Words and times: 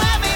Everyone 0.00 0.27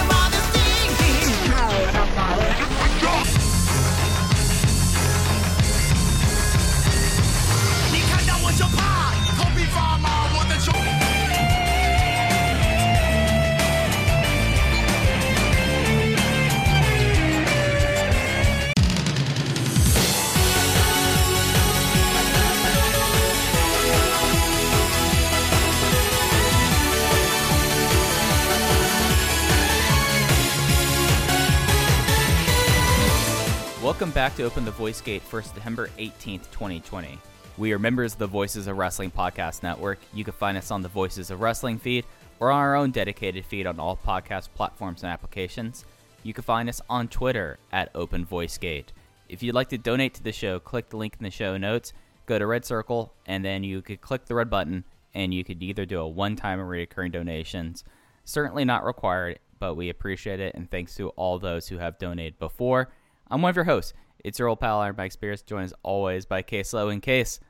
Welcome 33.93 34.12
back 34.12 34.35
to 34.37 34.45
Open 34.45 34.65
the 34.65 34.71
Voice 34.71 35.03
Gate 35.03 35.21
for 35.21 35.43
September 35.43 35.89
18th, 35.98 36.51
2020. 36.51 37.19
We 37.59 37.75
are 37.75 37.79
members 37.79 38.15
of 38.15 38.21
the 38.21 38.27
Voices 38.27 38.67
of 38.67 38.79
Wrestling 38.79 39.11
Podcast 39.11 39.62
Network. 39.62 39.99
You 40.15 40.25
can 40.25 40.33
find 40.33 40.57
us 40.57 40.71
on 40.71 40.81
the 40.81 40.89
Voices 40.89 41.31
of 41.31 41.43
Wrestling 41.43 41.79
feed 41.79 42.07
or 42.41 42.51
on 42.51 42.59
our 42.59 42.75
own 42.75 42.91
dedicated 42.91 43.45
feed 43.45 43.67
on 43.67 43.79
all 43.79 43.99
podcast 43.99 44.49
platforms 44.55 45.03
and 45.03 45.12
applications. 45.12 45.84
You 46.23 46.33
can 46.33 46.43
find 46.43 46.71
us 46.71 46.81
on 46.89 47.07
Twitter 47.09 47.59
at 47.71 47.91
Open 47.95 48.25
Voice 48.25 48.57
Gate. 48.57 48.95
If 49.29 49.43
you'd 49.43 49.55
like 49.55 49.69
to 49.69 49.79
donate 49.79 50.15
to 50.15 50.23
the 50.23 50.33
show, 50.33 50.59
click 50.59 50.89
the 50.89 50.97
link 50.97 51.17
in 51.21 51.25
the 51.25 51.31
show 51.31 51.59
notes, 51.59 51.93
go 52.25 52.39
to 52.39 52.47
Red 52.47 52.65
Circle, 52.65 53.12
and 53.27 53.45
then 53.45 53.62
you 53.62 53.83
could 53.83 54.01
click 54.01 54.25
the 54.25 54.34
red 54.34 54.49
button 54.49 54.84
and 55.12 55.34
you 55.34 55.45
could 55.45 55.62
either 55.62 55.84
do 55.84 56.01
a 56.01 56.09
one 56.09 56.34
time 56.34 56.61
or 56.61 56.67
recurring 56.67 57.12
donations. 57.12 57.84
Certainly 58.25 58.65
not 58.65 58.87
required, 58.87 59.39
but 59.59 59.75
we 59.75 59.91
appreciate 59.91 60.41
it 60.41 60.55
and 60.55 60.71
thanks 60.71 60.95
to 60.95 61.11
all 61.11 61.39
those 61.39 61.69
who 61.69 61.77
have 61.77 61.99
donated 61.99 62.39
before. 62.39 62.89
I'm 63.33 63.41
one 63.41 63.48
of 63.48 63.56
your 63.56 63.64
hosts. 63.64 63.94
It's 64.22 64.38
your 64.38 64.48
old 64.48 64.61
pal 64.61 64.80
Iron 64.80 64.94
Mike 64.98 65.11
Spears, 65.11 65.41
joined 65.41 65.64
as 65.64 65.75
always 65.83 66.27
by 66.27 66.42
Case 66.42 66.75
Low. 66.75 66.91
In 66.91 67.00
case 67.00 67.41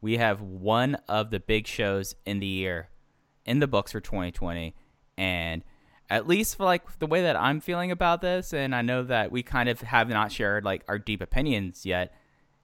we 0.00 0.16
have 0.16 0.40
one 0.40 0.94
of 1.08 1.30
the 1.30 1.38
big 1.38 1.66
shows 1.66 2.14
in 2.24 2.40
the 2.40 2.46
year 2.46 2.88
in 3.44 3.58
the 3.58 3.66
books 3.66 3.92
for 3.92 4.00
2020, 4.00 4.74
and 5.18 5.62
at 6.08 6.26
least 6.26 6.56
for 6.56 6.64
like 6.64 7.00
the 7.00 7.06
way 7.06 7.20
that 7.20 7.36
I'm 7.36 7.60
feeling 7.60 7.90
about 7.90 8.22
this, 8.22 8.54
and 8.54 8.74
I 8.74 8.80
know 8.80 9.02
that 9.02 9.30
we 9.30 9.42
kind 9.42 9.68
of 9.68 9.82
have 9.82 10.08
not 10.08 10.32
shared 10.32 10.64
like 10.64 10.84
our 10.88 10.98
deep 10.98 11.20
opinions 11.20 11.84
yet. 11.84 12.14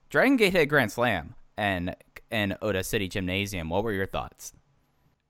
Dragon 0.09 0.35
Gate 0.35 0.53
hit 0.53 0.65
Grand 0.65 0.91
Slam 0.91 1.35
and 1.55 1.95
and 2.31 2.57
Ota 2.59 2.83
City 2.83 3.07
Gymnasium. 3.07 3.69
What 3.69 3.83
were 3.83 3.93
your 3.93 4.07
thoughts? 4.07 4.51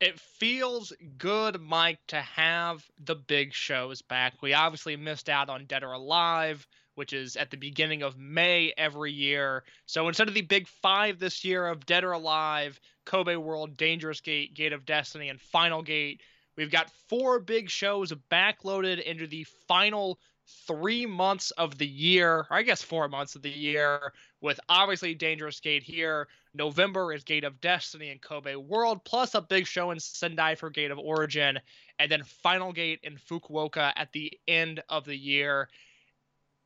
it 0.03 0.19
feels 0.19 0.91
good, 1.17 1.61
Mike, 1.61 1.99
to 2.07 2.19
have 2.19 2.83
the 3.01 3.15
big 3.15 3.53
shows 3.53 4.01
back. 4.01 4.33
We 4.41 4.53
obviously 4.53 4.97
missed 4.97 5.29
out 5.29 5.49
on 5.49 5.63
Dead 5.63 5.81
or 5.81 5.93
Alive, 5.93 6.67
which 6.95 7.13
is 7.13 7.35
at 7.35 7.51
the 7.51 7.57
beginning 7.57 8.03
of 8.03 8.17
May 8.17 8.73
every 8.77 9.11
year. 9.11 9.63
So 9.85 10.07
instead 10.07 10.27
of 10.27 10.33
the 10.33 10.41
big 10.41 10.67
five 10.67 11.19
this 11.19 11.43
year 11.43 11.67
of 11.67 11.85
Dead 11.85 12.03
or 12.03 12.11
Alive, 12.11 12.79
Kobe 13.05 13.35
World, 13.35 13.77
Dangerous 13.77 14.21
Gate, 14.21 14.53
Gate 14.53 14.73
of 14.73 14.85
Destiny, 14.85 15.29
and 15.29 15.41
Final 15.41 15.81
Gate, 15.81 16.21
we've 16.55 16.71
got 16.71 16.91
four 17.09 17.39
big 17.39 17.69
shows 17.69 18.13
backloaded 18.31 19.01
into 19.01 19.27
the 19.27 19.45
final 19.67 20.19
three 20.67 21.05
months 21.05 21.51
of 21.51 21.77
the 21.77 21.87
year, 21.87 22.45
I 22.49 22.63
guess 22.63 22.81
four 22.81 23.07
months 23.07 23.35
of 23.35 23.41
the 23.41 23.49
year, 23.49 24.13
with 24.41 24.59
obviously 24.69 25.15
Dangerous 25.15 25.59
Gate 25.59 25.83
here. 25.83 26.27
November 26.53 27.13
is 27.13 27.23
Gate 27.23 27.43
of 27.43 27.61
Destiny 27.61 28.09
and 28.09 28.21
Kobe 28.21 28.55
World, 28.55 29.03
plus 29.05 29.35
a 29.35 29.41
big 29.41 29.65
show 29.65 29.91
in 29.91 29.99
Sendai 29.99 30.55
for 30.55 30.69
Gate 30.69 30.91
of 30.91 30.99
Origin, 30.99 31.59
and 31.97 32.11
then 32.11 32.23
Final 32.23 32.73
Gate 32.73 32.99
in 33.03 33.17
Fukuoka 33.17 33.93
at 33.95 34.11
the 34.11 34.37
end 34.47 34.83
of 34.89 35.05
the 35.05 35.15
year. 35.15 35.69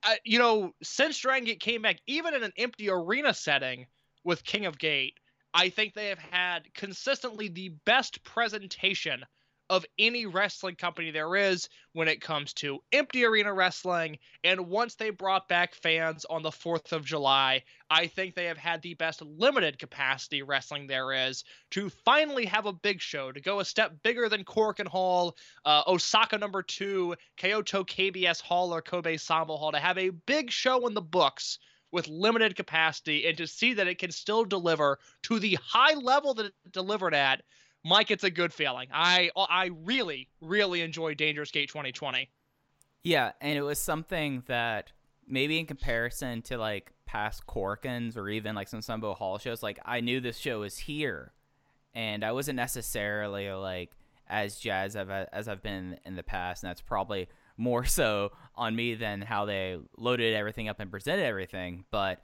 Uh, 0.04 0.16
you 0.24 0.40
know, 0.40 0.74
since 0.84 1.18
Dragon 1.20 1.46
Gate 1.46 1.60
came 1.60 1.82
back, 1.82 1.98
even 2.08 2.34
in 2.34 2.44
an 2.44 2.54
empty 2.58 2.90
arena 2.90 3.34
setting 3.34 3.88
with 4.24 4.44
King 4.44 4.66
of 4.66 4.78
Gate, 4.78 5.16
I 5.54 5.70
think 5.70 5.94
they 5.94 6.10
have 6.10 6.20
had 6.20 6.74
consistently 6.74 7.48
the 7.48 7.70
best 7.86 8.24
presentation 8.24 9.26
of 9.70 9.86
any 10.00 10.26
wrestling 10.26 10.76
company 10.76 11.12
there 11.12 11.36
is 11.36 11.70
when 11.94 12.08
it 12.08 12.22
comes 12.22 12.54
to 12.54 12.80
empty 12.92 13.26
arena 13.26 13.54
wrestling. 13.54 14.18
And 14.44 14.68
once 14.68 14.96
they 14.96 15.10
brought 15.10 15.48
back 15.48 15.76
fans 15.76 16.26
on 16.26 16.44
the 16.44 16.52
4th 16.52 16.92
of 16.92 17.06
July, 17.06 17.64
I 17.90 18.08
think 18.08 18.36
they 18.36 18.46
have 18.46 18.58
had 18.58 18.82
the 18.82 18.94
best 18.94 19.22
limited 19.22 19.80
capacity 19.80 20.42
wrestling 20.42 20.88
there 20.88 21.12
is 21.12 21.44
to 21.72 21.90
finally 21.90 22.46
have 22.46 22.66
a 22.66 22.74
big 22.74 23.02
show, 23.02 23.32
to 23.32 23.42
go 23.42 23.60
a 23.60 23.66
step 23.66 23.94
bigger 24.04 24.30
than 24.30 24.44
Korakuen 24.44 24.88
Hall, 24.88 25.36
uh, 25.66 25.84
Osaka 25.88 26.38
number 26.38 26.64
two, 26.64 27.16
Kyoto 27.36 27.84
KBS 27.84 28.42
Hall, 28.42 28.74
or 28.74 28.82
Kobe 28.82 29.16
Sanbo 29.16 29.58
Hall, 29.58 29.72
to 29.72 29.80
have 29.80 29.98
a 29.98 30.10
big 30.10 30.52
show 30.52 30.88
in 30.88 30.94
the 30.94 31.02
books 31.02 31.60
with 31.92 32.08
limited 32.08 32.56
capacity 32.56 33.28
and 33.28 33.38
to 33.38 33.48
see 33.48 33.74
that 33.74 33.88
it 33.88 33.98
can 33.98 34.12
still 34.12 34.44
deliver 34.44 35.00
to 35.24 35.40
the 35.40 35.58
high 35.64 35.94
level 35.94 36.34
that 36.34 36.48
it 36.48 36.54
delivered 36.72 37.14
at 37.14 37.42
Mike, 37.88 38.12
it's 38.12 38.24
a 38.24 38.32
good 38.32 38.54
feeling. 38.54 38.90
I 38.92 39.30
I 39.36 39.72
really 39.84 40.28
really 40.42 40.82
enjoy 40.82 41.14
Dangerous 41.14 41.52
Gate 41.52 41.70
2020. 41.70 42.30
Yeah, 43.04 43.32
and 43.40 43.58
it 43.58 43.62
was 43.62 43.80
something 43.80 44.44
that 44.48 44.92
maybe 45.26 45.60
in 45.60 45.66
comparison 45.66 46.42
to 46.44 46.58
like 46.58 46.92
past 47.06 47.48
Korakuens 47.48 48.18
or 48.18 48.28
even 48.30 48.56
like 48.56 48.68
some 48.68 48.82
Sanbo 48.82 49.16
Hall 49.16 49.38
shows, 49.38 49.64
like 49.64 49.80
I 49.86 50.02
knew 50.02 50.20
this 50.20 50.38
show 50.38 50.60
was 50.60 50.78
here, 50.78 51.32
and 51.96 52.26
I 52.26 52.34
wasn't 52.34 52.58
necessarily 52.58 53.50
like 53.52 53.92
as 54.28 54.60
jazzed 54.60 54.98
as 54.98 55.48
I've 55.48 55.64
been 55.64 55.98
in 56.06 56.16
the 56.16 56.24
past, 56.24 56.64
and 56.64 56.70
that's 56.70 56.82
probably 56.82 57.30
more 57.56 57.86
so 57.86 58.34
on 58.56 58.76
me 58.76 58.96
than 58.96 59.22
how 59.22 59.46
they 59.46 59.78
loaded 59.96 60.36
everything 60.36 60.68
up 60.68 60.82
and 60.82 60.92
presented 60.92 61.24
everything. 61.24 61.86
But 61.90 62.20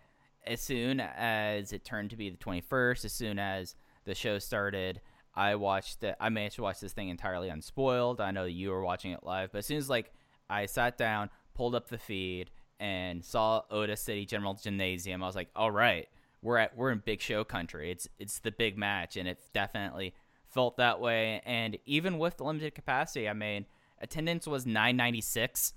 as 0.45 0.59
soon 0.59 0.99
as 0.99 1.71
it 1.71 1.85
turned 1.85 2.09
to 2.09 2.17
be 2.17 2.29
the 2.29 2.37
21st, 2.37 3.05
as 3.05 3.13
soon 3.13 3.39
as 3.39 3.75
the 4.03 4.13
show 4.13 4.39
started, 4.39 4.99
I 5.35 5.55
watched 5.55 6.03
it. 6.03 6.15
I 6.19 6.29
managed 6.29 6.55
to 6.55 6.61
watch 6.61 6.79
this 6.79 6.93
thing 6.93 7.09
entirely 7.09 7.49
unspoiled. 7.49 8.21
I 8.21 8.31
know 8.31 8.45
you 8.45 8.69
were 8.69 8.83
watching 8.83 9.11
it 9.11 9.23
live, 9.23 9.51
but 9.51 9.59
as 9.59 9.65
soon 9.65 9.77
as 9.77 9.89
like 9.89 10.11
I 10.49 10.65
sat 10.67 10.97
down, 10.97 11.29
pulled 11.55 11.75
up 11.75 11.89
the 11.89 11.97
feed, 11.97 12.51
and 12.79 13.23
saw 13.23 13.61
Ota 13.71 13.95
City 13.95 14.25
General 14.25 14.55
Gymnasium, 14.55 15.23
I 15.23 15.25
was 15.25 15.35
like, 15.35 15.49
all 15.55 15.71
right, 15.71 16.07
we're 16.41 16.57
at 16.57 16.77
we're 16.77 16.91
in 16.91 17.01
big 17.03 17.21
show 17.21 17.43
country. 17.43 17.91
It's 17.91 18.07
it's 18.19 18.39
the 18.39 18.51
big 18.51 18.77
match, 18.77 19.15
and 19.17 19.27
it 19.27 19.39
definitely 19.53 20.13
felt 20.53 20.77
that 20.77 20.99
way. 20.99 21.41
And 21.45 21.77
even 21.85 22.17
with 22.17 22.37
the 22.37 22.43
limited 22.43 22.75
capacity, 22.75 23.27
I 23.27 23.33
mean, 23.33 23.65
attendance 24.01 24.45
was 24.45 24.65
996. 24.65 25.73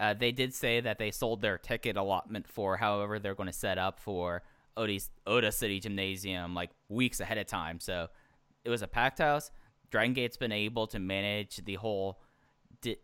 Uh, 0.00 0.14
they 0.14 0.32
did 0.32 0.54
say 0.54 0.80
that 0.80 0.98
they 0.98 1.10
sold 1.10 1.42
their 1.42 1.58
ticket 1.58 1.96
allotment 1.96 2.48
for 2.48 2.78
however 2.78 3.18
they're 3.18 3.34
going 3.34 3.48
to 3.48 3.52
set 3.52 3.76
up 3.76 4.00
for 4.00 4.42
Ota 4.76 5.52
City 5.52 5.80
Gymnasium 5.80 6.54
like 6.54 6.70
weeks 6.88 7.20
ahead 7.20 7.36
of 7.36 7.46
time. 7.46 7.78
So 7.78 8.08
it 8.64 8.70
was 8.70 8.82
a 8.82 8.88
packed 8.88 9.18
house. 9.18 9.50
Dragon 9.90 10.14
Gate's 10.14 10.36
been 10.36 10.52
able 10.52 10.86
to 10.88 10.98
manage 10.98 11.64
the 11.64 11.74
whole 11.74 12.20
the, 12.82 12.98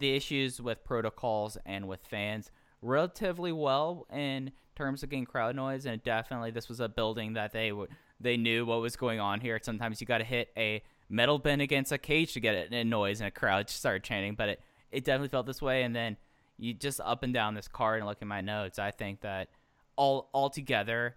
issues 0.00 0.60
with 0.60 0.82
protocols 0.84 1.56
and 1.64 1.86
with 1.86 2.00
fans 2.04 2.50
relatively 2.82 3.52
well 3.52 4.06
in 4.12 4.50
terms 4.74 5.02
of 5.02 5.10
getting 5.10 5.24
crowd 5.24 5.54
noise. 5.54 5.86
And 5.86 6.02
definitely, 6.02 6.50
this 6.50 6.68
was 6.68 6.80
a 6.80 6.88
building 6.88 7.34
that 7.34 7.52
they 7.52 7.72
would 7.72 7.90
they 8.18 8.36
knew 8.36 8.66
what 8.66 8.80
was 8.80 8.96
going 8.96 9.20
on 9.20 9.40
here. 9.40 9.58
Sometimes 9.62 10.00
you 10.00 10.06
got 10.06 10.18
to 10.18 10.24
hit 10.24 10.48
a 10.56 10.82
metal 11.08 11.38
bin 11.38 11.60
against 11.60 11.92
a 11.92 11.98
cage 11.98 12.34
to 12.34 12.40
get 12.40 12.72
in 12.72 12.88
noise, 12.88 13.20
and 13.20 13.28
a 13.28 13.30
crowd 13.30 13.70
started 13.70 14.02
chanting. 14.02 14.34
But 14.34 14.48
it 14.50 14.60
it 14.90 15.04
definitely 15.04 15.28
felt 15.28 15.46
this 15.46 15.62
way. 15.62 15.82
And 15.82 15.94
then 15.94 16.16
you 16.58 16.74
just 16.74 17.00
up 17.00 17.22
and 17.22 17.32
down 17.32 17.54
this 17.54 17.68
card 17.68 17.98
and 17.98 18.08
look 18.08 18.18
at 18.20 18.28
my 18.28 18.40
notes. 18.40 18.78
I 18.78 18.90
think 18.90 19.20
that 19.20 19.48
all 19.96 20.28
all 20.32 20.50
together 20.50 21.16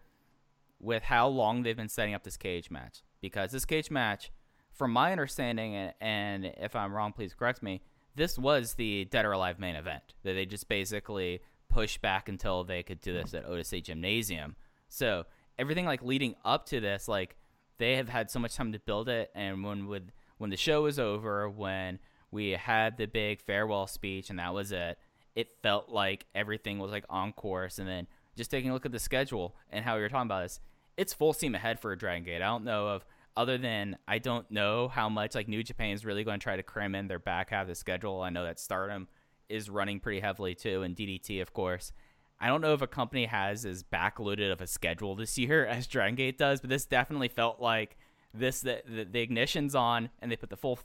with 0.79 1.03
how 1.03 1.27
long 1.27 1.63
they've 1.63 1.77
been 1.77 1.89
setting 1.89 2.13
up 2.13 2.23
this 2.23 2.35
cage 2.37 2.69
match 2.69 3.03
because 3.23 3.51
this 3.51 3.65
cage 3.65 3.89
match, 3.89 4.31
from 4.73 4.91
my 4.91 5.11
understanding, 5.11 5.91
and, 6.01 6.45
if 6.57 6.75
I'm 6.75 6.93
wrong, 6.93 7.13
please 7.13 7.33
correct 7.33 7.63
me. 7.63 7.81
This 8.15 8.37
was 8.37 8.73
the 8.73 9.05
Dead 9.05 9.25
or 9.25 9.31
Alive 9.31 9.59
main 9.59 9.75
event 9.75 10.03
that 10.23 10.33
they 10.33 10.45
just 10.45 10.67
basically 10.67 11.39
pushed 11.69 12.01
back 12.01 12.27
until 12.27 12.63
they 12.63 12.83
could 12.83 12.99
do 12.99 13.13
this 13.13 13.33
at 13.33 13.45
Ota 13.47 13.63
City 13.63 13.81
Gymnasium. 13.81 14.55
So 14.89 15.23
everything 15.57 15.85
like 15.85 16.03
leading 16.03 16.35
up 16.43 16.65
to 16.67 16.81
this, 16.81 17.07
like 17.07 17.37
they 17.77 17.95
have 17.95 18.09
had 18.09 18.29
so 18.29 18.39
much 18.39 18.55
time 18.55 18.73
to 18.73 18.79
build 18.79 19.07
it, 19.07 19.31
and 19.33 19.63
when 19.63 19.87
with 19.87 20.11
when 20.37 20.49
the 20.49 20.57
show 20.57 20.83
was 20.83 20.99
over, 20.99 21.49
when 21.49 21.99
We 22.33 22.49
had 22.51 22.97
the 22.97 23.05
big 23.05 23.41
farewell 23.41 23.85
speech, 23.85 24.31
and 24.31 24.39
that 24.39 24.55
was 24.55 24.71
it. 24.71 24.97
It 25.35 25.49
felt 25.61 25.89
like 25.89 26.25
everything 26.33 26.79
was 26.79 26.91
like 26.91 27.05
on 27.07 27.31
course, 27.31 27.77
and 27.77 27.87
then 27.87 28.07
just 28.35 28.49
taking 28.49 28.71
a 28.71 28.73
look 28.73 28.87
at 28.87 28.91
the 28.91 28.99
schedule 28.99 29.55
and 29.71 29.85
how 29.85 29.95
we 29.95 30.01
were 30.01 30.09
talking 30.09 30.25
about 30.25 30.41
this, 30.43 30.59
it's 30.97 31.13
full 31.13 31.33
steam 31.33 31.53
ahead 31.53 31.79
for 31.79 31.91
a 31.91 31.97
Dragon 31.97 32.23
Gate. 32.23 32.41
I 32.41 32.47
don't 32.47 32.63
know 32.63 32.87
of 32.87 33.05
other 33.35 33.57
than 33.57 33.97
I 34.07 34.19
don't 34.19 34.49
know 34.51 34.87
how 34.87 35.09
much 35.09 35.35
like 35.35 35.47
New 35.47 35.63
Japan 35.63 35.91
is 35.91 36.05
really 36.05 36.23
going 36.23 36.39
to 36.39 36.43
try 36.43 36.55
to 36.55 36.63
cram 36.63 36.95
in 36.95 37.07
their 37.07 37.19
back 37.19 37.49
half 37.49 37.63
of 37.63 37.67
the 37.67 37.75
schedule. 37.75 38.21
I 38.21 38.29
know 38.29 38.43
that 38.43 38.59
Stardom 38.59 39.07
is 39.49 39.69
running 39.69 39.99
pretty 39.99 40.19
heavily 40.19 40.55
too, 40.55 40.81
and 40.83 40.95
DDT, 40.95 41.41
of 41.41 41.53
course. 41.53 41.91
I 42.39 42.47
don't 42.47 42.61
know 42.61 42.73
if 42.73 42.81
a 42.81 42.87
company 42.87 43.25
has 43.25 43.65
as 43.65 43.83
backloaded 43.83 44.51
of 44.51 44.61
a 44.61 44.67
schedule 44.67 45.15
this 45.15 45.37
year 45.37 45.65
as 45.67 45.87
Dragon 45.87 46.15
Gate 46.15 46.37
does, 46.37 46.61
but 46.61 46.69
this 46.69 46.85
definitely 46.85 47.29
felt 47.29 47.59
like 47.59 47.97
this 48.33 48.61
the, 48.61 48.81
the, 48.85 49.05
the 49.05 49.21
ignition's 49.21 49.75
on 49.75 50.09
and 50.19 50.31
they 50.31 50.35
put 50.35 50.49
the 50.49 50.57
full 50.57 50.79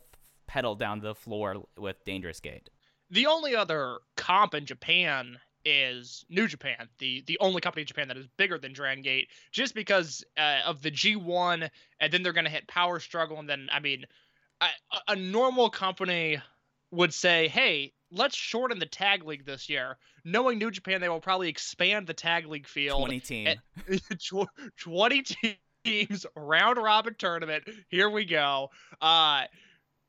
pedal 0.47 0.75
down 0.75 1.01
to 1.01 1.09
the 1.09 1.15
floor 1.15 1.65
with 1.77 2.05
Dangerous 2.05 2.41
Gate. 2.41 2.71
The 3.11 3.27
only 3.27 3.57
other 3.57 3.99
comp 4.17 4.55
in 4.55 4.67
Japan 4.67 5.39
is 5.65 6.25
New 6.29 6.47
Japan, 6.47 6.89
the 6.99 7.23
the 7.27 7.39
only 7.41 7.61
company 7.61 7.83
in 7.83 7.87
Japan 7.87 8.09
that 8.09 8.17
is 8.17 8.27
bigger 8.37 8.59
than 8.59 8.73
Dragon 8.73 9.03
Gate, 9.03 9.29
just 9.53 9.75
because 9.75 10.25
uh, 10.37 10.61
of 10.67 10.83
the 10.83 10.91
G1, 10.91 11.69
and 12.01 12.13
then 12.13 12.23
they're 12.23 12.33
going 12.33 12.45
to 12.45 12.51
hit 12.51 12.67
Power 12.67 13.01
Struggle, 13.01 13.39
and 13.39 13.49
then 13.49 13.69
I 13.73 13.81
mean, 13.81 14.05
a, 14.61 14.69
a 15.09 15.17
normal 15.17 15.71
company 15.71 16.39
would 16.91 17.13
say, 17.13 17.49
hey, 17.49 17.93
let's 18.11 18.37
shorten 18.37 18.79
the 18.79 18.87
tag 18.87 19.25
league 19.25 19.45
this 19.45 19.69
year. 19.69 19.97
Knowing 20.25 20.59
New 20.59 20.71
Japan, 20.71 21.01
they 21.01 21.09
will 21.09 21.21
probably 21.21 21.49
expand 21.49 22.07
the 22.07 22.15
tag 22.15 22.47
league 22.47 22.67
field. 22.67 23.01
20 23.01 23.21
team. 23.21 23.61
20 24.79 25.25
teams, 25.85 26.27
round 26.35 26.79
robin 26.79 27.15
tournament. 27.19 27.65
Here 27.89 28.09
we 28.09 28.25
go. 28.25 28.71
Uh, 29.01 29.43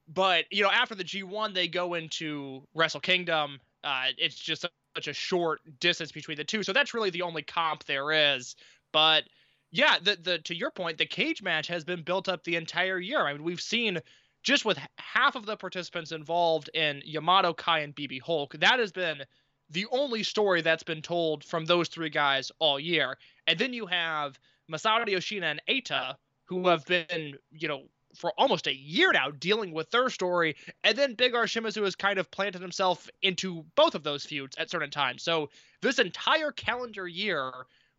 but, 0.08 0.46
you 0.52 0.64
know, 0.64 0.72
after 0.72 0.96
the 0.96 1.04
G1, 1.04 1.54
they 1.54 1.68
go 1.68 1.94
into 1.94 2.64
Wrestle 2.74 3.02
Kingdom. 3.02 3.60
Uh, 3.84 4.08
it's 4.18 4.36
just 4.36 4.66
such 4.96 5.08
a 5.08 5.14
short 5.14 5.62
distance 5.80 6.12
between 6.12 6.38
the 6.38 6.44
two. 6.44 6.64
So 6.64 6.74
that's 6.74 6.94
really 6.94 7.10
the 7.10 7.22
only 7.22 7.42
comp 7.42 7.86
there 7.86 8.12
is. 8.12 8.56
But 8.92 9.24
yeah, 9.72 9.98
the, 10.02 10.18
the 10.22 10.40
to 10.40 10.56
your 10.56 10.72
point, 10.72 10.98
the 10.98 11.06
cage 11.06 11.42
match 11.42 11.68
has 11.68 11.84
been 11.84 12.04
built 12.04 12.28
up 12.28 12.44
the 12.44 12.56
entire 12.56 13.00
year. 13.00 13.26
I 13.26 13.34
mean, 13.34 13.44
we've 13.44 13.62
seen 13.62 14.00
just 14.44 14.66
with 14.66 14.80
half 14.98 15.36
of 15.36 15.46
the 15.46 15.58
participants 15.58 16.12
involved 16.12 16.70
in 16.74 17.02
Yamato 17.06 17.54
Kai 17.54 17.80
and 17.80 17.96
BB 17.96 18.22
Hulk, 18.22 18.54
that 18.60 18.80
has 18.80 18.92
been 18.92 19.24
the 19.70 19.86
only 19.92 20.24
story 20.24 20.62
that's 20.62 20.84
been 20.84 21.02
told 21.02 21.44
from 21.44 21.66
those 21.66 21.90
three 21.90 22.10
guys 22.10 22.52
all 22.60 22.80
year. 22.80 23.18
And 23.48 23.60
then 23.60 23.74
you 23.74 23.86
have 23.86 24.40
Masato 24.72 25.08
Yoshino 25.08 25.48
and 25.48 25.62
Eita, 25.70 26.16
who 26.46 26.68
have 26.68 26.86
been, 26.86 27.36
you 27.52 27.68
know, 27.68 27.84
for 28.16 28.34
almost 28.38 28.68
a 28.68 28.76
year 28.76 29.12
now 29.12 29.32
dealing 29.32 29.72
with 29.72 29.92
their 29.92 30.10
story. 30.10 30.56
And 30.84 30.98
then 30.98 31.14
Big 31.14 31.36
R 31.36 31.46
Shimizu 31.46 31.84
has 31.84 31.96
kind 31.96 32.20
of 32.20 32.32
planted 32.32 32.62
himself 32.62 33.10
into 33.22 33.66
both 33.76 33.96
of 33.96 34.04
those 34.04 34.26
feuds 34.26 34.58
at 34.58 34.70
certain 34.70 34.92
times. 34.92 35.24
So 35.24 35.50
this 35.82 36.00
entire 36.00 36.52
calendar 36.52 37.08
year, 37.08 37.52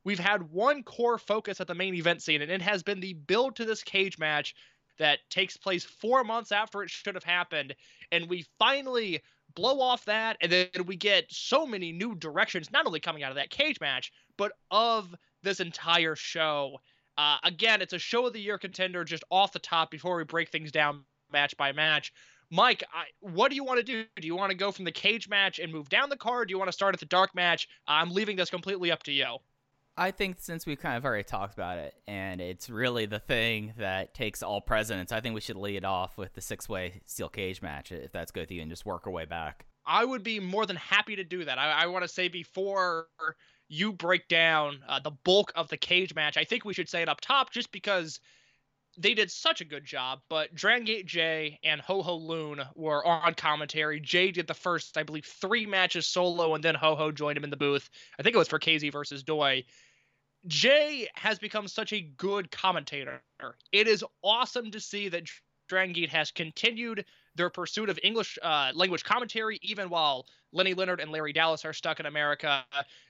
we've 0.04 0.18
had 0.18 0.50
one 0.50 0.82
core 0.82 1.18
focus 1.18 1.60
at 1.60 1.66
the 1.66 1.74
main 1.74 1.94
event 1.94 2.22
scene, 2.22 2.42
and 2.42 2.50
it 2.50 2.62
has 2.62 2.82
been 2.82 3.00
the 3.00 3.14
build 3.14 3.56
to 3.56 3.64
this 3.64 3.82
cage 3.82 4.18
match 4.18 4.54
that 4.98 5.18
takes 5.30 5.56
place 5.56 5.84
four 5.84 6.24
months 6.24 6.52
after 6.52 6.82
it 6.82 6.90
should 6.90 7.14
have 7.14 7.24
happened. 7.24 7.74
And 8.12 8.28
we 8.28 8.44
finally 8.58 9.20
blow 9.54 9.80
off 9.80 10.04
that, 10.04 10.36
and 10.40 10.52
then 10.52 10.68
we 10.86 10.96
get 10.96 11.24
so 11.30 11.66
many 11.66 11.92
new 11.92 12.14
directions, 12.14 12.70
not 12.70 12.86
only 12.86 13.00
coming 13.00 13.22
out 13.22 13.30
of 13.30 13.36
that 13.36 13.50
cage 13.50 13.80
match, 13.80 14.12
but 14.36 14.52
of 14.70 15.14
this 15.42 15.60
entire 15.60 16.16
show. 16.16 16.78
Uh, 17.20 17.36
again, 17.44 17.82
it's 17.82 17.92
a 17.92 17.98
show 17.98 18.26
of 18.26 18.32
the 18.32 18.40
year 18.40 18.56
contender 18.56 19.04
just 19.04 19.22
off 19.28 19.52
the 19.52 19.58
top 19.58 19.90
before 19.90 20.16
we 20.16 20.24
break 20.24 20.48
things 20.48 20.72
down 20.72 21.04
match 21.30 21.54
by 21.58 21.70
match. 21.70 22.14
Mike, 22.50 22.82
I, 22.94 23.04
what 23.20 23.50
do 23.50 23.56
you 23.56 23.62
want 23.62 23.76
to 23.76 23.82
do? 23.82 24.04
Do 24.18 24.26
you 24.26 24.34
want 24.34 24.52
to 24.52 24.56
go 24.56 24.72
from 24.72 24.86
the 24.86 24.90
cage 24.90 25.28
match 25.28 25.58
and 25.58 25.70
move 25.70 25.90
down 25.90 26.08
the 26.08 26.16
card? 26.16 26.48
Do 26.48 26.52
you 26.52 26.58
want 26.58 26.68
to 26.68 26.72
start 26.72 26.94
at 26.94 27.00
the 27.00 27.04
dark 27.04 27.34
match? 27.34 27.68
I'm 27.86 28.10
leaving 28.10 28.36
this 28.36 28.48
completely 28.48 28.90
up 28.90 29.02
to 29.02 29.12
you. 29.12 29.36
I 29.98 30.12
think 30.12 30.36
since 30.40 30.64
we've 30.64 30.80
kind 30.80 30.96
of 30.96 31.04
already 31.04 31.24
talked 31.24 31.52
about 31.52 31.76
it, 31.76 31.92
and 32.08 32.40
it's 32.40 32.70
really 32.70 33.04
the 33.04 33.18
thing 33.18 33.74
that 33.76 34.14
takes 34.14 34.42
all 34.42 34.62
precedence, 34.62 35.12
I 35.12 35.20
think 35.20 35.34
we 35.34 35.42
should 35.42 35.58
lead 35.58 35.84
off 35.84 36.16
with 36.16 36.32
the 36.32 36.40
six 36.40 36.70
way 36.70 37.02
steel 37.04 37.28
cage 37.28 37.60
match, 37.60 37.92
if 37.92 38.12
that's 38.12 38.30
good 38.30 38.44
with 38.44 38.50
you, 38.50 38.62
and 38.62 38.70
just 38.70 38.86
work 38.86 39.06
our 39.06 39.12
way 39.12 39.26
back. 39.26 39.66
I 39.84 40.06
would 40.06 40.22
be 40.22 40.40
more 40.40 40.64
than 40.64 40.76
happy 40.76 41.16
to 41.16 41.24
do 41.24 41.44
that. 41.44 41.58
I, 41.58 41.82
I 41.82 41.86
want 41.88 42.02
to 42.02 42.08
say 42.08 42.28
before 42.28 43.08
you 43.70 43.92
break 43.92 44.26
down 44.26 44.80
uh, 44.88 44.98
the 44.98 45.12
bulk 45.12 45.52
of 45.54 45.68
the 45.68 45.76
cage 45.76 46.14
match, 46.14 46.36
I 46.36 46.44
think 46.44 46.64
we 46.64 46.74
should 46.74 46.88
say 46.88 47.02
it 47.02 47.08
up 47.08 47.20
top 47.20 47.52
just 47.52 47.70
because 47.70 48.18
they 48.98 49.14
did 49.14 49.30
such 49.30 49.60
a 49.60 49.64
good 49.64 49.84
job. 49.84 50.18
But 50.28 50.54
Drangate 50.54 51.06
J 51.06 51.60
and 51.62 51.80
Ho 51.82 52.02
Ho 52.02 52.16
Lun 52.16 52.66
were 52.74 53.06
on 53.06 53.34
commentary. 53.34 54.00
Jay 54.00 54.32
did 54.32 54.48
the 54.48 54.54
first, 54.54 54.98
I 54.98 55.04
believe, 55.04 55.24
three 55.24 55.66
matches 55.66 56.08
solo, 56.08 56.54
and 56.54 56.64
then 56.64 56.74
Ho 56.74 56.96
Ho 56.96 57.12
joined 57.12 57.38
him 57.38 57.44
in 57.44 57.50
the 57.50 57.56
booth. 57.56 57.88
I 58.18 58.24
think 58.24 58.34
it 58.34 58.38
was 58.38 58.48
for 58.48 58.58
KZ 58.58 58.90
versus 58.92 59.22
Doi. 59.22 59.64
Jay 60.48 61.08
has 61.14 61.38
become 61.38 61.68
such 61.68 61.92
a 61.92 62.00
good 62.00 62.50
commentator. 62.50 63.22
It 63.70 63.86
is 63.86 64.04
awesome 64.24 64.72
to 64.72 64.80
see 64.80 65.08
that 65.10 65.28
Drangate 65.68 66.08
has 66.08 66.32
continued 66.32 67.04
their 67.34 67.50
pursuit 67.50 67.88
of 67.88 67.98
English 68.02 68.38
uh, 68.42 68.72
language 68.74 69.04
commentary, 69.04 69.58
even 69.62 69.88
while 69.88 70.26
Lenny 70.52 70.74
Leonard 70.74 71.00
and 71.00 71.10
Larry 71.10 71.32
Dallas 71.32 71.64
are 71.64 71.72
stuck 71.72 72.00
in 72.00 72.06
America. 72.06 72.64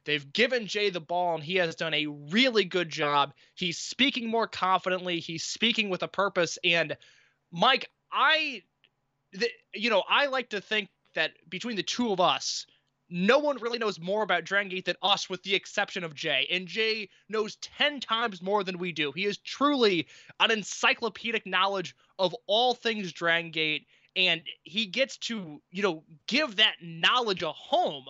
They've 0.05 0.31
given 0.33 0.67
Jay 0.67 0.91
the 0.91 1.01
ball, 1.01 1.35
and 1.35 1.45
he 1.45 1.57
has 1.57 1.75
done 1.75 1.95
a 1.95 2.07
really 2.07 2.65
good 2.65 2.89
job. 2.89 3.33
He's 3.55 3.79
speaking 3.79 4.29
more 4.29 4.47
confidently. 4.47 5.21
He's 5.21 5.45
speaking 5.45 5.89
with 5.89 6.03
a 6.03 6.09
purpose. 6.09 6.59
And 6.65 6.97
Mike, 7.51 7.91
I, 8.13 8.63
th- 9.33 9.53
you 9.75 9.91
know, 9.91 10.03
I 10.09 10.27
like 10.27 10.51
to 10.51 10.61
think 10.61 10.89
that 11.15 11.33
between 11.49 11.77
the 11.77 11.83
two 11.83 12.13
of 12.13 12.21
us, 12.21 12.67
no 13.11 13.39
one 13.39 13.59
really 13.59 13.79
knows 13.79 13.99
more 13.99 14.23
about 14.23 14.45
Drangate 14.45 14.85
than 14.85 14.95
us, 15.03 15.29
with 15.29 15.43
the 15.43 15.55
exception 15.55 16.05
of 16.05 16.15
Jay. 16.15 16.47
And 16.51 16.69
Jay 16.69 17.09
knows 17.29 17.57
10 17.57 17.99
times 17.99 18.41
more 18.41 18.63
than 18.63 18.79
we 18.79 18.93
do. 18.93 19.11
He 19.11 19.27
is 19.27 19.39
truly 19.39 20.07
an 20.39 20.53
encyclopedic 20.53 21.45
knowledge 21.45 21.97
of 22.21 22.37
all 22.47 22.75
things 22.75 23.13
Drangate, 23.13 23.87
and 24.29 24.43
he 24.63 24.87
gets 24.87 25.17
to, 25.19 25.61
you 25.71 25.83
know, 25.83 26.05
give 26.27 26.57
that 26.57 26.75
knowledge 26.83 27.43
a 27.43 27.53
home 27.53 28.05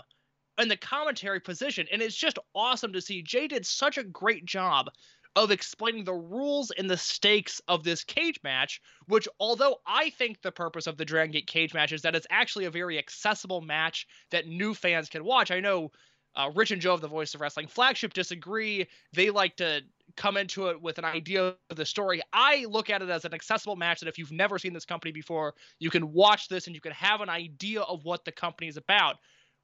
in 0.58 0.68
the 0.68 0.76
commentary 0.76 1.40
position. 1.40 1.86
And 1.92 2.02
it's 2.02 2.16
just 2.16 2.38
awesome 2.54 2.92
to 2.92 3.00
see. 3.00 3.22
Jay 3.22 3.48
did 3.48 3.66
such 3.66 3.98
a 3.98 4.04
great 4.04 4.44
job 4.44 4.90
of 5.36 5.50
explaining 5.50 6.04
the 6.04 6.12
rules 6.12 6.70
and 6.72 6.90
the 6.90 6.96
stakes 6.96 7.60
of 7.68 7.84
this 7.84 8.02
cage 8.02 8.40
match, 8.42 8.80
which, 9.06 9.28
although 9.38 9.76
I 9.86 10.10
think 10.10 10.42
the 10.42 10.50
purpose 10.50 10.86
of 10.86 10.96
the 10.96 11.04
Dragon 11.04 11.32
Gate 11.32 11.46
cage 11.46 11.72
match 11.72 11.92
is 11.92 12.02
that 12.02 12.16
it's 12.16 12.26
actually 12.30 12.64
a 12.64 12.70
very 12.70 12.98
accessible 12.98 13.60
match 13.60 14.06
that 14.32 14.48
new 14.48 14.74
fans 14.74 15.08
can 15.08 15.24
watch. 15.24 15.50
I 15.50 15.60
know 15.60 15.92
uh, 16.34 16.50
Rich 16.54 16.72
and 16.72 16.82
Joe 16.82 16.94
of 16.94 17.00
the 17.00 17.08
Voice 17.08 17.34
of 17.34 17.40
Wrestling 17.40 17.68
Flagship 17.68 18.12
disagree. 18.12 18.86
They 19.12 19.30
like 19.30 19.56
to 19.56 19.82
come 20.16 20.36
into 20.36 20.68
it 20.68 20.80
with 20.80 20.98
an 20.98 21.04
idea 21.04 21.54
of 21.70 21.76
the 21.76 21.86
story. 21.86 22.20
I 22.32 22.66
look 22.68 22.90
at 22.90 23.02
it 23.02 23.08
as 23.08 23.24
an 23.24 23.34
accessible 23.34 23.76
match 23.76 24.00
that 24.00 24.08
if 24.08 24.18
you've 24.18 24.32
never 24.32 24.58
seen 24.58 24.72
this 24.72 24.84
company 24.84 25.12
before, 25.12 25.54
you 25.78 25.90
can 25.90 26.12
watch 26.12 26.48
this 26.48 26.66
and 26.66 26.74
you 26.74 26.80
can 26.80 26.92
have 26.92 27.20
an 27.20 27.28
idea 27.28 27.82
of 27.82 28.04
what 28.04 28.24
the 28.24 28.32
company 28.32 28.68
is 28.68 28.76
about 28.76 29.16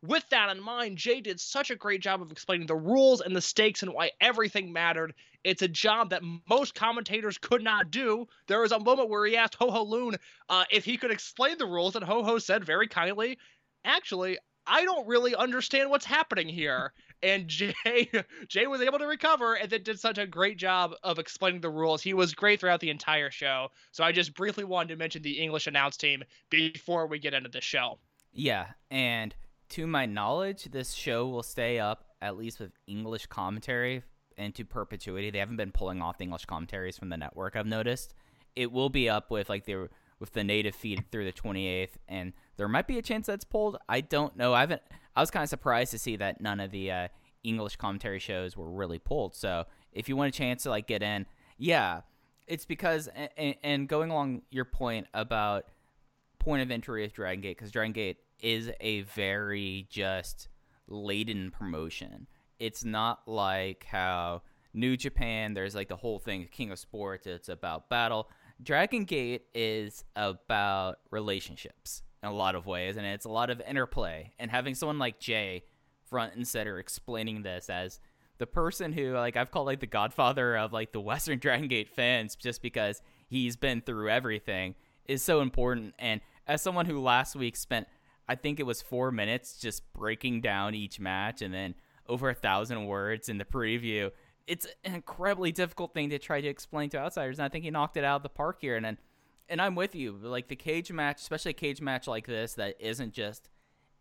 with 0.03 0.29
that 0.31 0.55
in 0.55 0.63
mind, 0.63 0.99
Jay 0.99 1.21
did 1.21 1.41
such 1.41 1.71
a 1.71 1.77
great 1.77 2.01
job 2.01 2.23
of 2.23 2.31
explaining 2.31 2.67
the 2.67 2.77
rules 2.77 3.21
and 3.21 3.35
the 3.35 3.41
stakes 3.41 3.83
and 3.83 3.93
why 3.93 4.11
everything 4.21 4.73
mattered. 4.73 5.15
It's 5.45 5.63
a 5.63 5.69
job 5.69 6.11
that 6.11 6.23
most 6.49 6.75
commentators 6.75 7.39
could 7.39 7.63
not 7.63 7.91
do. 7.91 8.27
There 8.47 8.61
was 8.61 8.73
a 8.73 8.79
moment 8.79 9.09
where 9.09 9.27
he 9.27 9.37
asked 9.37 9.57
Ho 9.57 9.71
Ho 9.71 9.83
Lun 9.83 10.17
uh, 10.49 10.65
if 10.71 10.85
he 10.85 10.97
could 10.97 11.11
explain 11.11 11.59
the 11.59 11.67
rules, 11.67 11.97
and 11.97 12.05
Ho 12.05 12.23
Ho 12.23 12.39
said 12.39 12.65
very 12.65 12.89
kindly, 12.89 13.39
"Actually, 13.85 14.39
I 14.67 14.85
don't 14.85 15.07
really 15.07 15.35
understand 15.35 15.91
what's 15.91 16.05
happening 16.05 16.49
here." 16.49 16.93
And 17.23 17.49
Jay 17.49 18.11
Jay 18.49 18.67
was 18.67 18.81
able 18.81 18.99
to 18.99 19.07
recover 19.07 19.55
and 19.55 19.71
then 19.71 19.83
did 19.83 19.99
such 19.99 20.19
a 20.19 20.27
great 20.27 20.59
job 20.59 20.95
of 21.03 21.19
explaining 21.19 21.61
the 21.61 21.71
rules. 21.71 22.03
He 22.03 22.15
was 22.15 22.35
great 22.35 22.61
throughout 22.61 22.81
the 22.81 22.91
entire 22.91 23.31
show. 23.31 23.69
So 23.93 24.05
I 24.05 24.13
just 24.13 24.35
briefly 24.35 24.65
wanted 24.65 24.89
to 24.89 24.97
mention 24.97 25.23
the 25.23 25.41
English 25.41 25.67
announce 25.67 25.97
team 25.97 26.23
before 26.51 27.07
we 27.07 27.19
get 27.19 27.35
into 27.35 27.49
the 27.49 27.61
show. 27.61 27.99
Yeah, 28.33 28.67
and 28.91 29.35
to 29.71 29.87
my 29.87 30.07
knowledge, 30.07 30.65
this 30.65 30.93
show 30.93 31.27
will 31.27 31.43
stay 31.43 31.79
up 31.79 32.05
at 32.21 32.37
least 32.37 32.61
with 32.61 32.73
English 32.87 33.27
commentary 33.27 34.03
into 34.37 34.65
perpetuity. 34.65 35.31
They 35.31 35.39
haven't 35.39 35.57
been 35.57 35.73
pulling 35.73 36.03
off 36.03 36.19
the 36.19 36.25
English 36.25 36.45
commentaries 36.45 36.99
from 36.99 37.09
the 37.09 37.17
network. 37.17 37.57
I've 37.57 37.67
noticed 37.67 38.15
it 38.55 38.73
will 38.73 38.89
be 38.89 39.09
up 39.09 39.31
with 39.31 39.49
like 39.49 39.65
the 39.65 39.89
with 40.19 40.33
the 40.33 40.45
native 40.45 40.75
feed 40.75 41.05
through 41.11 41.27
the 41.27 41.33
28th, 41.33 41.97
and 42.09 42.33
there 42.57 42.69
might 42.69 42.87
be 42.87 42.99
a 42.99 43.03
chance 43.03 43.27
that's 43.27 43.45
pulled. 43.45 43.77
I 43.89 44.01
don't 44.01 44.37
know. 44.37 44.55
I 44.55 44.61
haven't. 44.61 44.83
I 45.15 45.21
was 45.21 45.31
kind 45.31 45.43
of 45.43 45.49
surprised 45.49 45.91
to 45.93 45.99
see 45.99 46.17
that 46.17 46.41
none 46.41 46.61
of 46.61 46.71
the 46.71 46.91
uh, 46.91 47.09
English 47.43 47.77
commentary 47.77 48.19
shows 48.19 48.57
were 48.57 48.71
really 48.71 48.99
pulled. 48.99 49.35
So 49.35 49.65
if 49.93 50.09
you 50.09 50.17
want 50.17 50.35
a 50.35 50.37
chance 50.37 50.65
to 50.65 50.71
like 50.71 50.87
get 50.87 51.03
in, 51.03 51.27
yeah, 51.59 52.03
it's 52.47 52.65
because 52.65 53.09
and, 53.37 53.55
and 53.63 53.89
going 53.89 54.11
along 54.11 54.43
your 54.51 54.65
point 54.65 55.07
about 55.15 55.65
point 56.39 56.63
of 56.63 56.71
entry 56.71 57.03
with 57.03 57.15
Dragon 57.15 57.41
Gate 57.41 57.57
because 57.57 57.71
Dragon 57.71 57.93
Gate 57.93 58.19
is 58.41 58.71
a 58.81 59.03
very 59.03 59.87
just 59.91 60.49
laden 60.87 61.51
promotion. 61.51 62.27
It's 62.59 62.85
not 62.85 63.27
like 63.27 63.85
how 63.85 64.43
New 64.73 64.97
Japan, 64.97 65.55
there's 65.55 65.75
like 65.75 65.89
the 65.89 65.97
whole 65.97 66.19
thing, 66.19 66.47
King 66.51 66.71
of 66.71 66.79
Sports, 66.79 67.27
it's 67.27 67.49
about 67.49 67.89
battle. 67.89 68.29
Dragon 68.63 69.05
Gate 69.05 69.47
is 69.55 70.05
about 70.15 70.99
relationships. 71.11 72.03
In 72.23 72.29
a 72.29 72.33
lot 72.33 72.55
of 72.55 72.67
ways, 72.67 72.97
and 72.97 73.07
it's 73.07 73.25
a 73.25 73.31
lot 73.31 73.51
of 73.51 73.61
interplay. 73.67 74.33
And 74.39 74.51
having 74.51 74.75
someone 74.75 74.99
like 74.99 75.21
Jay 75.21 75.65
front 76.05 76.35
and 76.35 76.47
center 76.47 76.79
explaining 76.79 77.43
this 77.43 77.69
as 77.69 78.01
the 78.39 78.47
person 78.47 78.93
who 78.93 79.15
like 79.15 79.37
I've 79.37 79.51
called 79.51 79.67
like 79.67 79.81
the 79.81 79.87
godfather 79.87 80.57
of 80.57 80.73
like 80.73 80.93
the 80.93 81.01
Western 81.03 81.39
Dragon 81.39 81.69
Gate 81.69 81.89
fans 81.89 82.37
just 82.37 82.63
because 82.63 83.03
he's 83.29 83.57
been 83.57 83.81
through 83.81 84.09
everything 84.11 84.75
is 85.07 85.23
so 85.23 85.41
important. 85.41 85.95
And 85.99 86.21
as 86.47 86.63
someone 86.63 86.87
who 86.87 87.01
last 87.01 87.35
week 87.35 87.57
spent 87.57 87.89
I 88.29 88.35
think 88.35 88.59
it 88.59 88.65
was 88.65 88.83
four 88.83 89.13
minutes 89.13 89.59
just 89.59 89.93
breaking 89.93 90.41
down 90.41 90.75
each 90.75 90.99
match 90.99 91.43
and 91.43 91.55
then 91.55 91.75
over 92.09 92.31
a 92.31 92.35
thousand 92.35 92.87
words 92.87 93.29
in 93.29 93.39
the 93.39 93.45
preview. 93.45 94.11
It's 94.47 94.67
an 94.85 94.95
incredibly 94.95 95.53
difficult 95.53 95.93
thing 95.95 96.11
to 96.11 96.19
try 96.19 96.41
to 96.41 96.47
explain 96.47 96.89
to 96.91 96.99
outsiders, 96.99 97.39
and 97.39 97.47
I 97.47 97.49
think 97.49 97.65
he 97.65 97.71
knocked 97.71 97.97
it 97.97 98.05
out 98.05 98.17
of 98.17 98.23
the 98.23 98.29
park 98.29 98.59
here. 98.61 98.77
And 98.77 98.85
then, 98.85 98.99
and 99.49 99.61
I'm 99.61 99.75
with 99.75 99.95
you. 99.95 100.13
Like 100.13 100.49
the 100.49 100.57
cage 100.57 100.91
match, 100.93 101.21
especially 101.21 101.51
a 101.51 101.55
cage 101.55 101.81
match 101.81 102.07
like 102.07 102.27
this, 102.27 102.55
that 102.55 102.77
isn't 102.81 103.13
just 103.13 103.49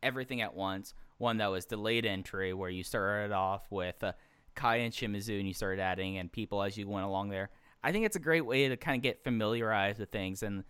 everything 0.02 0.42
at 0.42 0.56
once. 0.56 0.94
One 1.18 1.38
that 1.38 1.48
was 1.48 1.66
delayed 1.66 2.06
entry, 2.06 2.54
where 2.54 2.70
you 2.70 2.84
started 2.84 3.32
off 3.32 3.64
with 3.70 4.04
uh, 4.04 4.14
Kai 4.54 4.78
and 4.78 4.94
Shimizu, 4.94 5.38
and 5.38 5.48
you 5.48 5.54
started 5.54 5.82
adding 5.82 6.18
and 6.18 6.32
people 6.32 6.62
as 6.62 6.78
you 6.78 6.88
went 6.88 7.06
along 7.06 7.30
there. 7.30 7.50
I 7.84 7.92
think 7.92 8.06
it's 8.06 8.16
a 8.16 8.20
great 8.20 8.46
way 8.46 8.68
to 8.68 8.78
kind 8.78 8.98
of 8.98 9.04
get 9.04 9.24
familiarized 9.24 10.00
with 10.00 10.12
things, 10.12 10.44
and 10.44 10.64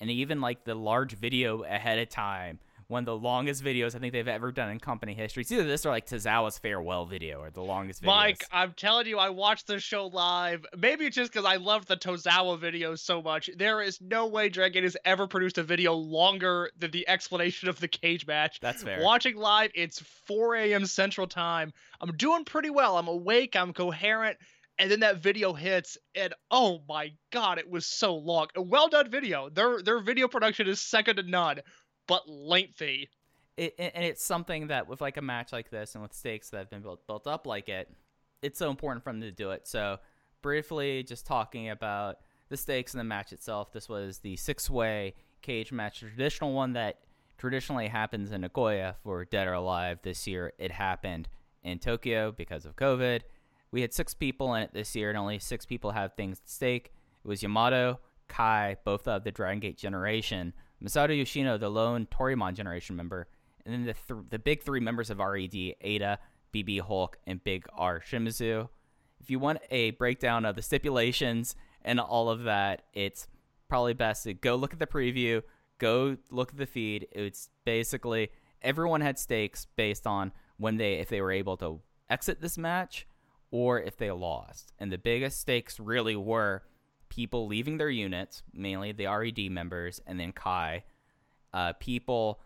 and 0.00 0.10
even 0.10 0.40
like 0.40 0.64
the 0.64 0.74
large 0.74 1.12
video 1.12 1.62
ahead 1.62 1.98
of 1.98 2.08
time 2.08 2.58
one 2.90 3.02
of 3.02 3.06
the 3.06 3.16
longest 3.16 3.62
videos 3.62 3.94
I 3.94 4.00
think 4.00 4.12
they've 4.12 4.26
ever 4.26 4.50
done 4.50 4.70
in 4.70 4.80
company 4.80 5.14
history. 5.14 5.42
It's 5.42 5.52
either 5.52 5.64
this 5.64 5.86
or 5.86 5.90
like 5.90 6.06
Tozawa's 6.06 6.58
farewell 6.58 7.06
video 7.06 7.40
or 7.40 7.50
the 7.50 7.62
longest 7.62 8.00
video. 8.00 8.14
Mike, 8.14 8.44
I'm 8.50 8.72
telling 8.72 9.06
you, 9.06 9.18
I 9.18 9.28
watched 9.28 9.68
the 9.68 9.78
show 9.78 10.08
live. 10.08 10.66
Maybe 10.76 11.06
it's 11.06 11.14
just 11.14 11.32
because 11.32 11.46
I 11.46 11.56
love 11.56 11.86
the 11.86 11.96
Tozawa 11.96 12.58
video 12.58 12.96
so 12.96 13.22
much. 13.22 13.48
There 13.56 13.80
is 13.80 14.00
no 14.00 14.26
way 14.26 14.48
Dragon 14.48 14.82
has 14.82 14.96
ever 15.04 15.28
produced 15.28 15.58
a 15.58 15.62
video 15.62 15.94
longer 15.94 16.70
than 16.76 16.90
the 16.90 17.08
explanation 17.08 17.68
of 17.68 17.78
the 17.78 17.88
cage 17.88 18.26
match. 18.26 18.58
That's 18.60 18.82
fair. 18.82 19.02
Watching 19.02 19.36
live, 19.36 19.70
it's 19.74 20.00
4 20.26 20.56
a.m. 20.56 20.84
Central 20.84 21.28
Time. 21.28 21.72
I'm 22.00 22.16
doing 22.16 22.44
pretty 22.44 22.70
well. 22.70 22.98
I'm 22.98 23.08
awake. 23.08 23.54
I'm 23.54 23.72
coherent. 23.72 24.36
And 24.80 24.90
then 24.90 25.00
that 25.00 25.18
video 25.18 25.52
hits, 25.52 25.98
and 26.14 26.32
oh 26.50 26.80
my 26.88 27.12
god, 27.30 27.58
it 27.58 27.68
was 27.68 27.84
so 27.84 28.16
long. 28.16 28.46
A 28.56 28.62
well 28.62 28.88
done 28.88 29.10
video. 29.10 29.50
Their 29.50 29.82
their 29.82 30.00
video 30.00 30.26
production 30.26 30.66
is 30.66 30.80
second 30.80 31.16
to 31.16 31.22
none 31.22 31.60
but 32.10 32.28
lengthy. 32.28 33.08
It, 33.56 33.74
and 33.78 34.04
it's 34.04 34.24
something 34.24 34.66
that 34.66 34.88
with 34.88 35.00
like 35.00 35.16
a 35.16 35.22
match 35.22 35.52
like 35.52 35.70
this 35.70 35.94
and 35.94 36.02
with 36.02 36.12
stakes 36.12 36.50
that 36.50 36.58
have 36.58 36.70
been 36.70 36.82
built 36.82 37.06
built 37.06 37.26
up 37.26 37.46
like 37.46 37.68
it, 37.68 37.88
it's 38.42 38.58
so 38.58 38.68
important 38.68 39.04
for 39.04 39.12
them 39.12 39.20
to 39.20 39.30
do 39.30 39.52
it. 39.52 39.68
So 39.68 39.98
briefly, 40.42 41.02
just 41.04 41.24
talking 41.24 41.70
about 41.70 42.16
the 42.48 42.56
stakes 42.56 42.94
in 42.94 42.98
the 42.98 43.04
match 43.04 43.32
itself. 43.32 43.72
This 43.72 43.88
was 43.88 44.18
the 44.18 44.36
six-way 44.36 45.14
cage 45.40 45.70
match, 45.70 46.00
the 46.00 46.08
traditional 46.08 46.52
one 46.52 46.72
that 46.72 46.98
traditionally 47.38 47.86
happens 47.86 48.32
in 48.32 48.40
Nagoya 48.40 48.96
for 49.04 49.24
Dead 49.24 49.46
or 49.46 49.52
Alive. 49.52 50.00
This 50.02 50.26
year, 50.26 50.52
it 50.58 50.72
happened 50.72 51.28
in 51.62 51.78
Tokyo 51.78 52.32
because 52.32 52.66
of 52.66 52.74
COVID. 52.76 53.20
We 53.70 53.82
had 53.82 53.94
six 53.94 54.14
people 54.14 54.54
in 54.54 54.62
it 54.62 54.74
this 54.74 54.96
year, 54.96 55.10
and 55.10 55.18
only 55.18 55.38
six 55.38 55.64
people 55.64 55.92
have 55.92 56.14
things 56.14 56.40
at 56.40 56.50
stake. 56.50 56.92
It 57.24 57.28
was 57.28 57.42
Yamato, 57.42 58.00
Kai, 58.26 58.78
both 58.84 59.06
of 59.06 59.22
the 59.22 59.30
Dragon 59.30 59.60
Gate 59.60 59.78
generation, 59.78 60.54
Masato 60.82 61.16
Yoshino, 61.16 61.58
the 61.58 61.68
lone 61.68 62.06
Toryumon 62.06 62.54
generation 62.54 62.96
member, 62.96 63.28
and 63.64 63.74
then 63.74 63.84
the 63.84 63.94
th- 63.94 64.26
the 64.30 64.38
big 64.38 64.62
three 64.62 64.80
members 64.80 65.10
of 65.10 65.18
RED, 65.18 65.52
Eita, 65.52 66.18
BB 66.52 66.80
Hulk, 66.80 67.18
and 67.26 67.42
Big 67.44 67.66
R 67.72 68.00
Shimizu. 68.00 68.68
If 69.20 69.30
you 69.30 69.38
want 69.38 69.60
a 69.70 69.90
breakdown 69.92 70.44
of 70.44 70.56
the 70.56 70.62
stipulations 70.62 71.54
and 71.82 72.00
all 72.00 72.30
of 72.30 72.44
that, 72.44 72.82
it's 72.94 73.28
probably 73.68 73.92
best 73.92 74.24
to 74.24 74.34
go 74.34 74.56
look 74.56 74.72
at 74.72 74.78
the 74.78 74.86
preview, 74.86 75.42
go 75.78 76.16
look 76.30 76.50
at 76.50 76.56
the 76.56 76.66
feed. 76.66 77.06
It's 77.12 77.50
basically 77.64 78.30
everyone 78.62 79.02
had 79.02 79.18
stakes 79.18 79.66
based 79.76 80.06
on 80.06 80.32
when 80.56 80.76
they 80.76 80.94
if 80.94 81.08
they 81.08 81.20
were 81.20 81.32
able 81.32 81.56
to 81.58 81.80
exit 82.08 82.40
this 82.40 82.56
match 82.56 83.06
or 83.50 83.80
if 83.80 83.96
they 83.96 84.10
lost. 84.10 84.72
And 84.78 84.90
the 84.90 84.98
biggest 84.98 85.40
stakes 85.40 85.78
really 85.78 86.16
were 86.16 86.62
people 87.10 87.46
leaving 87.46 87.76
their 87.76 87.90
units, 87.90 88.42
mainly 88.54 88.92
the 88.92 89.06
RED 89.06 89.50
members, 89.50 90.00
and 90.06 90.18
then 90.18 90.32
Kai, 90.32 90.84
uh, 91.52 91.74
people 91.74 92.40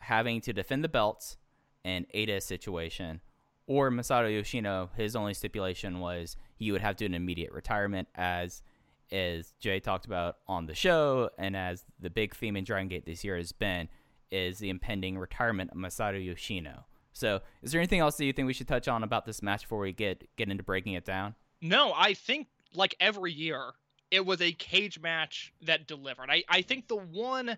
having 0.00 0.40
to 0.42 0.52
defend 0.52 0.84
the 0.84 0.88
belts 0.88 1.38
and 1.84 2.06
Eita's 2.14 2.44
situation, 2.44 3.20
or 3.66 3.90
Masato 3.90 4.30
Yoshino, 4.30 4.90
his 4.96 5.16
only 5.16 5.32
stipulation 5.32 6.00
was 6.00 6.36
he 6.56 6.70
would 6.72 6.80
have 6.80 6.96
to 6.96 7.04
do 7.04 7.06
an 7.06 7.14
immediate 7.14 7.52
retirement, 7.52 8.08
as 8.14 8.62
as 9.10 9.54
Jay 9.58 9.80
talked 9.80 10.04
about 10.04 10.36
on 10.46 10.66
the 10.66 10.74
show, 10.74 11.30
and 11.38 11.56
as 11.56 11.84
the 11.98 12.10
big 12.10 12.34
theme 12.34 12.56
in 12.56 12.64
Dragon 12.64 12.88
Gate 12.88 13.06
this 13.06 13.24
year 13.24 13.38
has 13.38 13.52
been, 13.52 13.88
is 14.30 14.58
the 14.58 14.68
impending 14.68 15.16
retirement 15.16 15.70
of 15.70 15.78
Masato 15.78 16.22
Yoshino. 16.22 16.84
So, 17.12 17.40
is 17.62 17.72
there 17.72 17.80
anything 17.80 18.00
else 18.00 18.16
that 18.16 18.26
you 18.26 18.32
think 18.32 18.46
we 18.46 18.52
should 18.52 18.68
touch 18.68 18.86
on 18.86 19.02
about 19.02 19.24
this 19.24 19.42
match 19.42 19.62
before 19.62 19.78
we 19.78 19.92
get 19.92 20.28
get 20.36 20.50
into 20.50 20.62
breaking 20.62 20.92
it 20.92 21.04
down? 21.04 21.34
No, 21.60 21.92
I 21.96 22.14
think 22.14 22.48
like 22.74 22.94
every 23.00 23.32
year, 23.32 23.72
it 24.10 24.24
was 24.24 24.40
a 24.40 24.52
cage 24.52 25.00
match 25.00 25.52
that 25.62 25.86
delivered. 25.86 26.28
I, 26.30 26.44
I 26.48 26.62
think 26.62 26.88
the 26.88 26.96
one 26.96 27.56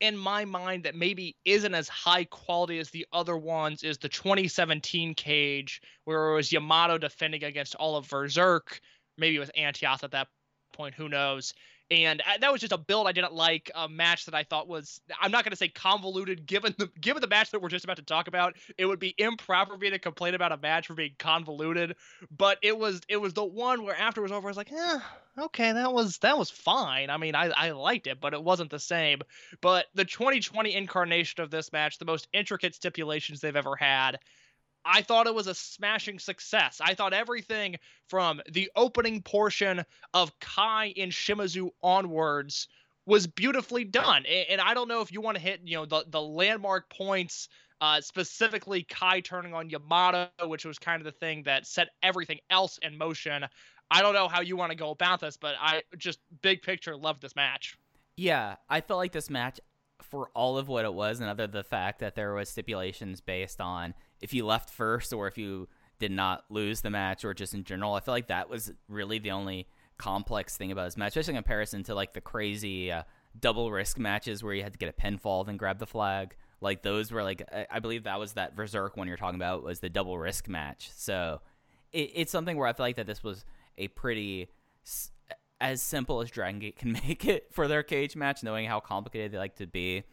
in 0.00 0.16
my 0.16 0.44
mind 0.44 0.84
that 0.84 0.94
maybe 0.94 1.36
isn't 1.44 1.74
as 1.74 1.88
high 1.88 2.24
quality 2.24 2.78
as 2.78 2.90
the 2.90 3.06
other 3.12 3.36
ones 3.36 3.82
is 3.82 3.98
the 3.98 4.08
2017 4.08 5.14
cage 5.14 5.82
where 6.04 6.30
it 6.30 6.34
was 6.34 6.50
Yamato 6.50 6.96
defending 6.96 7.44
against 7.44 7.74
all 7.74 7.96
of 7.96 8.08
VerserK. 8.08 8.80
Maybe 9.18 9.36
it 9.36 9.40
was 9.40 9.50
Antioch 9.50 10.02
at 10.02 10.12
that 10.12 10.28
point, 10.72 10.94
who 10.94 11.08
knows. 11.08 11.52
And 11.90 12.20
uh, 12.20 12.38
that 12.40 12.52
was 12.52 12.60
just 12.60 12.72
a 12.72 12.78
build 12.78 13.08
I 13.08 13.12
didn't 13.12 13.32
like, 13.32 13.70
a 13.74 13.88
match 13.88 14.24
that 14.26 14.34
I 14.34 14.44
thought 14.44 14.68
was 14.68 15.00
I'm 15.20 15.32
not 15.32 15.44
going 15.44 15.50
to 15.50 15.56
say 15.56 15.68
convoluted 15.68 16.46
given 16.46 16.74
the 16.78 16.88
given 17.00 17.20
the 17.20 17.26
match 17.26 17.50
that 17.50 17.60
we're 17.60 17.68
just 17.68 17.84
about 17.84 17.96
to 17.96 18.02
talk 18.02 18.28
about. 18.28 18.56
It 18.78 18.86
would 18.86 19.00
be 19.00 19.14
improper 19.18 19.72
for 19.72 19.78
me 19.78 19.90
to 19.90 19.98
complain 19.98 20.34
about 20.34 20.52
a 20.52 20.56
match 20.56 20.86
for 20.86 20.94
being 20.94 21.16
convoluted, 21.18 21.96
but 22.36 22.58
it 22.62 22.78
was 22.78 23.00
it 23.08 23.16
was 23.16 23.34
the 23.34 23.44
one 23.44 23.82
where 23.82 23.96
after 23.96 24.20
it 24.20 24.22
was 24.22 24.32
over 24.32 24.46
I 24.46 24.50
was 24.50 24.56
like, 24.56 24.70
"Eh, 24.72 24.98
okay, 25.40 25.72
that 25.72 25.92
was 25.92 26.18
that 26.18 26.38
was 26.38 26.50
fine. 26.50 27.10
I 27.10 27.16
mean, 27.16 27.34
I 27.34 27.48
I 27.48 27.70
liked 27.70 28.06
it, 28.06 28.20
but 28.20 28.34
it 28.34 28.42
wasn't 28.42 28.70
the 28.70 28.78
same. 28.78 29.20
But 29.60 29.86
the 29.94 30.04
2020 30.04 30.74
incarnation 30.74 31.42
of 31.42 31.50
this 31.50 31.72
match, 31.72 31.98
the 31.98 32.04
most 32.04 32.28
intricate 32.32 32.74
stipulations 32.74 33.40
they've 33.40 33.56
ever 33.56 33.76
had, 33.76 34.18
I 34.84 35.02
thought 35.02 35.26
it 35.26 35.34
was 35.34 35.46
a 35.46 35.54
smashing 35.54 36.18
success. 36.18 36.80
I 36.82 36.94
thought 36.94 37.12
everything 37.12 37.76
from 38.08 38.40
the 38.50 38.70
opening 38.74 39.22
portion 39.22 39.84
of 40.14 40.38
Kai 40.40 40.94
and 40.96 41.12
Shimizu 41.12 41.70
onwards 41.82 42.68
was 43.06 43.26
beautifully 43.26 43.84
done. 43.84 44.24
And 44.26 44.60
I 44.60 44.74
don't 44.74 44.88
know 44.88 45.00
if 45.00 45.12
you 45.12 45.20
want 45.20 45.36
to 45.36 45.42
hit, 45.42 45.60
you 45.64 45.76
know, 45.76 45.86
the 45.86 46.04
the 46.08 46.22
landmark 46.22 46.88
points 46.88 47.48
uh, 47.80 48.00
specifically 48.00 48.82
Kai 48.82 49.20
turning 49.20 49.54
on 49.54 49.70
Yamato, 49.70 50.28
which 50.44 50.64
was 50.64 50.78
kind 50.78 51.00
of 51.00 51.04
the 51.04 51.18
thing 51.18 51.44
that 51.44 51.66
set 51.66 51.88
everything 52.02 52.38
else 52.50 52.78
in 52.82 52.98
motion. 52.98 53.46
I 53.90 54.02
don't 54.02 54.14
know 54.14 54.28
how 54.28 54.40
you 54.40 54.56
want 54.56 54.70
to 54.70 54.76
go 54.76 54.90
about 54.90 55.20
this, 55.20 55.36
but 55.36 55.54
I 55.60 55.82
just 55.98 56.20
big 56.42 56.62
picture 56.62 56.96
loved 56.96 57.22
this 57.22 57.34
match. 57.34 57.76
Yeah, 58.16 58.56
I 58.68 58.80
felt 58.80 58.98
like 58.98 59.12
this 59.12 59.30
match, 59.30 59.60
for 60.02 60.28
all 60.34 60.58
of 60.58 60.68
what 60.68 60.84
it 60.84 60.94
was, 60.94 61.20
and 61.20 61.28
other 61.28 61.46
than 61.46 61.52
the 61.58 61.64
fact 61.64 62.00
that 62.00 62.14
there 62.14 62.34
was 62.34 62.48
stipulations 62.48 63.20
based 63.20 63.60
on 63.60 63.94
if 64.20 64.32
you 64.34 64.44
left 64.46 64.70
first 64.70 65.12
or 65.12 65.26
if 65.26 65.36
you 65.38 65.68
did 65.98 66.10
not 66.12 66.44
lose 66.50 66.80
the 66.82 66.90
match 66.90 67.24
or 67.24 67.34
just 67.34 67.54
in 67.54 67.64
general, 67.64 67.94
I 67.94 68.00
feel 68.00 68.14
like 68.14 68.28
that 68.28 68.48
was 68.48 68.72
really 68.88 69.18
the 69.18 69.30
only 69.32 69.66
complex 69.98 70.56
thing 70.56 70.72
about 70.72 70.84
this 70.86 70.96
match, 70.96 71.08
especially 71.10 71.32
in 71.32 71.42
comparison 71.42 71.82
to 71.84 71.94
like 71.94 72.14
the 72.14 72.20
crazy 72.20 72.90
uh, 72.90 73.02
double 73.38 73.70
risk 73.70 73.98
matches 73.98 74.42
where 74.42 74.54
you 74.54 74.62
had 74.62 74.72
to 74.72 74.78
get 74.78 74.88
a 74.88 74.92
pinfall 75.00 75.44
then 75.46 75.56
grab 75.56 75.78
the 75.78 75.86
flag. 75.86 76.34
Like 76.62 76.82
those 76.82 77.10
were 77.12 77.22
like 77.22 77.42
I- 77.52 77.66
I 77.70 77.78
believe 77.80 78.04
that 78.04 78.18
was 78.18 78.32
that 78.34 78.56
VerserK 78.56 78.96
one 78.96 79.08
you're 79.08 79.16
talking 79.16 79.38
about 79.38 79.62
was 79.62 79.80
the 79.80 79.90
double 79.90 80.18
risk 80.18 80.48
match. 80.48 80.90
So 80.94 81.40
it, 81.92 82.10
it's 82.14 82.32
something 82.32 82.56
where 82.56 82.66
I 82.66 82.72
feel 82.72 82.86
like 82.86 82.96
that 82.96 83.06
this 83.06 83.22
was 83.22 83.44
a 83.80 83.88
pretty 83.88 84.48
as 85.60 85.82
simple 85.82 86.20
as 86.20 86.30
Dragon 86.30 86.60
Gate 86.60 86.76
can 86.76 86.92
make 87.06 87.24
it 87.24 87.48
for 87.52 87.68
their 87.68 87.82
cage 87.82 88.16
match, 88.16 88.42
knowing 88.42 88.66
how 88.66 88.80
complicated 88.80 89.32
they 89.32 89.38
like 89.38 89.56
to 89.56 89.66
be. 89.66 90.04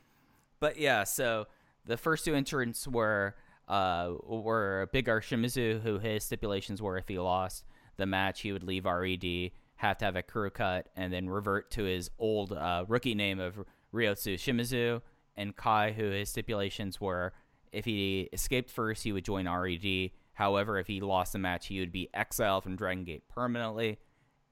But 0.59 0.77
yeah, 0.77 1.03
so 1.03 1.47
the 1.85 1.97
first 1.97 2.25
two 2.25 2.33
entrants 2.33 2.87
were 2.87 3.35
uh, 3.67 4.13
were 4.25 4.89
Big 4.91 5.09
R 5.09 5.21
Shimizu, 5.21 5.81
who 5.81 5.99
his 5.99 6.23
stipulations 6.23 6.81
were 6.81 6.97
if 6.97 7.07
he 7.07 7.19
lost 7.19 7.65
the 7.97 8.05
match, 8.05 8.41
he 8.41 8.53
would 8.53 8.63
leave 8.63 8.85
RED, 8.85 9.51
have 9.75 9.97
to 9.97 10.05
have 10.05 10.15
a 10.15 10.23
crew 10.23 10.49
cut, 10.49 10.87
and 10.95 11.11
then 11.11 11.29
revert 11.29 11.71
to 11.71 11.83
his 11.83 12.09
old 12.17 12.53
uh, 12.53 12.85
rookie 12.87 13.15
name 13.15 13.39
of 13.39 13.63
Ryotsu 13.93 14.35
Shimizu. 14.35 15.01
And 15.35 15.55
Kai, 15.55 15.91
who 15.91 16.09
his 16.09 16.29
stipulations 16.29 16.99
were 16.99 17.31
if 17.71 17.85
he 17.85 18.29
escaped 18.33 18.69
first, 18.69 19.03
he 19.03 19.11
would 19.11 19.25
join 19.25 19.47
RED. 19.47 20.11
However, 20.37 20.77
if 20.77 20.85
he 20.85 21.01
lost 21.01 21.33
the 21.33 21.39
match, 21.39 21.65
he 21.65 21.79
would 21.79 21.91
be 21.91 22.11
exiled 22.13 22.61
from 22.61 22.75
Dragon 22.75 23.03
Gate 23.03 23.27
permanently. 23.27 23.97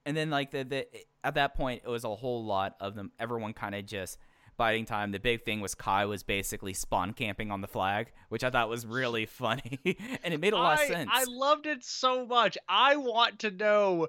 And 0.04 0.16
then, 0.16 0.30
like 0.30 0.50
the, 0.50 0.64
the 0.64 0.88
at 1.22 1.34
that 1.34 1.54
point, 1.54 1.82
it 1.84 1.88
was 1.88 2.02
a 2.02 2.12
whole 2.12 2.44
lot 2.44 2.74
of 2.80 2.96
them. 2.96 3.12
Everyone 3.20 3.52
kind 3.52 3.72
of 3.72 3.86
just 3.86 4.18
biding 4.56 4.84
time. 4.84 5.12
The 5.12 5.20
big 5.20 5.44
thing 5.44 5.60
was 5.60 5.76
Kai 5.76 6.06
was 6.06 6.24
basically 6.24 6.72
spawn 6.72 7.12
camping 7.12 7.52
on 7.52 7.60
the 7.60 7.68
flag, 7.68 8.10
which 8.30 8.42
I 8.42 8.50
thought 8.50 8.68
was 8.68 8.84
really 8.84 9.26
funny, 9.26 9.78
and 10.24 10.34
it 10.34 10.40
made 10.40 10.54
a 10.54 10.56
lot 10.56 10.80
I, 10.80 10.82
of 10.82 10.88
sense. 10.88 11.10
I 11.12 11.24
loved 11.28 11.66
it 11.66 11.84
so 11.84 12.26
much. 12.26 12.58
I 12.68 12.96
want 12.96 13.38
to 13.40 13.52
know 13.52 14.08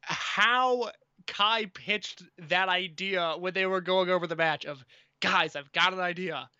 how 0.00 0.90
Kai 1.28 1.66
pitched 1.66 2.24
that 2.48 2.68
idea 2.68 3.36
when 3.38 3.54
they 3.54 3.66
were 3.66 3.80
going 3.80 4.10
over 4.10 4.26
the 4.26 4.34
match 4.34 4.64
of 4.64 4.84
guys, 5.20 5.54
I've 5.54 5.70
got 5.70 5.92
an 5.92 6.00
idea. 6.00 6.50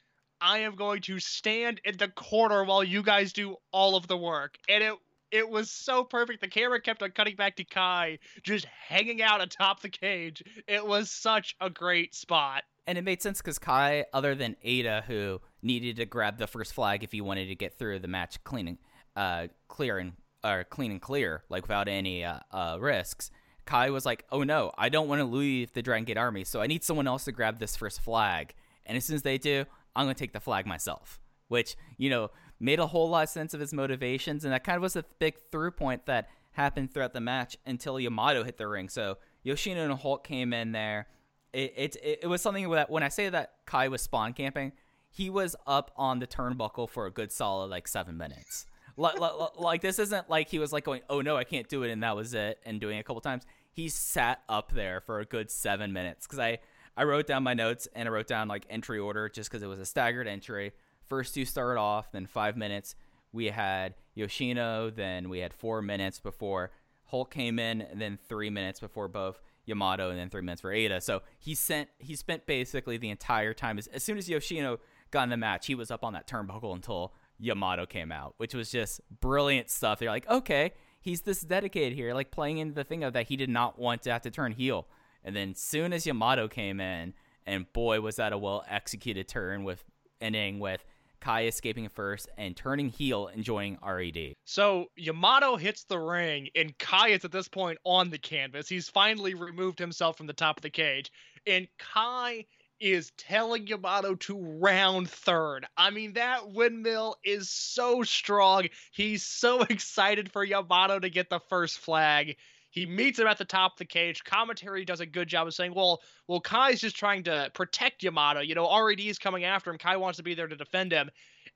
I 0.43 0.59
am 0.59 0.75
going 0.75 1.01
to 1.03 1.21
stand 1.21 1.81
in 1.85 1.97
the 1.97 2.09
corner 2.09 2.65
while 2.65 2.83
you 2.83 3.03
guys 3.03 3.33
do 3.33 3.57
all 3.71 3.95
of 3.95 4.09
the 4.09 4.17
work. 4.17 4.57
And 4.69 4.83
it 4.83 4.95
it 5.31 5.49
was 5.49 5.71
so 5.71 6.05
perfect. 6.05 6.43
The 6.43 6.49
camera 6.49 6.81
kept 6.81 7.03
on 7.03 7.13
cutting 7.13 7.37
back 7.37 7.57
to 7.57 7.65
Kai 7.65 8.19
just 8.43 8.67
hanging 8.67 9.23
out 9.23 9.41
atop 9.41 9.81
the 9.81 9.89
cage. 9.89 10.43
It 10.69 10.87
was 10.87 11.11
such 11.11 11.57
a 11.59 11.71
great 11.71 12.15
spot. 12.15 12.65
And 12.87 12.99
it 12.99 13.03
made 13.03 13.23
sense 13.23 13.39
because 13.39 13.59
Kai, 13.59 14.05
other 14.13 14.35
than 14.35 14.57
Eita, 14.63 15.05
who 15.05 15.41
needed 15.63 15.97
to 15.97 16.05
grab 16.05 16.37
the 16.37 16.47
first 16.47 16.75
flag 16.75 17.03
if 17.03 17.13
he 17.13 17.23
wanted 17.23 17.47
to 17.47 17.55
get 17.55 17.79
through 17.79 18.01
the 18.01 18.09
match 18.09 18.43
clean, 18.45 18.77
uh, 19.17 19.47
clear 19.69 19.99
and 19.99 20.13
or 20.45 20.65
clean 20.65 20.91
and 20.91 21.01
clear, 21.01 21.45
like 21.49 21.63
without 21.63 21.89
any 21.89 22.25
uh, 22.25 22.41
uh, 22.51 22.77
risks. 22.81 23.31
Kai 23.65 23.91
was 23.91 24.05
like, 24.05 24.25
"Oh 24.33 24.43
no, 24.43 24.73
I 24.77 24.89
don't 24.89 25.09
want 25.09 25.21
to 25.21 25.25
leave 25.25 25.73
the 25.73 25.83
Dragon 25.83 26.05
Gate 26.05 26.19
Army, 26.19 26.43
so 26.43 26.61
I 26.61 26.67
need 26.67 26.83
someone 26.83 27.07
else 27.07 27.25
to 27.25 27.33
grab 27.33 27.61
this 27.61 27.77
first 27.77 28.01
flag." 28.01 28.55
And 28.85 28.97
as 28.97 29.05
soon 29.05 29.15
as 29.15 29.23
they 29.23 29.39
do, 29.39 29.65
I'm 29.95 30.05
gonna 30.05 30.15
take 30.15 30.33
the 30.33 30.41
flag 30.41 30.67
myself. 30.67 31.21
Which 31.49 31.77
you 31.99 32.09
know 32.11 32.31
made 32.61 32.79
a 32.79 32.87
whole 32.87 33.11
lot 33.11 33.25
of 33.25 33.29
sense 33.29 33.55
of 33.55 33.61
his 33.61 33.73
motivations, 33.73 34.45
and 34.45 34.53
that 34.53 34.65
kind 34.65 34.77
of 34.77 34.83
was 34.83 34.97
a 34.97 35.05
big 35.19 35.37
through 35.51 35.73
point 35.73 36.07
that 36.07 36.29
happened 36.53 36.93
throughout 36.93 37.13
the 37.13 37.21
match 37.21 37.57
until 37.67 37.99
Yamato 37.99 38.45
hit 38.45 38.57
the 38.57 38.69
ring. 38.69 38.89
So 38.89 39.19
Yoshino 39.43 39.85
and 39.85 39.99
Hulk 39.99 40.25
came 40.25 40.53
in 40.53 40.73
there. 40.73 41.09
It 41.53 41.97
it, 42.03 42.19
it 42.23 42.27
was 42.27 42.41
something 42.41 42.71
that 42.71 42.91
when 42.91 43.03
I 43.03 43.09
say 43.09 43.29
that 43.29 43.55
Kai 43.67 43.89
was 43.89 44.03
spawn 44.03 44.33
camping, 44.33 44.73
he 45.11 45.29
was 45.29 45.55
up 45.67 45.91
on 45.97 46.21
the 46.21 46.27
turnbuckle 46.27 46.89
for 46.89 47.07
a 47.07 47.11
good 47.11 47.31
solid 47.31 47.71
like 47.71 47.87
seven 47.87 48.17
minutes. 48.17 48.67
like, 48.97 49.19
like, 49.19 49.59
like 49.59 49.81
this 49.83 49.99
isn't 49.99 50.31
like 50.31 50.49
he 50.49 50.59
was 50.59 50.73
like 50.73 50.85
going, 50.85 51.03
oh 51.11 51.21
no, 51.21 51.37
I 51.37 51.45
can't 51.45 51.69
do 51.69 51.83
it, 51.83 51.91
and 51.91 52.03
that 52.03 52.17
was 52.17 52.35
it, 52.35 52.59
and 52.65 52.81
doing 52.81 52.97
it 52.97 53.01
a 53.01 53.05
couple 53.05 53.21
times. 53.21 53.45
He 53.73 53.89
sat 53.89 54.43
up 54.49 54.73
there 54.73 55.01
for 55.01 55.21
a 55.21 55.25
good 55.25 55.51
seven 55.51 55.93
minutes 55.93 56.27
because 56.27 56.39
I 56.39 56.59
I 56.97 57.05
wrote 57.05 57.27
down 57.27 57.43
my 57.43 57.55
notes 57.55 57.89
and 57.95 58.09
I 58.09 58.13
wrote 58.13 58.27
down 58.27 58.49
like 58.49 58.67
entry 58.69 58.99
order 58.99 59.29
just 59.29 59.51
because 59.51 59.63
it 59.63 59.67
was 59.67 59.81
a 59.81 59.87
staggered 59.87 60.29
entry. 60.29 60.73
First 61.07 61.35
two 61.35 61.45
started 61.45 61.81
off, 61.81 62.13
then 62.13 62.27
five 62.27 62.57
minutes. 62.57 62.95
We 63.33 63.47
had 63.47 63.95
Yoshino, 64.15 64.91
then 64.91 65.29
we 65.29 65.39
had 65.39 65.55
four 65.55 65.81
minutes 65.81 66.21
before 66.21 66.71
Hulk 67.07 67.33
came 67.33 67.59
in, 67.59 67.87
then 67.95 68.19
three 68.29 68.51
minutes 68.51 68.81
before 68.81 69.09
both 69.09 69.41
Yamato, 69.65 70.11
and 70.11 70.19
then 70.19 70.29
three 70.29 70.43
minutes 70.43 70.61
for 70.61 70.73
Eita. 70.73 71.03
So 71.03 71.23
he 71.39 71.55
sent 71.55 71.89
he 71.99 72.15
spent 72.15 72.47
basically 72.47 72.99
the 72.99 73.11
entire 73.11 73.55
time 73.55 73.79
as, 73.79 73.87
as 73.89 74.03
soon 74.03 74.19
as 74.19 74.29
Yoshino 74.29 74.79
got 75.11 75.25
in 75.25 75.29
the 75.31 75.37
match, 75.37 75.67
he 75.67 75.75
was 75.75 75.91
up 75.91 76.05
on 76.05 76.13
that 76.15 76.27
turnbuckle 76.27 76.75
until 76.75 77.13
Yamato 77.39 77.87
came 77.87 78.13
out, 78.13 78.35
which 78.37 78.55
was 78.55 78.71
just 78.71 79.01
brilliant 79.21 79.71
stuff. 79.71 79.99
They're 79.99 80.11
like, 80.11 80.29
okay, 80.29 80.73
he's 81.01 81.23
this 81.23 81.43
dedicated 81.43 81.97
here, 81.97 82.15
like 82.15 82.31
playing 82.31 82.59
into 82.59 82.75
the 82.75 82.85
thing 82.85 83.05
of 83.05 83.13
that 83.13 83.29
he 83.29 83.37
did 83.37 83.51
not 83.51 83.79
want 83.79 84.03
to 84.03 84.13
have 84.13 84.23
to 84.23 84.31
turn 84.31 84.53
heel. 84.53 84.87
And 85.25 85.35
then 85.37 85.55
soon 85.55 85.93
as 85.93 86.07
Yamato 86.07 86.49
came 86.49 86.81
in, 86.81 87.15
and 87.47 87.73
boy 87.73 88.01
was 88.01 88.17
that 88.17 88.33
a 88.33 88.39
well 88.39 88.65
executed 88.69 89.29
turn 89.29 89.65
with 89.65 89.85
ending 90.21 90.59
with 90.59 90.85
Kai 91.23 91.47
escaping 91.47 91.89
first 91.89 92.29
and 92.37 92.57
turning 92.57 92.89
heel 92.89 93.29
and 93.29 93.45
joining 93.45 93.79
RED. 93.81 94.35
So 94.45 94.87
Yamato 94.97 95.57
hits 95.57 95.85
the 95.85 95.99
ring, 95.99 96.49
and 96.57 96.77
Kai 96.79 97.11
is 97.11 97.25
at 97.25 97.31
this 97.31 97.49
point 97.49 97.79
on 97.85 98.11
the 98.11 98.19
canvas. 98.19 98.69
He's 98.69 98.89
finally 98.89 99.35
removed 99.35 99.79
himself 99.79 100.17
from 100.17 100.27
the 100.27 100.33
top 100.33 100.59
of 100.59 100.63
the 100.63 100.71
cage, 100.71 101.13
and 101.47 101.69
Kai 101.79 102.45
is 102.81 103.13
telling 103.17 103.69
Yamato 103.69 104.17
to 104.17 104.59
round 104.59 105.09
third. 105.09 105.65
I 105.77 105.91
mean, 105.91 106.15
that 106.15 106.51
windmill 106.51 107.17
is 107.25 107.49
so 107.49 108.03
strong. 108.03 108.67
He's 108.91 109.23
so 109.23 109.63
excited 109.71 110.33
for 110.33 110.43
Yamato 110.43 110.99
to 110.99 111.09
get 111.09 111.31
the 111.31 111.39
first 111.49 111.79
flag. 111.79 112.37
He 112.73 112.87
meets 112.87 113.19
him 113.19 113.27
at 113.27 113.37
the 113.37 113.45
top 113.45 113.75
of 113.75 113.79
the 113.79 113.85
cage. 113.85 114.25
Commentary 114.25 114.87
does 114.87 115.01
a 115.01 115.07
good 115.07 115.29
job 115.29 115.47
of 115.47 115.55
saying, 115.55 115.75
"Well, 115.75 116.03
well, 116.27 116.41
Kai's 116.41 116.81
just 116.81 116.97
trying 116.97 117.23
to 117.25 117.51
protect 117.53 118.03
Yamato. 118.03 118.41
You 118.41 118.55
know, 118.55 118.67
RED 118.67 119.01
is 119.01 119.19
coming 119.19 119.45
after 119.45 119.71
him. 119.71 119.77
Kai 119.77 119.99
wants 119.99 120.17
to 120.17 120.23
be 120.23 120.35
there 120.35 120.49
to 120.49 120.57
defend 120.57 120.91
him." 120.91 121.11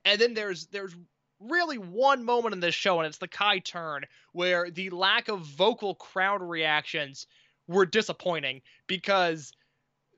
And 0.05 0.21
then 0.21 0.35
there's 0.35 0.67
there's 0.67 0.95
really 1.39 1.79
one 1.79 2.23
moment 2.23 2.53
in 2.53 2.59
this 2.59 2.75
show, 2.75 2.99
and 2.99 3.07
it's 3.07 3.17
the 3.17 3.27
Kai 3.27 3.59
turn, 3.59 4.05
where 4.33 4.69
the 4.69 4.91
lack 4.91 5.27
of 5.27 5.41
vocal 5.41 5.95
crowd 5.95 6.43
reactions 6.43 7.25
were 7.67 7.85
disappointing 7.87 8.61
because 8.85 9.51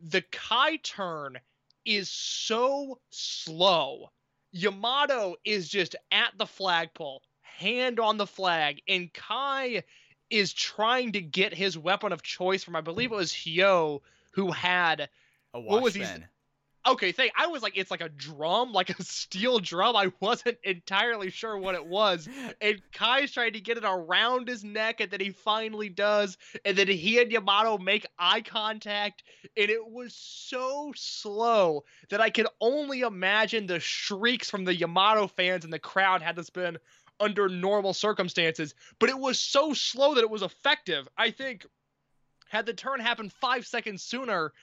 the 0.02 0.22
Kai 0.34 0.76
turn 0.78 1.40
is 1.86 2.10
so 2.10 3.00
slow. 3.10 4.12
Yamato 4.52 5.36
is 5.46 5.70
just 5.70 5.96
at 6.12 6.38
the 6.38 6.46
flagpole, 6.46 7.24
hand 7.42 8.02
on 8.02 8.18
the 8.18 8.28
flag, 8.28 8.82
and 8.90 9.14
Kai 9.14 9.84
is 10.30 10.54
trying 10.54 11.14
to 11.14 11.22
get 11.22 11.54
his 11.54 11.78
weapon 11.78 12.12
of 12.12 12.22
choice 12.22 12.64
from 12.64 12.76
I 12.76 12.82
believe 12.82 13.12
it 13.12 13.16
was 13.16 13.34
Hyo 13.34 14.02
who 14.32 14.52
had 14.52 15.10
A 15.54 15.60
What 15.60 15.82
was 15.82 15.96
he- 15.96 16.04
okay 16.88 17.12
thing 17.12 17.30
I 17.38 17.48
was 17.48 17.62
like 17.62 17.78
it's 17.78 17.92
like 17.92 18.02
a 18.02 18.10
drum 18.10 18.72
like 18.80 18.90
a 18.90 19.04
steel 19.04 19.60
drum. 19.60 19.96
I 19.96 20.12
wasn't 20.20 20.58
entirely 20.64 21.30
sure 21.30 21.58
what 21.58 21.76
it 21.76 21.86
was. 21.86 22.28
And 22.62 22.82
Kai's 22.94 23.32
trying 23.32 23.54
to 23.54 23.60
get 23.62 23.78
it 23.78 23.84
around 23.86 24.48
his 24.48 24.64
neck 24.64 25.00
and 25.02 25.10
then 25.12 25.20
he 25.20 25.30
finally 25.32 25.90
does. 25.90 26.38
And 26.66 26.78
then 26.78 26.88
he 26.88 27.22
and 27.22 27.32
Yamato 27.32 27.78
make 27.78 28.06
eye 28.18 28.42
contact 28.42 29.24
and 29.58 29.70
it 29.70 29.86
was 29.88 30.14
so 30.16 30.92
slow 30.96 31.84
that 32.10 32.22
I 32.22 32.30
could 32.30 32.48
only 32.60 33.02
imagine 33.02 33.68
the 33.68 33.80
shrieks 33.80 34.50
from 34.50 34.64
the 34.66 34.76
Yamato 34.76 35.28
fans 35.28 35.66
in 35.66 35.72
the 35.72 35.80
crowd 35.80 36.22
had 36.22 36.36
this 36.36 36.50
been 36.50 36.78
under 37.20 37.50
normal 37.50 37.94
circumstances 37.94 38.74
but 39.00 39.10
it 39.10 39.20
was 39.20 39.40
so 39.40 39.74
slow 39.74 40.16
that 40.16 40.24
it 40.24 40.30
was 40.30 40.42
effective 40.42 41.08
I 41.18 41.32
think 41.32 41.66
had 42.50 42.66
the 42.66 42.74
turn 42.74 43.00
happened 43.00 43.32
5 43.34 43.68
seconds 43.68 44.04
sooner 44.04 44.54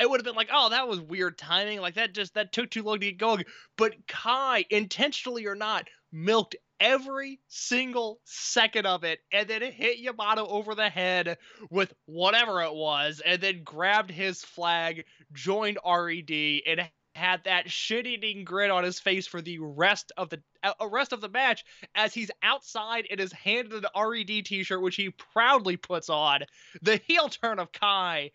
it 0.00 0.10
would 0.10 0.18
have 0.18 0.24
been 0.24 0.34
like, 0.34 0.50
oh, 0.52 0.70
that 0.70 0.88
was 0.88 1.00
weird 1.00 1.38
timing. 1.38 1.80
Like 1.80 1.94
that 1.94 2.12
just 2.12 2.34
that 2.34 2.52
took 2.52 2.70
too 2.70 2.82
long 2.82 2.98
to 3.00 3.06
get 3.06 3.18
going. 3.18 3.44
But 3.76 3.94
Kai, 4.08 4.64
intentionally 4.70 5.46
or 5.46 5.54
not, 5.54 5.88
milked 6.10 6.56
every 6.80 7.38
single 7.46 8.20
second 8.24 8.86
of 8.86 9.04
it 9.04 9.20
and 9.32 9.46
then 9.46 9.62
hit 9.62 9.98
Yamato 9.98 10.46
over 10.46 10.74
the 10.74 10.88
head 10.88 11.38
with 11.70 11.94
whatever 12.06 12.62
it 12.62 12.74
was 12.74 13.22
and 13.24 13.40
then 13.40 13.62
grabbed 13.62 14.10
his 14.10 14.42
flag, 14.42 15.04
joined 15.32 15.78
RED, 15.86 16.60
and 16.66 16.90
had 17.14 17.44
that 17.44 17.70
shit-eating 17.70 18.44
grin 18.44 18.70
on 18.70 18.84
his 18.84 18.98
face 18.98 19.26
for 19.26 19.42
the 19.42 19.58
rest 19.58 20.12
of 20.16 20.30
the 20.30 20.42
uh, 20.62 20.72
rest 20.88 21.12
of 21.12 21.20
the 21.20 21.28
match 21.28 21.64
as 21.94 22.14
he's 22.14 22.30
outside 22.42 23.06
and 23.10 23.20
is 23.20 23.32
handed 23.32 23.84
an 23.84 23.84
RED 23.96 24.44
t-shirt 24.44 24.80
which 24.80 24.96
he 24.96 25.10
proudly 25.10 25.76
puts 25.76 26.08
on. 26.08 26.40
The 26.82 27.00
heel 27.06 27.28
turn 27.28 27.58
of 27.58 27.72
Kai 27.72 28.30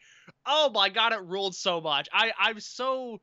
oh 0.46 0.70
my 0.74 0.90
god, 0.90 1.14
it 1.14 1.22
ruled 1.22 1.56
so 1.56 1.82
much. 1.82 2.08
I 2.12 2.32
I'm 2.40 2.60
so 2.60 3.20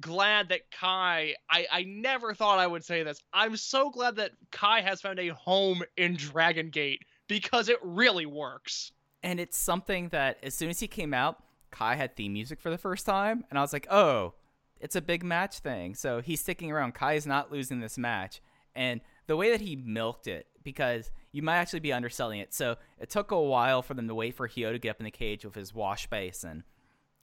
glad 0.00 0.50
that 0.50 0.70
Kai. 0.70 1.34
I 1.50 1.66
I 1.70 1.82
never 1.84 2.34
thought 2.34 2.58
I 2.58 2.66
would 2.66 2.84
say 2.84 3.02
this. 3.02 3.20
I'm 3.32 3.56
so 3.56 3.90
glad 3.90 4.16
that 4.16 4.32
Kai 4.50 4.80
has 4.80 5.00
found 5.00 5.18
a 5.18 5.28
home 5.28 5.82
in 5.96 6.16
Dragon 6.16 6.70
Gate 6.70 7.02
because 7.28 7.68
it 7.68 7.78
really 7.82 8.26
works. 8.26 8.92
and 9.22 9.40
it's 9.40 9.58
something 9.58 10.08
that 10.10 10.38
as 10.42 10.54
soon 10.54 10.70
as 10.70 10.78
he 10.80 10.86
came 10.86 11.12
out, 11.12 11.42
Kai 11.70 11.96
had 11.96 12.16
theme 12.16 12.32
music 12.32 12.60
for 12.60 12.70
the 12.70 12.78
first 12.78 13.04
time, 13.04 13.44
and 13.50 13.58
I 13.58 13.62
was 13.62 13.72
like, 13.72 13.86
oh, 13.90 14.34
it's 14.80 14.96
a 14.96 15.02
big 15.02 15.24
match 15.24 15.58
thing. 15.58 15.94
So 15.94 16.20
he's 16.20 16.40
sticking 16.40 16.70
around. 16.70 16.94
Kai 16.94 17.14
is 17.14 17.26
not 17.26 17.52
losing 17.52 17.80
this 17.80 17.98
match, 17.98 18.40
and 18.74 19.00
the 19.26 19.36
way 19.36 19.50
that 19.50 19.60
he 19.60 19.76
milked 19.76 20.26
it, 20.26 20.46
because 20.62 21.10
you 21.32 21.42
might 21.42 21.56
actually 21.56 21.80
be 21.80 21.92
underselling 21.92 22.40
it. 22.40 22.54
So 22.54 22.76
it 22.98 23.10
took 23.10 23.30
a 23.30 23.40
while 23.40 23.82
for 23.82 23.94
them 23.94 24.08
to 24.08 24.14
wait 24.14 24.34
for 24.34 24.48
Hyo 24.48 24.72
to 24.72 24.78
get 24.78 24.90
up 24.90 25.00
in 25.00 25.04
the 25.04 25.10
cage 25.10 25.44
with 25.44 25.54
his 25.54 25.74
wash 25.74 26.06
basin, 26.08 26.64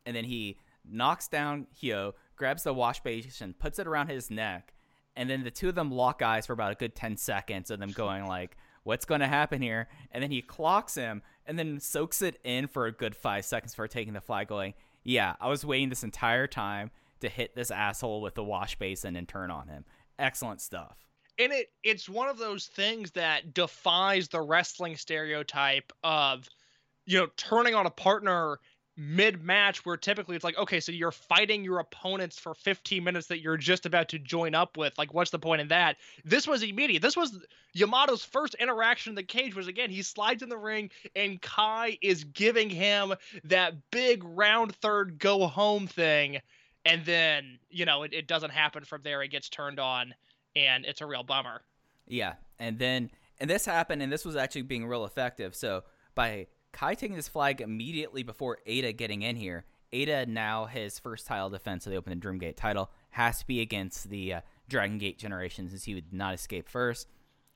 and 0.06 0.16
then 0.16 0.26
he 0.26 0.58
knocks 0.88 1.28
down 1.28 1.68
Hyo, 1.82 2.14
grabs 2.36 2.64
the 2.64 2.74
wash 2.74 3.02
basin, 3.02 3.56
puts 3.58 3.80
it 3.80 3.88
around 3.88 4.10
his 4.10 4.30
neck, 4.30 4.74
and 5.16 5.30
then 5.30 5.44
the 5.44 5.52
two 5.52 5.70
of 5.70 5.76
them 5.76 5.92
lock 5.92 6.22
eyes 6.22 6.46
for 6.46 6.54
about 6.54 6.72
a 6.72 6.76
good 6.76 6.96
10 6.96 7.18
seconds 7.18 7.72
of 7.72 7.80
them 7.80 7.92
going 7.92 8.26
like 8.26 8.58
what's 8.84 9.06
going 9.06 9.22
to 9.22 9.28
happen 9.28 9.62
here 9.62 9.88
and 10.12 10.22
then 10.22 10.32
he 10.32 10.42
clocks 10.42 10.96
him 10.96 11.22
and 11.46 11.58
then 11.58 11.80
soaks 11.80 12.22
it 12.22 12.40
in 12.44 12.68
for 12.68 12.86
a 12.86 12.92
good 12.92 13.16
five 13.16 13.46
seconds 13.46 13.74
before 13.74 13.88
taking 13.88 14.14
the 14.14 14.22
flag 14.22 14.48
going 14.48 14.74
yeah 15.04 15.36
i 15.40 15.48
was 15.48 15.66
waiting 15.66 15.90
this 15.90 16.04
entire 16.04 16.48
time 16.48 16.92
to 17.26 17.30
hit 17.30 17.56
this 17.56 17.72
asshole 17.72 18.22
with 18.22 18.36
the 18.36 18.44
wash 18.44 18.78
basin 18.78 19.16
and 19.16 19.28
turn 19.28 19.52
on 19.52 19.68
him. 19.68 19.86
Excellent 20.18 20.62
stuff. 20.62 20.98
And 21.38 21.52
it 21.52 21.68
it's 21.84 22.08
one 22.08 22.30
of 22.30 22.38
those 22.38 22.68
things 22.68 23.12
that 23.12 23.54
defies 23.54 24.30
the 24.30 24.42
wrestling 24.42 24.96
stereotype 24.96 25.92
of 26.04 26.48
you 27.06 27.20
know 27.20 27.28
turning 27.36 27.76
on 27.76 27.86
a 27.86 27.92
partner 27.92 28.60
mid 28.98 29.44
match 29.44 29.86
where 29.86 29.98
typically 29.98 30.38
it's 30.38 30.46
like 30.46 30.58
okay 30.58 30.80
so 30.80 30.94
you're 30.94 31.12
fighting 31.12 31.66
your 31.66 31.80
opponents 31.80 32.40
for 32.40 32.54
15 32.54 33.04
minutes 33.04 33.28
that 33.28 33.42
you're 33.42 33.58
just 33.58 33.86
about 33.86 34.08
to 34.10 34.20
join 34.20 34.56
up 34.56 34.78
with. 34.78 34.98
Like 34.98 35.14
what's 35.14 35.32
the 35.32 35.40
point 35.40 35.60
in 35.60 35.68
that? 35.68 35.98
This 36.24 36.48
was 36.48 36.64
immediate. 36.64 37.02
This 37.02 37.18
was 37.18 37.38
Yamato's 37.76 38.24
first 38.24 38.56
interaction 38.56 39.12
in 39.12 39.16
the 39.16 39.24
cage 39.24 39.56
was 39.56 39.68
again 39.68 39.90
he 39.90 40.02
slides 40.02 40.42
in 40.42 40.48
the 40.48 40.58
ring 40.58 40.90
and 41.18 41.42
Kai 41.42 41.98
is 42.02 42.24
giving 42.24 42.70
him 42.70 43.14
that 43.44 43.74
big 43.92 44.24
round 44.24 44.74
third 44.76 45.20
go 45.20 45.48
home 45.48 45.88
thing 45.88 46.40
and 46.86 47.04
then 47.06 47.60
you 47.70 47.86
know 47.86 48.04
it, 48.04 48.14
it 48.14 48.28
doesn't 48.28 48.52
happen 48.52 48.84
from 48.84 49.02
there 49.04 49.24
it 49.24 49.30
gets 49.30 49.50
turned 49.50 49.80
on 49.80 50.14
and 50.56 50.86
it's 50.86 51.02
a 51.02 51.06
real 51.06 51.24
bummer 51.24 51.62
Yeah, 52.08 52.34
and 52.60 52.80
then 52.80 53.10
and 53.40 53.50
this 53.50 53.66
happened, 53.66 54.02
and 54.02 54.12
this 54.12 54.26
was 54.26 54.36
actually 54.36 54.64
being 54.64 54.88
real 54.88 55.06
effective. 55.06 55.56
So 55.56 55.84
by 56.14 56.48
Kai 56.72 56.96
taking 56.96 57.16
this 57.16 57.28
flag 57.28 57.62
immediately 57.62 58.24
before 58.24 58.60
Eita 58.68 58.96
getting 58.96 59.24
in 59.24 59.36
here, 59.36 59.66
Eita 59.92 60.28
now 60.28 60.66
his 60.66 61.00
first 61.00 61.28
title 61.28 61.50
defense 61.50 61.86
of 61.86 61.92
the 61.92 61.98
Open 61.98 62.20
Dreamgate 62.20 62.56
title 62.56 62.92
has 63.12 63.40
to 63.40 63.48
be 63.48 63.62
against 63.62 64.10
the 64.10 64.36
uh, 64.36 64.42
Dragon 64.70 64.98
Gate 64.98 65.18
generation 65.18 65.70
since 65.70 65.84
he 65.84 65.96
would 65.96 66.14
not 66.14 66.34
escape 66.34 66.70
first. 66.70 67.08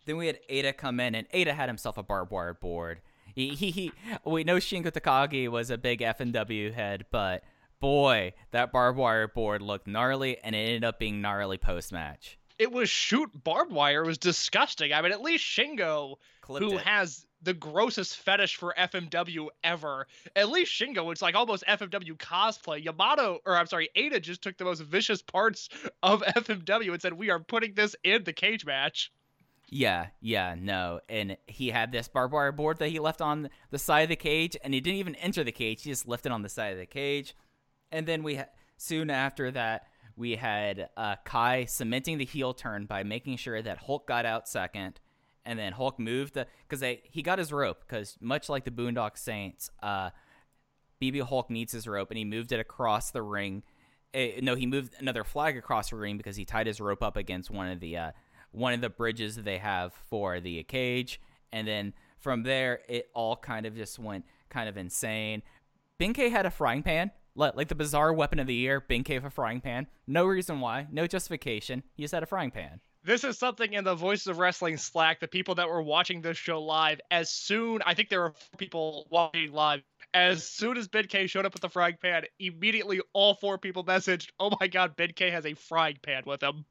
Then 0.06 0.18
we 0.18 0.28
had 0.28 0.40
Eita 0.50 0.76
come 0.76 1.00
in, 1.00 1.16
and 1.16 1.30
Eita 1.30 1.54
had 1.54 1.70
himself 1.70 1.98
a 1.98 2.04
barbed 2.04 2.32
wire 2.32 2.54
board. 2.54 3.02
He, 3.36 3.50
he, 3.50 3.72
he 3.72 3.92
we 4.26 4.44
know 4.44 4.58
Shingo 4.58 4.92
Takagi 4.92 5.48
was 5.48 5.70
a 5.70 5.78
big 5.78 6.00
FMW 6.00 6.74
head, 6.74 7.06
but 7.12 7.44
boy, 7.80 8.34
that 8.52 8.72
barbed 8.72 8.98
wire 8.98 9.28
board 9.28 9.62
looked 9.62 9.88
gnarly, 9.88 10.38
and 10.44 10.56
it 10.56 10.60
ended 10.60 10.84
up 10.84 11.00
being 11.00 11.22
gnarly 11.22 11.58
post 11.58 11.92
match. 11.92 12.38
It 12.58 12.72
was 12.72 12.90
shoot 12.90 13.30
barbed 13.44 13.72
wire. 13.72 14.04
It 14.04 14.08
was 14.08 14.18
disgusting. 14.18 14.92
I 14.94 15.02
mean, 15.02 15.12
at 15.14 15.22
least 15.22 15.46
Shingo, 15.46 16.16
Clipped 16.42 16.66
who 16.66 16.78
it. 16.78 16.82
has 16.82 17.26
the 17.42 17.54
grossest 17.54 18.18
fetish 18.18 18.58
for 18.58 18.74
FMW 18.78 19.48
ever, 19.64 20.08
at 20.36 20.50
least 20.50 20.74
Shingo, 20.74 21.10
it's 21.12 21.22
like 21.22 21.36
almost 21.36 21.64
FMW 21.66 22.18
cosplay. 22.18 22.84
Yamato, 22.84 23.40
or 23.46 23.56
I'm 23.56 23.68
sorry, 23.68 23.90
Eita 23.96 24.22
just 24.22 24.42
took 24.42 24.58
the 24.58 24.66
most 24.66 24.82
vicious 24.82 25.22
parts 25.22 25.70
of 26.04 26.22
FMW 26.22 26.92
and 26.92 27.02
said, 27.02 27.14
"We 27.14 27.30
are 27.30 27.40
putting 27.40 27.76
this 27.76 27.96
in 28.04 28.26
the 28.26 28.34
cage 28.34 28.66
match." 28.66 29.12
Yeah, 29.70 30.08
yeah, 30.20 30.56
no. 30.60 31.00
And 31.08 31.38
he 31.48 31.70
had 31.70 31.92
this 31.92 32.08
barbed 32.08 32.34
wire 32.34 32.52
board 32.52 32.80
that 32.80 32.90
he 32.90 33.00
left 33.00 33.22
on 33.22 33.50
the 33.70 33.80
side 33.80 34.02
of 34.02 34.10
the 34.10 34.16
cage, 34.16 34.58
and 34.64 34.74
he 34.74 34.82
didn't 34.82 35.00
even 35.00 35.16
enter 35.16 35.44
the 35.44 35.52
cage. 35.52 35.84
He 35.84 35.92
just 35.92 36.08
left 36.08 36.26
it 36.26 36.32
on 36.32 36.42
the 36.42 36.50
side 36.50 36.74
of 36.74 36.80
the 36.80 36.86
cage. 36.88 37.36
And 37.92 38.08
then 38.08 38.24
we, 38.24 38.36
ha- 38.36 38.50
soon 38.78 39.10
after 39.10 39.52
that, 39.52 39.88
we 40.20 40.36
had 40.36 40.90
uh, 40.98 41.16
Kai 41.24 41.66
cementing 41.66 42.18
the 42.18 42.26
heel 42.26 42.54
turn 42.54 42.86
by 42.86 43.04
making 43.04 43.38
sure 43.38 43.62
that 43.62 43.78
Hulk 43.78 44.06
got 44.06 44.26
out 44.26 44.50
second, 44.50 45.00
and 45.46 45.58
then 45.58 45.72
Hulk 45.72 45.98
moved 45.98 46.34
the 46.34 46.46
because 46.68 46.84
he 47.04 47.22
got 47.22 47.40
his 47.40 47.54
rope 47.54 47.80
because 47.88 48.18
much 48.20 48.50
like 48.50 48.66
the 48.66 48.72
Boondock 48.72 49.18
Saints, 49.18 49.72
uh, 49.82 50.10
BB 51.02 51.22
Hulk 51.22 51.50
needs 51.50 51.72
his 51.72 51.88
rope, 51.88 52.12
and 52.12 52.18
he 52.18 52.26
moved 52.26 52.52
it 52.52 52.60
across 52.60 53.12
the 53.12 53.22
ring. 53.22 53.64
Eh, 54.14 54.42
no, 54.42 54.56
he 54.56 54.66
moved 54.66 54.94
another 55.00 55.24
flag 55.24 55.58
across 55.58 55.92
the 55.92 55.96
ring 55.96 56.18
because 56.18 56.36
he 56.36 56.44
tied 56.44 56.68
his 56.68 56.82
rope 56.82 57.02
up 57.02 57.16
against 57.16 57.50
one 57.50 57.70
of 57.70 57.80
the 57.80 57.96
uh, 57.96 58.12
one 58.52 58.74
of 58.74 58.82
the 58.82 58.90
bridges 58.90 59.38
that 59.38 59.46
they 59.46 59.58
have 59.58 59.94
for 60.10 60.42
the 60.42 60.62
cage, 60.64 61.22
and 61.54 61.66
then 61.66 61.94
from 62.18 62.44
there 62.44 62.82
it 62.90 63.10
all 63.14 63.38
kind 63.38 63.66
of 63.66 63.76
just 63.76 63.98
went 63.98 64.26
kind 64.50 64.68
of 64.68 64.76
insane. 64.76 65.42
Benkei 65.98 66.30
had 66.30 66.46
a 66.46 66.52
frying 66.52 66.84
pan, 66.84 67.12
like 67.40 67.70
the 67.70 67.76
bizarre 67.76 68.14
weapon 68.14 68.40
of 68.40 68.48
the 68.48 68.54
year. 68.54 68.82
Ben-K 68.82 69.14
have 69.16 69.26
a 69.26 69.30
frying 69.30 69.62
pan. 69.62 69.88
No 70.06 70.26
reason 70.26 70.60
why, 70.60 70.88
no 70.92 71.08
justification. 71.08 71.84
He 71.96 72.04
just 72.04 72.14
had 72.14 72.24
a 72.24 72.28
frying 72.28 72.52
pan. 72.52 72.82
This 73.02 73.24
is 73.24 73.38
something 73.38 73.72
in 73.74 73.86
the 73.86 73.96
Voices 73.96 74.28
of 74.28 74.40
Wrestling 74.40 74.76
Slack. 74.76 75.22
The 75.22 75.28
people 75.28 75.56
that 75.56 75.70
were 75.70 75.82
watching 75.82 76.22
this 76.22 76.38
show 76.38 76.62
live, 76.62 77.00
as 77.10 77.30
soon 77.30 77.82
I 77.86 77.94
think 77.94 78.10
there 78.10 78.20
were 78.20 78.34
four 78.34 78.58
people 78.58 79.08
watching 79.10 79.54
live. 79.54 79.82
As 80.14 80.48
soon 80.48 80.78
as 80.78 80.90
Ben 80.90 81.08
K 81.08 81.26
showed 81.26 81.46
up 81.46 81.54
with 81.54 81.62
the 81.62 81.70
frying 81.70 81.96
pan, 82.02 82.24
immediately 82.40 83.00
all 83.14 83.36
four 83.36 83.58
people 83.58 83.86
messaged, 83.86 84.32
"Oh 84.38 84.52
my 84.60 84.68
God, 84.68 84.98
Ben 84.98 85.14
K 85.14 85.30
has 85.30 85.46
a 85.46 85.54
frying 85.54 85.98
pan 86.02 86.24
with 86.26 86.44
him." 86.44 86.66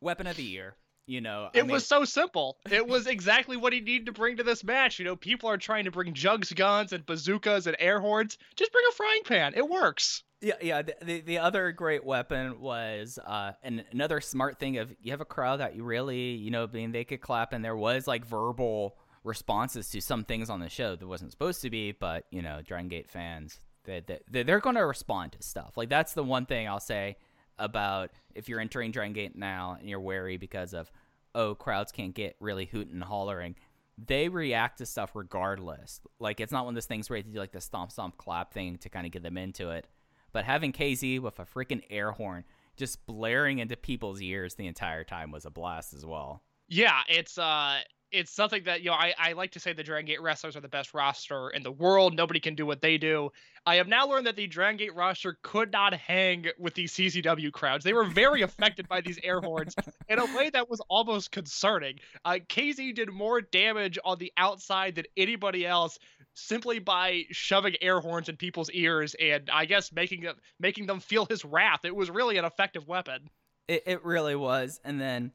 Weapon 0.00 0.26
of 0.26 0.36
the 0.36 0.42
year. 0.42 0.74
You 1.06 1.20
know, 1.20 1.50
I 1.54 1.58
It 1.58 1.62
mean- 1.66 1.72
was 1.72 1.86
so 1.86 2.04
simple. 2.04 2.56
It 2.70 2.86
was 2.86 3.06
exactly 3.06 3.56
what 3.58 3.72
he 3.72 3.80
needed 3.80 4.06
to 4.06 4.12
bring 4.12 4.38
to 4.38 4.42
this 4.42 4.64
match. 4.64 4.98
You 4.98 5.04
know, 5.04 5.16
people 5.16 5.50
are 5.50 5.58
trying 5.58 5.84
to 5.84 5.90
bring 5.90 6.14
jugs, 6.14 6.52
guns, 6.52 6.92
and 6.94 7.04
bazookas 7.04 7.66
and 7.66 7.76
air 7.78 8.00
horns. 8.00 8.38
Just 8.56 8.72
bring 8.72 8.84
a 8.88 8.92
frying 8.92 9.22
pan. 9.24 9.52
It 9.54 9.68
works. 9.68 10.22
Yeah, 10.40 10.54
yeah. 10.62 10.82
The, 10.82 10.94
the 11.02 11.20
the 11.20 11.38
other 11.38 11.72
great 11.72 12.04
weapon 12.04 12.60
was 12.60 13.18
uh, 13.24 13.52
and 13.62 13.84
another 13.92 14.20
smart 14.20 14.58
thing 14.58 14.78
of 14.78 14.94
you 15.00 15.10
have 15.12 15.20
a 15.20 15.26
crowd 15.26 15.60
that 15.60 15.74
you 15.76 15.84
really 15.84 16.32
you 16.32 16.50
know, 16.50 16.66
mean, 16.70 16.92
they 16.92 17.04
could 17.04 17.20
clap, 17.20 17.52
and 17.52 17.64
there 17.64 17.76
was 17.76 18.06
like 18.06 18.24
verbal 18.26 18.96
responses 19.24 19.88
to 19.90 20.00
some 20.02 20.24
things 20.24 20.50
on 20.50 20.60
the 20.60 20.68
show 20.68 20.96
that 20.96 21.06
wasn't 21.06 21.30
supposed 21.30 21.62
to 21.62 21.70
be, 21.70 21.92
but 21.92 22.24
you 22.30 22.42
know, 22.42 22.60
Dragon 22.62 22.88
Gate 22.88 23.10
fans 23.10 23.60
they, 23.84 24.02
they 24.28 24.42
they're 24.42 24.60
going 24.60 24.76
to 24.76 24.84
respond 24.86 25.32
to 25.32 25.42
stuff. 25.42 25.76
Like 25.76 25.88
that's 25.88 26.14
the 26.14 26.24
one 26.24 26.46
thing 26.46 26.68
I'll 26.68 26.80
say 26.80 27.16
about 27.58 28.10
if 28.34 28.48
you're 28.48 28.60
entering 28.60 28.90
Dragon 28.90 29.12
Gate 29.12 29.36
now 29.36 29.76
and 29.78 29.88
you're 29.88 30.00
wary 30.00 30.36
because 30.36 30.74
of 30.74 30.90
oh 31.34 31.54
crowds 31.54 31.92
can't 31.92 32.14
get 32.14 32.36
really 32.40 32.66
hooting 32.66 32.94
and 32.94 33.04
hollering. 33.04 33.56
They 33.96 34.28
react 34.28 34.78
to 34.78 34.86
stuff 34.86 35.12
regardless. 35.14 36.00
Like 36.18 36.40
it's 36.40 36.52
not 36.52 36.64
one 36.64 36.72
of 36.72 36.76
those 36.76 36.86
things 36.86 37.08
where 37.08 37.16
you 37.16 37.22
have 37.22 37.26
to 37.26 37.32
do 37.32 37.38
like 37.38 37.52
the 37.52 37.60
stomp 37.60 37.92
stomp 37.92 38.16
clap 38.16 38.52
thing 38.52 38.78
to 38.78 38.88
kind 38.88 39.06
of 39.06 39.12
get 39.12 39.22
them 39.22 39.38
into 39.38 39.70
it. 39.70 39.86
But 40.32 40.44
having 40.44 40.72
KZ 40.72 41.20
with 41.20 41.38
a 41.38 41.44
freaking 41.44 41.82
air 41.90 42.10
horn 42.10 42.44
just 42.76 43.06
blaring 43.06 43.60
into 43.60 43.76
people's 43.76 44.20
ears 44.20 44.54
the 44.54 44.66
entire 44.66 45.04
time 45.04 45.30
was 45.30 45.44
a 45.44 45.50
blast 45.50 45.94
as 45.94 46.04
well. 46.04 46.42
Yeah, 46.68 47.02
it's 47.08 47.38
uh 47.38 47.78
it's 48.10 48.30
something 48.30 48.64
that 48.64 48.82
you 48.82 48.90
know 48.90 48.96
I, 48.96 49.14
I 49.18 49.32
like 49.32 49.52
to 49.52 49.60
say 49.60 49.72
the 49.72 49.82
Dragon 49.82 50.06
Gate 50.06 50.22
wrestlers 50.22 50.56
are 50.56 50.60
the 50.60 50.68
best 50.68 50.94
roster 50.94 51.50
in 51.50 51.62
the 51.62 51.72
world. 51.72 52.14
Nobody 52.14 52.40
can 52.40 52.54
do 52.54 52.66
what 52.66 52.80
they 52.80 52.98
do. 52.98 53.30
I 53.66 53.76
have 53.76 53.88
now 53.88 54.06
learned 54.06 54.26
that 54.26 54.36
the 54.36 54.46
Dragon 54.46 54.76
Gate 54.76 54.94
roster 54.94 55.38
could 55.42 55.72
not 55.72 55.94
hang 55.94 56.46
with 56.58 56.74
the 56.74 56.84
CCW 56.84 57.50
crowds. 57.52 57.84
They 57.84 57.92
were 57.92 58.04
very 58.04 58.42
affected 58.42 58.88
by 58.88 59.00
these 59.00 59.18
air 59.22 59.40
horns 59.40 59.74
in 60.08 60.18
a 60.18 60.36
way 60.36 60.50
that 60.50 60.70
was 60.70 60.80
almost 60.88 61.32
concerning. 61.32 61.98
Uh, 62.24 62.38
KZ 62.48 62.94
did 62.94 63.12
more 63.12 63.40
damage 63.40 63.98
on 64.04 64.18
the 64.18 64.32
outside 64.36 64.94
than 64.94 65.04
anybody 65.16 65.66
else 65.66 65.98
simply 66.34 66.78
by 66.78 67.22
shoving 67.30 67.74
air 67.80 68.00
horns 68.00 68.28
in 68.28 68.36
people's 68.36 68.70
ears 68.70 69.14
and 69.20 69.48
I 69.52 69.66
guess 69.66 69.92
making 69.92 70.22
them 70.22 70.36
making 70.58 70.86
them 70.86 71.00
feel 71.00 71.26
his 71.26 71.44
wrath. 71.44 71.84
It 71.84 71.94
was 71.94 72.10
really 72.10 72.38
an 72.38 72.44
effective 72.44 72.86
weapon. 72.86 73.28
It, 73.68 73.84
it 73.86 74.04
really 74.04 74.36
was. 74.36 74.80
And 74.84 75.00
then 75.00 75.32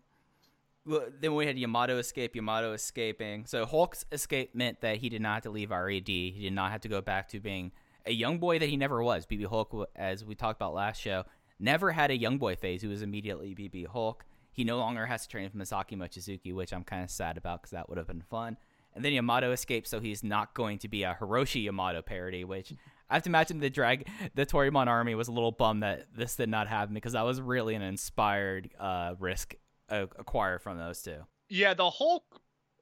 well, 0.86 1.08
then 1.20 1.36
we 1.36 1.46
had 1.46 1.58
Yamato 1.58 1.98
escape, 1.98 2.36
Yamato 2.36 2.74
escaping. 2.74 3.46
So 3.46 3.65
Hulk's 3.65 4.06
escape 4.12 4.56
meant 4.56 4.82
that 4.82 4.98
he 4.98 5.10
did 5.10 5.22
not 5.22 5.36
have 5.36 5.44
to 5.44 5.50
leave 5.50 5.72
RAD. 5.72 6.08
He 6.08 6.39
did 6.42 6.54
not 6.54 6.72
have 6.72 6.82
to 6.82 6.88
go 6.88 7.02
back 7.02 7.28
to 7.30 7.39
being 7.39 7.72
a 8.06 8.12
young 8.12 8.39
boy 8.39 8.60
that 8.60 8.70
he 8.70 8.78
never 8.78 9.04
was. 9.04 9.26
BB 9.26 9.46
Hulk, 9.46 9.89
as 9.96 10.24
we 10.24 10.36
talked 10.36 10.58
about 10.58 10.74
last 10.74 11.02
show, 11.02 11.24
never 11.60 11.92
had 11.92 12.12
a 12.12 12.18
young 12.18 12.38
boy 12.38 12.56
phase. 12.56 12.82
He 12.82 12.88
was 12.88 13.02
immediately 13.02 13.54
BB 13.54 13.88
Hulk. 13.88 14.26
He 14.52 14.63
no 14.63 14.78
longer 14.78 15.06
has 15.06 15.24
to 15.24 15.30
train 15.30 15.44
with 15.44 15.56
Masaki 15.56 15.96
Mochizuki, 15.96 16.54
which 16.54 16.74
I'm 16.74 16.84
kind 16.84 17.04
of 17.04 17.12
sad 17.12 17.38
about 17.38 17.62
because 17.62 17.72
that 17.72 17.88
would 17.89 17.98
have 17.98 18.08
been 18.08 18.24
fun. 18.30 18.58
And 18.96 19.06
then 19.06 19.13
Yamato 19.13 19.52
escapes, 19.52 19.89
so 19.89 20.00
he's 20.00 20.24
not 20.24 20.56
going 20.56 20.80
to 20.80 20.88
be 20.88 21.04
a 21.04 21.15
Hiroshi 21.20 21.63
Yamato 21.63 22.02
parody, 22.02 22.44
which 22.44 22.74
I 23.10 23.13
have 23.13 23.24
to 23.24 23.30
imagine 23.30 23.60
the 23.60 23.70
drag 23.70 24.08
the 24.34 24.46
Toryumon 24.46 24.88
army 24.88 25.13
was 25.13 25.28
a 25.28 25.32
little 25.32 25.52
bummed 25.52 25.84
that 25.84 26.08
this 26.15 26.36
did 26.36 26.50
not 26.50 26.68
happen 26.68 26.96
because 26.96 27.13
that 27.13 27.26
was 27.26 27.39
really 27.39 27.76
an 27.76 27.82
inspired 27.84 28.72
uh, 28.80 29.13
risk 29.20 29.56
acquired 29.89 30.62
from 30.62 30.78
those 30.78 31.02
two. 31.02 31.17
Yeah, 31.49 31.73
the 31.73 31.89
Hulk 31.89 32.23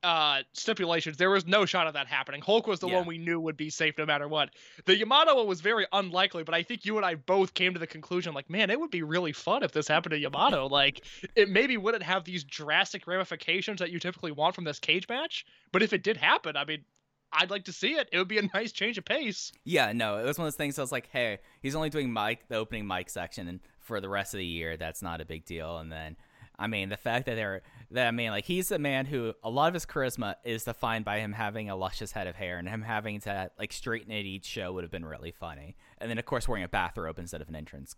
uh 0.03 0.43
stipulations, 0.53 1.17
there 1.17 1.31
was 1.31 1.47
no 1.47 1.65
shot 1.65 1.87
of 1.87 1.93
that 1.93 2.05
happening. 2.05 2.39
Hulk 2.41 2.67
was 2.67 2.79
the 2.79 2.87
Yeah. 2.87 2.97
one 2.99 3.07
we 3.07 3.17
knew 3.17 3.39
would 3.39 3.57
be 3.57 3.71
safe 3.71 3.97
no 3.97 4.05
matter 4.05 4.27
what. 4.27 4.51
The 4.85 4.95
Yamato 4.95 5.35
one 5.35 5.47
was 5.47 5.59
very 5.61 5.87
unlikely, 5.91 6.43
but 6.43 6.53
I 6.53 6.61
think 6.61 6.85
you 6.85 6.97
and 6.97 7.05
I 7.05 7.15
both 7.15 7.55
came 7.55 7.73
to 7.73 7.79
the 7.79 7.87
conclusion 7.87 8.35
like, 8.35 8.47
man, 8.47 8.69
it 8.69 8.79
would 8.79 8.91
be 8.91 9.01
really 9.01 9.31
fun 9.33 9.63
if 9.63 9.71
this 9.71 9.87
happened 9.87 10.11
to 10.11 10.19
Yamato. 10.19 10.67
like, 10.71 11.03
it 11.35 11.49
maybe 11.49 11.77
wouldn't 11.77 12.03
have 12.03 12.25
these 12.25 12.43
drastic 12.43 13.07
ramifications 13.07 13.79
that 13.79 13.89
you 13.89 13.97
typically 13.99 14.31
want 14.31 14.53
from 14.53 14.65
this 14.65 14.79
cage 14.79 15.07
match, 15.09 15.45
but 15.71 15.81
if 15.81 15.93
it 15.93 16.03
did 16.03 16.15
happen, 16.15 16.55
I 16.55 16.63
mean, 16.65 16.85
I'd 17.33 17.49
like 17.49 17.65
to 17.65 17.73
see 17.73 17.93
it. 17.93 18.07
It 18.11 18.19
would 18.19 18.27
be 18.27 18.37
a 18.37 18.43
nice 18.53 18.71
change 18.71 18.99
of 18.99 19.03
pace. 19.05 19.51
Yeah, 19.65 19.93
no, 19.93 20.19
it 20.19 20.25
was 20.25 20.37
one 20.37 20.47
of 20.47 20.53
those 20.53 20.57
things. 20.57 20.77
I 20.77 20.83
was 20.83 20.91
like, 20.91 21.09
hey, 21.11 21.39
he's 21.63 21.73
only 21.75 21.89
doing 21.89 22.13
mic 22.13 22.47
the 22.49 22.55
opening 22.57 22.85
mic 22.85 23.09
section, 23.09 23.47
and 23.47 23.59
for 23.79 23.99
the 23.99 24.09
rest 24.09 24.35
of 24.35 24.37
the 24.37 24.45
year, 24.45 24.77
that's 24.77 25.01
not 25.01 25.21
a 25.21 25.25
big 25.25 25.43
deal. 25.43 25.79
And 25.79 25.91
then, 25.91 26.17
I 26.59 26.67
mean, 26.67 26.89
the 26.89 26.97
fact 26.97 27.27
that 27.27 27.35
they're 27.35 27.61
that 27.91 28.07
I 28.07 28.11
mean, 28.11 28.31
like 28.31 28.45
he's 28.45 28.71
a 28.71 28.79
man 28.79 29.05
who 29.05 29.33
a 29.43 29.49
lot 29.49 29.67
of 29.67 29.73
his 29.75 29.85
charisma 29.85 30.35
is 30.43 30.63
defined 30.63 31.05
by 31.05 31.19
him 31.19 31.33
having 31.33 31.69
a 31.69 31.75
luscious 31.75 32.11
head 32.11 32.27
of 32.27 32.35
hair, 32.35 32.57
and 32.57 32.67
him 32.67 32.81
having 32.81 33.19
to 33.21 33.51
like 33.59 33.71
straighten 33.71 34.11
it 34.11 34.25
each 34.25 34.45
show 34.45 34.73
would 34.73 34.83
have 34.83 34.91
been 34.91 35.05
really 35.05 35.31
funny. 35.31 35.75
And 35.99 36.09
then, 36.09 36.17
of 36.17 36.25
course, 36.25 36.47
wearing 36.47 36.63
a 36.63 36.67
bathrobe 36.67 37.19
instead 37.19 37.41
of 37.41 37.49
an 37.49 37.55
entrance 37.55 37.95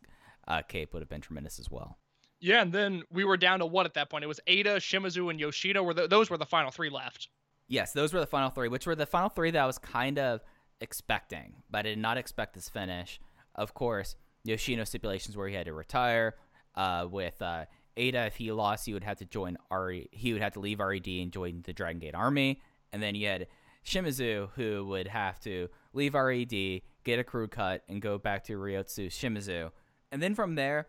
uh, 0.47 0.61
cape 0.61 0.93
would 0.93 1.01
have 1.01 1.09
been 1.09 1.21
tremendous 1.21 1.59
as 1.59 1.71
well. 1.71 1.97
Yeah, 2.41 2.61
and 2.61 2.71
then 2.73 3.03
we 3.11 3.23
were 3.23 3.37
down 3.37 3.59
to 3.59 3.65
what 3.65 3.85
at 3.85 3.93
that 3.95 4.09
point? 4.09 4.23
It 4.23 4.27
was 4.27 4.39
Eita, 4.47 4.77
Shimizu, 4.77 5.29
and 5.29 5.39
Yoshino. 5.39 5.83
Were 5.83 5.93
the, 5.93 6.07
those 6.07 6.29
were 6.29 6.37
the 6.37 6.45
final 6.45 6.71
three 6.71 6.89
left? 6.89 7.29
Yes, 7.67 7.93
those 7.93 8.13
were 8.13 8.19
the 8.19 8.27
final 8.27 8.49
three, 8.49 8.67
which 8.67 8.87
were 8.87 8.95
the 8.95 9.05
final 9.05 9.29
three 9.29 9.51
that 9.51 9.61
I 9.61 9.65
was 9.65 9.77
kind 9.77 10.17
of 10.17 10.41
expecting, 10.81 11.55
but 11.69 11.79
I 11.79 11.83
did 11.83 11.99
not 11.99 12.17
expect 12.17 12.55
this 12.55 12.67
finish. 12.67 13.19
Of 13.55 13.73
course, 13.73 14.15
Yoshino 14.43 14.83
stipulations 14.85 15.37
where 15.37 15.47
he 15.47 15.55
had 15.55 15.65
to 15.65 15.73
retire. 15.73 16.35
Uh, 16.75 17.05
with 17.11 17.41
uh, 17.41 17.65
Eita, 17.97 18.27
if 18.27 18.35
he 18.35 18.51
lost, 18.51 18.85
he 18.85 18.93
would 18.93 19.03
have 19.03 19.17
to 19.17 19.25
join 19.25 19.57
RE. 19.71 20.07
He 20.11 20.33
would 20.33 20.41
have 20.41 20.53
to 20.53 20.59
leave 20.59 20.79
RED 20.79 21.07
and 21.07 21.31
join 21.31 21.61
the 21.63 21.73
Dragon 21.73 21.99
Gate 21.99 22.15
Army. 22.15 22.61
And 22.91 23.01
then 23.01 23.15
you 23.15 23.27
had 23.27 23.47
Shimizu, 23.85 24.49
who 24.55 24.85
would 24.87 25.07
have 25.07 25.39
to 25.41 25.69
leave 25.93 26.13
RED, 26.13 26.81
get 27.03 27.19
a 27.19 27.23
crew 27.23 27.47
cut, 27.47 27.83
and 27.87 28.01
go 28.01 28.17
back 28.17 28.43
to 28.45 28.53
Ryotsu 28.53 29.07
Shimizu. 29.07 29.71
And 30.11 30.21
then 30.21 30.35
from 30.35 30.55
there, 30.55 30.87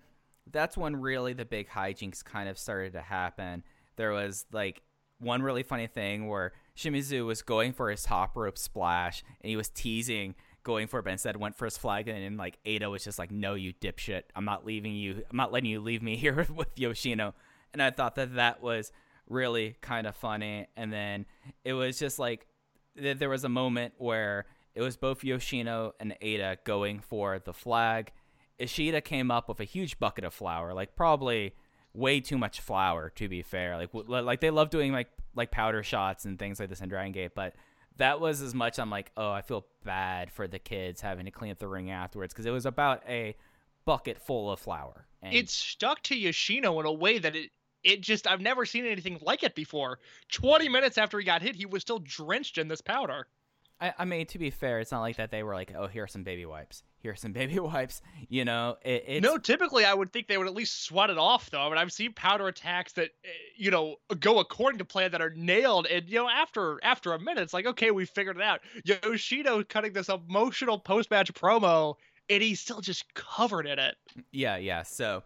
that's 0.50 0.76
when 0.76 0.96
really 0.96 1.32
the 1.32 1.44
big 1.44 1.68
hijinks 1.68 2.24
kind 2.24 2.48
of 2.48 2.58
started 2.58 2.92
to 2.94 3.00
happen. 3.00 3.62
There 3.96 4.12
was 4.12 4.46
like 4.52 4.82
one 5.18 5.42
really 5.42 5.62
funny 5.62 5.86
thing 5.86 6.28
where 6.28 6.52
Shimizu 6.76 7.26
was 7.26 7.42
going 7.42 7.72
for 7.72 7.90
his 7.90 8.02
top 8.02 8.36
rope 8.36 8.58
splash 8.58 9.22
and 9.40 9.50
he 9.50 9.56
was 9.56 9.68
teasing 9.68 10.34
going 10.62 10.86
for 10.86 10.98
it, 10.98 11.04
but 11.04 11.12
instead 11.12 11.36
went 11.36 11.56
for 11.56 11.64
his 11.64 11.78
flag 11.78 12.08
and 12.08 12.22
then 12.22 12.36
like 12.36 12.58
Eita 12.64 12.90
was 12.90 13.04
just 13.04 13.18
like, 13.18 13.30
"No, 13.30 13.54
you 13.54 13.72
dipshit! 13.72 14.22
I'm 14.34 14.44
not 14.44 14.64
leaving 14.66 14.94
you. 14.94 15.22
I'm 15.30 15.36
not 15.36 15.52
letting 15.52 15.70
you 15.70 15.80
leave 15.80 16.02
me 16.02 16.16
here 16.16 16.46
with 16.54 16.78
Yoshino." 16.78 17.34
And 17.72 17.82
I 17.82 17.90
thought 17.90 18.16
that 18.16 18.34
that 18.34 18.62
was 18.62 18.92
really 19.28 19.76
kind 19.80 20.06
of 20.06 20.16
funny. 20.16 20.66
And 20.76 20.92
then 20.92 21.26
it 21.64 21.72
was 21.72 21.98
just 21.98 22.18
like 22.18 22.46
th- 22.98 23.18
there 23.18 23.28
was 23.28 23.44
a 23.44 23.48
moment 23.48 23.94
where 23.98 24.46
it 24.74 24.82
was 24.82 24.96
both 24.96 25.24
Yoshino 25.24 25.94
and 26.00 26.14
Eita 26.22 26.58
going 26.64 27.00
for 27.00 27.38
the 27.38 27.52
flag. 27.52 28.12
Ishida 28.58 29.00
came 29.00 29.30
up 29.30 29.48
with 29.48 29.60
a 29.60 29.64
huge 29.64 29.98
bucket 29.98 30.24
of 30.24 30.34
flour, 30.34 30.74
like 30.74 30.94
probably 30.94 31.54
way 31.94 32.20
too 32.20 32.38
much 32.38 32.60
flour 32.60 33.10
to 33.10 33.28
be 33.28 33.42
fair. 33.42 33.76
Like 33.76 33.92
w- 33.92 34.20
like 34.20 34.40
they 34.40 34.50
love 34.50 34.70
doing 34.70 34.92
like 34.92 35.08
like 35.34 35.50
powder 35.50 35.82
shots 35.82 36.24
and 36.24 36.38
things 36.38 36.60
like 36.60 36.68
this 36.68 36.80
in 36.80 36.88
Dragon 36.88 37.12
Gate, 37.12 37.32
but 37.34 37.54
that 38.00 38.20
was 38.20 38.42
as 38.42 38.54
much 38.54 38.78
I'm 38.78 38.90
like, 38.90 39.12
"Oh, 39.16 39.30
I 39.30 39.42
feel 39.42 39.66
bad 39.84 40.30
for 40.30 40.48
the 40.48 40.58
kids 40.58 41.00
having 41.00 41.26
to 41.26 41.30
clean 41.30 41.52
up 41.52 41.58
the 41.58 41.68
ring 41.68 41.90
afterwards 41.90 42.34
because 42.34 42.46
it 42.46 42.50
was 42.50 42.66
about 42.66 43.02
a 43.08 43.36
bucket 43.84 44.18
full 44.18 44.50
of 44.50 44.58
flour." 44.58 45.06
And 45.22 45.34
It 45.34 45.48
stuck 45.48 46.02
to 46.04 46.16
Yoshino 46.16 46.80
in 46.80 46.86
a 46.86 46.92
way 46.92 47.18
that 47.18 47.36
it 47.36 47.50
it 47.82 48.00
just 48.02 48.26
I've 48.26 48.40
never 48.40 48.66
seen 48.66 48.84
anything 48.84 49.18
like 49.22 49.42
it 49.42 49.54
before. 49.54 50.00
20 50.32 50.68
minutes 50.68 50.98
after 50.98 51.18
he 51.18 51.24
got 51.24 51.42
hit, 51.42 51.56
he 51.56 51.66
was 51.66 51.82
still 51.82 52.00
drenched 52.00 52.58
in 52.58 52.68
this 52.68 52.80
powder. 52.80 53.26
I, 53.80 53.94
I 53.98 54.04
mean, 54.04 54.26
to 54.26 54.38
be 54.38 54.50
fair, 54.50 54.80
it's 54.80 54.92
not 54.92 55.00
like 55.00 55.16
that 55.16 55.30
they 55.30 55.42
were 55.42 55.54
like, 55.54 55.72
"Oh, 55.76 55.86
here 55.86 56.04
are 56.04 56.08
some 56.08 56.24
baby 56.24 56.44
wipes. 56.46 56.82
Here 57.00 57.12
are 57.12 57.16
some 57.16 57.32
baby 57.40 57.58
wipes." 57.58 58.02
You 58.28 58.44
know, 58.44 58.76
it, 58.84 59.04
it's 59.06 59.24
no, 59.24 59.38
typically 59.38 59.84
I 59.84 59.94
would 59.94 60.12
think 60.12 60.28
they 60.28 60.38
would 60.38 60.46
at 60.46 60.54
least 60.54 60.84
sweat 60.84 61.10
it 61.10 61.18
off 61.18 61.50
though. 61.50 61.60
I 61.60 61.68
mean, 61.68 61.78
I've 61.78 61.92
seen 61.92 62.12
powder 62.12 62.48
attacks 62.48 62.92
that 62.94 63.10
eh, 63.24 63.28
you 63.56 63.70
know 63.70 63.96
go 64.18 64.38
according 64.38 64.78
to 64.78 64.84
plan 64.84 65.10
that 65.12 65.22
are 65.22 65.32
nailed, 65.34 65.86
and 65.86 66.08
you 66.08 66.16
know 66.16 66.28
after 66.28 66.78
after 66.82 67.12
a 67.12 67.18
minute, 67.18 67.42
it's 67.42 67.54
like 67.54 67.66
okay, 67.66 67.90
we 67.90 68.04
figured 68.04 68.36
it 68.36 68.42
out. 68.42 68.60
Yoshino 68.84 69.62
cutting 69.64 69.92
this 69.92 70.08
emotional 70.08 70.78
post 70.78 71.10
match 71.10 71.32
promo, 71.34 71.94
and 72.28 72.42
he's 72.42 72.60
still 72.60 72.80
just 72.80 73.12
covered 73.14 73.66
in 73.66 73.78
it. 73.78 73.96
Yeah, 74.32 74.56
yeah. 74.56 74.82
So 74.82 75.22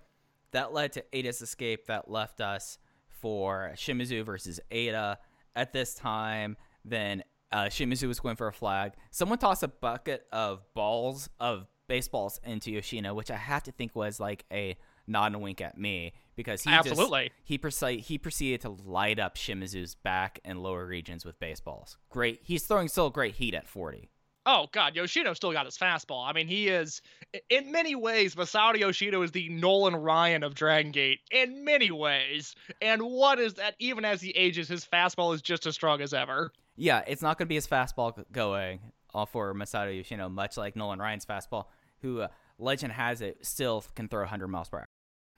that 0.53 0.73
led 0.73 0.93
to 0.93 1.05
Eita's 1.13 1.43
escape. 1.43 1.87
That 1.87 2.11
left 2.11 2.41
us 2.41 2.79
for 3.21 3.73
Shimizu 3.77 4.25
versus 4.25 4.61
Eita. 4.71 5.17
At 5.57 5.73
this 5.73 5.95
time, 5.95 6.57
then 6.85 7.23
uh, 7.55 7.65
Shimizu 7.67 8.09
was 8.09 8.21
going 8.21 8.37
for 8.37 8.49
a 8.49 8.53
flag. 8.53 8.93
Someone 9.11 9.39
tossed 9.39 9.63
a 9.63 9.69
bucket 9.69 10.27
of 10.33 10.61
balls 10.75 11.29
of 11.41 11.67
baseballs 11.87 12.41
into 12.45 12.71
Yoshino, 12.71 13.15
which 13.15 13.31
I 13.31 13.37
have 13.37 13.63
to 13.65 13.73
think 13.73 13.95
was 13.95 14.19
like 14.19 14.45
a 14.53 14.77
nod 15.07 15.33
and 15.35 15.43
wink 15.43 15.61
at 15.61 15.79
me 15.79 16.13
because 16.35 16.63
he 16.63 16.71
just- 16.71 16.89
Absolutely. 16.89 17.31
he 17.45 17.59
proce- 17.59 18.01
he 18.01 18.19
proceeded 18.19 18.63
to 18.63 18.71
light 18.71 19.19
up 19.19 19.37
Shimizu's 19.37 19.95
back 19.95 20.41
and 20.45 20.63
lower 20.63 20.85
regions 20.87 21.25
with 21.25 21.39
baseballs. 21.39 21.97
Great. 22.11 22.41
He's 22.43 22.65
throwing 22.67 22.89
still 22.89 23.11
great 23.11 23.35
heat 23.37 23.55
at 23.55 23.69
40. 23.69 24.11
Oh 24.47 24.67
God, 24.73 24.95
Yoshino 24.95 25.33
still 25.33 25.53
got 25.53 25.65
his 25.65 25.79
fastball. 25.79 26.29
I 26.29 26.33
mean, 26.35 26.49
he 26.49 26.69
is 26.69 27.01
in 27.49 27.73
many 27.73 27.95
ways. 27.95 28.35
Masato 28.35 28.79
Yoshino 28.79 29.23
is 29.23 29.31
the 29.31 29.49
Nolan 29.49 29.97
Ryan 29.97 30.43
of 30.43 30.55
Dragon 30.55 30.93
Gate 30.93 31.21
in 31.31 31.65
many 31.65 31.91
ways. 31.91 32.55
And 32.83 33.03
what 33.03 33.39
is 33.39 33.55
that? 33.55 33.75
Even 33.79 34.05
as 34.05 34.21
he 34.21 34.31
ages, 34.33 34.69
his 34.69 34.85
fastball 34.85 35.35
is 35.35 35.41
just 35.41 35.67
as 35.67 35.75
strong 35.75 36.03
as 36.03 36.13
ever. 36.13 36.53
Yeah, 36.77 37.03
it's 37.07 37.23
not 37.23 37.39
going 37.39 37.47
to 37.47 37.49
be 37.49 37.55
his 37.55 37.67
fastball 37.67 38.25
going 38.33 38.81
uh, 39.15 39.25
for 39.27 39.55
Masato 39.55 39.97
Yoshino, 39.97 40.29
much 40.29 40.57
like 40.57 40.75
Nolan 40.77 40.99
Ryan's 40.99 41.25
fastball, 41.25 41.67
who 42.03 42.21
uh, 42.23 42.29
legend 42.59 42.93
has 42.93 43.21
it 43.21 43.45
still 43.47 43.85
can 43.95 44.09
throw 44.09 44.21
100 44.21 44.49
miles 44.49 44.69
per 44.69 44.79
hour. 44.79 44.87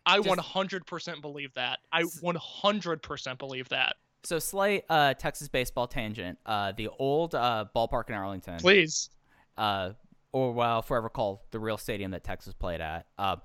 I 0.07 0.21
Just- 0.21 0.39
100% 0.39 1.21
believe 1.21 1.53
that. 1.55 1.81
I 1.93 2.03
100% 2.03 3.39
believe 3.39 3.69
that. 3.71 3.97
So 4.25 4.39
slight 4.39 4.85
uh, 4.89 5.15
Texas 5.15 5.49
baseball 5.49 5.87
tangent. 5.87 6.39
Uh, 6.47 6.73
the 6.77 6.89
old 6.99 7.35
uh, 7.35 7.67
ballpark 7.75 8.09
in 8.09 8.15
Arlington, 8.15 8.59
Please. 8.59 9.11
uh, 9.57 9.91
or 10.33 10.53
well, 10.53 10.83
forever 10.83 11.09
called 11.09 11.41
the 11.53 11.61
real 11.61 11.79
stadium 11.79 12.11
that 12.11 12.25
Texas 12.25 12.53
played 12.53 12.81
at. 12.81 13.07
Uh, 13.19 13.37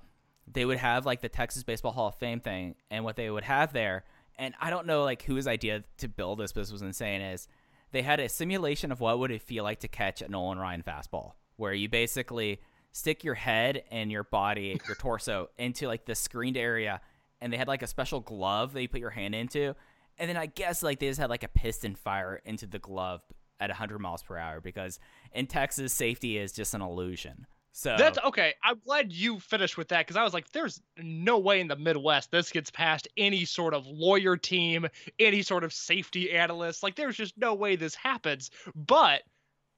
they 0.50 0.64
would 0.64 0.78
have 0.78 1.06
like 1.06 1.20
the 1.20 1.28
Texas 1.28 1.62
Baseball 1.62 1.92
Hall 1.92 2.08
of 2.08 2.16
Fame 2.16 2.40
thing, 2.40 2.74
and 2.90 3.04
what 3.04 3.14
they 3.14 3.30
would 3.30 3.44
have 3.44 3.72
there, 3.72 4.04
and 4.38 4.54
I 4.60 4.70
don't 4.70 4.86
know 4.86 5.04
like 5.04 5.22
whose 5.22 5.46
idea 5.46 5.84
to 5.98 6.08
build 6.08 6.40
this, 6.40 6.52
but 6.52 6.62
this 6.62 6.72
was 6.72 6.82
insane. 6.82 7.20
Is 7.20 7.46
they 7.92 8.02
had 8.02 8.20
a 8.20 8.28
simulation 8.28 8.90
of 8.90 9.00
what 9.00 9.18
would 9.18 9.30
it 9.30 9.42
feel 9.42 9.64
like 9.64 9.80
to 9.80 9.88
catch 9.88 10.22
a 10.22 10.28
Nolan 10.28 10.58
Ryan 10.58 10.82
fastball, 10.82 11.32
where 11.56 11.72
you 11.72 11.88
basically 11.88 12.60
stick 12.90 13.22
your 13.22 13.34
head 13.34 13.84
and 13.90 14.10
your 14.10 14.24
body, 14.24 14.80
your 14.86 14.96
torso, 14.96 15.48
into 15.58 15.86
like 15.86 16.04
the 16.06 16.14
screened 16.14 16.56
area, 16.56 17.00
and 17.40 17.52
they 17.52 17.56
had 17.56 17.68
like 17.68 17.82
a 17.82 17.86
special 17.86 18.20
glove 18.20 18.72
that 18.72 18.82
you 18.82 18.88
put 18.88 19.00
your 19.00 19.10
hand 19.10 19.34
into, 19.34 19.74
and 20.18 20.28
then 20.28 20.36
I 20.36 20.46
guess 20.46 20.82
like 20.82 20.98
they 20.98 21.08
just 21.08 21.20
had 21.20 21.30
like 21.30 21.44
a 21.44 21.48
piston 21.48 21.94
fire 21.94 22.40
into 22.44 22.66
the 22.66 22.78
glove 22.78 23.22
at 23.60 23.70
100 23.70 23.98
miles 24.00 24.22
per 24.22 24.36
hour 24.36 24.60
because 24.60 24.98
in 25.32 25.46
Texas 25.46 25.92
safety 25.92 26.36
is 26.36 26.52
just 26.52 26.74
an 26.74 26.82
illusion. 26.82 27.46
So 27.74 27.96
That's 27.98 28.18
okay. 28.18 28.52
I'm 28.62 28.78
glad 28.84 29.12
you 29.12 29.40
finished 29.40 29.78
with 29.78 29.88
that 29.88 30.06
because 30.06 30.16
I 30.16 30.22
was 30.22 30.34
like, 30.34 30.50
there's 30.52 30.80
no 30.98 31.38
way 31.38 31.58
in 31.58 31.68
the 31.68 31.76
Midwest 31.76 32.30
this 32.30 32.50
gets 32.50 32.70
past 32.70 33.08
any 33.16 33.46
sort 33.46 33.72
of 33.72 33.86
lawyer 33.86 34.36
team, 34.36 34.86
any 35.18 35.40
sort 35.42 35.64
of 35.64 35.72
safety 35.72 36.30
analyst. 36.32 36.82
Like, 36.82 36.96
there's 36.96 37.16
just 37.16 37.36
no 37.38 37.54
way 37.54 37.76
this 37.76 37.94
happens. 37.94 38.50
But 38.74 39.22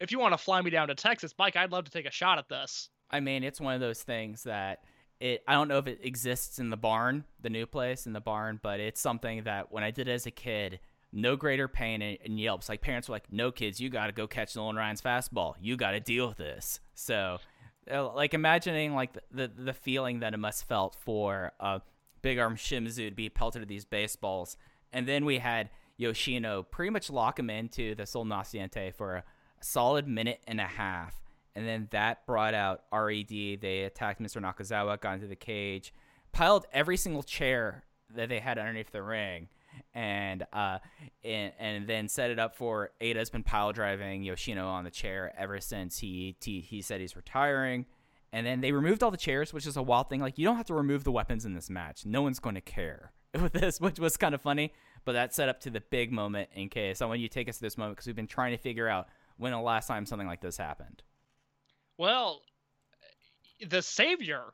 if 0.00 0.10
you 0.10 0.18
want 0.18 0.32
to 0.32 0.38
fly 0.38 0.60
me 0.60 0.70
down 0.70 0.88
to 0.88 0.96
Texas, 0.96 1.32
Mike, 1.38 1.54
I'd 1.54 1.70
love 1.70 1.84
to 1.84 1.90
take 1.90 2.06
a 2.06 2.10
shot 2.10 2.38
at 2.38 2.48
this. 2.48 2.90
I 3.10 3.20
mean, 3.20 3.44
it's 3.44 3.60
one 3.60 3.74
of 3.74 3.80
those 3.80 4.02
things 4.02 4.42
that 4.42 4.80
it. 5.20 5.44
I 5.46 5.52
don't 5.52 5.68
know 5.68 5.78
if 5.78 5.86
it 5.86 6.00
exists 6.02 6.58
in 6.58 6.70
the 6.70 6.76
barn, 6.76 7.24
the 7.40 7.50
new 7.50 7.64
place 7.64 8.06
in 8.06 8.12
the 8.12 8.20
barn, 8.20 8.58
but 8.60 8.80
it's 8.80 9.00
something 9.00 9.44
that 9.44 9.70
when 9.70 9.84
I 9.84 9.92
did 9.92 10.08
it 10.08 10.12
as 10.12 10.26
a 10.26 10.32
kid, 10.32 10.80
no 11.12 11.36
greater 11.36 11.68
pain 11.68 12.02
in, 12.02 12.16
in 12.24 12.38
Yelps. 12.38 12.68
Like 12.68 12.80
parents 12.80 13.08
were 13.08 13.14
like, 13.14 13.32
"No, 13.32 13.52
kids, 13.52 13.80
you 13.80 13.88
got 13.88 14.06
to 14.06 14.12
go 14.12 14.26
catch 14.26 14.56
Nolan 14.56 14.74
Ryan's 14.76 15.00
fastball. 15.00 15.54
You 15.60 15.76
got 15.76 15.92
to 15.92 16.00
deal 16.00 16.26
with 16.26 16.38
this." 16.38 16.80
So, 16.94 17.38
uh, 17.90 18.12
like 18.12 18.34
imagining 18.34 18.94
like 18.94 19.16
the, 19.30 19.48
the 19.48 19.72
feeling 19.72 20.20
that 20.20 20.34
it 20.34 20.38
must 20.38 20.66
felt 20.66 20.96
for 21.00 21.52
uh, 21.60 21.80
Big 22.22 22.38
R 22.38 22.50
Shimizu 22.50 23.08
to 23.08 23.14
be 23.14 23.28
pelted 23.28 23.60
with 23.60 23.68
these 23.68 23.84
baseballs, 23.84 24.56
and 24.92 25.06
then 25.06 25.24
we 25.24 25.38
had 25.38 25.70
Yoshino 25.96 26.62
pretty 26.62 26.90
much 26.90 27.10
lock 27.10 27.38
him 27.38 27.50
into 27.50 27.94
the 27.94 28.06
Sol 28.06 28.24
Naciente 28.24 28.92
for 28.94 29.16
a 29.16 29.24
solid 29.60 30.06
minute 30.06 30.40
and 30.46 30.60
a 30.60 30.66
half 30.66 31.24
and 31.54 31.66
then 31.66 31.88
that 31.92 32.26
brought 32.26 32.54
out 32.54 32.82
RED. 32.92 33.28
They 33.28 33.84
attacked 33.84 34.20
Mr. 34.20 34.42
Nakazawa, 34.42 35.00
got 35.00 35.14
into 35.14 35.26
the 35.26 35.36
cage, 35.36 35.94
piled 36.32 36.66
every 36.72 36.96
single 36.96 37.22
chair 37.22 37.84
that 38.14 38.28
they 38.28 38.40
had 38.40 38.58
underneath 38.58 38.90
the 38.90 39.02
ring, 39.02 39.48
and 39.94 40.44
uh, 40.52 40.78
and, 41.24 41.52
and 41.58 41.86
then 41.86 42.08
set 42.08 42.30
it 42.30 42.38
up 42.38 42.56
for 42.56 42.90
Eita's 43.00 43.30
been 43.30 43.42
pile 43.42 43.72
driving 43.72 44.22
Yoshino 44.22 44.66
on 44.66 44.84
the 44.84 44.90
chair 44.90 45.32
ever 45.38 45.60
since 45.60 45.98
he 45.98 46.36
he, 46.42 46.60
he 46.60 46.82
said 46.82 47.00
he's 47.00 47.16
retiring. 47.16 47.86
And 48.32 48.44
then 48.44 48.60
they 48.60 48.72
removed 48.72 49.04
all 49.04 49.12
the 49.12 49.16
chairs, 49.16 49.52
which 49.52 49.64
is 49.64 49.76
a 49.76 49.82
wild 49.82 50.08
thing. 50.08 50.20
Like 50.20 50.38
you 50.38 50.44
don't 50.44 50.56
have 50.56 50.66
to 50.66 50.74
remove 50.74 51.04
the 51.04 51.12
weapons 51.12 51.44
in 51.44 51.54
this 51.54 51.70
match. 51.70 52.04
No 52.04 52.22
one's 52.22 52.40
going 52.40 52.56
to 52.56 52.60
care 52.60 53.12
with 53.40 53.52
this, 53.52 53.80
which 53.80 54.00
was 54.00 54.16
kind 54.16 54.34
of 54.34 54.40
funny. 54.40 54.72
But 55.04 55.12
that 55.12 55.34
set 55.34 55.48
up 55.48 55.60
to 55.60 55.70
the 55.70 55.80
big 55.80 56.10
moment 56.10 56.48
in 56.54 56.68
case 56.68 57.00
I 57.00 57.06
want 57.06 57.20
you 57.20 57.28
to 57.28 57.34
take 57.34 57.48
us 57.48 57.56
to 57.56 57.62
this 57.62 57.78
moment 57.78 57.96
because 57.96 58.06
we've 58.06 58.16
been 58.16 58.26
trying 58.26 58.52
to 58.52 58.58
figure 58.58 58.88
out 58.88 59.06
when 59.36 59.52
the 59.52 59.60
last 59.60 59.86
time 59.86 60.06
something 60.06 60.26
like 60.26 60.40
this 60.40 60.56
happened. 60.56 61.02
Well, 61.98 62.40
the 63.64 63.82
savior 63.82 64.44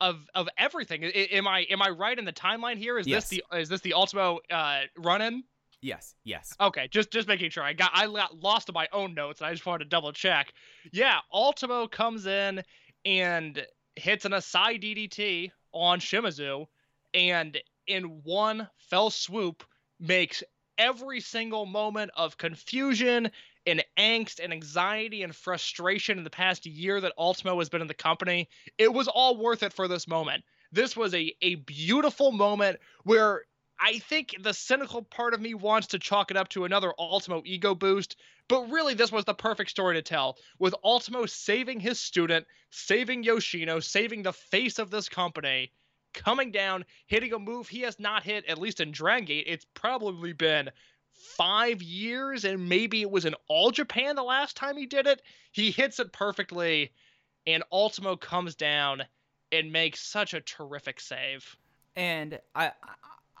of 0.00 0.26
of 0.34 0.48
everything. 0.58 1.04
I, 1.04 1.08
am 1.32 1.46
I 1.48 1.60
am 1.70 1.82
I 1.82 1.90
right 1.90 2.18
in 2.18 2.24
the 2.24 2.32
timeline 2.32 2.76
here? 2.76 2.98
Is 2.98 3.06
Yes. 3.06 3.28
this 3.28 3.40
the 3.50 3.58
is 3.58 3.68
this 3.68 3.80
the 3.80 3.94
Ultimo 3.94 4.40
uh, 4.50 4.82
run-in? 4.98 5.44
Yes, 5.82 6.14
yes. 6.24 6.54
Okay, 6.60 6.88
just 6.90 7.10
just 7.12 7.28
making 7.28 7.50
sure. 7.50 7.62
I 7.62 7.72
got 7.72 7.90
I 7.94 8.06
got 8.06 8.38
lost 8.40 8.68
in 8.68 8.72
my 8.74 8.88
own 8.92 9.14
notes. 9.14 9.40
and 9.40 9.48
I 9.48 9.52
just 9.52 9.66
wanted 9.66 9.84
to 9.84 9.90
double 9.90 10.12
check. 10.12 10.52
Yeah, 10.92 11.18
Ultimo 11.32 11.86
comes 11.86 12.26
in 12.26 12.62
and 13.04 13.64
hits 13.94 14.24
an 14.24 14.32
Asai 14.32 14.82
DDT 14.82 15.50
on 15.72 16.00
Shimizu, 16.00 16.66
and 17.14 17.58
in 17.86 18.04
one 18.24 18.68
fell 18.78 19.10
swoop 19.10 19.64
makes 20.00 20.42
every 20.78 21.20
single 21.20 21.64
moment 21.66 22.10
of 22.16 22.36
confusion 22.36 23.30
and 23.66 23.84
angst 23.98 24.40
and 24.42 24.52
anxiety 24.52 25.22
and 25.22 25.34
frustration 25.34 26.18
in 26.18 26.24
the 26.24 26.30
past 26.30 26.66
year 26.66 27.00
that 27.00 27.12
Ultimo 27.18 27.58
has 27.58 27.68
been 27.68 27.82
in 27.82 27.88
the 27.88 27.94
company. 27.94 28.48
It 28.78 28.92
was 28.92 29.08
all 29.08 29.36
worth 29.36 29.62
it 29.62 29.72
for 29.72 29.88
this 29.88 30.06
moment. 30.06 30.44
This 30.72 30.96
was 30.96 31.14
a 31.14 31.34
a 31.42 31.56
beautiful 31.56 32.32
moment 32.32 32.78
where 33.04 33.42
I 33.78 33.98
think 33.98 34.34
the 34.40 34.54
cynical 34.54 35.02
part 35.02 35.34
of 35.34 35.40
me 35.40 35.54
wants 35.54 35.88
to 35.88 35.98
chalk 35.98 36.30
it 36.30 36.36
up 36.36 36.48
to 36.50 36.64
another 36.64 36.94
Ultimo 36.98 37.42
ego 37.44 37.74
boost, 37.74 38.16
but 38.48 38.70
really 38.70 38.94
this 38.94 39.12
was 39.12 39.24
the 39.24 39.34
perfect 39.34 39.70
story 39.70 39.96
to 39.96 40.02
tell. 40.02 40.38
With 40.58 40.74
Ultimo 40.82 41.26
saving 41.26 41.80
his 41.80 42.00
student, 42.00 42.46
saving 42.70 43.22
Yoshino, 43.22 43.80
saving 43.80 44.22
the 44.22 44.32
face 44.32 44.78
of 44.78 44.90
this 44.90 45.08
company, 45.08 45.72
coming 46.14 46.50
down, 46.50 46.86
hitting 47.06 47.34
a 47.34 47.38
move 47.38 47.68
he 47.68 47.82
has 47.82 48.00
not 48.00 48.22
hit, 48.22 48.46
at 48.46 48.58
least 48.58 48.80
in 48.80 48.92
Dragon 48.92 49.26
Gate. 49.26 49.44
It's 49.46 49.66
probably 49.74 50.32
been 50.32 50.70
five 51.12 51.82
years, 51.82 52.44
and 52.44 52.68
maybe 52.68 53.02
it 53.02 53.10
was 53.10 53.24
in 53.24 53.34
All 53.48 53.70
Japan 53.70 54.16
the 54.16 54.22
last 54.22 54.56
time 54.56 54.76
he 54.76 54.86
did 54.86 55.06
it. 55.06 55.22
He 55.52 55.70
hits 55.70 55.98
it 56.00 56.12
perfectly, 56.12 56.92
and 57.46 57.62
Ultimo 57.72 58.16
comes 58.16 58.54
down 58.54 59.02
and 59.52 59.72
makes 59.72 60.00
such 60.00 60.34
a 60.34 60.40
terrific 60.40 61.00
save. 61.00 61.56
And 61.94 62.38
I, 62.54 62.72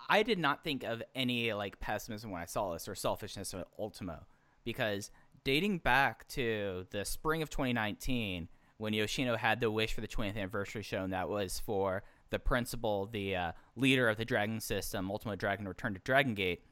I 0.08 0.22
did 0.22 0.38
not 0.38 0.62
think 0.62 0.84
of 0.84 1.02
any 1.14 1.52
like 1.52 1.80
pessimism 1.80 2.30
when 2.30 2.40
I 2.40 2.46
saw 2.46 2.72
this 2.72 2.88
or 2.88 2.94
selfishness 2.94 3.52
of 3.52 3.64
Ultimo 3.78 4.24
because 4.64 5.10
dating 5.44 5.78
back 5.78 6.26
to 6.28 6.86
the 6.90 7.04
spring 7.04 7.42
of 7.42 7.50
2019 7.50 8.48
when 8.78 8.92
Yoshino 8.92 9.36
had 9.36 9.60
the 9.60 9.70
wish 9.70 9.94
for 9.94 10.00
the 10.00 10.08
20th 10.08 10.36
anniversary 10.36 10.82
show 10.82 11.02
and 11.02 11.12
that 11.12 11.28
was 11.28 11.60
for 11.60 12.02
the 12.30 12.38
principal, 12.38 13.06
the 13.06 13.36
uh, 13.36 13.52
leader 13.76 14.08
of 14.08 14.16
the 14.16 14.24
Dragon 14.24 14.60
system, 14.60 15.10
Ultimo 15.10 15.36
Dragon 15.36 15.66
return 15.66 15.94
to 15.94 16.00
Dragon 16.00 16.34
Gate. 16.34 16.62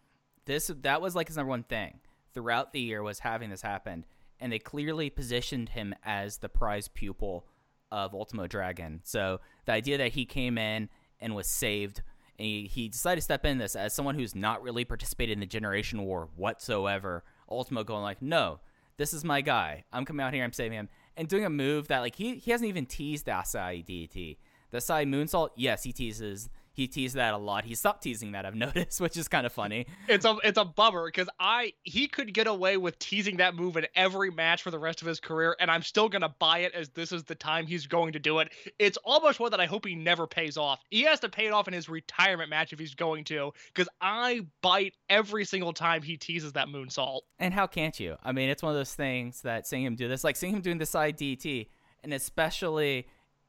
This 0.47 0.71
that 0.83 1.01
was 1.01 1.15
like 1.15 1.29
his 1.29 1.37
number 1.37 1.51
one 1.51 1.63
thing 1.63 2.01
throughout 2.33 2.73
the 2.73 2.81
year 2.81 3.03
was 3.03 3.21
having 3.21 3.51
this 3.51 3.63
happen, 3.63 4.05
and 4.41 4.53
they 4.53 4.59
clearly 4.59 5.09
positioned 5.11 5.71
him 5.71 5.95
as 6.05 6.39
the 6.39 6.49
prize 6.49 6.89
pupil 6.89 7.47
of 7.91 8.15
Ultimo 8.15 8.47
Dragon. 8.47 9.01
So 9.05 9.41
the 9.67 9.73
idea 9.73 9.99
that 9.99 10.13
he 10.13 10.25
came 10.25 10.59
in 10.59 10.89
and 11.21 11.35
was 11.35 11.47
saved, 11.47 12.03
and 12.39 12.47
he, 12.47 12.67
he 12.67 12.89
decided 12.89 13.21
to 13.21 13.23
step 13.23 13.47
in 13.47 13.59
this 13.59 13.77
as 13.77 13.95
someone 13.95 14.17
who's 14.17 14.35
not 14.35 14.63
really 14.63 14.85
participated 14.85 15.33
in 15.33 15.41
the 15.41 15.47
Generation 15.47 16.03
War 16.03 16.29
whatsoever. 16.37 17.23
Ultimo 17.49 17.85
going 17.85 18.03
like, 18.03 18.21
no, 18.21 18.61
this 18.97 19.15
is 19.15 19.25
my 19.25 19.41
guy. 19.41 19.85
I'm 19.93 20.05
coming 20.05 20.25
out 20.25 20.35
here. 20.35 20.45
I'm 20.45 20.53
saving 20.53 20.79
him, 20.79 20.89
and 21.17 21.29
doing 21.29 21.45
a 21.45 21.51
move 21.51 21.89
that 21.89 22.01
like 22.01 22.17
he 22.17 22.37
he 22.37 22.51
hasn't 22.51 22.69
even 22.69 22.87
teased 22.87 23.27
the 23.27 23.33
Asai 23.33 23.85
DT. 23.85 24.37
The 24.71 24.79
Asai 24.79 25.07
Moonsault, 25.07 25.51
yes, 25.57 25.85
he 25.85 25.93
teases. 25.93 26.49
He 26.75 26.89
teased 26.89 27.15
that 27.15 27.35
a 27.35 27.39
lot. 27.39 27.65
He 27.65 27.77
stopped 27.77 28.03
teasing 28.03 28.33
that. 28.33 28.45
I've 28.45 28.55
noticed, 28.57 29.01
which 29.01 29.17
is 29.17 29.29
kind 29.29 29.47
of 29.47 29.53
funny. 29.53 29.87
It's 30.09 30.25
a 30.25 30.37
it's 30.43 30.59
a 30.59 30.65
bummer 30.65 31.07
because 31.07 31.29
I 31.39 31.73
he 31.85 32.09
could 32.09 32.35
get 32.35 32.49
away 32.49 32.77
with 32.77 32.99
teasing 32.99 33.37
that 33.37 33.55
move 33.55 33.77
in 33.77 33.87
every 33.95 34.31
match 34.31 34.63
for 34.63 34.73
the 34.73 34.79
rest 34.79 35.01
of 35.01 35.07
his 35.07 35.21
career, 35.21 35.57
and 35.61 35.71
I'm 35.71 35.83
still 35.83 36.09
gonna 36.09 36.35
buy 36.41 36.59
it 36.59 36.75
as 36.75 36.89
this 36.91 37.13
is 37.13 37.23
the 37.23 37.37
time 37.37 37.67
he's 37.67 37.87
going 37.87 38.13
to 38.15 38.19
do 38.19 38.41
it. 38.41 38.53
It's 38.81 38.99
almost 39.05 39.39
one 39.39 39.53
that 39.53 39.61
I 39.61 39.67
hope 39.67 39.87
he 39.87 39.95
never 39.95 40.27
pays 40.27 40.57
off. 40.57 40.81
He 40.91 41.03
has 41.03 41.21
to 41.21 41.29
pay 41.29 41.47
it 41.47 41.53
off 41.53 41.69
in 41.69 41.75
his 41.75 41.89
retirement 41.89 42.51
match 42.51 42.73
if 42.73 42.79
he's 42.81 42.97
going 42.97 43.23
to, 43.25 43.53
because 43.73 43.89
I 44.01 44.45
bite 44.61 44.95
every 45.09 45.45
single 45.45 45.73
time 45.73 46.03
he 46.03 46.17
teases 46.17 46.53
that 46.55 46.67
moonsault. 46.67 47.21
And 47.39 47.55
how 47.55 47.69
can't 47.69 47.99
you? 48.01 48.17
I 48.25 48.33
mean, 48.33 48.49
it's 48.49 48.63
one 48.63 48.73
of 48.73 48.77
those 48.77 48.95
things 48.95 49.43
that 49.43 49.69
seeing 49.69 49.85
him 49.85 49.95
do 49.95 50.09
this, 50.09 50.25
like 50.25 50.35
seeing 50.35 50.53
him 50.53 50.61
doing 50.61 50.79
the 50.79 50.87
side 50.87 51.17
DT, 51.17 51.69
and 52.03 52.13
especially 52.13 53.07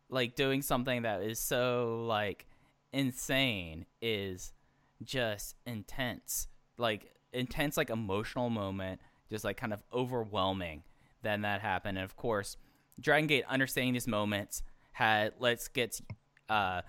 like 0.10 0.36
doing 0.36 0.62
something 0.62 1.02
that 1.02 1.24
is 1.24 1.40
so 1.40 2.06
like 2.08 2.46
insane 2.96 3.86
is 4.02 4.54
just 5.04 5.56
intense. 5.66 6.48
Like 6.78 7.12
intense, 7.34 7.78
like 7.78 7.90
emotional 7.90 8.50
moment, 8.50 9.02
just 9.30 9.44
like 9.44 9.58
kind 9.58 9.74
of 9.74 9.84
overwhelming. 9.94 10.84
Then 11.22 11.42
that 11.42 11.62
happened, 11.62 11.98
and 11.98 12.06
of 12.06 12.16
course, 12.16 12.58
Dragon 13.00 13.28
Gate 13.28 13.46
understanding 13.50 13.94
these 13.94 14.08
moments 14.08 14.64
had 14.92 15.34
let's 15.40 15.68
get 15.68 16.00
uh 16.50 16.82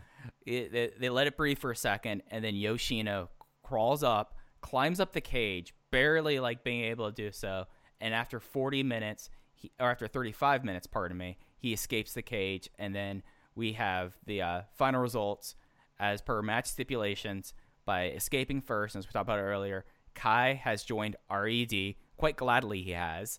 it, 0.44 0.72
they, 0.72 0.90
they 0.98 1.08
let 1.08 1.26
it 1.26 1.36
breathe 1.36 1.58
for 1.58 1.70
a 1.70 1.76
second, 1.76 2.22
and 2.30 2.44
then 2.44 2.54
Yoshino 2.54 3.30
crawls 3.62 4.02
up, 4.02 4.34
climbs 4.60 5.00
up 5.00 5.12
the 5.12 5.20
cage, 5.20 5.74
barely 5.90 6.38
like 6.38 6.64
being 6.64 6.84
able 6.84 7.10
to 7.10 7.14
do 7.14 7.32
so, 7.32 7.64
and 8.00 8.14
after 8.14 8.38
40 8.40 8.82
minutes, 8.82 9.30
he, 9.54 9.70
or 9.80 9.90
after 9.90 10.06
35 10.06 10.64
minutes, 10.64 10.86
pardon 10.86 11.16
me, 11.16 11.38
he 11.58 11.72
escapes 11.72 12.12
the 12.12 12.22
cage, 12.22 12.68
and 12.78 12.94
then 12.94 13.22
we 13.54 13.72
have 13.72 14.16
the 14.26 14.42
uh, 14.42 14.62
final 14.76 15.00
results 15.00 15.54
as 15.98 16.22
per 16.22 16.42
match 16.42 16.66
stipulations 16.66 17.54
by 17.84 18.08
escaping 18.08 18.60
first, 18.60 18.96
as 18.96 19.06
we 19.06 19.12
talked 19.12 19.26
about 19.26 19.38
earlier. 19.38 19.84
Kai 20.14 20.54
has 20.54 20.82
joined 20.82 21.16
RED, 21.30 21.94
quite 22.16 22.36
gladly 22.36 22.82
he 22.82 22.92
has. 22.92 23.38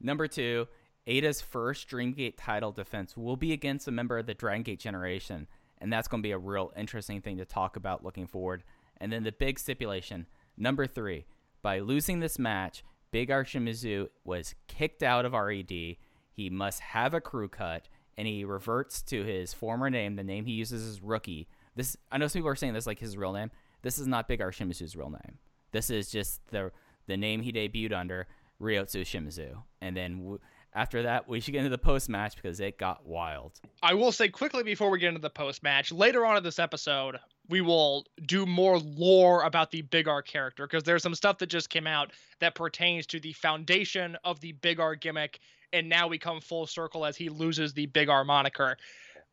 Number 0.00 0.26
two, 0.26 0.68
Eita's 1.06 1.40
first 1.40 1.88
Dreamgate 1.88 2.34
title 2.36 2.72
defense 2.72 3.16
will 3.16 3.36
be 3.36 3.52
against 3.52 3.88
a 3.88 3.92
member 3.92 4.18
of 4.18 4.26
the 4.26 4.34
Dragon 4.34 4.62
Gate 4.62 4.80
generation, 4.80 5.48
and 5.78 5.92
that's 5.92 6.08
going 6.08 6.22
to 6.22 6.26
be 6.26 6.32
a 6.32 6.38
real 6.38 6.72
interesting 6.76 7.20
thing 7.20 7.38
to 7.38 7.44
talk 7.44 7.76
about 7.76 8.04
looking 8.04 8.26
forward. 8.26 8.62
And 8.98 9.12
then 9.12 9.24
the 9.24 9.32
big 9.32 9.58
stipulation, 9.58 10.26
number 10.56 10.86
three, 10.86 11.26
by 11.60 11.80
losing 11.80 12.20
this 12.20 12.38
match, 12.38 12.84
Big 13.10 13.30
R 13.30 13.44
Shimizu 13.44 14.08
was 14.24 14.54
kicked 14.68 15.02
out 15.02 15.24
of 15.24 15.32
RED. 15.32 15.96
He 16.32 16.50
must 16.50 16.80
have 16.80 17.14
a 17.14 17.20
crew 17.20 17.48
cut, 17.48 17.88
and 18.16 18.26
he 18.26 18.44
reverts 18.44 19.02
to 19.02 19.24
his 19.24 19.52
former 19.52 19.90
name, 19.90 20.16
the 20.16 20.24
name 20.24 20.46
he 20.46 20.52
uses 20.52 20.88
as 20.88 21.02
rookie. 21.02 21.48
This 21.74 21.96
I 22.10 22.18
know 22.18 22.26
some 22.28 22.40
people 22.40 22.50
are 22.50 22.56
saying 22.56 22.74
this 22.74 22.86
like 22.86 22.98
his 22.98 23.16
real 23.16 23.32
name. 23.32 23.50
This 23.82 23.98
is 23.98 24.06
not 24.06 24.28
Big 24.28 24.40
R 24.40 24.50
Shimizu's 24.50 24.96
real 24.96 25.10
name. 25.10 25.38
This 25.72 25.90
is 25.90 26.10
just 26.10 26.40
the 26.50 26.70
the 27.06 27.16
name 27.16 27.42
he 27.42 27.52
debuted 27.52 27.92
under, 27.92 28.26
Ryotsu 28.60 29.02
Shimizu. 29.02 29.62
And 29.80 29.96
then 29.96 30.18
w- 30.18 30.38
after 30.74 31.02
that, 31.02 31.28
we 31.28 31.40
should 31.40 31.52
get 31.52 31.58
into 31.58 31.70
the 31.70 31.78
post 31.78 32.08
match 32.08 32.36
because 32.36 32.58
it 32.60 32.78
got 32.78 33.04
wild. 33.06 33.60
I 33.82 33.94
will 33.94 34.12
say 34.12 34.28
quickly 34.28 34.62
before 34.62 34.90
we 34.90 34.98
get 34.98 35.08
into 35.08 35.20
the 35.20 35.30
post 35.30 35.62
match, 35.62 35.92
later 35.92 36.24
on 36.24 36.36
in 36.36 36.42
this 36.42 36.58
episode, 36.58 37.18
we 37.48 37.60
will 37.60 38.06
do 38.26 38.46
more 38.46 38.78
lore 38.78 39.42
about 39.42 39.70
the 39.70 39.82
Big 39.82 40.08
R 40.08 40.22
character 40.22 40.66
because 40.66 40.84
there's 40.84 41.02
some 41.02 41.14
stuff 41.14 41.38
that 41.38 41.48
just 41.48 41.68
came 41.68 41.86
out 41.86 42.12
that 42.40 42.54
pertains 42.54 43.06
to 43.08 43.20
the 43.20 43.32
foundation 43.32 44.16
of 44.24 44.40
the 44.40 44.52
Big 44.52 44.80
R 44.80 44.94
gimmick, 44.94 45.40
and 45.72 45.88
now 45.88 46.06
we 46.08 46.18
come 46.18 46.40
full 46.40 46.66
circle 46.66 47.04
as 47.04 47.16
he 47.16 47.28
loses 47.28 47.74
the 47.74 47.86
Big 47.86 48.08
R 48.08 48.24
moniker. 48.24 48.76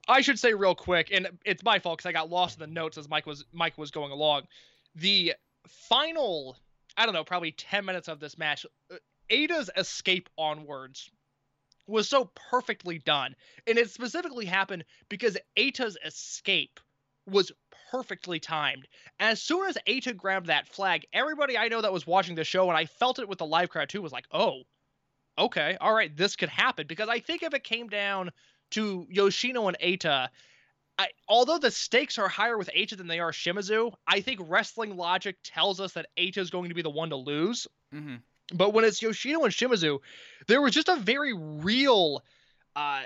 I 0.10 0.22
should 0.22 0.40
say 0.40 0.54
real 0.54 0.76
quick, 0.76 1.10
and 1.14 1.30
it's 1.46 1.64
my 1.64 1.78
fault 1.80 2.00
because 2.00 2.10
I 2.10 2.14
got 2.14 2.30
lost 2.30 2.60
in 2.60 2.62
the 2.62 2.74
notes 2.74 2.98
as 2.98 3.08
Mike 3.08 3.28
was 3.28 3.46
Mike 3.54 3.78
was 3.78 3.92
going 3.92 4.12
along. 4.12 4.44
The 4.96 5.36
final, 5.68 6.58
I 6.98 7.06
don't 7.06 7.14
know, 7.14 7.24
probably 7.24 7.52
ten 7.52 7.86
minutes 7.86 8.08
of 8.08 8.20
this 8.20 8.38
match, 8.38 8.66
uh, 8.92 8.96
Eita's 9.32 9.70
escape 9.78 10.28
onwards 10.38 11.12
was 11.86 12.10
so 12.10 12.32
perfectly 12.50 13.00
done. 13.00 13.36
And 13.68 13.78
it 13.78 13.90
specifically 13.92 14.46
happened 14.46 14.84
because 15.10 15.38
Eita's 15.58 15.98
escape 16.04 16.80
was 17.28 17.52
perfectly 17.92 18.40
timed. 18.40 18.88
As 19.20 19.42
soon 19.42 19.68
as 19.68 19.78
Eita 19.88 20.16
grabbed 20.16 20.48
that 20.48 20.68
flag, 20.68 21.06
everybody 21.14 21.58
I 21.58 21.68
know 21.68 21.82
that 21.82 21.94
was 21.94 22.08
watching 22.08 22.36
the 22.36 22.44
show, 22.44 22.68
and 22.70 22.78
I 22.78 22.86
felt 22.86 23.20
it 23.20 23.30
with 23.30 23.38
the 23.38 23.46
live 23.46 23.70
crowd 23.70 23.90
too, 23.90 24.02
was 24.02 24.12
like, 24.12 24.28
oh, 24.32 24.62
okay, 25.38 25.78
all 25.80 25.94
right, 25.94 26.16
this 26.16 26.36
could 26.36 26.50
happen. 26.50 26.88
Because 26.88 27.10
I 27.10 27.20
think 27.20 27.44
if 27.44 27.54
it 27.54 27.64
came 27.64 27.88
down 27.88 28.32
to 28.72 29.08
Yoshino 29.10 29.68
and 29.68 29.78
Eita, 29.80 30.30
I, 30.98 31.08
although 31.28 31.58
the 31.58 31.72
stakes 31.72 32.18
are 32.18 32.28
higher 32.28 32.58
with 32.58 32.70
Eita 32.76 32.98
than 32.98 33.08
they 33.08 33.20
are 33.20 33.32
Shimizu, 33.32 33.94
I 34.06 34.20
think 34.20 34.42
wrestling 34.44 34.98
logic 34.98 35.38
tells 35.44 35.80
us 35.80 35.94
that 35.94 36.08
Eita 36.18 36.40
is 36.40 36.50
going 36.50 36.70
to 36.70 36.76
be 36.76 36.82
the 36.82 36.90
one 36.90 37.10
to 37.12 37.16
lose. 37.16 37.68
Mm-hmm. 37.94 38.16
But 38.54 38.74
when 38.74 38.84
it's 38.84 39.02
Yoshino 39.02 39.44
and 39.44 39.54
Shimizu, 39.54 40.00
there 40.48 40.62
was 40.62 40.74
just 40.74 40.90
a 40.90 40.98
very 40.98 41.34
real 41.34 42.24
uh, 42.76 43.04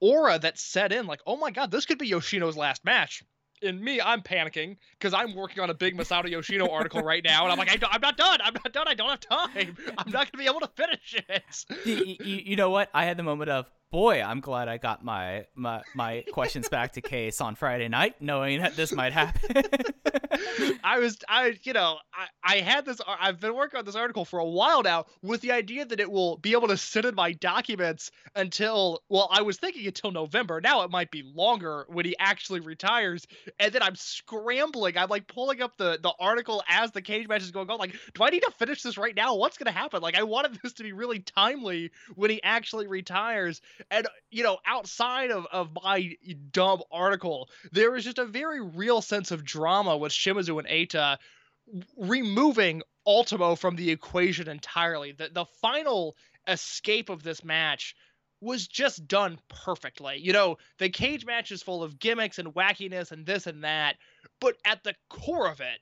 aura 0.00 0.38
that 0.38 0.58
set 0.58 0.92
in. 0.92 1.06
Like, 1.06 1.20
oh 1.26 1.36
my 1.36 1.50
god, 1.50 1.70
this 1.70 1.86
could 1.86 1.98
be 1.98 2.08
Yoshino's 2.08 2.56
last 2.56 2.84
match. 2.84 3.22
And 3.62 3.80
me, 3.80 4.00
I'm 4.00 4.22
panicking 4.22 4.76
because 4.98 5.12
I'm 5.12 5.34
working 5.34 5.62
on 5.62 5.70
a 5.70 5.74
big 5.74 5.96
Masato 5.96 6.30
Yoshino 6.30 6.68
article 6.72 7.02
right 7.02 7.24
now, 7.24 7.42
and 7.44 7.52
I'm 7.52 7.58
like, 7.58 7.70
I, 7.70 7.94
am 7.94 8.00
not 8.00 8.16
done. 8.16 8.38
I'm 8.42 8.54
not 8.54 8.72
done. 8.72 8.88
I 8.88 8.94
don't 8.94 9.10
have 9.10 9.20
time. 9.20 9.76
I'm 9.98 10.10
not 10.10 10.30
gonna 10.30 10.42
be 10.42 10.46
able 10.46 10.60
to 10.60 10.70
finish 10.76 11.16
it. 11.28 11.64
you, 11.84 12.16
you, 12.24 12.42
you 12.46 12.56
know 12.56 12.70
what? 12.70 12.88
I 12.94 13.04
had 13.04 13.16
the 13.16 13.24
moment 13.24 13.50
of, 13.50 13.66
boy, 13.90 14.22
I'm 14.22 14.40
glad 14.40 14.68
I 14.68 14.78
got 14.78 15.04
my 15.04 15.46
my, 15.54 15.82
my 15.94 16.24
questions 16.32 16.68
back 16.68 16.92
to 16.92 17.00
Case 17.00 17.40
on 17.40 17.54
Friday 17.54 17.88
night, 17.88 18.20
knowing 18.20 18.60
that 18.60 18.76
this 18.76 18.92
might 18.92 19.12
happen. 19.12 19.62
I 20.84 20.98
was, 20.98 21.18
I, 21.28 21.58
you 21.62 21.72
know, 21.72 21.98
I, 22.14 22.56
I 22.56 22.60
had 22.60 22.84
this, 22.84 23.00
I've 23.06 23.40
been 23.40 23.54
working 23.54 23.78
on 23.78 23.84
this 23.84 23.94
article 23.94 24.24
for 24.24 24.38
a 24.38 24.44
while 24.44 24.82
now 24.82 25.06
with 25.22 25.40
the 25.40 25.52
idea 25.52 25.84
that 25.84 26.00
it 26.00 26.10
will 26.10 26.36
be 26.36 26.52
able 26.52 26.68
to 26.68 26.76
sit 26.76 27.04
in 27.04 27.14
my 27.14 27.32
documents 27.32 28.10
until, 28.34 29.02
well, 29.08 29.28
I 29.30 29.42
was 29.42 29.58
thinking 29.58 29.86
until 29.86 30.10
November. 30.10 30.60
Now 30.60 30.82
it 30.82 30.90
might 30.90 31.10
be 31.10 31.22
longer 31.22 31.86
when 31.88 32.04
he 32.04 32.16
actually 32.18 32.60
retires. 32.60 33.26
And 33.58 33.72
then 33.72 33.82
I'm 33.82 33.94
scrambling. 33.94 34.96
I'm 34.96 35.08
like 35.08 35.26
pulling 35.26 35.62
up 35.62 35.76
the, 35.76 35.98
the 36.02 36.12
article 36.18 36.62
as 36.68 36.92
the 36.92 37.02
cage 37.02 37.28
match 37.28 37.42
is 37.42 37.50
going 37.50 37.70
on. 37.70 37.78
Like, 37.78 37.94
do 38.14 38.22
I 38.22 38.30
need 38.30 38.42
to 38.42 38.52
finish 38.58 38.82
this 38.82 38.98
right 38.98 39.14
now? 39.14 39.36
What's 39.36 39.58
going 39.58 39.72
to 39.72 39.78
happen? 39.78 40.02
Like, 40.02 40.16
I 40.16 40.22
wanted 40.22 40.58
this 40.62 40.74
to 40.74 40.82
be 40.82 40.92
really 40.92 41.20
timely 41.20 41.90
when 42.14 42.30
he 42.30 42.42
actually 42.42 42.86
retires. 42.86 43.60
And, 43.90 44.06
you 44.30 44.42
know, 44.42 44.58
outside 44.66 45.30
of, 45.30 45.46
of 45.52 45.70
my 45.82 46.16
dumb 46.52 46.82
article, 46.90 47.48
there 47.72 47.90
was 47.90 48.04
just 48.04 48.18
a 48.18 48.24
very 48.24 48.60
real 48.60 49.02
sense 49.02 49.30
of 49.30 49.44
drama 49.44 49.96
with 49.96 50.12
Shimizu 50.28 50.58
and 50.58 50.68
Eita 50.68 51.18
removing 51.96 52.82
Ultimo 53.06 53.54
from 53.54 53.76
the 53.76 53.90
equation 53.90 54.48
entirely. 54.48 55.12
The 55.12 55.30
the 55.32 55.46
final 55.60 56.16
escape 56.46 57.08
of 57.08 57.22
this 57.22 57.44
match 57.44 57.94
was 58.40 58.68
just 58.68 59.08
done 59.08 59.38
perfectly. 59.48 60.16
You 60.18 60.32
know, 60.32 60.58
the 60.78 60.88
cage 60.88 61.24
match 61.26 61.50
is 61.50 61.62
full 61.62 61.82
of 61.82 61.98
gimmicks 61.98 62.38
and 62.38 62.54
wackiness 62.54 63.10
and 63.10 63.26
this 63.26 63.46
and 63.46 63.64
that, 63.64 63.96
but 64.40 64.56
at 64.64 64.84
the 64.84 64.94
core 65.08 65.48
of 65.48 65.60
it 65.60 65.80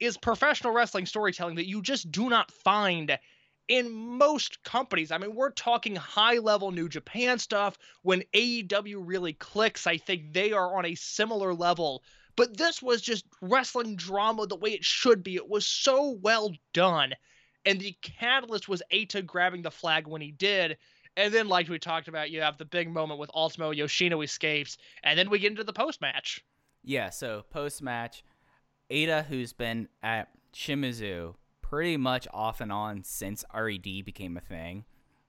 is 0.00 0.16
professional 0.16 0.72
wrestling 0.72 1.06
storytelling 1.06 1.56
that 1.56 1.68
you 1.68 1.80
just 1.80 2.10
do 2.10 2.28
not 2.28 2.50
find 2.50 3.16
in 3.68 3.92
most 3.92 4.62
companies. 4.64 5.12
I 5.12 5.18
mean, 5.18 5.34
we're 5.34 5.50
talking 5.50 5.94
high 5.94 6.38
level 6.38 6.72
New 6.72 6.88
Japan 6.88 7.38
stuff. 7.38 7.78
When 8.02 8.24
AEW 8.34 8.96
really 8.98 9.32
clicks, 9.32 9.86
I 9.86 9.98
think 9.98 10.32
they 10.32 10.52
are 10.52 10.76
on 10.76 10.84
a 10.84 10.96
similar 10.96 11.54
level 11.54 12.02
but 12.36 12.56
this 12.56 12.82
was 12.82 13.02
just 13.02 13.24
wrestling 13.40 13.96
drama 13.96 14.46
the 14.46 14.56
way 14.56 14.70
it 14.70 14.84
should 14.84 15.22
be. 15.22 15.36
It 15.36 15.48
was 15.48 15.66
so 15.66 16.18
well 16.22 16.52
done. 16.72 17.12
And 17.64 17.80
the 17.80 17.96
catalyst 18.02 18.68
was 18.68 18.82
Eita 18.92 19.24
grabbing 19.24 19.62
the 19.62 19.70
flag 19.70 20.06
when 20.06 20.20
he 20.20 20.32
did. 20.32 20.76
And 21.16 21.32
then, 21.32 21.46
like 21.48 21.68
we 21.68 21.78
talked 21.78 22.08
about, 22.08 22.30
you 22.30 22.40
have 22.40 22.58
the 22.58 22.64
big 22.64 22.90
moment 22.90 23.20
with 23.20 23.30
Ultimo 23.34 23.70
Yoshino 23.70 24.22
escapes. 24.22 24.78
And 25.04 25.18
then 25.18 25.30
we 25.30 25.38
get 25.38 25.50
into 25.50 25.64
the 25.64 25.72
post 25.72 26.00
match. 26.00 26.40
yeah, 26.82 27.10
so 27.10 27.44
post 27.50 27.82
match, 27.82 28.24
Eita, 28.90 29.24
who's 29.26 29.52
been 29.52 29.88
at 30.02 30.28
Shimizu 30.54 31.34
pretty 31.60 31.96
much 31.96 32.26
off 32.32 32.60
and 32.60 32.72
on 32.72 33.04
since 33.04 33.44
RED 33.54 34.04
became 34.04 34.36
a 34.36 34.40
thing. 34.40 34.84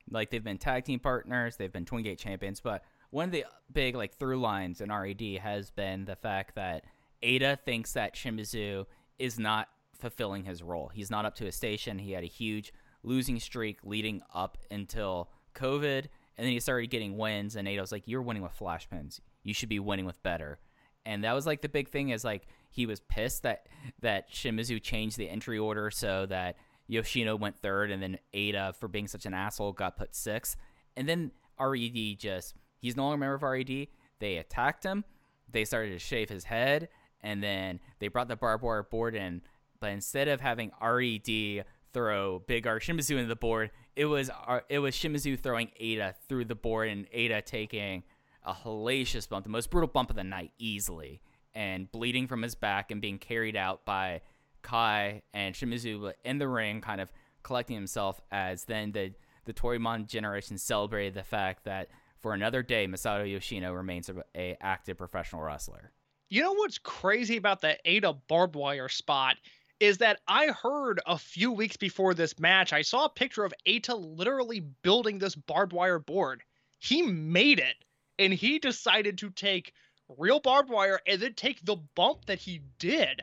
Like 0.09 0.29
they've 0.29 0.43
been 0.43 0.57
tag 0.57 0.85
team 0.85 0.99
partners, 0.99 1.55
they've 1.55 1.71
been 1.71 1.85
Twin 1.85 2.03
Gate 2.03 2.19
champions, 2.19 2.59
but 2.59 2.83
one 3.11 3.25
of 3.25 3.31
the 3.31 3.45
big 3.71 3.95
like 3.95 4.15
through 4.15 4.41
lines 4.41 4.81
in 4.81 4.91
RED 4.91 5.21
has 5.41 5.69
been 5.69 6.05
the 6.05 6.15
fact 6.15 6.55
that 6.55 6.83
Eita 7.23 7.57
thinks 7.65 7.93
that 7.93 8.15
Shimizu 8.15 8.85
is 9.17 9.39
not 9.39 9.69
fulfilling 9.93 10.43
his 10.43 10.61
role. 10.61 10.91
He's 10.93 11.09
not 11.09 11.25
up 11.25 11.35
to 11.35 11.45
his 11.45 11.55
station. 11.55 11.99
He 11.99 12.11
had 12.11 12.23
a 12.23 12.27
huge 12.27 12.73
losing 13.03 13.39
streak 13.39 13.79
leading 13.83 14.21
up 14.33 14.57
until 14.69 15.29
COVID, 15.55 16.07
And 16.37 16.45
then 16.45 16.51
he 16.51 16.59
started 16.59 16.87
getting 16.89 17.17
wins, 17.17 17.55
and 17.55 17.67
Eita 17.67 17.81
was 17.81 17.91
like, 17.91 18.07
"You're 18.07 18.21
winning 18.21 18.41
with 18.43 18.53
flash 18.53 18.89
pins. 18.89 19.21
You 19.43 19.53
should 19.53 19.69
be 19.69 19.79
winning 19.79 20.05
with 20.05 20.21
better." 20.23 20.59
And 21.05 21.23
that 21.23 21.33
was 21.33 21.45
like 21.45 21.61
the 21.61 21.69
big 21.69 21.89
thing 21.89 22.09
is 22.09 22.23
like 22.23 22.47
he 22.69 22.85
was 22.85 23.01
pissed 23.01 23.43
that 23.43 23.67
that 23.99 24.31
Shimizu 24.31 24.81
changed 24.81 25.17
the 25.17 25.29
entry 25.29 25.59
order 25.59 25.91
so 25.91 26.25
that 26.27 26.57
Yoshino 26.87 27.35
went 27.35 27.61
third, 27.61 27.91
and 27.91 28.01
then 28.01 28.17
Eita, 28.33 28.75
for 28.75 28.87
being 28.87 29.07
such 29.07 29.25
an 29.25 29.33
asshole, 29.33 29.73
got 29.73 29.97
put 29.97 30.15
sixth. 30.15 30.57
And 30.95 31.07
then 31.07 31.31
Red 31.59 32.17
just 32.17 32.55
he's 32.79 32.95
no 32.95 33.03
longer 33.03 33.15
a 33.15 33.17
member 33.19 33.35
of 33.35 33.43
Red. 33.43 33.87
They 34.19 34.37
attacked 34.37 34.83
him. 34.83 35.05
They 35.51 35.65
started 35.65 35.91
to 35.91 35.99
shave 35.99 36.29
his 36.29 36.45
head, 36.45 36.89
and 37.23 37.41
then 37.41 37.79
they 37.99 38.07
brought 38.07 38.27
the 38.27 38.35
barbed 38.35 38.63
wire 38.63 38.83
board 38.83 39.15
in. 39.15 39.41
But 39.79 39.91
instead 39.91 40.27
of 40.27 40.41
having 40.41 40.71
Red 40.81 41.65
throw 41.93 42.39
Big 42.39 42.67
R 42.67 42.79
Shimizu 42.79 43.11
into 43.11 43.27
the 43.27 43.35
board, 43.35 43.71
it 43.95 44.05
was 44.05 44.29
Ar- 44.29 44.65
it 44.69 44.79
was 44.79 44.95
Shimizu 44.95 45.39
throwing 45.39 45.69
Eita 45.81 46.15
through 46.27 46.45
the 46.45 46.55
board, 46.55 46.89
and 46.89 47.09
Eita 47.11 47.43
taking 47.45 48.03
a 48.45 48.53
hellacious 48.53 49.27
bump, 49.27 49.43
the 49.43 49.49
most 49.49 49.69
brutal 49.69 49.87
bump 49.87 50.09
of 50.09 50.15
the 50.15 50.23
night, 50.23 50.51
easily, 50.57 51.21
and 51.53 51.91
bleeding 51.91 52.27
from 52.27 52.41
his 52.41 52.55
back 52.55 52.91
and 52.91 53.01
being 53.01 53.17
carried 53.17 53.55
out 53.55 53.85
by 53.85 54.21
Kai 54.61 55.21
and 55.33 55.55
Shimizu 55.55 56.13
in 56.23 56.37
the 56.37 56.47
ring, 56.47 56.81
kind 56.81 56.99
of 56.99 57.11
collecting 57.43 57.75
himself 57.75 58.21
as 58.31 58.65
then 58.65 58.91
the 58.91 59.13
the 59.45 59.53
Toryumon 59.53 60.07
generation 60.07 60.57
celebrated 60.57 61.13
the 61.13 61.23
fact 61.23 61.65
that 61.65 61.89
for 62.17 62.33
another 62.33 62.63
day, 62.63 62.87
Masato 62.87 63.29
Yoshino 63.29 63.73
remains 63.73 64.09
a, 64.09 64.23
a 64.33 64.57
active 64.61 64.97
professional 64.97 65.41
wrestler. 65.41 65.91
You 66.33 66.41
know 66.41 66.53
what's 66.53 66.79
crazy 66.79 67.37
about 67.37 67.61
the 67.61 67.77
Eita 67.85 68.19
barbed 68.27 68.55
wire 68.55 68.89
spot 68.89 69.37
is 69.79 69.99
that 69.99 70.19
I 70.27 70.47
heard 70.47 70.99
a 71.05 71.15
few 71.15 71.51
weeks 71.51 71.77
before 71.77 72.15
this 72.15 72.39
match, 72.39 72.73
I 72.73 72.81
saw 72.81 73.05
a 73.05 73.09
picture 73.09 73.43
of 73.43 73.53
Eita 73.67 73.93
literally 73.95 74.61
building 74.81 75.19
this 75.19 75.35
barbed 75.35 75.73
wire 75.73 75.99
board. 75.99 76.41
He 76.79 77.03
made 77.03 77.59
it, 77.59 77.75
and 78.17 78.33
he 78.33 78.57
decided 78.57 79.19
to 79.19 79.29
take 79.29 79.73
real 80.17 80.39
barbed 80.39 80.71
wire 80.71 80.99
and 81.05 81.21
then 81.21 81.35
take 81.35 81.63
the 81.63 81.75
bump 81.75 82.25
that 82.25 82.39
he 82.39 82.61
did. 82.79 83.21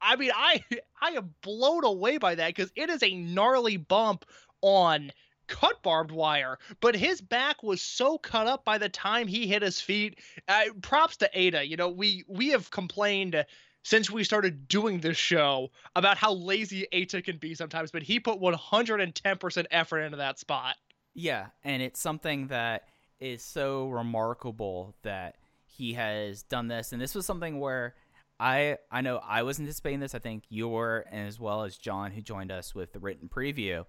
I 0.00 0.16
mean, 0.16 0.32
I 0.34 0.64
I 1.00 1.10
am 1.10 1.36
blown 1.42 1.84
away 1.84 2.18
by 2.18 2.34
that 2.34 2.48
because 2.48 2.72
it 2.74 2.90
is 2.90 3.04
a 3.04 3.14
gnarly 3.14 3.76
bump 3.76 4.24
on 4.62 5.12
cut 5.46 5.82
barbed 5.82 6.10
wire, 6.10 6.58
but 6.80 6.94
his 6.94 7.20
back 7.20 7.62
was 7.62 7.82
so 7.82 8.18
cut 8.18 8.46
up 8.46 8.64
by 8.64 8.78
the 8.78 8.88
time 8.88 9.26
he 9.26 9.46
hit 9.46 9.62
his 9.62 9.80
feet. 9.80 10.18
Uh, 10.48 10.64
props 10.80 11.16
to 11.18 11.30
Eita. 11.34 11.66
You 11.66 11.76
know, 11.76 11.88
we 11.88 12.24
we 12.28 12.48
have 12.48 12.70
complained 12.70 13.44
since 13.82 14.10
we 14.10 14.24
started 14.24 14.68
doing 14.68 15.00
this 15.00 15.16
show 15.16 15.70
about 15.96 16.16
how 16.16 16.34
lazy 16.34 16.86
Eita 16.92 17.22
can 17.24 17.36
be 17.36 17.54
sometimes, 17.54 17.90
but 17.90 18.02
he 18.02 18.20
put 18.20 18.40
110% 18.40 19.66
effort 19.70 20.00
into 20.00 20.18
that 20.18 20.38
spot. 20.38 20.76
Yeah, 21.14 21.46
and 21.64 21.82
it's 21.82 22.00
something 22.00 22.46
that 22.48 22.88
is 23.20 23.42
so 23.42 23.88
remarkable 23.88 24.94
that 25.02 25.36
he 25.66 25.94
has 25.94 26.42
done 26.44 26.68
this, 26.68 26.92
and 26.92 27.00
this 27.00 27.14
was 27.14 27.26
something 27.26 27.58
where. 27.58 27.94
I, 28.40 28.78
I 28.90 29.02
know 29.02 29.20
I 29.24 29.44
was 29.44 29.60
anticipating 29.60 30.00
this. 30.00 30.16
I 30.16 30.18
think 30.18 30.42
you 30.48 30.66
were, 30.66 31.06
and 31.12 31.28
as 31.28 31.38
well 31.38 31.62
as 31.62 31.76
John, 31.76 32.10
who 32.10 32.20
joined 32.20 32.50
us 32.50 32.74
with 32.74 32.92
the 32.92 32.98
written 32.98 33.28
preview 33.28 33.84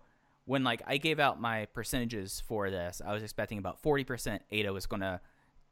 when 0.46 0.64
like 0.64 0.82
I 0.86 0.98
gave 0.98 1.20
out 1.20 1.40
my 1.40 1.66
percentages 1.68 2.42
for 2.48 2.70
this, 2.70 3.02
I 3.06 3.14
was 3.14 3.24
expecting 3.24 3.58
about 3.58 3.82
40% 3.82 4.40
Eita 4.52 4.74
was 4.74 4.86
going 4.86 5.02
to 5.02 5.22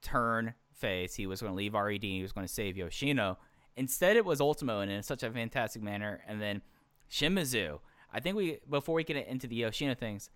turn 0.01 0.53
face. 0.73 1.15
He 1.15 1.27
was 1.27 1.41
going 1.41 1.51
to 1.51 1.57
leave 1.57 1.73
RED. 1.73 2.03
He 2.03 2.21
was 2.21 2.31
going 2.31 2.47
to 2.47 2.53
save 2.53 2.77
Yoshino. 2.77 3.37
Instead, 3.75 4.17
it 4.17 4.25
was 4.25 4.41
Ultimo 4.41 4.79
and 4.79 4.91
in 4.91 5.03
such 5.03 5.23
a 5.23 5.31
fantastic 5.31 5.81
manner. 5.81 6.21
And 6.27 6.41
then 6.41 6.61
Shimizu. 7.09 7.79
I 8.13 8.19
think 8.19 8.35
we 8.35 8.59
before 8.69 8.95
we 8.95 9.03
get 9.03 9.27
into 9.27 9.47
the 9.47 9.55
Yoshino 9.55 9.93
things, 9.93 10.29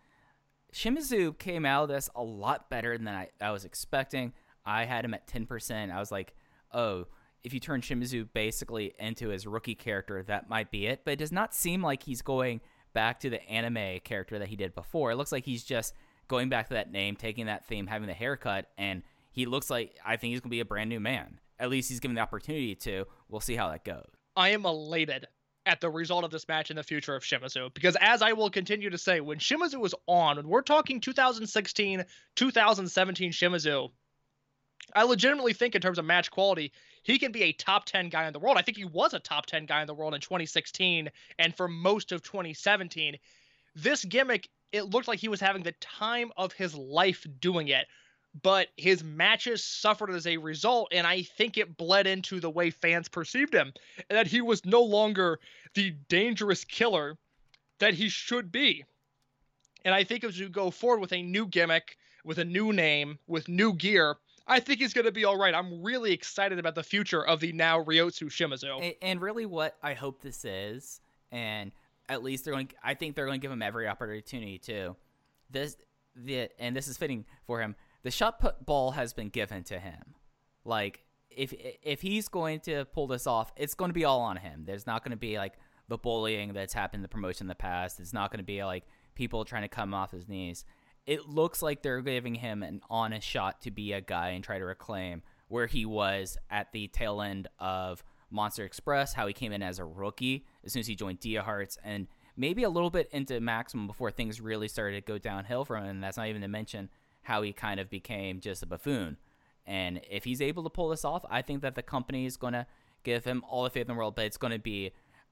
Shimizu 0.73 1.37
came 1.37 1.65
out 1.65 1.83
of 1.83 1.89
this 1.89 2.09
a 2.15 2.23
lot 2.23 2.69
better 2.69 2.97
than 2.97 3.07
I, 3.07 3.29
I 3.41 3.51
was 3.51 3.65
expecting. 3.65 4.33
I 4.65 4.85
had 4.85 5.05
him 5.05 5.13
at 5.13 5.27
10%. 5.27 5.91
I 5.91 5.99
was 5.99 6.11
like, 6.11 6.33
oh, 6.73 7.07
if 7.43 7.53
you 7.53 7.59
turn 7.59 7.81
Shimizu 7.81 8.27
basically 8.33 8.93
into 8.97 9.29
his 9.29 9.45
rookie 9.45 9.75
character, 9.75 10.23
that 10.23 10.49
might 10.49 10.71
be 10.71 10.87
it. 10.87 11.01
But 11.05 11.11
it 11.11 11.19
does 11.19 11.31
not 11.31 11.53
seem 11.53 11.83
like 11.83 12.03
he's 12.03 12.21
going 12.21 12.61
back 12.95 13.19
to 13.19 13.29
the 13.29 13.47
anime 13.47 13.99
character 14.03 14.39
that 14.39 14.47
he 14.47 14.55
did 14.55 14.73
before. 14.73 15.11
It 15.11 15.17
looks 15.17 15.31
like 15.31 15.45
he's 15.45 15.63
just 15.63 15.93
going 16.27 16.49
back 16.49 16.69
to 16.69 16.73
that 16.73 16.91
name, 16.91 17.15
taking 17.15 17.45
that 17.45 17.67
theme, 17.67 17.85
having 17.85 18.07
the 18.07 18.13
haircut, 18.13 18.71
and 18.79 19.03
he 19.31 19.45
looks 19.45 19.69
like 19.69 19.95
I 20.03 20.17
think 20.17 20.31
he's 20.31 20.39
gonna 20.39 20.49
be 20.49 20.61
a 20.61 20.65
brand 20.65 20.89
new 20.89 20.99
man. 20.99 21.39
At 21.59 21.69
least 21.69 21.89
he's 21.89 21.99
given 21.99 22.15
the 22.15 22.21
opportunity 22.21 22.73
to. 22.75 23.05
We'll 23.29 23.41
see 23.41 23.55
how 23.55 23.69
that 23.69 23.85
goes. 23.85 24.09
I 24.35 24.49
am 24.49 24.65
elated 24.65 25.27
at 25.67 25.81
the 25.81 25.89
result 25.89 26.23
of 26.23 26.31
this 26.31 26.47
match 26.47 26.69
in 26.69 26.75
the 26.77 26.83
future 26.83 27.15
of 27.15 27.23
Shimizu 27.23 27.73
because 27.73 27.95
as 27.99 28.21
I 28.21 28.33
will 28.33 28.49
continue 28.49 28.89
to 28.89 28.97
say, 28.97 29.19
when 29.19 29.39
Shimizu 29.39 29.79
was 29.79 29.95
on, 30.07 30.37
when 30.37 30.47
we're 30.47 30.61
talking 30.61 30.99
2016, 30.99 32.05
2017 32.35 33.31
Shimizu, 33.31 33.91
I 34.93 35.03
legitimately 35.03 35.53
think 35.53 35.75
in 35.75 35.81
terms 35.81 35.97
of 35.97 36.05
match 36.05 36.29
quality, 36.31 36.71
he 37.05 37.19
can 37.19 37.31
be 37.31 37.43
a 37.43 37.53
top 37.53 37.85
10 37.85 38.09
guy 38.09 38.25
in 38.25 38.33
the 38.33 38.39
world. 38.39 38.57
I 38.57 38.63
think 38.63 38.77
he 38.77 38.83
was 38.83 39.13
a 39.13 39.19
top 39.19 39.45
10 39.45 39.67
guy 39.67 39.81
in 39.81 39.87
the 39.87 39.93
world 39.93 40.15
in 40.15 40.21
2016 40.21 41.09
and 41.37 41.55
for 41.55 41.67
most 41.67 42.11
of 42.11 42.23
2017. 42.23 43.15
This 43.75 44.03
gimmick, 44.03 44.49
it 44.71 44.85
looked 44.85 45.07
like 45.07 45.19
he 45.19 45.27
was 45.27 45.39
having 45.39 45.61
the 45.61 45.73
time 45.73 46.31
of 46.35 46.51
his 46.51 46.73
life 46.73 47.27
doing 47.39 47.67
it, 47.67 47.85
but 48.41 48.69
his 48.75 49.03
matches 49.03 49.63
suffered 49.63 50.09
as 50.09 50.25
a 50.25 50.37
result, 50.37 50.87
and 50.91 51.05
I 51.05 51.21
think 51.21 51.57
it 51.57 51.77
bled 51.77 52.07
into 52.07 52.39
the 52.39 52.49
way 52.49 52.71
fans 52.71 53.07
perceived 53.07 53.53
him, 53.53 53.71
and 54.09 54.17
that 54.17 54.25
he 54.25 54.41
was 54.41 54.65
no 54.65 54.81
longer 54.81 55.39
the 55.75 55.91
dangerous 56.09 56.63
killer 56.63 57.17
that 57.77 57.93
he 57.93 58.09
should 58.09 58.51
be. 58.51 58.83
And 59.85 59.93
I 59.93 60.03
think 60.03 60.23
as 60.23 60.39
you 60.39 60.49
go 60.49 60.71
forward 60.71 61.01
with 61.01 61.13
a 61.13 61.21
new 61.21 61.45
gimmick, 61.45 61.97
with 62.23 62.39
a 62.39 62.45
new 62.45 62.73
name, 62.73 63.19
with 63.27 63.47
new 63.47 63.73
gear, 63.73 64.17
I 64.47 64.59
think 64.59 64.79
he's 64.79 64.93
going 64.93 65.05
to 65.05 65.11
be 65.11 65.25
all 65.25 65.37
right. 65.37 65.55
I'm 65.55 65.81
really 65.83 66.11
excited 66.11 66.59
about 66.59 66.75
the 66.75 66.83
future 66.83 67.25
of 67.25 67.39
the 67.39 67.51
now 67.51 67.83
Ryotsu 67.83 68.27
Shimizu. 68.27 68.81
And, 68.81 68.95
and 69.01 69.21
really, 69.21 69.45
what 69.45 69.75
I 69.81 69.93
hope 69.93 70.21
this 70.21 70.45
is, 70.45 71.01
and 71.31 71.71
at 72.09 72.23
least 72.23 72.45
they're 72.45 72.53
going. 72.53 72.69
I 72.83 72.93
think 72.93 73.15
they're 73.15 73.25
going 73.25 73.39
to 73.39 73.41
give 73.41 73.51
him 73.51 73.61
every 73.61 73.87
opportunity 73.87 74.59
to. 74.59 74.95
This, 75.49 75.77
the, 76.15 76.49
and 76.59 76.75
this 76.75 76.87
is 76.87 76.97
fitting 76.97 77.25
for 77.45 77.61
him. 77.61 77.75
The 78.03 78.11
shot 78.11 78.39
put 78.39 78.65
ball 78.65 78.91
has 78.91 79.13
been 79.13 79.29
given 79.29 79.63
to 79.65 79.79
him. 79.79 80.15
Like 80.63 81.03
if 81.29 81.53
if 81.81 82.01
he's 82.01 82.27
going 82.27 82.59
to 82.61 82.85
pull 82.85 83.07
this 83.07 83.27
off, 83.27 83.51
it's 83.55 83.73
going 83.73 83.89
to 83.89 83.93
be 83.93 84.05
all 84.05 84.21
on 84.21 84.37
him. 84.37 84.63
There's 84.65 84.87
not 84.87 85.03
going 85.03 85.11
to 85.11 85.17
be 85.17 85.37
like 85.37 85.53
the 85.87 85.97
bullying 85.97 86.53
that's 86.53 86.73
happened 86.73 86.99
in 86.99 87.01
the 87.03 87.07
promotion 87.09 87.45
in 87.45 87.47
the 87.49 87.55
past. 87.55 87.99
It's 87.99 88.13
not 88.13 88.31
going 88.31 88.39
to 88.39 88.45
be 88.45 88.63
like 88.63 88.85
people 89.13 89.45
trying 89.45 89.61
to 89.61 89.67
come 89.67 89.93
off 89.93 90.11
his 90.11 90.27
knees 90.27 90.65
it 91.05 91.27
looks 91.27 91.61
like 91.61 91.81
they're 91.81 92.01
giving 92.01 92.35
him 92.35 92.63
an 92.63 92.81
honest 92.89 93.27
shot 93.27 93.61
to 93.61 93.71
be 93.71 93.93
a 93.93 94.01
guy 94.01 94.29
and 94.29 94.43
try 94.43 94.57
to 94.57 94.65
reclaim 94.65 95.21
where 95.47 95.67
he 95.67 95.85
was 95.85 96.37
at 96.49 96.71
the 96.71 96.87
tail 96.87 97.21
end 97.21 97.47
of 97.59 98.03
Monster 98.31 98.65
Express, 98.65 99.13
how 99.13 99.27
he 99.27 99.33
came 99.33 99.51
in 99.51 99.61
as 99.61 99.79
a 99.79 99.85
rookie 99.85 100.45
as 100.63 100.73
soon 100.73 100.79
as 100.79 100.87
he 100.87 100.95
joined 100.95 101.19
Dia 101.19 101.43
Hearts, 101.43 101.77
and 101.83 102.07
maybe 102.35 102.63
a 102.63 102.69
little 102.69 102.89
bit 102.89 103.07
into 103.11 103.39
Maximum 103.39 103.87
before 103.87 104.11
things 104.11 104.41
really 104.41 104.67
started 104.67 105.05
to 105.05 105.11
go 105.11 105.17
downhill 105.17 105.63
for 105.63 105.77
him. 105.77 105.85
And 105.85 106.03
that's 106.03 106.17
not 106.17 106.27
even 106.27 106.41
to 106.41 106.47
mention 106.47 106.89
how 107.21 107.43
he 107.43 107.53
kind 107.53 107.79
of 107.79 107.89
became 107.89 108.39
just 108.39 108.63
a 108.63 108.65
buffoon. 108.65 109.17
And 109.65 110.01
if 110.09 110.23
he's 110.23 110.41
able 110.41 110.63
to 110.63 110.69
pull 110.69 110.89
this 110.89 111.05
off, 111.05 111.23
I 111.29 111.41
think 111.41 111.61
that 111.61 111.75
the 111.75 111.81
company 111.81 112.25
is 112.25 112.37
going 112.37 112.53
to 112.53 112.65
give 113.03 113.25
him 113.25 113.43
all 113.47 113.63
the 113.63 113.69
faith 113.69 113.81
in 113.81 113.87
the 113.87 113.93
world, 113.93 114.15
but 114.15 114.25
it's 114.25 114.37
going 114.37 114.53
to 114.53 114.59
be 114.59 114.91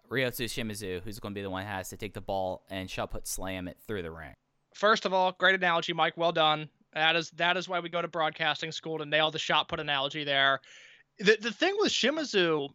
Ryotsu 0.09 0.45
Shimizu 0.45 1.01
who's 1.01 1.19
going 1.19 1.33
to 1.33 1.37
be 1.37 1.41
the 1.43 1.49
one 1.49 1.63
who 1.63 1.69
has 1.69 1.89
to 1.89 1.97
take 1.97 2.13
the 2.13 2.21
ball 2.21 2.63
and 2.69 2.89
shot 2.89 3.11
put 3.11 3.27
slam 3.27 3.67
it 3.67 3.77
through 3.87 4.03
the 4.03 4.11
ring. 4.11 4.33
First 4.73 5.05
of 5.05 5.13
all, 5.13 5.33
great 5.33 5.55
analogy, 5.55 5.93
Mike. 5.93 6.17
Well 6.17 6.31
done. 6.31 6.69
That 6.93 7.15
is 7.15 7.31
that 7.31 7.57
is 7.57 7.67
why 7.67 7.79
we 7.79 7.89
go 7.89 8.01
to 8.01 8.07
broadcasting 8.07 8.71
school 8.71 8.99
to 8.99 9.05
nail 9.05 9.31
the 9.31 9.39
shot 9.39 9.67
put 9.67 9.79
analogy 9.79 10.23
there. 10.23 10.61
The 11.19 11.37
the 11.39 11.51
thing 11.51 11.75
with 11.79 11.91
Shimizu 11.91 12.69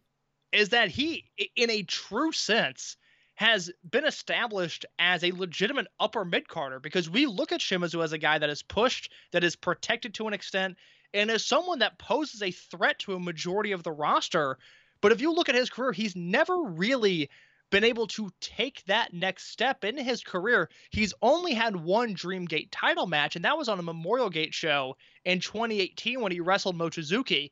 is 0.51 0.69
that 0.69 0.89
he, 0.89 1.29
in 1.55 1.69
a 1.69 1.83
true 1.83 2.31
sense, 2.31 2.97
has 3.35 3.71
been 3.89 4.05
established 4.05 4.85
as 4.97 5.23
a 5.23 5.31
legitimate 5.31 5.87
upper 5.99 6.25
mid 6.25 6.47
carder 6.47 6.79
because 6.79 7.09
we 7.09 7.25
look 7.25 7.51
at 7.51 7.61
Shimizu 7.61 8.03
as 8.03 8.11
a 8.11 8.17
guy 8.17 8.37
that 8.37 8.49
is 8.49 8.63
pushed, 8.63 9.11
that 9.31 9.43
is 9.43 9.55
protected 9.55 10.13
to 10.15 10.27
an 10.27 10.33
extent, 10.33 10.77
and 11.13 11.31
as 11.31 11.45
someone 11.45 11.79
that 11.79 11.97
poses 11.99 12.41
a 12.41 12.51
threat 12.51 12.99
to 12.99 13.15
a 13.15 13.19
majority 13.19 13.71
of 13.71 13.83
the 13.83 13.91
roster. 13.91 14.57
But 15.01 15.13
if 15.13 15.21
you 15.21 15.31
look 15.31 15.47
at 15.47 15.55
his 15.55 15.69
career, 15.69 15.93
he's 15.93 16.15
never 16.17 16.61
really 16.61 17.29
been 17.69 17.83
able 17.83 18.07
to 18.07 18.29
take 18.39 18.83
that 18.85 19.13
next 19.13 19.51
step 19.51 19.83
in 19.83 19.97
his 19.97 20.23
career. 20.23 20.69
He's 20.89 21.13
only 21.21 21.53
had 21.53 21.75
one 21.75 22.15
Dreamgate 22.15 22.69
title 22.71 23.07
match, 23.07 23.35
and 23.35 23.45
that 23.45 23.57
was 23.57 23.69
on 23.69 23.79
a 23.79 23.83
Memorial 23.83 24.29
Gate 24.29 24.53
show 24.53 24.95
in 25.25 25.39
2018 25.39 26.21
when 26.21 26.31
he 26.31 26.39
wrestled 26.39 26.77
Mochizuki. 26.77 27.51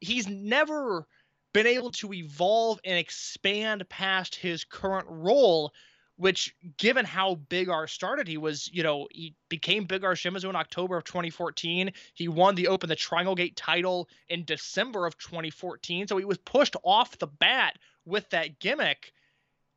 He's 0.00 0.28
never 0.28 1.06
been 1.52 1.66
able 1.66 1.90
to 1.90 2.12
evolve 2.12 2.80
and 2.84 2.96
expand 2.96 3.88
past 3.88 4.34
his 4.34 4.64
current 4.64 5.06
role, 5.08 5.72
which, 6.16 6.54
given 6.78 7.04
how 7.04 7.34
Big 7.34 7.68
R 7.68 7.86
started, 7.86 8.28
he 8.28 8.38
was, 8.38 8.70
you 8.72 8.82
know, 8.82 9.08
he 9.10 9.34
became 9.48 9.84
Big 9.84 10.04
R 10.04 10.14
Shimizu 10.14 10.48
in 10.48 10.56
October 10.56 10.96
of 10.96 11.04
2014. 11.04 11.92
He 12.14 12.28
won 12.28 12.54
the 12.54 12.68
Open 12.68 12.88
the 12.88 12.96
Triangle 12.96 13.34
Gate 13.34 13.56
title 13.56 14.08
in 14.28 14.44
December 14.44 15.06
of 15.06 15.18
2014. 15.18 16.06
So 16.06 16.16
he 16.16 16.24
was 16.24 16.38
pushed 16.38 16.76
off 16.82 17.18
the 17.18 17.26
bat 17.26 17.76
with 18.06 18.28
that 18.30 18.58
gimmick 18.58 19.12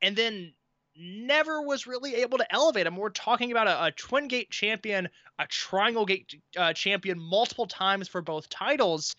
and 0.04 0.16
then 0.16 0.54
never 0.96 1.62
was 1.64 1.88
really 1.88 2.16
able 2.16 2.38
to 2.38 2.54
elevate 2.54 2.86
him. 2.86 2.98
We're 2.98 3.10
talking 3.10 3.52
about 3.52 3.68
a, 3.68 3.86
a 3.86 3.92
Twin 3.92 4.28
Gate 4.28 4.52
champion, 4.52 5.10
a 5.40 5.48
Triangle 5.48 6.06
Gate 6.06 6.36
uh, 6.56 6.74
champion 6.74 7.20
multiple 7.20 7.66
times 7.66 8.08
for 8.08 8.22
both 8.22 8.50
titles. 8.50 9.16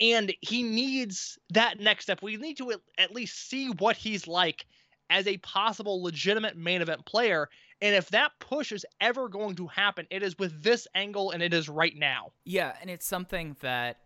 And 0.00 0.34
he 0.42 0.62
needs 0.62 1.38
that 1.50 1.80
next 1.80 2.04
step. 2.04 2.22
We 2.22 2.36
need 2.36 2.58
to 2.58 2.72
at, 2.72 2.80
at 2.98 3.14
least 3.14 3.48
see 3.48 3.68
what 3.68 3.96
he's 3.96 4.28
like 4.28 4.66
as 5.08 5.26
a 5.26 5.38
possible 5.38 6.02
legitimate 6.02 6.56
main 6.56 6.82
event 6.82 7.06
player. 7.06 7.48
And 7.80 7.94
if 7.94 8.10
that 8.10 8.32
push 8.38 8.72
is 8.72 8.84
ever 9.00 9.28
going 9.28 9.54
to 9.56 9.66
happen, 9.68 10.06
it 10.10 10.22
is 10.22 10.38
with 10.38 10.62
this 10.62 10.86
angle 10.94 11.30
and 11.30 11.42
it 11.42 11.54
is 11.54 11.68
right 11.68 11.96
now. 11.96 12.32
Yeah, 12.44 12.74
and 12.80 12.90
it's 12.90 13.06
something 13.06 13.56
that 13.60 13.98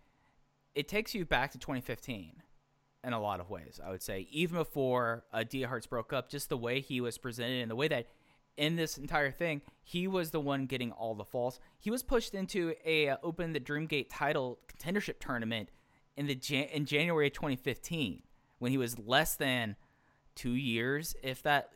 it 0.74 0.88
takes 0.88 1.14
you 1.14 1.24
back 1.24 1.52
to 1.52 1.58
2015 1.58 2.42
in 3.04 3.12
a 3.12 3.20
lot 3.20 3.40
of 3.40 3.50
ways. 3.50 3.80
I 3.84 3.90
would 3.90 4.02
say 4.02 4.26
even 4.30 4.56
before 4.56 5.24
uh, 5.32 5.44
Dia 5.44 5.68
Hearts 5.68 5.86
broke 5.86 6.12
up, 6.12 6.28
just 6.28 6.48
the 6.48 6.56
way 6.56 6.80
he 6.80 7.00
was 7.00 7.18
presented 7.18 7.62
and 7.62 7.70
the 7.70 7.76
way 7.76 7.88
that 7.88 8.06
in 8.56 8.76
this 8.76 8.98
entire 8.98 9.30
thing 9.30 9.62
he 9.82 10.06
was 10.06 10.30
the 10.30 10.40
one 10.40 10.66
getting 10.66 10.92
all 10.92 11.14
the 11.14 11.24
falls. 11.24 11.58
He 11.78 11.90
was 11.90 12.02
pushed 12.02 12.34
into 12.34 12.74
a 12.84 13.08
uh, 13.08 13.16
open 13.22 13.52
the 13.52 13.60
Dreamgate 13.60 14.06
title 14.10 14.58
contendership 14.68 15.18
tournament 15.18 15.70
in 16.16 16.26
the 16.26 16.34
Jan- 16.34 16.68
in 16.68 16.84
January 16.86 17.28
of 17.28 17.32
2015 17.32 18.22
when 18.58 18.70
he 18.70 18.78
was 18.78 18.98
less 18.98 19.34
than 19.34 19.76
two 20.34 20.54
years, 20.54 21.16
if 21.22 21.42
that. 21.42 21.70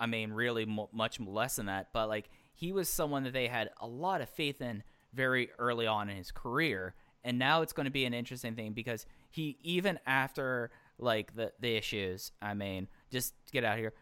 I 0.00 0.06
mean, 0.06 0.30
really 0.30 0.64
mo- 0.64 0.88
much 0.92 1.18
less 1.18 1.56
than 1.56 1.66
that. 1.66 1.88
But 1.92 2.08
like 2.08 2.30
he 2.54 2.70
was 2.72 2.88
someone 2.88 3.24
that 3.24 3.32
they 3.32 3.48
had 3.48 3.70
a 3.80 3.86
lot 3.86 4.20
of 4.20 4.28
faith 4.28 4.60
in 4.60 4.84
very 5.12 5.50
early 5.58 5.88
on 5.88 6.08
in 6.08 6.16
his 6.16 6.30
career 6.30 6.94
and 7.24 7.38
now 7.38 7.62
it's 7.62 7.72
going 7.72 7.84
to 7.84 7.90
be 7.90 8.04
an 8.04 8.14
interesting 8.14 8.54
thing 8.54 8.72
because 8.72 9.06
he 9.30 9.56
even 9.62 9.98
after 10.06 10.70
like 10.98 11.34
the 11.34 11.52
the 11.60 11.76
issues 11.76 12.32
i 12.42 12.54
mean 12.54 12.88
just 13.10 13.34
get 13.52 13.64
out 13.64 13.74
of 13.74 13.78
here 13.78 13.92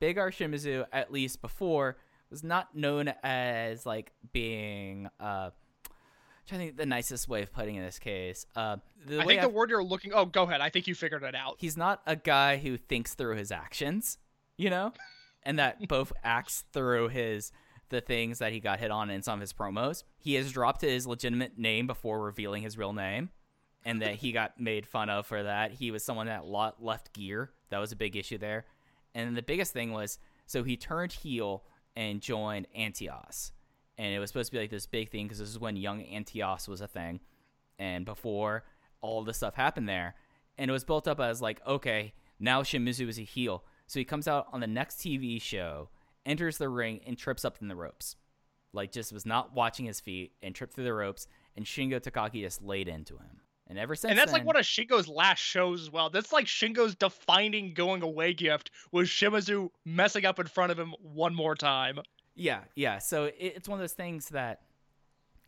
big 0.00 0.18
r 0.18 0.30
shimizu 0.30 0.84
at 0.92 1.12
least 1.12 1.40
before 1.40 1.96
was 2.30 2.42
not 2.44 2.74
known 2.74 3.12
as 3.22 3.86
like 3.86 4.12
being 4.32 5.08
uh 5.20 5.50
trying 6.46 6.60
to 6.60 6.66
think 6.66 6.76
the 6.76 6.84
nicest 6.86 7.28
way 7.28 7.42
of 7.42 7.52
putting 7.52 7.76
it 7.76 7.78
in 7.78 7.84
this 7.84 7.98
case 7.98 8.46
uh 8.56 8.76
the 9.06 9.16
I 9.16 9.18
way 9.20 9.26
think 9.26 9.40
the 9.42 9.46
I've- 9.48 9.54
word 9.54 9.70
you're 9.70 9.84
looking. 9.84 10.12
Oh, 10.14 10.24
go 10.26 10.42
ahead. 10.44 10.60
I 10.60 10.68
think 10.70 10.86
you 10.86 10.94
figured 10.94 11.22
it 11.22 11.34
out. 11.34 11.56
he's 11.58 11.76
not 11.76 12.00
a 12.06 12.16
guy 12.16 12.56
who 12.56 12.76
thinks 12.78 13.12
through 13.14 13.36
his 13.36 13.52
actions, 13.52 14.16
you 14.56 14.70
know, 14.70 14.92
and 15.42 15.58
that 15.58 15.86
both 15.88 16.12
acts 16.22 16.64
through 16.72 17.08
his 17.08 17.52
the 17.90 18.00
things 18.00 18.38
that 18.38 18.50
he 18.52 18.60
got 18.60 18.80
hit 18.80 18.90
on 18.90 19.10
in 19.10 19.22
some 19.22 19.34
of 19.34 19.40
his 19.42 19.52
promos. 19.52 20.02
He 20.18 20.34
has 20.34 20.50
dropped 20.52 20.80
his 20.80 21.06
legitimate 21.06 21.58
name 21.58 21.86
before 21.86 22.20
revealing 22.22 22.62
his 22.62 22.76
real 22.78 22.92
name, 22.94 23.28
and 23.84 24.02
that 24.02 24.16
he 24.16 24.32
got 24.32 24.58
made 24.58 24.86
fun 24.86 25.10
of 25.10 25.26
for 25.26 25.42
that. 25.42 25.72
He 25.72 25.90
was 25.90 26.04
someone 26.04 26.26
that 26.26 26.46
left 26.46 27.12
gear. 27.12 27.50
That 27.70 27.78
was 27.78 27.92
a 27.92 27.96
big 27.96 28.16
issue 28.16 28.38
there. 28.38 28.64
And 29.14 29.36
the 29.36 29.42
biggest 29.42 29.72
thing 29.72 29.92
was 29.92 30.18
so 30.46 30.62
he 30.62 30.76
turned 30.76 31.12
heel 31.12 31.64
and 31.96 32.20
joined 32.20 32.66
Antios. 32.76 33.52
And 33.96 34.12
it 34.12 34.18
was 34.18 34.30
supposed 34.30 34.50
to 34.50 34.56
be 34.56 34.60
like 34.60 34.70
this 34.70 34.86
big 34.86 35.10
thing 35.10 35.26
because 35.26 35.38
this 35.38 35.48
is 35.48 35.58
when 35.58 35.76
young 35.76 36.02
Antios 36.02 36.66
was 36.66 36.80
a 36.80 36.88
thing. 36.88 37.20
And 37.78 38.04
before 38.04 38.64
all 39.00 39.22
this 39.22 39.36
stuff 39.36 39.54
happened 39.54 39.88
there. 39.88 40.14
And 40.56 40.70
it 40.70 40.72
was 40.72 40.84
built 40.84 41.06
up 41.06 41.20
as 41.20 41.42
like, 41.42 41.60
okay, 41.66 42.14
now 42.40 42.62
Shimizu 42.62 43.08
is 43.08 43.18
a 43.18 43.22
heel. 43.22 43.64
So 43.86 43.98
he 43.98 44.04
comes 44.04 44.26
out 44.26 44.46
on 44.52 44.60
the 44.60 44.66
next 44.66 44.98
TV 44.98 45.40
show, 45.40 45.90
enters 46.24 46.58
the 46.58 46.68
ring, 46.68 47.00
and 47.06 47.18
trips 47.18 47.44
up 47.44 47.58
in 47.60 47.68
the 47.68 47.76
ropes. 47.76 48.16
Like 48.72 48.92
just 48.92 49.12
was 49.12 49.26
not 49.26 49.54
watching 49.54 49.86
his 49.86 50.00
feet 50.00 50.32
and 50.42 50.54
tripped 50.54 50.74
through 50.74 50.84
the 50.84 50.94
ropes, 50.94 51.28
and 51.54 51.64
Shingo 51.64 52.00
Takagi 52.00 52.40
just 52.42 52.62
laid 52.62 52.88
into 52.88 53.14
him. 53.14 53.40
And 53.66 53.78
ever 53.78 53.94
since 53.94 54.10
and 54.10 54.18
that's 54.18 54.32
like 54.32 54.44
one 54.44 54.56
of 54.56 54.64
Shingo's 54.64 55.08
last 55.08 55.38
shows 55.38 55.80
as 55.80 55.90
well. 55.90 56.10
That's 56.10 56.32
like 56.32 56.46
Shingo's 56.46 56.94
defining 56.94 57.72
going 57.72 58.02
away 58.02 58.34
gift 58.34 58.70
was 58.92 59.08
Shimizu 59.08 59.70
messing 59.86 60.26
up 60.26 60.38
in 60.38 60.46
front 60.46 60.70
of 60.70 60.78
him 60.78 60.94
one 61.00 61.34
more 61.34 61.54
time. 61.54 61.98
Yeah, 62.34 62.60
yeah. 62.74 62.98
So 62.98 63.24
it, 63.24 63.36
it's 63.38 63.68
one 63.68 63.78
of 63.78 63.82
those 63.82 63.94
things 63.94 64.28
that 64.30 64.60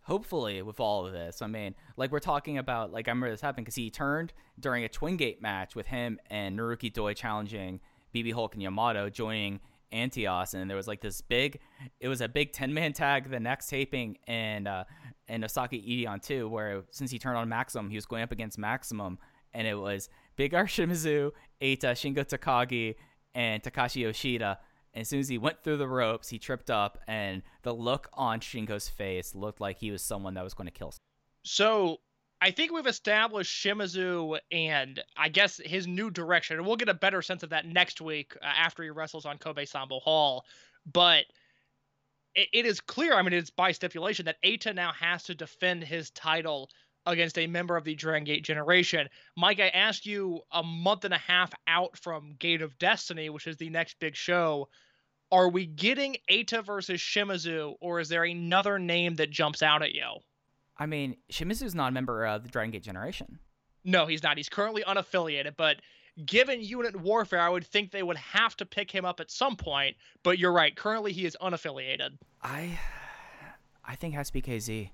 hopefully 0.03 0.63
with 0.63 0.81
all 0.81 1.07
of 1.07 1.13
this, 1.13 1.43
I 1.43 1.47
mean, 1.47 1.75
like 1.97 2.11
we're 2.11 2.21
talking 2.21 2.57
about, 2.59 2.91
like 2.91 3.07
I 3.09 3.11
remember 3.11 3.31
this 3.31 3.41
happened 3.41 3.67
because 3.67 3.75
he 3.75 3.91
turned 3.91 4.33
during 4.59 4.85
a 4.85 4.89
Twin 4.89 5.17
Gate 5.17 5.43
match 5.43 5.75
with 5.75 5.87
him 5.87 6.19
and 6.31 6.59
Naruki 6.59 6.93
Doi 6.93 7.13
challenging 7.13 7.81
BB 8.15 8.33
Hulk 8.33 8.55
and 8.55 8.63
Yamato 8.63 9.11
joining 9.11 9.61
Antios, 9.97 10.55
and 10.55 10.69
there 10.69 10.77
was 10.77 10.87
like 10.87 11.01
this 11.01 11.21
big, 11.21 11.61
it 12.01 12.09
was 12.09 12.21
a 12.21 12.29
big 12.29 12.53
ten 12.53 12.73
man 12.73 12.93
tag 12.93 13.31
the 13.31 13.41
next 13.41 13.69
taping, 13.69 14.19
and 14.27 14.69
uh, 14.69 14.85
and 15.29 15.45
Osaka 15.45 15.77
Edion 15.77 16.23
too, 16.23 16.49
where 16.49 16.85
since 16.91 17.11
he 17.11 17.19
turned 17.19 17.37
on 17.37 17.49
Maximum, 17.49 17.91
he 17.91 17.97
was 17.97 18.07
going 18.07 18.23
up 18.23 18.33
against 18.33 18.59
Maximum, 18.59 19.19
and 19.55 19.67
it 19.67 19.75
was 19.75 20.09
Big 20.37 20.55
R 20.55 20.67
Shimizu, 20.67 21.33
Eita, 21.61 21.93
Shingo 21.95 22.25
Takagi, 22.25 22.97
and 23.35 23.63
Takashi 23.63 24.03
Yoshida. 24.03 24.59
And 24.95 25.03
as 25.03 25.09
soon 25.09 25.21
as 25.21 25.29
he 25.29 25.37
went 25.37 25.63
through 25.63 25.77
the 25.77 25.89
ropes, 25.89 26.29
he 26.29 26.39
tripped 26.39 26.71
up, 26.71 26.99
and 27.07 27.43
the 27.63 27.75
look 27.75 28.09
on 28.15 28.41
Shingo's 28.41 28.89
face 28.89 29.35
looked 29.35 29.61
like 29.61 29.79
he 29.79 29.91
was 29.91 30.03
someone 30.03 30.35
that 30.35 30.45
was 30.45 30.55
going 30.55 30.67
to 30.67 30.73
kill. 30.73 30.95
So 31.43 31.99
I 32.41 32.51
think 32.51 32.73
we've 32.73 32.87
established 32.87 33.65
Shimizu 33.65 34.39
and 34.53 35.03
I 35.17 35.29
guess 35.31 35.61
his 35.65 35.87
new 35.87 36.11
direction, 36.11 36.59
and 36.59 36.67
we'll 36.67 36.77
get 36.77 36.89
a 36.89 36.95
better 36.95 37.23
sense 37.23 37.43
of 37.43 37.51
that 37.51 37.67
next 37.67 38.01
week 38.01 38.37
uh, 38.43 38.45
after 38.45 38.83
he 38.83 38.91
wrestles 38.91 39.25
on 39.25 39.39
Kobe 39.39 39.65
Sanbo 39.65 40.03
Hall. 40.03 40.45
But 40.91 41.25
it, 42.35 42.49
it 42.53 42.67
is 42.67 42.81
clear, 42.81 43.15
I 43.15 43.23
mean, 43.23 43.33
it's 43.33 43.51
by 43.51 43.73
stipulation 43.73 44.27
that 44.27 44.43
Eita 44.45 44.75
now 44.75 44.93
has 44.93 45.25
to 45.25 45.35
defend 45.35 45.83
his 45.83 46.11
title 46.11 46.69
against 47.07 47.39
a 47.39 47.47
member 47.47 47.77
of 47.77 47.85
the 47.85 47.95
Dragon 47.95 48.25
Gate 48.25 48.45
generation. 48.45 49.09
Mike, 49.37 49.61
I 49.61 49.69
asked 49.69 50.05
you 50.05 50.43
a 50.53 50.63
month 50.63 51.05
and 51.05 51.15
a 51.15 51.19
half 51.19 51.53
out 51.67 51.97
from 51.97 52.35
Gate 52.39 52.63
of 52.63 52.79
Destiny, 52.79 53.31
which 53.31 53.47
is 53.47 53.57
the 53.57 53.71
next 53.71 53.99
big 53.99 54.15
show. 54.15 54.69
Are 55.33 55.49
we 55.49 55.67
getting 55.67 56.17
Eita 56.31 56.65
versus 56.65 57.01
Shimizu, 57.01 57.75
or 57.81 58.01
is 58.01 58.09
there 58.09 58.25
another 58.25 58.79
name 58.79 59.15
that 59.17 59.31
jumps 59.31 59.63
out 59.63 59.83
at 59.83 59.95
you? 59.95 60.19
I 60.79 60.87
mean, 60.87 61.17
Shimizu's 61.31 61.75
not 61.75 61.89
a 61.89 61.93
member 61.93 62.27
of 62.27 62.43
the 62.43 62.49
Dragon 62.49 62.71
Gate 62.71 62.83
generation. 62.83 63.39
No, 63.85 64.07
he's 64.07 64.23
not. 64.23 64.37
He's 64.37 64.49
currently 64.49 64.83
unaffiliated, 64.83 65.57
but 65.57 65.77
given 66.25 66.61
unit 66.61 66.97
warfare, 66.97 67.41
I 67.41 67.49
would 67.49 67.67
think 67.67 67.93
they 67.93 68.03
would 68.03 68.17
have 68.17 68.57
to 68.59 68.67
pick 68.67 68.91
him 68.91 69.05
up 69.05 69.21
at 69.21 69.31
some 69.31 69.57
point. 69.57 69.97
But 70.23 70.39
you're 70.39 70.53
right. 70.53 70.75
Currently, 70.75 71.13
he 71.13 71.25
is 71.25 71.37
unaffiliated. 71.41 72.19
I, 72.43 72.79
I 73.85 73.95
think 73.97 74.15
it 74.15 74.17
has 74.17 74.29
to 74.29 74.33
be 74.33 74.43
KZ. 74.43 74.91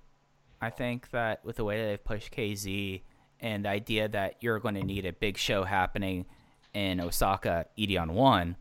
I 0.60 0.70
think 0.70 1.10
that 1.10 1.44
with 1.44 1.56
the 1.56 1.64
way 1.64 1.80
that 1.80 1.86
they've 1.86 2.04
pushed 2.04 2.32
KZ 2.32 3.02
and 3.40 3.64
the 3.64 3.68
idea 3.68 4.08
that 4.08 4.36
you're 4.40 4.60
going 4.60 4.76
to 4.76 4.84
need 4.84 5.04
a 5.06 5.12
big 5.12 5.36
show 5.36 5.64
happening 5.64 6.26
in 6.72 7.00
Osaka, 7.00 7.66
Edion 7.76 8.12
one, 8.12 8.56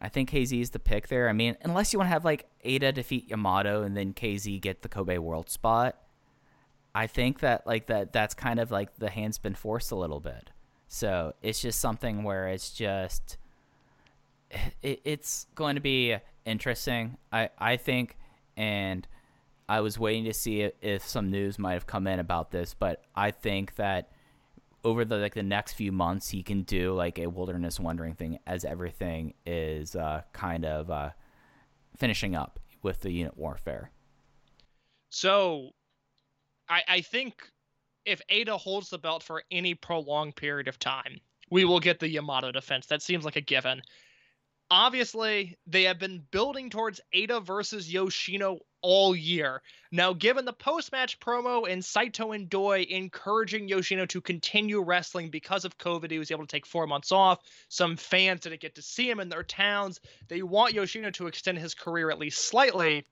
I 0.00 0.10
think 0.10 0.30
KZ 0.30 0.60
is 0.60 0.70
the 0.70 0.78
pick 0.78 1.08
there. 1.08 1.28
I 1.28 1.32
mean, 1.32 1.56
unless 1.62 1.92
you 1.92 1.98
want 1.98 2.08
to 2.08 2.12
have 2.12 2.24
like 2.24 2.46
Eita 2.64 2.92
defeat 2.92 3.30
Yamato 3.30 3.82
and 3.82 3.96
then 3.96 4.12
KZ 4.12 4.60
get 4.60 4.82
the 4.82 4.88
Kobe 4.88 5.16
World 5.16 5.48
spot, 5.48 5.96
I 6.94 7.06
think 7.06 7.40
that 7.40 7.66
like 7.66 7.86
that 7.86 8.12
that's 8.12 8.34
kind 8.34 8.60
of 8.60 8.70
like 8.70 8.96
the 8.98 9.10
hand's 9.10 9.38
been 9.38 9.54
forced 9.54 9.90
a 9.90 9.96
little 9.96 10.20
bit. 10.20 10.50
So 10.88 11.34
it's 11.42 11.60
just 11.60 11.80
something 11.80 12.22
where 12.22 12.48
it's 12.48 12.70
just 12.70 13.36
it, 14.82 15.00
it's 15.04 15.46
going 15.54 15.74
to 15.74 15.80
be 15.80 16.16
interesting. 16.44 17.16
I 17.32 17.50
I 17.58 17.76
think, 17.76 18.16
and 18.56 19.06
I 19.68 19.80
was 19.80 19.98
waiting 19.98 20.24
to 20.24 20.34
see 20.34 20.70
if, 20.80 21.06
some 21.06 21.30
news 21.30 21.58
might 21.58 21.72
have 21.72 21.86
come 21.86 22.06
in 22.06 22.20
about 22.20 22.50
this, 22.50 22.74
but 22.74 23.02
I 23.16 23.30
think 23.30 23.76
that 23.76 24.10
over 24.84 25.04
the 25.04 25.16
like 25.16 25.34
the 25.34 25.42
next 25.42 25.72
few 25.72 25.90
months 25.90 26.28
he 26.28 26.42
can 26.42 26.62
do 26.62 26.92
like 26.92 27.18
a 27.18 27.26
wilderness 27.26 27.80
wandering 27.80 28.14
thing 28.14 28.38
as 28.46 28.64
everything 28.64 29.32
is 29.46 29.96
uh, 29.96 30.20
kind 30.32 30.64
of 30.66 30.90
uh, 30.90 31.10
finishing 31.96 32.34
up 32.34 32.60
with 32.82 33.00
the 33.00 33.10
unit 33.10 33.36
warfare. 33.36 33.90
So, 35.08 35.70
I, 36.68 36.82
I 36.88 37.00
think 37.00 37.34
if 38.04 38.20
Eita 38.30 38.58
holds 38.58 38.90
the 38.90 38.98
belt 38.98 39.22
for 39.22 39.42
any 39.50 39.74
prolonged 39.74 40.36
period 40.36 40.68
of 40.68 40.78
time, 40.78 41.20
we 41.50 41.64
will 41.64 41.80
get 41.80 42.00
the 42.00 42.08
Yamato 42.08 42.52
defense. 42.52 42.86
That 42.86 43.02
seems 43.02 43.24
like 43.24 43.36
a 43.36 43.40
given. 43.40 43.82
Obviously, 44.70 45.58
they 45.66 45.84
have 45.84 45.98
been 45.98 46.24
building 46.30 46.70
towards 46.70 47.00
Eita 47.14 47.44
versus 47.44 47.92
Yoshino 47.92 48.58
all 48.80 49.14
year. 49.14 49.62
Now, 49.92 50.14
given 50.14 50.46
the 50.46 50.54
post 50.54 50.90
match 50.90 51.20
promo 51.20 51.70
and 51.70 51.84
Saito 51.84 52.32
and 52.32 52.48
Doi 52.48 52.86
encouraging 52.88 53.68
Yoshino 53.68 54.06
to 54.06 54.20
continue 54.20 54.82
wrestling 54.82 55.30
because 55.30 55.64
of 55.64 55.78
COVID, 55.78 56.10
he 56.10 56.18
was 56.18 56.30
able 56.30 56.46
to 56.46 56.50
take 56.50 56.66
four 56.66 56.86
months 56.86 57.12
off. 57.12 57.40
Some 57.68 57.96
fans 57.96 58.40
didn't 58.40 58.60
get 58.60 58.74
to 58.76 58.82
see 58.82 59.08
him 59.08 59.20
in 59.20 59.28
their 59.28 59.42
towns. 59.42 60.00
They 60.28 60.42
want 60.42 60.74
Yoshino 60.74 61.10
to 61.12 61.26
extend 61.26 61.58
his 61.58 61.74
career 61.74 62.10
at 62.10 62.18
least 62.18 62.48
slightly. 62.48 63.06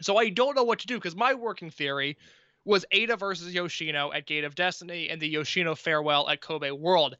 So 0.00 0.16
I 0.16 0.30
don't 0.30 0.54
know 0.54 0.64
what 0.64 0.78
to 0.80 0.86
do 0.86 0.94
because 0.94 1.16
my 1.16 1.34
working 1.34 1.70
theory 1.70 2.16
was 2.64 2.84
Eita 2.92 3.18
versus 3.18 3.54
Yoshino 3.54 4.12
at 4.12 4.26
Gate 4.26 4.44
of 4.44 4.54
Destiny 4.54 5.08
and 5.08 5.20
the 5.20 5.28
Yoshino 5.28 5.74
farewell 5.74 6.28
at 6.28 6.40
Kobe 6.40 6.70
World. 6.70 7.16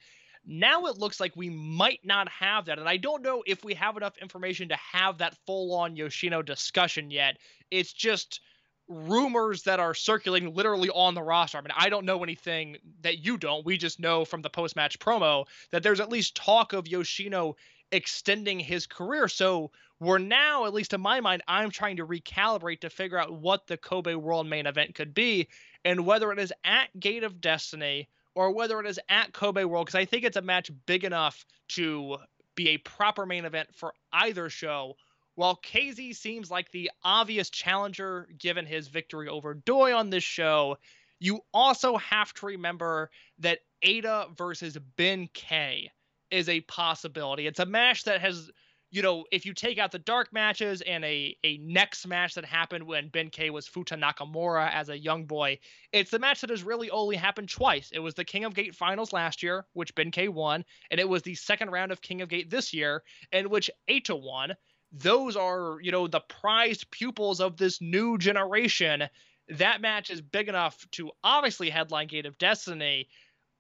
Now 0.46 0.86
it 0.86 0.98
looks 0.98 1.20
like 1.20 1.36
we 1.36 1.50
might 1.50 2.00
not 2.04 2.28
have 2.30 2.66
that, 2.66 2.78
and 2.78 2.88
I 2.88 2.96
don't 2.96 3.22
know 3.22 3.42
if 3.46 3.64
we 3.64 3.74
have 3.74 3.96
enough 3.96 4.16
information 4.18 4.68
to 4.70 4.76
have 4.76 5.18
that 5.18 5.36
full-on 5.46 5.96
Yoshino 5.96 6.42
discussion 6.42 7.10
yet. 7.10 7.36
It's 7.70 7.92
just 7.92 8.40
rumors 8.88 9.64
that 9.64 9.80
are 9.80 9.92
circulating 9.92 10.54
literally 10.54 10.88
on 10.88 11.14
the 11.14 11.22
roster. 11.22 11.58
I 11.58 11.60
mean, 11.60 11.72
I 11.76 11.90
don't 11.90 12.06
know 12.06 12.22
anything 12.22 12.78
that 13.02 13.18
you 13.18 13.36
don't. 13.36 13.66
We 13.66 13.76
just 13.76 14.00
know 14.00 14.24
from 14.24 14.40
the 14.40 14.48
post-match 14.48 14.98
promo 14.98 15.46
that 15.70 15.82
there's 15.82 16.00
at 16.00 16.08
least 16.08 16.34
talk 16.34 16.72
of 16.72 16.88
Yoshino 16.88 17.56
extending 17.92 18.60
his 18.60 18.86
career. 18.86 19.28
So 19.28 19.70
we're 20.00 20.18
now, 20.18 20.66
at 20.66 20.74
least 20.74 20.92
in 20.92 21.00
my 21.00 21.20
mind, 21.20 21.42
I'm 21.48 21.70
trying 21.70 21.96
to 21.96 22.06
recalibrate 22.06 22.80
to 22.80 22.90
figure 22.90 23.18
out 23.18 23.32
what 23.32 23.66
the 23.66 23.76
Kobe 23.76 24.14
World 24.14 24.46
main 24.46 24.66
event 24.66 24.94
could 24.94 25.14
be 25.14 25.48
and 25.84 26.06
whether 26.06 26.30
it 26.32 26.38
is 26.38 26.52
at 26.64 26.88
Gate 26.98 27.24
of 27.24 27.40
Destiny 27.40 28.08
or 28.34 28.52
whether 28.52 28.78
it 28.80 28.86
is 28.86 29.00
at 29.08 29.32
Kobe 29.32 29.64
World, 29.64 29.86
because 29.86 29.98
I 29.98 30.04
think 30.04 30.24
it's 30.24 30.36
a 30.36 30.42
match 30.42 30.70
big 30.86 31.04
enough 31.04 31.44
to 31.70 32.18
be 32.54 32.68
a 32.68 32.78
proper 32.78 33.26
main 33.26 33.44
event 33.44 33.74
for 33.74 33.92
either 34.12 34.48
show. 34.48 34.94
While 35.34 35.56
KZ 35.56 36.14
seems 36.16 36.50
like 36.50 36.70
the 36.70 36.90
obvious 37.02 37.50
challenger 37.50 38.28
given 38.38 38.66
his 38.66 38.88
victory 38.88 39.28
over 39.28 39.54
Doi 39.54 39.94
on 39.94 40.10
this 40.10 40.24
show, 40.24 40.78
you 41.20 41.40
also 41.52 41.96
have 41.96 42.32
to 42.34 42.46
remember 42.46 43.10
that 43.38 43.60
Eita 43.84 44.36
versus 44.36 44.76
Ben-K 44.96 45.90
is 46.30 46.48
a 46.48 46.60
possibility. 46.62 47.46
It's 47.46 47.60
a 47.60 47.66
match 47.66 48.04
that 48.04 48.20
has, 48.20 48.50
you 48.90 49.02
know, 49.02 49.24
if 49.30 49.44
you 49.44 49.52
take 49.52 49.78
out 49.78 49.92
the 49.92 49.98
dark 49.98 50.32
matches 50.32 50.80
and 50.80 51.04
a 51.04 51.36
a 51.44 51.58
next 51.58 52.06
match 52.06 52.34
that 52.34 52.44
happened 52.44 52.84
when 52.84 53.08
Ben-K 53.08 53.50
was 53.50 53.68
Futa 53.68 54.00
Nakamura 54.00 54.72
as 54.72 54.88
a 54.88 54.98
young 54.98 55.26
boy, 55.26 55.58
it's 55.92 56.10
the 56.10 56.18
match 56.18 56.40
that 56.40 56.50
has 56.50 56.62
really 56.62 56.90
only 56.90 57.16
happened 57.16 57.50
twice. 57.50 57.90
It 57.92 57.98
was 57.98 58.14
the 58.14 58.24
King 58.24 58.44
of 58.44 58.54
Gate 58.54 58.74
finals 58.74 59.12
last 59.12 59.42
year, 59.42 59.66
which 59.74 59.94
Ben-K 59.94 60.28
won, 60.28 60.64
and 60.90 60.98
it 61.00 61.08
was 61.08 61.22
the 61.22 61.34
second 61.34 61.70
round 61.70 61.92
of 61.92 62.00
King 62.00 62.22
of 62.22 62.28
Gate 62.28 62.50
this 62.50 62.72
year, 62.72 63.02
in 63.32 63.50
which 63.50 63.70
Eita 63.90 64.20
won. 64.20 64.54
Those 64.90 65.36
are, 65.36 65.78
you 65.82 65.92
know, 65.92 66.06
the 66.06 66.20
prized 66.20 66.90
pupils 66.90 67.40
of 67.40 67.58
this 67.58 67.82
new 67.82 68.16
generation. 68.16 69.04
That 69.50 69.82
match 69.82 70.10
is 70.10 70.22
big 70.22 70.48
enough 70.48 70.86
to 70.92 71.10
obviously 71.22 71.68
headline 71.68 72.06
Gate 72.06 72.24
of 72.24 72.38
Destiny. 72.38 73.08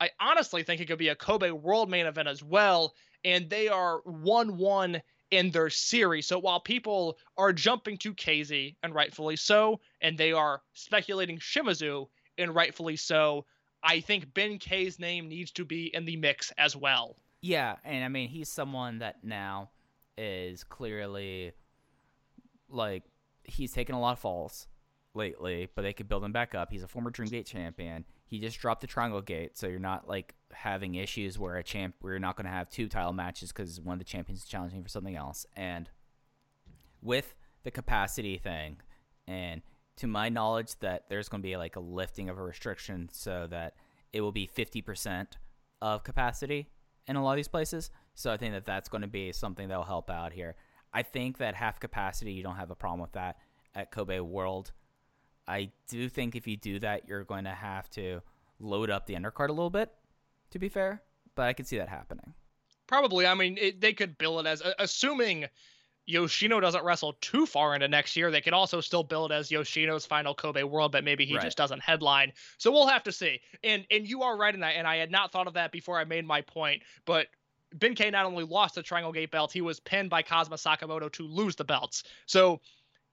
I 0.00 0.10
honestly 0.20 0.62
think 0.62 0.80
it 0.80 0.86
could 0.86 0.98
be 0.98 1.08
a 1.08 1.16
Kobe 1.16 1.50
World 1.50 1.90
main 1.90 2.06
event 2.06 2.28
as 2.28 2.42
well, 2.42 2.94
and 3.24 3.50
they 3.50 3.68
are 3.68 4.00
1 4.04 4.56
1 4.56 5.02
in 5.30 5.50
their 5.50 5.70
series. 5.70 6.26
So 6.26 6.38
while 6.38 6.60
people 6.60 7.18
are 7.36 7.52
jumping 7.52 7.98
to 7.98 8.14
KZ, 8.14 8.76
and 8.82 8.94
rightfully 8.94 9.36
so, 9.36 9.80
and 10.00 10.16
they 10.16 10.32
are 10.32 10.62
speculating 10.72 11.38
Shimizu, 11.38 12.08
and 12.38 12.54
rightfully 12.54 12.96
so, 12.96 13.44
I 13.82 14.00
think 14.00 14.32
Ben-K's 14.34 14.98
name 14.98 15.28
needs 15.28 15.50
to 15.52 15.64
be 15.64 15.86
in 15.94 16.04
the 16.04 16.16
mix 16.16 16.52
as 16.58 16.74
well. 16.74 17.16
Yeah, 17.40 17.76
and 17.84 18.04
I 18.04 18.08
mean 18.08 18.28
he's 18.28 18.48
someone 18.48 18.98
that 18.98 19.22
now 19.22 19.70
is 20.16 20.64
clearly 20.64 21.52
like 22.68 23.04
he's 23.44 23.72
taken 23.72 23.94
a 23.94 24.00
lot 24.00 24.12
of 24.12 24.18
falls 24.18 24.66
lately, 25.14 25.68
but 25.74 25.82
they 25.82 25.92
could 25.92 26.08
build 26.08 26.24
him 26.24 26.32
back 26.32 26.54
up. 26.54 26.70
He's 26.70 26.82
a 26.82 26.88
former 26.88 27.10
Dream 27.10 27.28
Gate 27.28 27.46
champion. 27.46 28.04
He 28.28 28.40
just 28.40 28.60
dropped 28.60 28.82
the 28.82 28.86
Triangle 28.86 29.22
Gate, 29.22 29.56
so 29.56 29.66
you're 29.66 29.78
not 29.78 30.06
like 30.06 30.34
having 30.52 30.96
issues 30.96 31.38
where 31.38 31.56
a 31.56 31.64
champ 31.64 31.94
where 32.00 32.12
you're 32.12 32.20
not 32.20 32.36
going 32.36 32.44
to 32.44 32.50
have 32.50 32.68
two 32.68 32.86
title 32.86 33.14
matches 33.14 33.52
because 33.52 33.80
one 33.80 33.94
of 33.94 33.98
the 33.98 34.04
champions 34.04 34.42
is 34.42 34.48
challenging 34.48 34.82
for 34.82 34.90
something 34.90 35.16
else. 35.16 35.46
And 35.56 35.88
with 37.00 37.34
the 37.64 37.70
capacity 37.70 38.36
thing, 38.36 38.76
and 39.26 39.62
to 39.96 40.06
my 40.06 40.28
knowledge, 40.28 40.78
that 40.80 41.04
there's 41.08 41.30
going 41.30 41.40
to 41.40 41.48
be 41.48 41.56
like 41.56 41.76
a 41.76 41.80
lifting 41.80 42.28
of 42.28 42.38
a 42.38 42.42
restriction 42.42 43.08
so 43.12 43.46
that 43.50 43.74
it 44.12 44.20
will 44.20 44.32
be 44.32 44.46
50% 44.46 45.26
of 45.80 46.04
capacity 46.04 46.68
in 47.06 47.16
a 47.16 47.24
lot 47.24 47.32
of 47.32 47.36
these 47.36 47.48
places. 47.48 47.90
So 48.14 48.30
I 48.30 48.36
think 48.36 48.52
that 48.52 48.66
that's 48.66 48.90
going 48.90 49.02
to 49.02 49.08
be 49.08 49.32
something 49.32 49.68
that 49.68 49.76
will 49.76 49.84
help 49.84 50.10
out 50.10 50.34
here. 50.34 50.54
I 50.92 51.02
think 51.02 51.38
that 51.38 51.54
half 51.54 51.80
capacity, 51.80 52.32
you 52.32 52.42
don't 52.42 52.56
have 52.56 52.70
a 52.70 52.74
problem 52.74 53.00
with 53.00 53.12
that 53.12 53.38
at 53.74 53.90
Kobe 53.90 54.20
World. 54.20 54.72
I 55.48 55.70
do 55.88 56.08
think 56.08 56.36
if 56.36 56.46
you 56.46 56.56
do 56.56 56.78
that, 56.80 57.08
you're 57.08 57.24
going 57.24 57.44
to 57.44 57.50
have 57.50 57.88
to 57.90 58.20
load 58.60 58.90
up 58.90 59.06
the 59.06 59.14
undercard 59.14 59.48
a 59.48 59.52
little 59.52 59.70
bit, 59.70 59.90
to 60.50 60.58
be 60.58 60.68
fair, 60.68 61.02
but 61.34 61.48
I 61.48 61.52
could 61.52 61.66
see 61.66 61.78
that 61.78 61.88
happening. 61.88 62.34
Probably. 62.86 63.26
I 63.26 63.34
mean, 63.34 63.56
it, 63.58 63.80
they 63.80 63.92
could 63.92 64.18
bill 64.18 64.40
it 64.40 64.46
as, 64.46 64.62
assuming 64.78 65.46
Yoshino 66.06 66.58
doesn't 66.58 66.84
wrestle 66.84 67.14
too 67.20 67.44
far 67.44 67.74
into 67.74 67.86
next 67.86 68.16
year, 68.16 68.30
they 68.30 68.40
could 68.40 68.54
also 68.54 68.80
still 68.80 69.02
bill 69.02 69.26
it 69.26 69.32
as 69.32 69.50
Yoshino's 69.50 70.06
final 70.06 70.34
Kobe 70.34 70.62
World, 70.62 70.92
but 70.92 71.04
maybe 71.04 71.26
he 71.26 71.34
Right. 71.34 71.44
just 71.44 71.56
doesn't 71.58 71.82
headline. 71.82 72.32
So 72.56 72.72
we'll 72.72 72.86
have 72.86 73.02
to 73.04 73.12
see. 73.12 73.40
And 73.62 73.86
and 73.90 74.06
you 74.06 74.22
are 74.22 74.36
right 74.36 74.54
in 74.54 74.60
that. 74.60 74.74
And 74.76 74.86
I 74.86 74.96
had 74.96 75.10
not 75.10 75.32
thought 75.32 75.46
of 75.46 75.54
that 75.54 75.70
before 75.70 75.98
I 75.98 76.04
made 76.04 76.26
my 76.26 76.40
point. 76.40 76.82
But 77.04 77.26
Ben-K 77.74 78.08
not 78.10 78.24
only 78.24 78.44
lost 78.44 78.76
the 78.76 78.82
Triangle 78.82 79.12
Gate 79.12 79.30
belt, 79.30 79.52
he 79.52 79.60
was 79.60 79.80
pinned 79.80 80.08
by 80.08 80.22
Kazma 80.22 80.54
Sakamoto 80.54 81.12
to 81.12 81.26
lose 81.26 81.56
the 81.56 81.64
belts. 81.64 82.04
So 82.24 82.62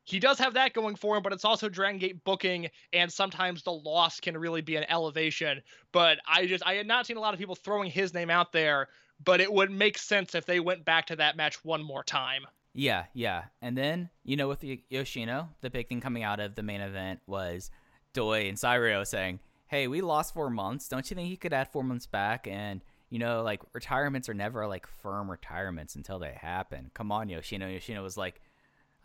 he 0.06 0.20
does 0.20 0.38
have 0.40 0.54
that 0.54 0.74
going 0.74 0.96
for 0.96 1.18
him, 1.18 1.24
but 1.24 1.34
it's 1.34 1.44
also 1.44 1.68
Dragon 1.68 2.00
Gate 2.00 2.24
booking, 2.24 2.70
and 2.94 3.12
sometimes 3.12 3.64
the 3.64 3.74
loss 3.74 4.20
can 4.20 4.38
really 4.38 4.62
be 4.62 4.76
an 4.76 4.86
elevation. 4.88 5.62
But 5.92 6.20
I 6.28 6.46
just 6.46 6.66
I 6.66 6.76
had 6.76 6.88
not 6.88 7.08
seen 7.08 7.18
a 7.18 7.20
lot 7.20 7.34
of 7.34 7.40
people 7.40 7.56
throwing 7.56 7.90
his 7.90 8.14
name 8.14 8.30
out 8.30 8.52
there, 8.52 8.88
but 9.24 9.42
it 9.42 9.52
would 9.52 9.72
make 9.72 9.98
sense 9.98 10.36
if 10.36 10.46
they 10.46 10.60
went 10.60 10.86
back 10.86 11.08
to 11.08 11.16
that 11.18 11.36
match 11.36 11.66
one 11.66 11.84
more 11.84 12.04
time. 12.04 12.46
Yeah, 12.76 13.06
yeah. 13.14 13.46
And 13.62 13.76
then, 13.78 14.10
you 14.24 14.36
know, 14.36 14.48
with 14.48 14.64
Yoshino, 14.90 15.50
the 15.62 15.70
big 15.70 15.90
thing 15.90 16.02
coming 16.02 16.24
out 16.24 16.40
of 16.40 16.56
the 16.56 16.64
main 16.64 16.82
event 16.82 17.22
was 17.26 17.72
Doi 18.14 18.48
and 18.48 18.60
Saito 18.60 19.04
saying, 19.06 19.40
Hey, 19.68 19.88
we 19.88 20.02
lost 20.02 20.34
four 20.34 20.50
months. 20.52 20.88
Don't 20.88 21.10
you 21.10 21.16
think 21.16 21.30
he 21.30 21.38
could 21.38 21.54
add 21.54 21.72
four 21.72 21.84
months 21.84 22.06
back? 22.06 22.48
And, 22.48 22.82
you 23.10 23.18
know, 23.18 23.42
like 23.42 23.62
retirements 23.74 24.30
are 24.30 24.34
never 24.36 24.68
like 24.68 24.86
firm 24.86 25.32
retirements 25.32 25.96
until 25.96 26.20
they 26.20 26.34
happen. 26.34 26.92
Come 26.94 27.12
on, 27.12 27.30
Yoshino. 27.30 27.68
Yoshino 27.68 28.04
was 28.04 28.18
like, 28.18 28.42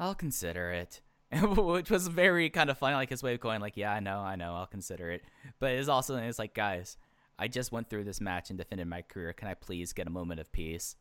I'll 0.01 0.15
consider 0.17 0.73
it. 0.73 1.01
Which 1.43 1.91
was 1.91 2.09
very 2.09 2.51
kind 2.51 2.71
of 2.71 2.79
funny, 2.79 2.97
like 2.97 3.11
his 3.11 3.23
way 3.23 3.35
of 3.35 3.41
going, 3.41 3.61
like, 3.61 3.77
yeah, 3.77 3.93
I 3.93 4.01
know, 4.01 4.19
I 4.19 4.35
know, 4.35 4.55
I'll 4.55 4.67
consider 4.67 5.11
it. 5.11 5.23
But 5.61 5.73
it's 5.73 5.89
also, 5.89 6.17
it's 6.17 6.41
like, 6.41 6.55
guys, 6.55 6.97
I 7.39 7.47
just 7.47 7.71
went 7.71 7.89
through 7.89 8.03
this 8.05 8.21
match 8.21 8.51
and 8.51 8.59
defended 8.59 8.89
my 8.89 9.03
career. 9.03 9.33
Can 9.33 9.47
I 9.47 9.55
please 9.55 9.93
get 9.93 10.09
a 10.09 10.11
moment 10.11 10.41
of 10.41 10.51
peace? 10.51 10.97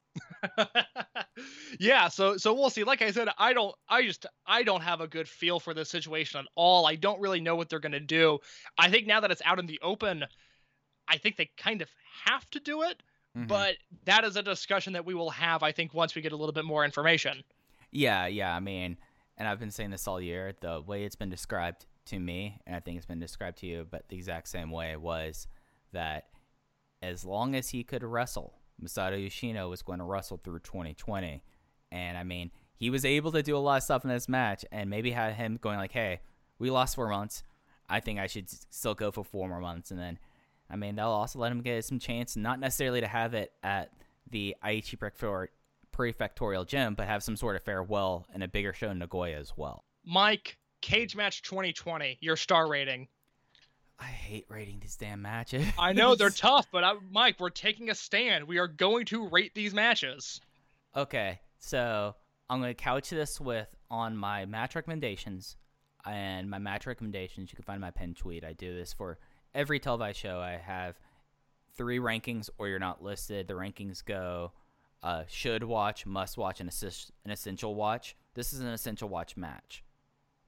yeah, 1.80 2.08
so 2.08 2.38
so 2.38 2.54
we'll 2.54 2.70
see. 2.70 2.84
Like 2.84 3.02
I 3.02 3.12
said, 3.12 3.28
I 3.38 3.54
don't 3.54 3.76
I 3.90 4.04
just 4.04 4.26
I 4.46 4.64
don't 4.64 4.82
have 4.82 5.02
a 5.02 5.08
good 5.08 5.28
feel 5.28 5.60
for 5.60 5.74
this 5.74 5.90
situation 5.90 6.40
at 6.40 6.46
all. 6.56 6.86
I 6.86 6.96
don't 6.96 7.20
really 7.20 7.42
know 7.42 7.56
what 7.56 7.70
they're 7.70 7.80
going 7.80 7.92
to 7.94 8.00
do. 8.00 8.40
I 8.78 8.90
think 8.90 9.08
now 9.08 9.20
that 9.20 9.32
it's 9.32 9.42
out 9.46 9.60
in 9.60 9.66
the 9.66 9.80
open, 9.82 10.24
I 11.08 11.18
think 11.18 11.38
they 11.38 11.50
kind 11.58 11.82
of 11.82 11.90
have 12.26 12.50
to 12.52 12.60
do 12.60 12.84
it, 12.84 13.02
Mhm. 13.38 13.48
but 13.48 13.76
that 14.06 14.24
is 14.24 14.36
a 14.36 14.44
discussion 14.44 14.94
that 14.94 15.06
we 15.06 15.14
will 15.14 15.30
have 15.32 15.62
I 15.64 15.72
think 15.72 15.94
once 15.94 16.16
we 16.16 16.22
get 16.22 16.32
a 16.32 16.38
little 16.38 16.54
bit 16.54 16.66
more 16.66 16.86
information. 16.86 17.44
Yeah, 17.92 18.28
yeah. 18.28 18.56
I 18.56 18.60
mean, 18.60 18.98
and 19.38 19.48
I've 19.48 19.60
been 19.60 19.72
saying 19.72 19.92
this 19.92 20.08
all 20.08 20.22
year. 20.22 20.54
The 20.60 20.82
way 20.82 21.04
it's 21.04 21.16
been 21.16 21.30
described 21.30 21.86
to 22.08 22.20
me, 22.20 22.60
and 22.66 22.76
I 22.76 22.80
think 22.80 22.98
it's 22.98 23.06
been 23.06 23.20
described 23.20 23.60
to 23.60 23.66
you, 23.66 23.88
but 23.90 24.10
the 24.10 24.16
exact 24.18 24.48
same 24.48 24.72
way 24.72 24.96
was 24.96 25.48
that 25.94 26.28
as 27.02 27.24
long 27.24 27.56
as 27.56 27.70
he 27.70 27.84
could 27.84 28.04
wrestle, 28.04 28.54
Masato 28.84 29.22
Yoshino 29.22 29.70
was 29.70 29.82
going 29.82 30.00
to 30.00 30.06
wrestle 30.06 30.38
through 30.38 30.60
2020. 30.60 31.44
And 31.92 32.18
I 32.18 32.24
mean, 32.24 32.52
he 32.76 32.90
was 32.90 33.06
able 33.06 33.32
to 33.32 33.44
do 33.44 33.56
a 33.56 33.60
lot 33.60 33.78
of 33.78 33.84
stuff 33.84 34.04
in 34.04 34.10
this 34.10 34.30
match, 34.30 34.64
and 34.72 34.90
maybe 34.90 35.12
had 35.12 35.34
him 35.34 35.58
going 35.62 35.78
like, 35.78 35.92
"Hey, 35.92 36.22
we 36.60 36.70
lost 36.70 36.96
four 36.96 37.10
months. 37.10 37.44
I 37.90 38.00
think 38.00 38.20
I 38.20 38.28
should 38.28 38.50
still 38.50 38.96
go 38.96 39.12
for 39.12 39.24
four 39.24 39.50
more 39.50 39.60
months." 39.60 39.92
And 39.92 40.00
then, 40.00 40.20
I 40.70 40.76
mean, 40.76 40.96
that'll 40.96 41.12
also 41.12 41.40
let 41.40 41.52
him 41.52 41.62
get 41.62 41.84
some 41.84 42.00
chance, 42.00 42.38
not 42.38 42.60
necessarily 42.60 43.02
to 43.02 43.08
have 43.08 43.34
it 43.34 43.54
at 43.64 43.92
the 44.30 44.56
Aichi 44.64 44.98
Prefector- 44.98 45.50
Prefectorial 46.00 46.66
Gym, 46.66 46.96
but 46.96 47.08
have 47.08 47.24
some 47.24 47.36
sort 47.36 47.58
of 47.58 47.64
farewell 47.64 48.26
and 48.34 48.42
a 48.42 48.48
bigger 48.48 48.72
show 48.72 48.90
in 48.90 49.00
Nagoya 49.00 49.38
as 49.38 49.52
well. 49.58 49.84
Mike, 50.06 50.58
Cage 50.82 51.14
Match 51.14 51.42
2020, 51.42 52.18
your 52.22 52.38
star 52.38 52.70
rating. 52.70 53.10
I 54.00 54.06
hate 54.06 54.46
rating 54.48 54.80
these 54.80 54.96
damn 54.96 55.22
matches. 55.22 55.68
I 55.78 55.92
know 55.92 56.16
they're 56.16 56.30
tough, 56.30 56.68
but 56.72 56.86
I, 56.86 56.94
Mike, 57.12 57.36
we're 57.42 57.50
taking 57.50 57.90
a 57.90 57.96
stand. 57.96 58.48
We 58.48 58.60
are 58.60 58.68
going 58.68 59.06
to 59.08 59.28
rate 59.28 59.54
these 59.54 59.74
matches. 59.74 60.40
Okay, 60.96 61.42
so 61.60 62.16
I'm 62.50 62.62
going 62.62 62.74
to 62.74 62.82
couch 62.82 63.10
this 63.10 63.42
with 63.42 63.68
on 63.92 64.16
my 64.16 64.46
match 64.46 64.76
recommendations. 64.76 65.58
And 66.06 66.50
my 66.50 66.60
match 66.60 66.88
recommendations, 66.88 67.52
you 67.52 67.58
can 67.58 67.66
find 67.66 67.82
my 67.82 67.92
pinned 67.92 68.16
tweet. 68.16 68.46
I 68.46 68.54
do 68.54 68.74
this 68.74 68.94
for 68.94 69.20
every 69.54 69.82
televised 69.82 70.18
show. 70.18 70.40
I 70.40 70.52
have 70.66 70.98
three 71.76 72.00
rankings, 72.00 72.50
or 72.58 72.70
you're 72.70 72.80
not 72.80 73.04
listed. 73.04 73.50
The 73.50 73.54
rankings 73.54 74.04
go 74.04 74.54
should 75.28 75.64
watch, 75.64 76.06
must 76.06 76.38
watch, 76.38 76.60
and 76.60 76.70
assist, 76.70 77.12
an 77.26 77.32
essential 77.32 77.76
watch. 77.76 78.16
This 78.34 78.54
is 78.54 78.60
an 78.60 78.68
essential 78.68 79.10
watch 79.10 79.36
match. 79.38 79.84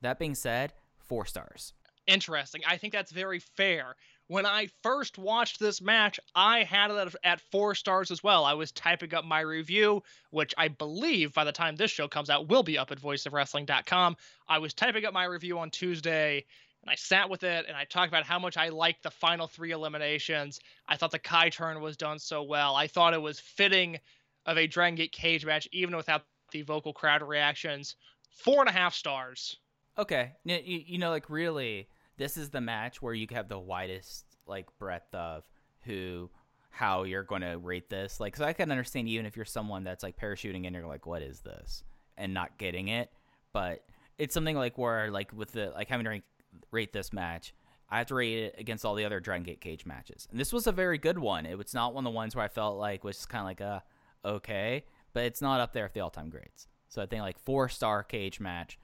That 0.02 0.20
being 0.20 0.36
said, 0.36 0.74
four 0.98 1.26
stars. 1.26 1.74
interesting. 2.08 2.62
I 2.68 2.78
think 2.78 2.92
that's 2.94 3.12
very 3.12 3.40
fair. 3.40 3.96
When 4.28 4.46
I 4.46 4.70
first 4.82 5.18
watched 5.18 5.60
this 5.60 5.82
match, 5.82 6.20
I 6.34 6.64
had 6.64 6.90
it 6.90 6.98
at- 6.98 7.16
at 7.24 7.42
four 7.52 7.76
stars 7.76 8.12
as 8.12 8.24
well. 8.24 8.44
I 8.44 8.54
was 8.54 8.72
typing 8.72 9.14
up 9.14 9.24
my 9.24 9.40
review, 9.42 10.04
which 10.32 10.54
I 10.58 10.68
believe 10.70 11.34
by 11.34 11.44
the 11.44 11.52
time 11.52 11.76
this 11.76 11.92
show 11.92 12.08
comes 12.08 12.30
out 12.30 12.48
will 12.48 12.64
be 12.64 12.78
up 12.78 12.92
at 12.92 13.00
voiceofwrestling.com. 13.00 14.18
I 14.48 14.58
was 14.58 14.74
typing 14.74 15.06
up 15.06 15.14
my 15.14 15.26
review 15.26 15.60
on 15.60 15.70
Tuesday, 15.70 16.46
and 16.82 16.90
I 16.90 16.96
sat 16.96 17.30
with 17.30 17.44
it 17.44 17.66
and 17.68 17.78
I 17.78 17.86
talked 17.86 18.08
about 18.10 18.26
how 18.26 18.40
much 18.40 18.58
I 18.58 18.70
liked 18.70 19.04
the 19.04 19.12
final 19.12 19.48
three 19.48 19.72
eliminations. 19.72 20.60
I 20.88 20.98
thought 20.98 21.12
the 21.12 21.20
Kai 21.20 21.50
turn 21.50 21.80
was 21.82 21.98
done 21.98 22.20
so 22.20 22.42
well. 22.44 22.76
I 22.76 22.88
thought 22.88 23.14
it 23.14 23.22
was 23.22 23.40
fitting 23.40 24.00
of 24.46 24.58
a 24.58 24.68
Dragon 24.68 24.96
Gate 24.96 25.12
cage 25.12 25.46
match, 25.46 25.68
even 25.72 25.96
without 25.96 26.24
the 26.52 26.62
vocal 26.62 26.94
crowd 26.94 27.22
reactions. 27.22 27.96
Four 28.30 28.62
and 28.62 28.70
a 28.70 28.74
half 28.74 28.94
stars. 28.94 29.58
Okay, 29.98 30.32
you, 30.46 30.60
you, 30.64 30.98
know, 30.98 31.10
like 31.10 31.30
really, 31.30 31.88
this 32.18 32.38
is 32.38 32.50
the 32.50 32.62
match 32.62 33.02
where 33.02 33.14
you 33.14 33.28
have 33.32 33.50
the 33.50 33.60
widest 33.60 34.26
like 34.48 34.68
breadth 34.80 35.14
of 35.14 35.44
who 35.82 36.30
how 36.70 37.04
you're 37.04 37.24
going 37.24 37.42
to 37.42 37.58
rate 37.58 37.90
this. 37.90 38.20
Like, 38.20 38.38
so 38.38 38.46
I 38.46 38.54
can 38.54 38.72
understand 38.72 39.10
even 39.10 39.26
if 39.26 39.36
you're 39.36 39.46
someone 39.46 39.84
that's 39.84 40.04
like 40.04 40.18
parachuting 40.18 40.66
in, 40.66 40.74
you're 40.74 40.88
like, 40.88 41.06
what 41.06 41.22
is 41.22 41.42
this, 41.42 41.84
and 42.18 42.34
not 42.34 42.58
getting 42.58 42.88
it. 42.88 43.12
But 43.54 43.84
it's 44.18 44.34
something 44.34 44.56
like 44.56 44.78
where 44.78 45.12
like 45.12 45.34
with 45.34 45.52
the 45.52 45.72
like 45.76 45.90
having 45.90 46.06
to 46.06 46.10
rank, 46.10 46.24
rate 46.72 46.94
this 46.94 47.12
match. 47.12 47.54
I 47.90 47.98
have 47.98 48.08
to 48.08 48.16
rate 48.16 48.38
it 48.38 48.56
against 48.58 48.86
all 48.86 48.96
the 48.96 49.04
other 49.04 49.20
Dragon 49.20 49.44
Gate 49.44 49.60
cage 49.60 49.86
matches, 49.86 50.26
and 50.32 50.40
this 50.40 50.54
was 50.54 50.66
a 50.66 50.72
very 50.72 50.98
good 50.98 51.20
one. 51.20 51.46
It 51.46 51.58
was 51.58 51.74
not 51.74 51.94
one 51.94 52.06
of 52.06 52.14
the 52.14 52.16
ones 52.16 52.36
where 52.36 52.46
I 52.46 52.48
felt 52.48 52.78
like 52.78 53.04
was 53.04 53.26
kind 53.26 53.42
of 53.42 53.46
like 53.46 53.60
a 53.60 53.84
okay, 54.26 54.86
but 55.14 55.24
it's 55.24 55.42
not 55.42 55.60
up 55.60 55.74
there 55.74 55.84
with 55.84 55.94
the 55.94 56.00
all 56.00 56.10
time 56.10 56.30
greats. 56.30 56.68
So 56.90 57.02
I 57.02 57.06
think 57.06 57.22
like 57.22 57.40
four 57.40 57.70
star 57.70 58.04
cage 58.04 58.40
match, 58.40 58.78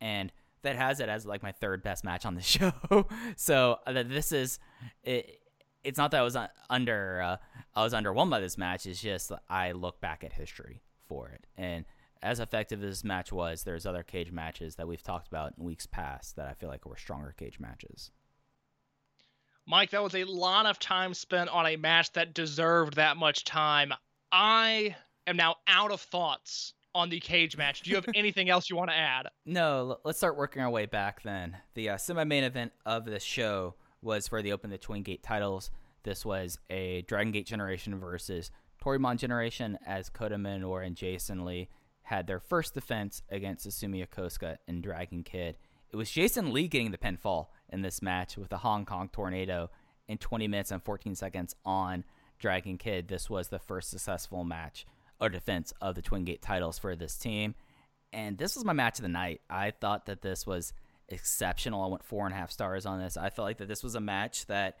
and 0.00 0.32
that 0.62 0.76
has 0.76 1.00
it 1.00 1.08
as 1.08 1.24
like 1.26 1.42
my 1.42 1.52
third 1.52 1.82
best 1.82 2.04
match 2.04 2.26
on 2.26 2.34
the 2.34 2.42
show. 2.42 2.72
so 3.36 3.78
uh, 3.86 3.92
that 3.92 4.08
this 4.08 4.32
is 4.32 4.58
it. 5.02 5.40
It's 5.82 5.98
not 5.98 6.12
that 6.12 6.20
I 6.20 6.22
was 6.22 6.36
uh, 6.36 6.48
under 6.70 7.20
uh, 7.22 7.36
I 7.74 7.82
was 7.82 7.92
underwhelmed 7.92 8.30
by 8.30 8.40
this 8.40 8.56
match. 8.56 8.86
It's 8.86 9.00
just 9.00 9.32
I 9.48 9.72
look 9.72 10.00
back 10.00 10.24
at 10.24 10.32
history 10.32 10.82
for 11.06 11.28
it, 11.28 11.46
and 11.56 11.84
as 12.24 12.40
effective 12.40 12.82
as 12.82 12.90
this 12.90 13.04
match 13.04 13.32
was, 13.32 13.64
there's 13.64 13.84
other 13.84 14.02
cage 14.02 14.32
matches 14.32 14.76
that 14.76 14.88
we've 14.88 15.02
talked 15.02 15.28
about 15.28 15.52
in 15.58 15.64
weeks 15.64 15.86
past 15.86 16.36
that 16.36 16.48
I 16.48 16.54
feel 16.54 16.70
like 16.70 16.86
were 16.86 16.96
stronger 16.96 17.34
cage 17.36 17.60
matches. 17.60 18.10
Mike, 19.66 19.90
that 19.90 20.02
was 20.02 20.14
a 20.14 20.24
lot 20.24 20.64
of 20.66 20.78
time 20.78 21.12
spent 21.12 21.50
on 21.50 21.66
a 21.66 21.76
match 21.76 22.12
that 22.12 22.34
deserved 22.34 22.96
that 22.96 23.18
much 23.18 23.44
time. 23.44 23.92
I 24.36 24.96
am 25.28 25.36
now 25.36 25.54
out 25.68 25.92
of 25.92 26.00
thoughts 26.00 26.72
on 26.92 27.08
the 27.08 27.20
cage 27.20 27.56
match. 27.56 27.82
Do 27.82 27.90
you 27.90 27.96
have 27.96 28.08
anything 28.16 28.50
else 28.50 28.68
you 28.68 28.74
want 28.74 28.90
to 28.90 28.96
add? 28.96 29.28
No, 29.46 29.98
let's 30.04 30.18
start 30.18 30.36
working 30.36 30.60
our 30.60 30.70
way 30.70 30.86
back 30.86 31.22
then. 31.22 31.56
The 31.74 31.90
uh, 31.90 31.96
semi-main 31.96 32.42
event 32.42 32.72
of 32.84 33.04
the 33.04 33.20
show 33.20 33.76
was 34.02 34.26
for 34.26 34.42
the 34.42 34.50
Open 34.50 34.70
the 34.70 34.76
Twin 34.76 35.04
Gate 35.04 35.22
titles. 35.22 35.70
This 36.02 36.26
was 36.26 36.58
a 36.68 37.02
Dragon 37.02 37.30
Gate 37.30 37.46
Generation 37.46 38.00
versus 38.00 38.50
Toryumon 38.84 39.18
Generation 39.18 39.78
as 39.86 40.10
Kota 40.10 40.34
Minoura 40.34 40.84
and 40.84 40.96
Jason 40.96 41.44
Lee 41.44 41.68
had 42.02 42.26
their 42.26 42.40
first 42.40 42.74
defense 42.74 43.22
against 43.30 43.64
Susumu 43.64 44.04
Yokosuka 44.04 44.56
and 44.66 44.82
Dragon 44.82 45.22
Kid. 45.22 45.54
It 45.92 45.96
was 45.96 46.10
Jason 46.10 46.52
Lee 46.52 46.66
getting 46.66 46.90
the 46.90 46.98
pinfall 46.98 47.46
in 47.68 47.82
this 47.82 48.02
match 48.02 48.36
with 48.36 48.52
a 48.52 48.58
Hong 48.58 48.84
Kong 48.84 49.08
tornado 49.12 49.70
in 50.08 50.18
20 50.18 50.48
minutes 50.48 50.72
and 50.72 50.82
14 50.82 51.14
seconds 51.14 51.54
on 51.64 52.02
Dragon 52.44 52.76
Kid. 52.76 53.08
This 53.08 53.30
was 53.30 53.48
the 53.48 53.58
first 53.58 53.88
successful 53.88 54.44
match 54.44 54.84
or 55.18 55.30
defense 55.30 55.72
of 55.80 55.94
the 55.94 56.02
Twin 56.02 56.26
Gate 56.26 56.42
titles 56.42 56.78
for 56.78 56.94
this 56.94 57.16
team. 57.16 57.54
And 58.12 58.36
this 58.36 58.54
was 58.54 58.66
my 58.66 58.74
match 58.74 58.98
of 58.98 59.02
the 59.02 59.08
night. 59.08 59.40
I 59.48 59.70
thought 59.70 60.04
that 60.04 60.20
this 60.20 60.46
was 60.46 60.74
exceptional. 61.08 61.82
I 61.82 61.86
went 61.86 62.04
four 62.04 62.26
and 62.26 62.34
a 62.34 62.36
half 62.36 62.50
stars 62.50 62.84
on 62.84 63.00
this. 63.00 63.16
I 63.16 63.30
felt 63.30 63.46
like 63.46 63.56
that 63.58 63.68
this 63.68 63.82
was 63.82 63.94
a 63.94 64.00
match 64.00 64.44
that 64.48 64.76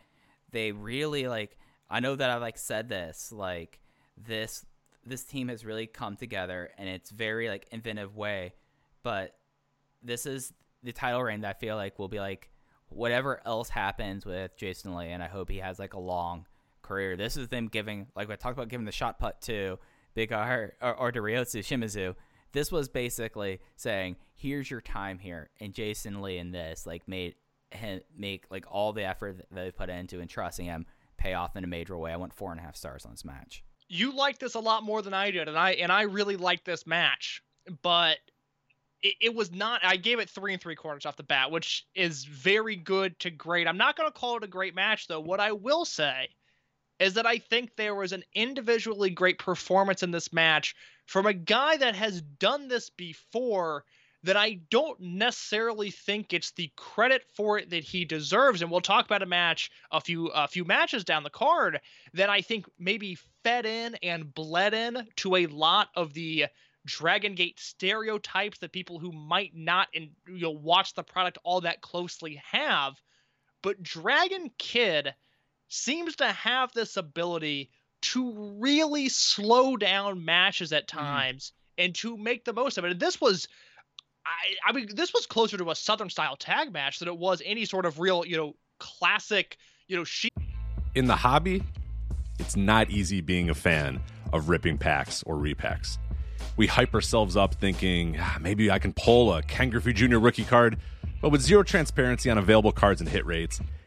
they 0.50 0.72
really 0.72 1.26
like. 1.26 1.56
I 1.88 2.00
know 2.00 2.14
that 2.14 2.28
I've 2.28 2.42
like 2.42 2.58
said 2.58 2.90
this, 2.90 3.32
like 3.32 3.80
this 4.18 4.66
this 5.06 5.24
team 5.24 5.48
has 5.48 5.64
really 5.64 5.86
come 5.86 6.16
together 6.16 6.70
and 6.76 6.86
it's 6.86 7.08
very 7.08 7.48
like 7.48 7.66
inventive 7.72 8.14
way, 8.14 8.52
but 9.02 9.36
this 10.02 10.26
is 10.26 10.52
the 10.82 10.92
title 10.92 11.22
reign 11.22 11.40
that 11.40 11.56
I 11.56 11.58
feel 11.58 11.76
like 11.76 11.98
will 11.98 12.08
be 12.08 12.20
like 12.20 12.50
whatever 12.90 13.40
else 13.46 13.70
happens 13.70 14.26
with 14.26 14.54
Jason 14.54 14.94
Lee, 14.94 15.08
and 15.08 15.22
I 15.22 15.28
hope 15.28 15.48
he 15.48 15.60
has 15.60 15.78
like 15.78 15.94
a 15.94 15.98
long 15.98 16.44
career. 16.84 17.16
This 17.16 17.36
is 17.36 17.48
them 17.48 17.66
giving 17.66 18.06
like 18.14 18.30
I 18.30 18.36
talked 18.36 18.56
about 18.56 18.68
giving 18.68 18.86
the 18.86 18.92
shot 18.92 19.18
put 19.18 19.40
to 19.42 19.78
Big 20.14 20.32
R 20.32 20.74
or, 20.80 20.94
or 20.94 21.12
to 21.12 21.20
Ryotsu 21.20 21.60
Shimizu. 21.60 22.14
This 22.52 22.70
was 22.70 22.88
basically 22.88 23.60
saying, 23.74 24.16
"Here's 24.34 24.70
your 24.70 24.80
time 24.80 25.18
here," 25.18 25.50
and 25.60 25.74
Jason 25.74 26.22
Lee 26.22 26.38
in 26.38 26.52
this 26.52 26.86
like 26.86 27.08
made 27.08 27.34
him 27.72 28.00
make 28.16 28.44
like 28.50 28.64
all 28.70 28.92
the 28.92 29.04
effort 29.04 29.38
that 29.38 29.46
they 29.50 29.70
put 29.72 29.90
into 29.90 30.20
and 30.20 30.30
trusting 30.30 30.66
him 30.66 30.86
pay 31.16 31.34
off 31.34 31.56
in 31.56 31.64
a 31.64 31.66
major 31.66 31.96
way. 31.96 32.12
I 32.12 32.16
went 32.16 32.32
four 32.32 32.52
and 32.52 32.60
a 32.60 32.62
half 32.62 32.76
stars 32.76 33.04
on 33.04 33.12
this 33.12 33.24
match. 33.24 33.64
You 33.88 34.16
liked 34.16 34.40
this 34.40 34.54
a 34.54 34.60
lot 34.60 34.82
more 34.82 35.02
than 35.02 35.14
I 35.14 35.30
did, 35.30 35.48
and 35.48 35.58
I 35.58 35.72
and 35.72 35.90
I 35.90 36.02
really 36.02 36.36
liked 36.36 36.64
this 36.64 36.86
match, 36.86 37.42
but 37.82 38.18
it, 39.02 39.14
it 39.20 39.34
was 39.34 39.52
not. 39.52 39.84
I 39.84 39.96
gave 39.96 40.18
it 40.18 40.30
three 40.30 40.52
and 40.52 40.62
three 40.62 40.76
quarters 40.76 41.06
off 41.06 41.16
the 41.16 41.22
bat, 41.22 41.50
which 41.50 41.86
is 41.94 42.24
very 42.24 42.76
good 42.76 43.18
to 43.20 43.30
great. 43.30 43.66
I'm 43.66 43.76
not 43.76 43.96
going 43.96 44.08
to 44.08 44.18
call 44.18 44.36
it 44.36 44.44
a 44.44 44.48
great 44.48 44.74
match 44.74 45.08
though. 45.08 45.20
What 45.20 45.40
I 45.40 45.52
will 45.52 45.84
say 45.84 46.28
is 46.98 47.14
that 47.14 47.26
I 47.26 47.38
think 47.38 47.76
there 47.76 47.94
was 47.94 48.12
an 48.12 48.24
individually 48.34 49.10
great 49.10 49.38
performance 49.38 50.02
in 50.02 50.10
this 50.10 50.32
match 50.32 50.74
from 51.06 51.26
a 51.26 51.34
guy 51.34 51.76
that 51.76 51.96
has 51.96 52.20
done 52.20 52.68
this 52.68 52.90
before 52.90 53.84
that 54.24 54.36
I 54.38 54.58
don't 54.70 54.98
necessarily 55.00 55.90
think 55.90 56.32
it's 56.32 56.52
the 56.52 56.70
credit 56.76 57.24
for 57.36 57.58
it 57.58 57.68
that 57.70 57.84
he 57.84 58.06
deserves. 58.06 58.62
And 58.62 58.70
we'll 58.70 58.80
talk 58.80 59.04
about 59.04 59.22
a 59.22 59.26
match 59.26 59.70
a 59.90 60.00
few 60.00 60.28
a 60.28 60.48
few 60.48 60.64
matches 60.64 61.04
down 61.04 61.24
the 61.24 61.30
card 61.30 61.80
that 62.14 62.30
I 62.30 62.40
think 62.40 62.64
maybe 62.78 63.18
fed 63.42 63.66
in 63.66 63.96
and 63.96 64.34
bled 64.34 64.72
in 64.72 65.06
to 65.16 65.36
a 65.36 65.46
lot 65.46 65.88
of 65.94 66.14
the 66.14 66.46
Dragon 66.86 67.34
Gate 67.34 67.60
stereotypes 67.60 68.58
that 68.58 68.72
people 68.72 68.98
who 68.98 69.12
might 69.12 69.54
not 69.54 69.88
and 69.94 70.10
you 70.26 70.40
know 70.40 70.50
watch 70.50 70.94
the 70.94 71.02
product 71.02 71.38
all 71.44 71.60
that 71.60 71.82
closely 71.82 72.40
have. 72.50 72.94
But 73.62 73.82
Dragon 73.82 74.50
Kid 74.58 75.14
seems 75.68 76.16
to 76.16 76.26
have 76.26 76.72
this 76.72 76.96
ability 76.96 77.70
to 78.02 78.56
really 78.60 79.08
slow 79.08 79.76
down 79.76 80.24
matches 80.24 80.72
at 80.72 80.86
times 80.86 81.52
and 81.78 81.94
to 81.94 82.16
make 82.16 82.44
the 82.44 82.52
most 82.52 82.78
of 82.78 82.84
it. 82.84 82.92
And 82.92 83.00
this 83.00 83.20
was 83.20 83.48
I, 84.26 84.70
I 84.70 84.72
mean, 84.72 84.88
this 84.94 85.12
was 85.12 85.26
closer 85.26 85.58
to 85.58 85.70
a 85.70 85.74
Southern 85.74 86.08
style 86.08 86.36
tag 86.36 86.72
match 86.72 86.98
than 86.98 87.08
it 87.08 87.18
was 87.18 87.42
any 87.44 87.64
sort 87.66 87.84
of 87.84 87.98
real, 87.98 88.24
you 88.24 88.36
know, 88.36 88.56
classic, 88.78 89.58
you 89.86 89.96
know, 89.96 90.04
she 90.04 90.28
in 90.94 91.06
the 91.06 91.16
hobby, 91.16 91.62
it's 92.38 92.56
not 92.56 92.90
easy 92.90 93.20
being 93.20 93.50
a 93.50 93.54
fan 93.54 94.00
of 94.32 94.48
ripping 94.48 94.78
packs 94.78 95.22
or 95.24 95.36
repacks. 95.36 95.98
We 96.56 96.66
hype 96.66 96.94
ourselves 96.94 97.36
up 97.36 97.54
thinking 97.54 98.16
"Ah, 98.18 98.38
maybe 98.40 98.70
I 98.70 98.78
can 98.78 98.92
pull 98.92 99.34
a 99.34 99.42
Ken 99.42 99.70
Griffey 99.70 99.92
Jr. 99.92 100.18
rookie 100.18 100.44
card, 100.44 100.78
but 101.20 101.30
with 101.30 101.40
zero 101.40 101.62
transparency 101.62 102.30
on 102.30 102.38
available 102.38 102.72
cards 102.72 103.00
and 103.00 103.10
hit 103.10 103.26
rates, 103.26 103.60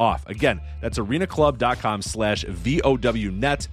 off. 0.00 0.26
Again, 0.26 0.60
that's 0.80 0.98
arenaclub.com 0.98 2.02
slash 2.02 2.44
VOWnet. 2.44 3.68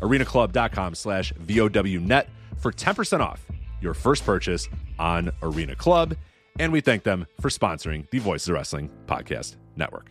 arenaclub.com 0.00 0.94
slash 0.94 1.32
VOWnet 1.32 2.26
for 2.58 2.70
10% 2.70 3.20
off 3.20 3.44
your 3.80 3.94
first 3.94 4.24
purchase 4.24 4.68
on 4.98 5.30
Arena 5.42 5.74
Club. 5.74 6.14
And 6.58 6.72
we 6.72 6.80
thank 6.80 7.02
them 7.02 7.26
for 7.40 7.48
sponsoring 7.48 8.08
the 8.10 8.18
Voices 8.18 8.48
of 8.48 8.54
Wrestling 8.54 8.90
Podcast 9.06 9.56
Network. 9.76 10.10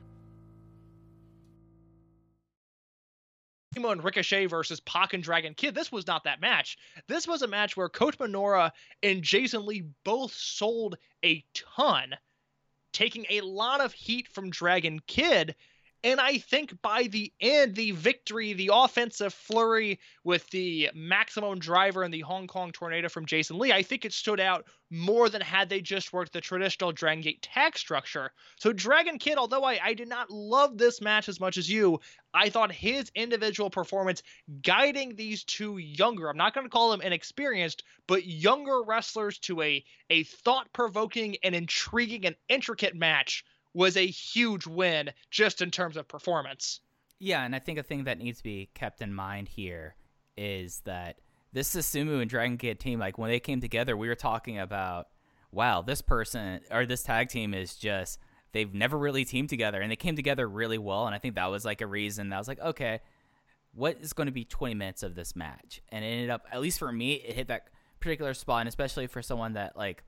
Kimo 3.75 3.91
and 3.91 4.03
Ricochet 4.03 4.47
versus 4.47 4.79
Pac 4.79 5.13
and 5.13 5.21
Dragon 5.21 5.53
Kid. 5.53 5.75
This 5.75 5.91
was 5.91 6.07
not 6.07 6.23
that 6.23 6.41
match. 6.41 6.77
This 7.07 7.27
was 7.27 7.43
a 7.43 7.47
match 7.47 7.77
where 7.77 7.87
Kota 7.87 8.17
Minoura 8.17 8.71
and 9.03 9.21
Jason 9.21 9.65
Lee 9.65 9.83
both 10.03 10.33
sold 10.33 10.97
a 11.23 11.43
ton, 11.53 12.15
taking 12.91 13.25
a 13.29 13.41
lot 13.41 13.81
of 13.81 13.93
heat 13.93 14.27
from 14.27 14.49
Dragon 14.49 14.99
Kid. 15.07 15.55
And 16.01 16.21
I 16.21 16.37
think 16.37 16.81
by 16.81 17.03
the 17.03 17.33
end, 17.41 17.75
the 17.75 17.91
victory, 17.91 18.53
the 18.53 18.71
offensive 18.73 19.33
flurry 19.33 19.99
with 20.23 20.49
the 20.49 20.89
maximum 20.93 21.59
driver 21.59 22.03
and 22.03 22.13
the 22.13 22.21
Hong 22.21 22.47
Kong 22.47 22.71
tornado 22.71 23.09
from 23.09 23.25
Jason 23.25 23.59
Lee, 23.59 23.73
I 23.73 23.83
think 23.83 24.05
it 24.05 24.13
stood 24.13 24.39
out 24.39 24.65
more 24.89 25.27
than 25.27 25.41
had 25.41 25.67
they 25.67 25.81
just 25.81 26.13
worked 26.13 26.31
the 26.31 26.39
traditional 26.39 26.93
Dragon 26.93 27.21
Gate 27.21 27.41
tag 27.41 27.77
structure. 27.77 28.31
So 28.55 28.71
Dragon 28.71 29.19
Kid, 29.19 29.37
although 29.37 29.65
I, 29.65 29.77
I 29.83 29.93
did 29.93 30.07
not 30.07 30.31
love 30.31 30.77
this 30.77 31.01
match 31.01 31.27
as 31.27 31.41
much 31.41 31.57
as 31.57 31.69
you, 31.69 31.99
I 32.33 32.49
thought 32.49 32.71
his 32.71 33.11
individual 33.13 33.69
performance 33.69 34.23
guiding 34.61 35.15
these 35.15 35.43
two 35.43 35.79
younger, 35.79 36.29
I'm 36.29 36.37
not 36.37 36.53
going 36.53 36.65
to 36.65 36.71
call 36.71 36.91
them 36.91 37.01
inexperienced, 37.01 37.83
but 38.07 38.25
younger 38.25 38.83
wrestlers 38.83 39.37
to 39.39 39.61
a, 39.61 39.83
a 40.09 40.23
thought 40.23 40.71
provoking 40.71 41.35
and 41.43 41.53
intriguing 41.53 42.25
and 42.25 42.37
intricate 42.47 42.95
match 42.95 43.43
was 43.73 43.97
a 43.97 44.05
huge 44.05 44.67
win 44.67 45.11
just 45.29 45.61
in 45.61 45.71
terms 45.71 45.97
of 45.97 46.07
performance. 46.07 46.81
Yeah, 47.19 47.43
and 47.43 47.55
I 47.55 47.59
think 47.59 47.77
a 47.77 47.83
thing 47.83 48.05
that 48.05 48.17
needs 48.17 48.37
to 48.39 48.43
be 48.43 48.69
kept 48.73 49.01
in 49.01 49.13
mind 49.13 49.49
here 49.49 49.95
is 50.37 50.81
that 50.85 51.19
this 51.51 51.73
Susumu 51.73 52.21
and 52.21 52.29
Dragon 52.29 52.57
Kid 52.57 52.79
team, 52.79 52.99
like 52.99 53.17
when 53.17 53.29
they 53.29 53.39
came 53.39 53.59
together, 53.59 53.97
we 53.97 54.07
were 54.07 54.15
talking 54.15 54.59
about, 54.59 55.07
wow, 55.51 55.81
this 55.81 56.01
person 56.01 56.61
or 56.71 56.85
this 56.85 57.03
tag 57.03 57.29
team 57.29 57.53
is 57.53 57.75
just 57.75 58.19
they've 58.51 58.73
never 58.73 58.97
really 58.97 59.25
teamed 59.25 59.49
together, 59.49 59.81
and 59.81 59.91
they 59.91 59.95
came 59.95 60.15
together 60.15 60.47
really 60.47 60.77
well. 60.77 61.05
And 61.05 61.15
I 61.15 61.19
think 61.19 61.35
that 61.35 61.47
was 61.47 61.65
like 61.65 61.81
a 61.81 61.87
reason 61.87 62.29
that 62.29 62.35
I 62.35 62.39
was 62.39 62.47
like, 62.47 62.59
okay, 62.59 63.01
what 63.73 63.97
is 63.99 64.13
going 64.13 64.27
to 64.27 64.33
be 64.33 64.45
20 64.45 64.73
minutes 64.75 65.03
of 65.03 65.15
this 65.15 65.35
match? 65.35 65.81
And 65.89 66.03
it 66.03 66.07
ended 66.07 66.29
up, 66.29 66.45
at 66.51 66.61
least 66.61 66.79
for 66.79 66.91
me, 66.91 67.13
it 67.13 67.35
hit 67.35 67.47
that 67.49 67.67
particular 67.99 68.33
spot, 68.33 68.61
and 68.61 68.69
especially 68.69 69.07
for 69.07 69.21
someone 69.21 69.53
that 69.53 69.75
like 69.75 70.03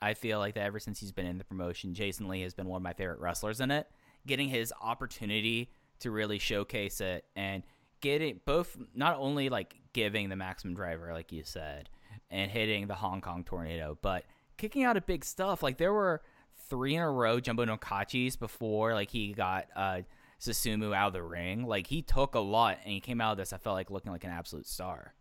I 0.00 0.14
feel 0.14 0.38
like 0.38 0.54
that 0.54 0.66
ever 0.66 0.78
since 0.78 1.00
he's 1.00 1.12
been 1.12 1.26
in 1.26 1.38
the 1.38 1.44
promotion, 1.44 1.94
Jason 1.94 2.28
Lee 2.28 2.42
has 2.42 2.54
been 2.54 2.68
one 2.68 2.78
of 2.78 2.82
my 2.82 2.92
favorite 2.92 3.20
wrestlers 3.20 3.60
in 3.60 3.70
it. 3.70 3.88
Getting 4.26 4.48
his 4.48 4.72
opportunity 4.80 5.70
to 6.00 6.10
really 6.10 6.38
showcase 6.38 7.00
it 7.00 7.24
and 7.36 7.62
getting 8.00 8.40
both 8.44 8.76
not 8.94 9.16
only 9.18 9.48
like 9.48 9.76
giving 9.92 10.28
the 10.28 10.36
maximum 10.36 10.74
driver, 10.74 11.12
like 11.12 11.32
you 11.32 11.42
said, 11.44 11.88
and 12.30 12.50
hitting 12.50 12.86
the 12.86 12.94
Hong 12.94 13.20
Kong 13.20 13.44
tornado, 13.44 13.98
but 14.02 14.24
kicking 14.56 14.84
out 14.84 14.96
of 14.96 15.06
big 15.06 15.24
stuff. 15.24 15.62
Like 15.62 15.78
there 15.78 15.92
were 15.92 16.22
three 16.68 16.94
in 16.94 17.02
a 17.02 17.10
row 17.10 17.40
jumbo 17.40 17.64
no 17.64 17.76
kachis 17.76 18.38
before 18.38 18.94
like 18.94 19.10
he 19.10 19.32
got 19.32 19.66
uh 19.76 20.00
Susumu 20.40 20.94
out 20.94 21.08
of 21.08 21.12
the 21.14 21.22
ring. 21.22 21.66
Like 21.66 21.86
he 21.86 22.02
took 22.02 22.34
a 22.34 22.40
lot 22.40 22.78
and 22.84 22.92
he 22.92 23.00
came 23.00 23.20
out 23.20 23.32
of 23.32 23.38
this, 23.38 23.52
I 23.52 23.58
felt 23.58 23.76
like 23.76 23.90
looking 23.90 24.12
like 24.12 24.24
an 24.24 24.30
absolute 24.30 24.66
star. 24.66 25.14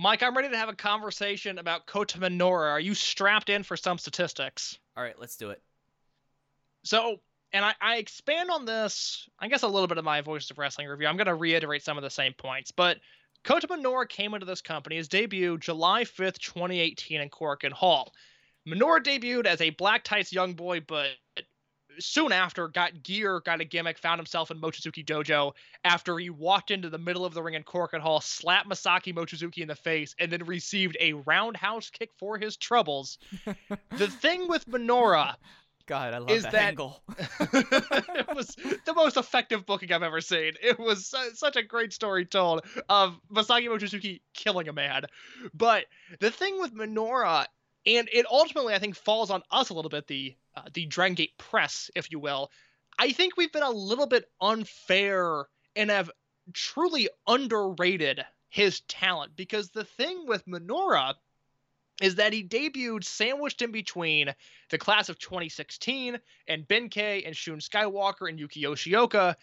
Mike, 0.00 0.22
I'm 0.22 0.36
ready 0.36 0.48
to 0.48 0.56
have 0.56 0.68
a 0.68 0.76
conversation 0.76 1.58
about 1.58 1.86
Kota 1.86 2.18
Minoura. 2.18 2.70
Are 2.70 2.78
you 2.78 2.94
strapped 2.94 3.50
in 3.50 3.64
for 3.64 3.76
some 3.76 3.98
statistics? 3.98 4.78
All 4.96 5.02
right, 5.02 5.18
let's 5.18 5.36
do 5.36 5.50
it. 5.50 5.60
So, 6.84 7.16
and 7.52 7.64
I, 7.64 7.74
I 7.80 7.96
expand 7.96 8.48
on 8.48 8.64
this, 8.64 9.28
I 9.40 9.48
guess, 9.48 9.64
a 9.64 9.66
little 9.66 9.88
bit 9.88 9.98
of 9.98 10.04
my 10.04 10.20
Voices 10.20 10.52
of 10.52 10.58
Wrestling 10.58 10.86
review. 10.86 11.08
I'm 11.08 11.16
going 11.16 11.26
to 11.26 11.34
reiterate 11.34 11.82
some 11.82 11.96
of 11.96 12.04
the 12.04 12.10
same 12.10 12.32
points. 12.32 12.70
But 12.70 12.98
Kota 13.42 13.66
Minoura 13.66 14.08
came 14.08 14.34
into 14.34 14.46
this 14.46 14.60
company, 14.60 14.94
his 14.94 15.08
debut 15.08 15.58
July 15.58 16.04
5th, 16.04 16.38
2018, 16.38 17.20
in 17.20 17.28
Korakuen 17.28 17.72
Hall. 17.72 18.12
Minoura 18.68 19.02
debuted 19.02 19.46
as 19.46 19.60
a 19.60 19.70
black 19.70 20.04
tights 20.04 20.32
young 20.32 20.54
boy, 20.54 20.78
but 20.78 21.08
soon 22.00 22.32
after 22.32 22.68
got 22.68 23.02
gear, 23.02 23.40
got 23.40 23.60
a 23.60 23.64
gimmick, 23.64 23.98
found 23.98 24.18
himself 24.18 24.50
in 24.50 24.60
Mochizuki 24.60 25.04
Dojo 25.04 25.52
after 25.84 26.18
he 26.18 26.30
walked 26.30 26.70
into 26.70 26.90
the 26.90 26.98
middle 26.98 27.24
of 27.24 27.34
the 27.34 27.42
ring 27.42 27.54
in 27.54 27.64
Korakuen 27.64 28.00
Hall, 28.00 28.20
slapped 28.20 28.68
Masaki 28.68 29.14
Mochizuki 29.14 29.58
in 29.58 29.68
the 29.68 29.74
face, 29.76 30.14
and 30.18 30.30
then 30.30 30.44
received 30.44 30.96
a 31.00 31.12
roundhouse 31.14 31.90
kick 31.90 32.10
for 32.18 32.38
his 32.38 32.56
troubles. 32.56 33.18
the 33.96 34.08
thing 34.20 34.48
with 34.48 34.66
Minoura 34.66 35.34
God, 35.88 36.12
I 36.12 36.18
love 36.18 36.30
Is 36.30 36.42
that, 36.42 36.52
that- 36.52 36.64
angle. 36.68 37.02
it 37.18 38.36
was 38.36 38.54
the 38.84 38.92
most 38.94 39.16
effective 39.16 39.64
booking 39.64 39.90
I've 39.90 40.02
ever 40.02 40.20
seen. 40.20 40.52
It 40.62 40.78
was 40.78 41.06
su- 41.06 41.30
such 41.34 41.56
a 41.56 41.62
great 41.62 41.94
story 41.94 42.26
told 42.26 42.60
of 42.90 43.18
Masaki 43.32 43.68
Mochizuki 43.68 44.20
killing 44.34 44.68
a 44.68 44.72
man. 44.74 45.04
But 45.54 45.86
the 46.20 46.30
thing 46.30 46.60
with 46.60 46.74
Minoura, 46.74 47.46
and 47.88 48.08
it 48.12 48.26
ultimately 48.30 48.74
I 48.74 48.78
think 48.78 48.96
falls 48.96 49.30
on 49.30 49.42
us 49.50 49.70
a 49.70 49.74
little 49.74 49.88
bit, 49.88 50.06
the 50.06 50.36
uh, 50.56 50.62
the 50.72 50.86
Dragon 50.86 51.14
Gate 51.14 51.36
press, 51.38 51.90
if 51.96 52.10
you 52.10 52.18
will. 52.18 52.50
I 52.98 53.12
think 53.12 53.36
we've 53.36 53.52
been 53.52 53.62
a 53.62 53.70
little 53.70 54.06
bit 54.06 54.24
unfair 54.40 55.46
and 55.74 55.90
have 55.90 56.10
truly 56.52 57.08
underrated 57.26 58.24
his 58.48 58.80
talent 58.80 59.36
because 59.36 59.70
the 59.70 59.84
thing 59.84 60.26
with 60.26 60.46
Minoura 60.46 61.14
is 62.00 62.16
that 62.16 62.32
he 62.32 62.44
debuted 62.44 63.04
sandwiched 63.04 63.62
in 63.62 63.72
between 63.72 64.34
the 64.70 64.78
class 64.78 65.08
of 65.08 65.18
2016 65.18 66.18
and 66.46 66.68
Ben-K 66.68 67.24
and 67.24 67.36
Shun 67.36 67.58
Skywalker 67.58 68.28
and 68.28 68.38
Yuki 68.38 68.62
Yoshioka. 68.62 69.34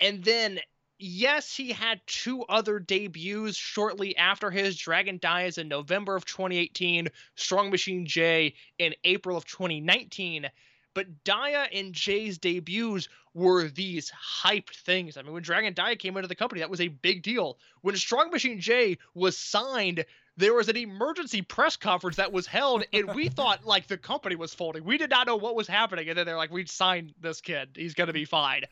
And 0.00 0.22
then, 0.22 0.60
yes, 0.98 1.54
he 1.54 1.72
had 1.72 2.00
two 2.06 2.42
other 2.44 2.78
debuts 2.78 3.56
shortly 3.56 4.16
after 4.16 4.50
his 4.50 4.76
Dragon 4.76 5.18
Dia's 5.18 5.58
in 5.58 5.68
November 5.68 6.16
of 6.16 6.24
2018, 6.24 7.08
Strong 7.34 7.70
Machine 7.70 8.06
J 8.06 8.54
in 8.78 8.94
April 9.04 9.36
of 9.36 9.44
2019. 9.44 10.48
But 10.94 11.24
Dia 11.24 11.68
and 11.74 11.92
Jay's 11.92 12.38
debuts 12.38 13.08
were 13.34 13.68
these 13.68 14.10
hyped 14.10 14.74
things. 14.76 15.18
I 15.18 15.22
mean, 15.22 15.34
when 15.34 15.42
Dragon 15.42 15.74
Dia 15.74 15.94
came 15.96 16.16
into 16.16 16.28
the 16.28 16.34
company, 16.34 16.60
that 16.60 16.70
was 16.70 16.80
a 16.80 16.88
big 16.88 17.22
deal. 17.22 17.58
When 17.82 17.96
Strong 17.96 18.30
Machine 18.30 18.60
J 18.60 18.96
was 19.14 19.36
signed, 19.36 20.06
there 20.36 20.52
was 20.52 20.68
an 20.68 20.76
emergency 20.76 21.42
press 21.42 21.76
conference 21.76 22.16
that 22.16 22.32
was 22.32 22.46
held, 22.46 22.84
and 22.92 23.14
we 23.14 23.28
thought 23.28 23.64
like 23.64 23.86
the 23.86 23.96
company 23.96 24.36
was 24.36 24.52
folding. 24.52 24.84
We 24.84 24.98
did 24.98 25.10
not 25.10 25.26
know 25.26 25.36
what 25.36 25.56
was 25.56 25.66
happening, 25.66 26.08
and 26.08 26.18
then 26.18 26.26
they're 26.26 26.36
like, 26.36 26.50
"We 26.50 26.66
signed 26.66 27.14
this 27.20 27.40
kid. 27.40 27.70
He's 27.74 27.94
gonna 27.94 28.12
be 28.12 28.24
fine." 28.24 28.64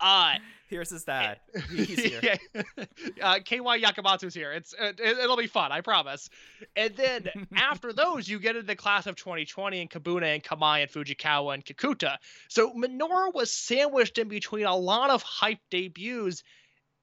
Uh, 0.00 0.34
Here's 0.68 0.90
his 0.90 1.04
dad. 1.04 1.38
He's 1.70 2.02
here. 2.02 2.20
yeah. 2.20 2.62
uh, 3.22 3.38
KY 3.44 3.60
Wakamatsu's 3.60 4.34
here. 4.34 4.52
It's 4.52 4.74
it, 4.78 4.98
it'll 4.98 5.36
be 5.36 5.46
fun, 5.46 5.70
I 5.70 5.82
promise. 5.82 6.30
And 6.74 6.96
then 6.96 7.28
after 7.56 7.92
those, 7.92 8.28
you 8.28 8.40
get 8.40 8.56
into 8.56 8.66
the 8.66 8.74
class 8.74 9.06
of 9.06 9.14
2020 9.14 9.82
and 9.82 9.90
Kabuna 9.90 10.34
and 10.34 10.42
Kamai 10.42 10.82
and 10.82 10.90
Fujikawa 10.90 11.54
and 11.54 11.64
Kikuta. 11.64 12.16
So 12.48 12.72
Minoura 12.72 13.32
was 13.32 13.52
sandwiched 13.52 14.18
in 14.18 14.28
between 14.28 14.64
a 14.64 14.76
lot 14.76 15.10
of 15.10 15.22
hype 15.22 15.60
debuts, 15.70 16.42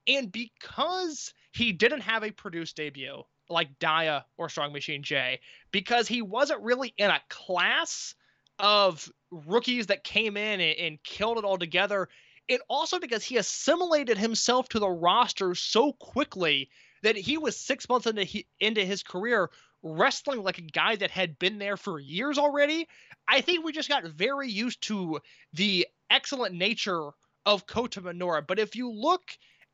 and 0.06 0.32
because 0.32 1.34
he 1.54 1.72
didn't 1.72 2.02
have 2.02 2.24
a 2.24 2.32
produced 2.32 2.76
debut 2.76 3.24
like 3.52 3.80
Dia 3.80 4.26
or 4.38 4.50
Strong 4.50 4.74
Machine 4.74 5.04
J, 5.04 5.40
because 5.72 6.08
he 6.08 6.22
wasn't 6.22 6.62
really 6.62 6.94
in 6.98 7.10
a 7.10 7.22
class 7.30 8.16
of 8.60 9.10
rookies 9.32 9.88
that 9.88 10.04
came 10.04 10.38
in 10.38 10.60
and, 10.60 10.80
and 10.80 11.04
killed 11.04 11.38
it 11.38 11.44
all 11.44 11.58
together 11.58 12.08
and 12.52 12.62
also 12.68 13.00
because 13.00 13.24
he 13.24 13.38
assimilated 13.38 14.18
himself 14.18 14.68
to 14.70 14.80
the 14.80 14.90
roster 14.90 15.56
so 15.56 15.94
quickly 15.94 16.70
that 17.02 17.16
he 17.16 17.38
was 17.38 17.58
six 17.58 17.88
months 17.88 18.08
into 18.08 18.24
he, 18.24 18.46
into 18.60 18.84
his 18.84 19.04
career 19.04 19.50
wrestling 19.84 20.44
like 20.44 20.58
a 20.58 20.64
guy 20.64 20.96
that 20.96 21.10
had 21.10 21.40
been 21.40 21.58
there 21.58 21.78
for 21.78 22.00
years 22.00 22.38
already. 22.38 22.88
I 23.28 23.42
think 23.42 23.64
we 23.64 23.72
just 23.72 23.90
got 23.90 24.06
very 24.06 24.50
used 24.50 24.82
to 24.84 25.20
the 25.54 25.88
excellent 26.10 26.54
nature 26.54 27.10
of 27.46 27.66
Kota 27.66 28.02
Minoura. 28.02 28.46
But 28.46 28.60
if 28.60 28.76
you 28.76 28.92
look 28.92 29.24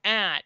at 0.04 0.44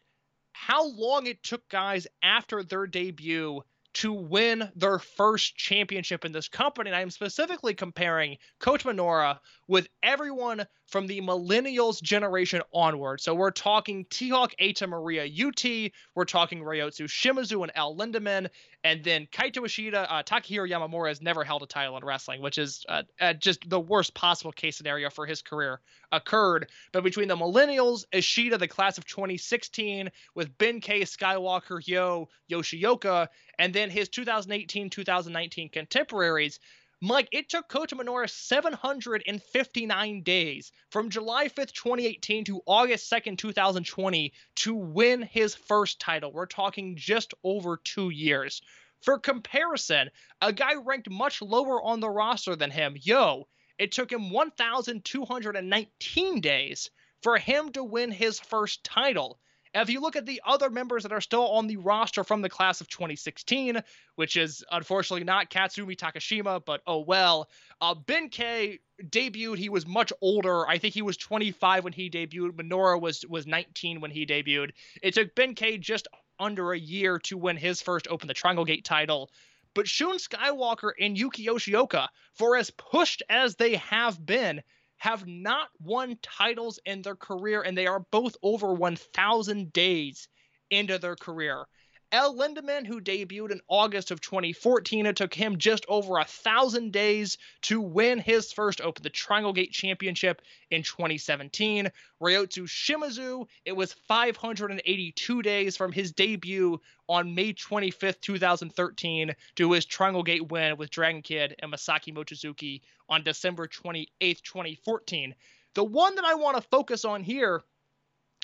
how 0.53 0.87
long 0.87 1.27
it 1.27 1.43
took 1.43 1.67
guys 1.69 2.07
after 2.21 2.63
their 2.63 2.87
debut 2.87 3.61
to 3.93 4.13
win 4.13 4.71
their 4.75 4.99
first 4.99 5.57
championship 5.57 6.23
in 6.23 6.31
this 6.31 6.47
company. 6.47 6.89
And 6.89 6.95
I'm 6.95 7.09
specifically 7.09 7.73
comparing 7.73 8.37
Kota 8.59 8.87
Minoura 8.87 9.39
with 9.67 9.87
everyone 10.01 10.65
from 10.91 11.07
the 11.07 11.21
millennials 11.21 12.01
generation 12.01 12.61
onward. 12.73 13.21
So 13.21 13.33
we're 13.33 13.51
talking 13.51 14.05
T-Hawk, 14.09 14.53
Eita, 14.61 14.87
Maria, 14.89 15.23
UT. 15.23 15.91
We're 16.13 16.25
talking 16.25 16.59
Ryotsu 16.59 17.05
Shimizu 17.05 17.63
and 17.63 17.71
El 17.73 17.95
Lindaman. 17.95 18.49
And 18.83 19.03
then 19.03 19.27
Kaito 19.31 19.65
Ishida, 19.65 20.11
uh, 20.11 20.23
Takehiro 20.23 20.69
Yamamura 20.69 21.07
has 21.07 21.21
never 21.21 21.43
held 21.43 21.63
a 21.63 21.67
title 21.67 21.95
in 21.97 22.03
wrestling, 22.03 22.41
which 22.41 22.57
is 22.57 22.85
uh, 22.89 23.03
uh, 23.19 23.33
just 23.33 23.69
the 23.69 23.79
worst 23.79 24.13
possible 24.13 24.51
case 24.51 24.75
scenario 24.75 25.09
for 25.09 25.25
his 25.25 25.41
career 25.41 25.79
occurred. 26.11 26.69
But 26.91 27.03
between 27.03 27.29
the 27.29 27.37
millennials, 27.37 28.03
Ishida, 28.11 28.57
the 28.57 28.67
class 28.67 28.97
of 28.97 29.05
2016, 29.05 30.11
with 30.35 30.57
Ben 30.57 30.81
K, 30.81 31.01
Skywalker, 31.01 31.79
Yo, 31.87 32.27
Yoshioka, 32.51 33.27
and 33.57 33.73
then 33.73 33.89
his 33.89 34.09
2018 34.09 34.89
2019 34.89 35.69
contemporaries, 35.69 36.59
Mike, 37.03 37.29
it 37.31 37.49
took 37.49 37.67
Kota 37.67 37.95
Minoura 37.95 38.29
759 38.29 40.21
days 40.21 40.71
from 40.91 41.09
July 41.09 41.47
5th, 41.47 41.73
2018 41.73 42.43
to 42.43 42.61
August 42.67 43.11
2nd, 43.11 43.39
2020 43.39 44.31
to 44.57 44.75
win 44.75 45.23
his 45.23 45.55
first 45.55 45.99
title. 45.99 46.31
We're 46.31 46.45
talking 46.45 46.95
just 46.95 47.33
over 47.43 47.77
two 47.77 48.11
years. 48.11 48.61
For 49.01 49.17
comparison, 49.17 50.11
a 50.41 50.53
guy 50.53 50.75
ranked 50.75 51.09
much 51.09 51.41
lower 51.41 51.81
on 51.81 52.01
the 52.01 52.09
roster 52.09 52.55
than 52.55 52.69
him, 52.69 52.95
Yo, 53.01 53.47
it 53.79 53.91
took 53.91 54.11
him 54.11 54.29
1,219 54.29 56.39
days 56.39 56.91
for 57.23 57.39
him 57.39 57.71
to 57.71 57.83
win 57.83 58.11
his 58.11 58.39
first 58.39 58.83
title. 58.83 59.39
If 59.73 59.89
you 59.89 60.01
look 60.01 60.15
at 60.17 60.25
the 60.25 60.41
other 60.45 60.69
members 60.69 61.03
that 61.03 61.13
are 61.13 61.21
still 61.21 61.47
on 61.47 61.67
the 61.67 61.77
roster 61.77 62.23
from 62.23 62.41
the 62.41 62.49
class 62.49 62.81
of 62.81 62.89
2016, 62.89 63.81
which 64.15 64.35
is 64.35 64.65
unfortunately 64.69 65.23
not 65.23 65.49
Katsumi 65.49 65.95
Takashima, 65.95 66.63
but 66.65 66.81
oh 66.85 66.99
well. 66.99 67.49
Uh, 67.79 67.95
Ben-K 67.95 68.79
debuted. 69.01 69.57
He 69.57 69.69
was 69.69 69.87
much 69.87 70.11
older. 70.21 70.67
I 70.67 70.77
think 70.77 70.93
he 70.93 71.01
was 71.01 71.15
25 71.17 71.85
when 71.85 71.93
he 71.93 72.09
debuted. 72.09 72.51
Minoura 72.51 72.99
was 72.99 73.25
was 73.27 73.47
19 73.47 74.01
when 74.01 74.11
he 74.11 74.25
debuted. 74.25 74.71
It 75.01 75.13
took 75.13 75.35
Ben-K 75.35 75.77
just 75.77 76.07
under 76.37 76.73
a 76.73 76.79
year 76.79 77.19
to 77.19 77.37
win 77.37 77.55
his 77.55 77.81
first 77.81 78.07
Open 78.09 78.27
the 78.27 78.33
Triangle 78.33 78.65
Gate 78.65 78.83
title. 78.83 79.31
But 79.73 79.87
Shun 79.87 80.17
Skywalker 80.17 80.91
and 80.99 81.17
Yuki 81.17 81.45
Yoshioka, 81.45 82.09
for 82.33 82.57
as 82.57 82.71
pushed 82.71 83.23
as 83.29 83.55
they 83.55 83.75
have 83.75 84.23
been, 84.25 84.61
have 85.01 85.25
not 85.25 85.67
won 85.83 86.15
titles 86.21 86.79
in 86.85 87.01
their 87.01 87.15
career, 87.15 87.63
and 87.63 87.75
they 87.75 87.87
are 87.87 88.05
both 88.11 88.35
over 88.43 88.71
1,000 88.71 89.73
days 89.73 90.27
into 90.69 90.99
their 90.99 91.15
career. 91.15 91.65
El 92.11 92.35
Lindaman, 92.35 92.85
who 92.85 93.01
debuted 93.01 93.51
in 93.51 93.61
August 93.67 94.11
of 94.11 94.21
2014, 94.21 95.07
it 95.07 95.15
took 95.15 95.33
him 95.33 95.57
just 95.57 95.87
over 95.87 96.19
a 96.19 96.25
thousand 96.25 96.91
days 96.91 97.39
to 97.61 97.81
win 97.81 98.19
his 98.19 98.51
first 98.53 98.79
Open 98.79 99.01
the 99.01 99.09
Triangle 99.09 99.53
Gate 99.53 99.71
Championship 99.71 100.43
in 100.69 100.83
2017. 100.83 101.89
Ryotsu 102.21 102.67
Shimizu, 102.67 103.47
it 103.65 103.71
was 103.71 103.93
582 104.07 105.41
days 105.41 105.77
from 105.77 105.91
his 105.91 106.11
debut 106.11 106.79
on 107.09 107.33
May 107.33 107.53
25th, 107.53 108.21
2013, 108.21 109.33
to 109.55 109.71
his 109.71 109.85
Triangle 109.85 110.23
Gate 110.23 110.51
win 110.51 110.77
with 110.77 110.91
Dragon 110.91 111.23
Kid 111.23 111.55
and 111.59 111.73
Masaki 111.73 112.13
Mochizuki 112.13 112.81
on 113.11 113.23
December 113.23 113.67
28th, 113.67 114.41
2014. 114.41 115.35
The 115.75 115.83
one 115.83 116.15
that 116.15 116.25
I 116.25 116.35
want 116.35 116.55
to 116.55 116.67
focus 116.69 117.05
on 117.05 117.23
here 117.23 117.61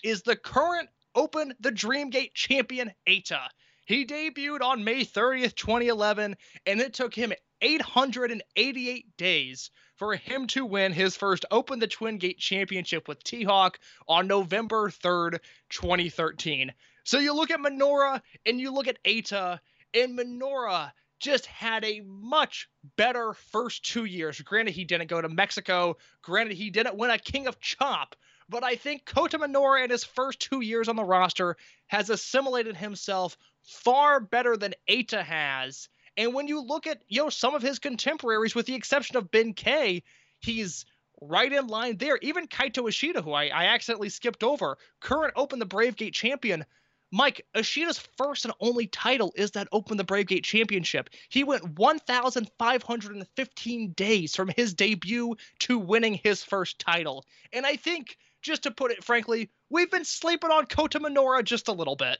is 0.04 0.22
the 0.22 0.36
current 0.36 0.90
Open 1.16 1.54
the 1.60 1.72
Dreamgate 1.72 2.34
champion 2.36 2.92
Eita. 3.08 3.48
He 3.86 4.06
debuted 4.06 4.62
on 4.62 4.84
May 4.84 5.04
30th, 5.04 5.56
2011, 5.56 6.36
and 6.66 6.80
it 6.82 6.94
took 6.94 7.16
him 7.16 7.34
888 7.62 9.18
days 9.18 9.72
for 9.96 10.16
him 10.16 10.46
to 10.48 10.66
win 10.66 10.92
his 10.92 11.16
first 11.16 11.46
Open 11.50 11.80
the 11.80 11.88
Twin 11.88 12.18
Gate 12.18 12.38
championship 12.38 13.08
with 13.08 13.24
T 13.24 13.44
Hawk 13.44 13.80
on 14.08 14.28
November 14.28 14.90
3rd, 14.90 15.40
2013. 15.70 16.74
So 17.06 17.18
you 17.18 17.34
look 17.34 17.50
at 17.50 17.62
Minoura 17.62 18.22
and 18.46 18.60
you 18.60 18.72
look 18.72 18.88
at 18.88 19.02
Eita, 19.06 19.60
and 19.94 20.20
Minoura 20.20 20.92
just 21.20 21.46
had 21.46 21.84
a 21.84 22.02
much 22.06 22.70
better 22.96 23.34
first 23.52 23.84
two 23.84 24.06
years. 24.06 24.40
Granted, 24.42 24.74
he 24.74 24.86
didn't 24.86 25.08
go 25.08 25.22
to 25.22 25.30
Mexico. 25.30 25.98
Granted, 26.22 26.58
he 26.58 26.70
didn't 26.70 26.98
win 26.98 27.10
a 27.10 27.18
King 27.18 27.48
of 27.48 27.60
Chop. 27.60 28.16
But 28.50 28.64
I 28.64 28.76
think 28.76 29.06
Kota 29.06 29.40
Minoura 29.40 29.84
in 29.84 29.90
his 29.90 30.04
first 30.04 30.40
two 30.40 30.62
years 30.62 30.88
on 30.88 30.96
the 30.96 31.04
roster 31.04 31.58
has 31.88 32.10
assimilated 32.10 32.78
himself 32.78 33.38
far 33.64 34.20
better 34.20 34.56
than 34.56 34.74
Eita 34.90 35.24
has. 35.24 35.90
And 36.16 36.34
when 36.34 36.48
you 36.48 36.62
look 36.62 36.88
at 36.88 37.02
you 37.08 37.24
know 37.24 37.30
some 37.30 37.56
of 37.56 37.62
his 37.62 37.80
contemporaries, 37.80 38.56
with 38.56 38.66
the 38.66 38.76
exception 38.76 39.18
of 39.18 39.32
Ben-K, 39.32 40.04
he's 40.40 40.86
right 41.22 41.52
in 41.52 41.68
line 41.68 41.98
there. 41.98 42.18
Even 42.22 42.48
Kaito 42.48 42.88
Ishida, 42.88 43.22
who 43.22 43.34
I, 43.34 43.48
I 43.48 43.66
accidentally 43.66 44.10
skipped 44.10 44.44
over, 44.44 44.78
current 45.00 45.34
Open 45.36 45.60
the 45.60 45.66
Brave 45.66 45.96
Gate 45.96 46.14
champion. 46.14 46.66
Mike, 47.12 47.46
Ishida's 47.56 48.00
first 48.18 48.46
and 48.46 48.54
only 48.60 48.88
title 48.88 49.32
is 49.36 49.52
that 49.52 49.68
Open 49.72 49.98
the 49.98 50.04
Brave 50.04 50.28
Gate 50.28 50.44
Championship. 50.44 51.10
He 51.30 51.44
went 51.44 51.80
1,515 51.80 53.92
days 53.92 54.36
from 54.36 54.52
his 54.56 54.74
debut 54.74 55.36
to 55.60 55.80
winning 55.80 56.16
his 56.16 56.44
first 56.44 56.80
title. 56.80 57.24
And 57.54 57.66
I 57.66 57.78
think, 57.78 58.18
just 58.42 58.64
to 58.64 58.72
put 58.72 58.92
it 58.92 59.04
frankly, 59.04 59.50
we've 59.70 59.92
been 59.92 60.06
sleeping 60.06 60.52
on 60.52 60.66
Kota 60.66 61.00
Minoura 61.00 61.44
just 61.44 61.70
a 61.70 61.74
little 61.74 61.96
bit. 61.96 62.20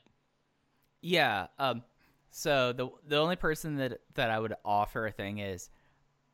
Yeah. 1.02 1.48
Um. 1.58 1.82
So 2.30 2.72
the 2.72 2.88
the 3.06 3.16
only 3.16 3.36
person 3.36 3.76
that 3.76 4.00
that 4.14 4.30
I 4.30 4.38
would 4.38 4.54
offer 4.64 5.06
a 5.06 5.12
thing 5.12 5.38
is 5.38 5.70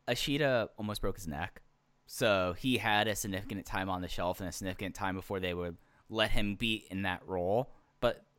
Ashita 0.09 0.69
almost 0.79 1.01
broke 1.01 1.17
his 1.17 1.29
neck. 1.29 1.63
So 2.07 2.55
he 2.59 2.79
had 2.79 3.09
a 3.09 3.17
significant 3.17 3.65
time 3.67 3.89
on 3.89 4.03
the 4.03 4.09
shelf 4.09 4.41
and 4.41 4.49
a 4.49 4.53
significant 4.53 4.95
time 4.95 5.15
before 5.15 5.41
they 5.41 5.55
would 5.55 5.77
let 6.09 6.31
him 6.31 6.55
be 6.55 6.87
in 6.91 7.03
that 7.03 7.23
role. 7.27 7.71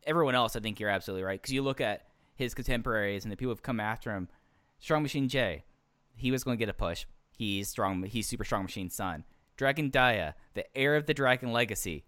Everyone 0.06 0.36
else, 0.36 0.56
I 0.56 0.60
think 0.60 0.80
you're 0.80 0.89
absolutely 0.89 1.24
right 1.24 1.41
because 1.41 1.53
you 1.53 1.62
look 1.62 1.82
at 1.82 2.03
his 2.36 2.53
contemporaries 2.53 3.24
and 3.24 3.32
the 3.32 3.38
people 3.38 3.51
who've 3.51 3.64
come 3.64 3.80
after 3.80 4.12
him. 4.12 4.28
Strong 4.80 5.03
Machine 5.03 5.30
J, 5.30 5.64
he 6.16 6.32
was 6.32 6.43
going 6.43 6.58
to 6.58 6.60
get 6.60 6.70
a 6.70 6.74
push. 6.74 7.06
He's 7.32 7.70
strong. 7.70 8.03
He's 8.03 8.28
Super 8.28 8.43
Strong 8.43 8.64
Machine's 8.64 8.95
son. 8.95 9.24
Dragon 9.58 9.89
Dia, 9.89 10.36
the 10.53 10.66
heir 10.78 10.95
of 10.95 11.06
the 11.06 11.14
Dragon 11.14 11.51
Legacy. 11.51 12.06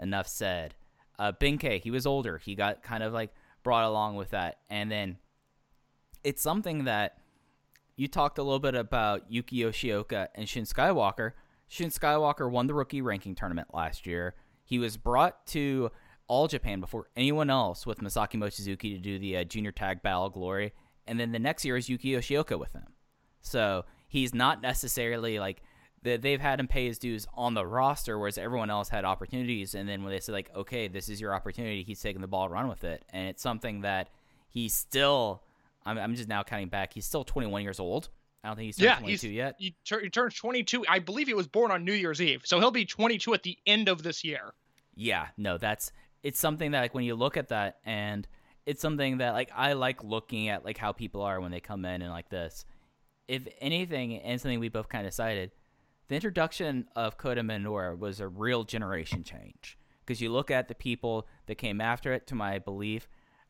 Enough 0.00 0.28
said. 0.28 0.74
Uh, 1.18 1.32
he 1.40 1.90
was 1.90 2.06
older. 2.06 2.38
He 2.38 2.54
got 2.54 2.82
kind 2.82 3.02
of 3.02 3.12
like 3.12 3.32
brought 3.62 3.84
along 3.84 4.16
with 4.16 4.30
that, 4.30 4.58
and 4.68 4.90
then 4.90 5.18
it's 6.24 6.42
something 6.42 6.84
that 6.84 7.18
you 7.96 8.08
talked 8.08 8.38
a 8.38 8.42
little 8.42 8.58
bit 8.58 8.74
about 8.74 9.30
Yuki 9.30 9.58
Yoshioka 9.58 10.28
and 10.34 10.48
Shun 10.48 10.64
Skywalker. 10.64 11.32
Shun 11.68 11.90
Skywalker 11.90 12.50
won 12.50 12.66
the 12.66 12.74
rookie 12.74 13.02
ranking 13.02 13.34
tournament 13.34 13.68
last 13.72 14.06
year. 14.06 14.34
He 14.64 14.78
was 14.78 14.96
brought 14.96 15.46
to 15.48 15.92
All 16.26 16.48
Japan 16.48 16.80
before 16.80 17.08
anyone 17.16 17.50
else 17.50 17.86
with 17.86 18.00
Masaki 18.00 18.34
Mochizuki 18.36 18.94
to 18.94 18.98
do 18.98 19.18
the 19.18 19.36
uh, 19.38 19.44
Junior 19.44 19.72
Tag 19.72 20.02
Battle 20.02 20.30
Glory, 20.30 20.72
and 21.06 21.20
then 21.20 21.32
the 21.32 21.38
next 21.38 21.64
year 21.64 21.76
is 21.76 21.88
Yuki 21.88 22.12
Yoshioka 22.12 22.58
with 22.58 22.72
him. 22.72 22.86
So 23.40 23.84
he's 24.08 24.34
not 24.34 24.62
necessarily 24.62 25.38
like 25.38 25.62
that. 26.02 26.22
They've 26.22 26.40
had 26.40 26.60
him 26.60 26.66
pay 26.68 26.86
his 26.86 26.98
dues 26.98 27.26
on 27.34 27.54
the 27.54 27.66
roster, 27.66 28.18
whereas 28.18 28.38
everyone 28.38 28.70
else 28.70 28.88
had 28.88 29.04
opportunities. 29.04 29.74
And 29.74 29.86
then 29.88 30.02
when 30.02 30.12
they 30.12 30.20
said 30.20 30.32
like, 30.32 30.50
"Okay, 30.56 30.88
this 30.88 31.08
is 31.08 31.20
your 31.20 31.34
opportunity," 31.34 31.82
he's 31.82 32.00
taking 32.00 32.22
the 32.22 32.26
ball, 32.28 32.48
run 32.48 32.68
with 32.68 32.84
it, 32.84 33.04
and 33.10 33.28
it's 33.28 33.42
something 33.42 33.82
that 33.82 34.08
he's 34.48 34.72
still. 34.72 35.42
I'm, 35.86 35.98
I'm 35.98 36.14
just 36.14 36.28
now 36.30 36.42
counting 36.42 36.68
back. 36.70 36.94
He's 36.94 37.04
still 37.04 37.24
21 37.24 37.62
years 37.62 37.78
old. 37.78 38.08
I 38.42 38.48
don't 38.48 38.56
think 38.56 38.66
he's 38.66 38.76
turned 38.76 38.84
Yeah, 38.86 38.98
22 39.00 39.26
he's- 39.28 39.36
yet. 39.36 39.54
He, 39.58 39.76
tur- 39.84 40.00
he 40.00 40.08
turns 40.08 40.34
22. 40.34 40.84
I 40.88 40.98
believe 40.98 41.26
he 41.26 41.34
was 41.34 41.46
born 41.46 41.70
on 41.70 41.84
New 41.84 41.92
Year's 41.92 42.22
Eve, 42.22 42.40
so 42.44 42.58
he'll 42.58 42.70
be 42.70 42.86
22 42.86 43.34
at 43.34 43.42
the 43.42 43.58
end 43.66 43.88
of 43.88 44.02
this 44.02 44.24
year. 44.24 44.54
Yeah, 44.94 45.26
no, 45.36 45.58
that's 45.58 45.92
it's 46.24 46.40
something 46.40 46.72
that 46.72 46.80
like 46.80 46.94
when 46.94 47.04
you 47.04 47.14
look 47.14 47.36
at 47.36 47.48
that 47.48 47.78
and 47.84 48.26
it's 48.66 48.80
something 48.80 49.18
that 49.18 49.34
like 49.34 49.50
I 49.54 49.74
like 49.74 50.02
looking 50.02 50.48
at 50.48 50.64
like 50.64 50.78
how 50.78 50.90
people 50.90 51.20
are 51.20 51.38
when 51.38 51.52
they 51.52 51.60
come 51.60 51.84
in 51.84 52.02
and 52.02 52.10
like 52.10 52.30
this. 52.30 52.64
If 53.28 53.46
anything, 53.60 54.16
and 54.18 54.40
something 54.40 54.58
we 54.58 54.68
both 54.68 54.88
kind 54.88 55.06
of 55.06 55.14
cited, 55.14 55.50
the 56.08 56.14
introduction 56.14 56.88
of 56.96 57.16
Kota 57.16 57.42
Minoura 57.42 57.98
was 57.98 58.20
a 58.20 58.28
real 58.28 58.64
generation 58.64 59.22
change 59.22 59.78
because 60.04 60.20
you 60.20 60.30
look 60.30 60.50
at 60.50 60.68
the 60.68 60.74
people 60.74 61.26
that 61.46 61.56
came 61.56 61.80
after 61.80 62.12
it. 62.12 62.26
To 62.28 62.34
my 62.34 62.58
belief, 62.58 63.08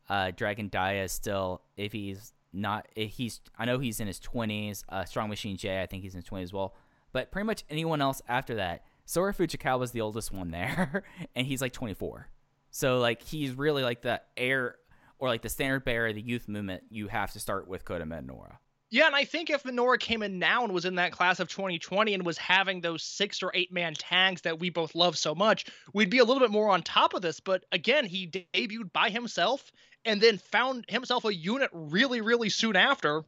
uh, 0.09 0.33
Dragon 0.33 0.69
Dia 0.69 1.05
is 1.05 1.13
still 1.13 1.63
if 1.77 1.93
he's 1.93 2.33
not 2.53 2.89
if 2.97 3.13
he's 3.13 3.41
I 3.57 3.67
know 3.67 3.79
he's 3.79 4.01
in 4.01 4.09
his 4.09 4.19
twenties. 4.19 4.85
Uh, 4.89 5.05
Strong 5.05 5.29
Machine 5.29 5.57
J, 5.57 5.81
I 5.81 5.87
think 5.87 6.03
he's 6.03 6.15
in 6.15 6.19
his 6.19 6.29
twenties 6.29 6.49
as 6.49 6.53
well. 6.53 6.75
But 7.13 7.31
pretty 7.31 7.47
much 7.47 7.65
anyone 7.71 8.01
else 8.01 8.21
after 8.29 8.57
that, 8.57 8.83
Sora 9.05 9.33
Fujikawa 9.33 9.79
was 9.79 9.93
the 9.93 10.01
oldest 10.01 10.33
one 10.33 10.51
there, 10.51 11.05
and 11.37 11.47
he's 11.47 11.63
like 11.63 11.73
24. 11.73 12.29
So 12.75 12.99
like 12.99 13.23
he's 13.23 13.53
really 13.53 13.85
like 13.85 14.03
the 14.03 14.21
heir 14.37 14.75
or 15.21 15.29
like 15.29 15.43
the 15.43 15.49
standard 15.49 15.85
bearer 15.85 16.09
of 16.09 16.17
the 16.17 16.21
youth 16.21 16.49
movement. 16.49 16.83
You 16.91 17.07
have 17.07 17.31
to 17.35 17.39
start 17.39 17.69
with 17.69 17.85
Kota 17.85 18.05
Minoura. 18.05 18.57
Yeah, 18.91 19.07
and 19.07 19.15
I 19.15 19.25
think 19.25 19.49
if 19.49 19.63
Minoura 19.63 19.97
came 19.99 20.25
in 20.25 20.41
now 20.41 20.65
and 20.65 20.75
was 20.75 20.85
in 20.85 20.97
that 20.97 21.13
class 21.13 21.39
of 21.39 21.49
2020 21.49 22.15
and 22.15 22.27
was 22.27 22.37
having 22.37 22.81
those 22.81 23.05
six 23.05 23.45
or 23.45 23.53
eight 23.55 23.73
man 23.73 23.95
tags 23.95 24.43
that 24.43 24.59
we 24.59 24.71
both 24.71 24.97
love 24.97 25.17
so 25.17 25.37
much, 25.37 25.67
we'd 25.93 26.11
be 26.11 26.19
a 26.19 26.25
little 26.25 26.41
bit 26.41 26.51
more 26.51 26.69
on 26.69 26.83
top 26.83 27.15
of 27.15 27.23
this. 27.23 27.39
But 27.39 27.65
again, 27.71 28.07
he 28.07 28.27
debuted 28.27 28.93
by 28.93 29.09
himself 29.09 29.71
and 30.05 30.21
then 30.21 30.39
found 30.39 30.85
himself 30.89 31.25
a 31.25 31.35
unit 31.35 31.71
really, 31.73 32.23
really 32.23 32.49
soon 32.49 32.75
after. 32.75 33.23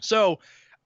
So 0.00 0.38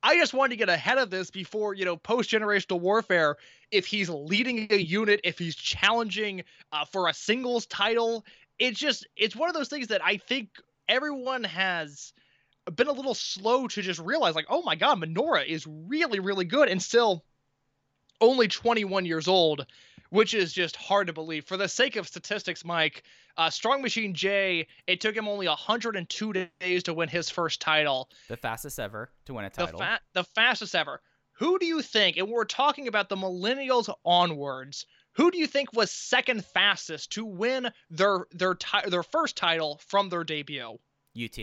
I 0.07 0.17
just 0.17 0.33
wanted 0.33 0.51
to 0.51 0.57
get 0.57 0.69
ahead 0.69 0.99
of 0.99 1.11
this 1.11 1.33
before, 1.33 1.75
you 1.75 1.85
know, 1.85 1.97
post 1.97 2.31
generational 2.31 2.79
warfare. 2.79 3.39
If 3.73 3.87
he's 3.87 4.09
leading 4.09 4.69
a 4.71 4.77
unit, 4.77 5.21
if 5.25 5.37
he's 5.37 5.57
challenging 5.57 6.45
uh, 6.71 6.85
for 6.85 7.09
a 7.09 7.13
singles 7.13 7.67
title, 7.67 8.25
it's 8.61 8.79
just, 8.79 9.05
it's 9.17 9.35
one 9.35 9.49
of 9.49 9.55
those 9.57 9.69
things 9.69 9.89
that 9.89 10.05
I 10.05 10.19
think 10.19 10.51
everyone 10.89 11.43
has 11.43 12.13
been 12.73 12.87
a 12.87 12.93
little 12.93 13.15
slow 13.15 13.67
to 13.67 13.83
just 13.83 13.99
realize, 13.99 14.37
like, 14.37 14.47
oh 14.49 14.63
my 14.63 14.77
God, 14.77 15.03
Minoura 15.03 15.45
is 15.45 15.67
really, 15.67 16.21
really 16.21 16.45
good 16.45 16.69
and 16.69 16.81
still 16.81 17.25
only 18.21 18.47
21 18.47 19.07
years 19.07 19.27
old, 19.27 19.67
which 20.17 20.35
is 20.35 20.53
just 20.53 20.77
hard 20.77 21.07
to 21.07 21.12
believe. 21.12 21.45
For 21.45 21.57
the 21.57 21.69
sake 21.69 21.97
of 21.97 22.07
statistics, 22.09 22.64
Mike, 22.64 23.03
uh, 23.37 23.51
Strong 23.51 23.83
Machine 23.83 24.14
J, 24.14 24.67
it 24.87 25.01
took 25.01 25.14
him 25.17 25.29
only 25.29 25.47
102 25.47 26.33
days 26.61 26.83
to 26.85 26.95
win 26.95 27.09
his 27.09 27.29
first 27.31 27.61
title 27.61 28.09
The 28.29 28.37
fastest 28.37 28.79
ever 28.81 29.11
to 29.27 29.35
win 29.35 29.45
a 29.45 29.51
the 29.51 29.57
title. 29.67 29.79
fa- 29.79 30.01
the 30.14 30.25
fastest 30.25 30.75
ever. 30.75 31.01
Who 31.39 31.59
do 31.59 31.67
you 31.67 31.83
think? 31.83 32.17
And 32.17 32.29
we're 32.31 32.45
talking 32.45 32.89
about 32.89 33.09
the 33.11 33.17
millennials 33.17 33.93
onwards. 34.05 34.87
Who 35.17 35.31
do 35.31 35.39
you 35.39 35.47
think 35.47 35.73
was 35.73 35.91
second 35.91 36.45
fastest 36.47 37.12
to 37.12 37.25
win 37.25 37.71
their 37.91 38.27
their 38.33 38.55
ti- 38.55 38.89
their 38.89 39.03
first 39.03 39.37
title 39.37 39.81
from 39.87 40.09
their 40.09 40.25
debut? 40.25 40.79
UT. 41.19 41.39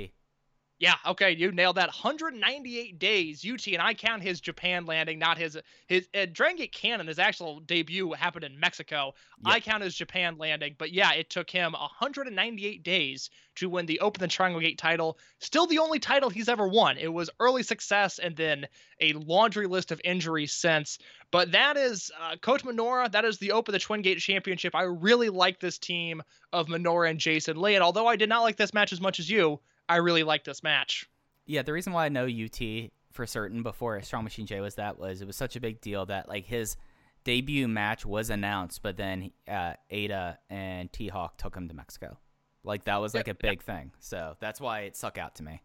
Yeah, 0.84 0.96
okay, 1.06 1.32
you 1.32 1.50
nailed 1.54 1.78
that. 1.78 1.88
198 1.88 3.00
days. 3.00 3.46
UT 3.50 3.66
and 3.68 3.82
I 3.82 3.94
count 3.94 4.22
his 4.22 4.42
Japan 4.42 4.86
landing, 4.86 5.18
not 5.18 5.38
his 5.38 5.58
his 5.88 6.10
uh, 6.14 6.26
Dragon 6.30 6.58
Gate 6.58 6.74
Cannon. 6.74 7.08
His 7.08 7.20
actual 7.20 7.62
debut 7.62 8.12
happened 8.12 8.44
in 8.44 8.60
Mexico. 8.60 9.14
I 9.46 9.62
count 9.62 9.82
his 9.82 9.96
Japan 9.96 10.38
landing, 10.38 10.76
but 10.78 10.92
yeah, 10.92 11.14
it 11.14 11.30
took 11.30 11.50
him 11.50 11.72
198 11.72 12.84
days 12.84 13.30
to 13.56 13.70
win 13.70 13.86
the 13.86 14.02
Open 14.02 14.20
the 14.20 14.28
Triangle 14.28 14.60
Gate 14.60 14.78
title. 14.78 15.18
Still 15.40 15.68
the 15.68 15.80
only 15.80 16.00
title 16.00 16.30
he's 16.30 16.50
ever 16.50 16.68
won. 16.68 16.98
It 16.98 17.14
was 17.14 17.30
early 17.40 17.64
success 17.64 18.20
and 18.20 18.36
then 18.36 18.68
a 19.00 19.14
laundry 19.14 19.68
list 19.68 19.94
of 19.94 20.02
injuries 20.04 20.52
since. 20.52 21.00
But 21.32 21.54
that 21.54 21.78
is 21.78 22.12
uh, 22.22 22.36
Kota 22.42 22.66
Minoura. 22.66 23.10
That 23.10 23.24
is 23.24 23.38
the 23.38 23.54
Open 23.54 23.72
the 23.72 23.80
Twin 23.80 24.02
Gate 24.02 24.20
Championship. 24.20 24.76
I 24.76 24.84
really 24.84 25.30
like 25.30 25.62
this 25.62 25.78
team 25.78 26.22
of 26.52 26.68
Minoura 26.68 27.10
and 27.10 27.22
Jason 27.22 27.62
Lee. 27.62 27.76
And 27.76 27.84
although 27.86 28.08
I 28.08 28.18
did 28.18 28.28
not 28.28 28.42
like 28.42 28.58
this 28.58 28.74
match 28.74 28.92
as 28.92 29.00
much 29.00 29.22
as 29.22 29.30
you, 29.30 29.62
I 29.94 29.98
really 29.98 30.24
like 30.24 30.44
this 30.44 30.64
match. 30.64 31.08
Yeah, 31.46 31.62
the 31.62 31.72
reason 31.72 31.94
why 31.94 32.08
I 32.08 32.10
know 32.10 32.26
UT 32.26 32.90
for 33.12 33.28
certain 33.28 33.62
before 33.62 34.02
Strong 34.02 34.24
Machine 34.24 34.48
J 34.48 34.60
was 34.60 34.74
that 34.76 34.98
was 34.98 35.22
it 35.22 35.28
was 35.28 35.36
such 35.36 35.56
a 35.56 35.60
big 35.60 35.82
deal 35.82 36.08
that 36.08 36.28
like 36.28 36.46
his 36.46 36.78
debut 37.24 37.68
match 37.68 38.04
was 38.04 38.32
announced, 38.32 38.82
but 38.82 38.98
then 38.98 39.30
uh, 39.48 39.74
Eita 39.92 40.38
and 40.50 40.92
T 40.92 41.10
Hawk 41.10 41.38
took 41.38 41.56
him 41.56 41.68
to 41.68 41.76
Mexico. 41.76 42.18
Like 42.64 42.86
that 42.86 43.02
was 43.02 43.14
like 43.14 43.28
a 43.28 43.36
big 43.36 43.62
thing. 43.62 43.92
So 44.00 44.36
that's 44.40 44.60
why 44.60 44.82
it 44.82 44.98
stuck 44.98 45.20
out 45.20 45.36
to 45.36 45.44
me. 45.44 45.62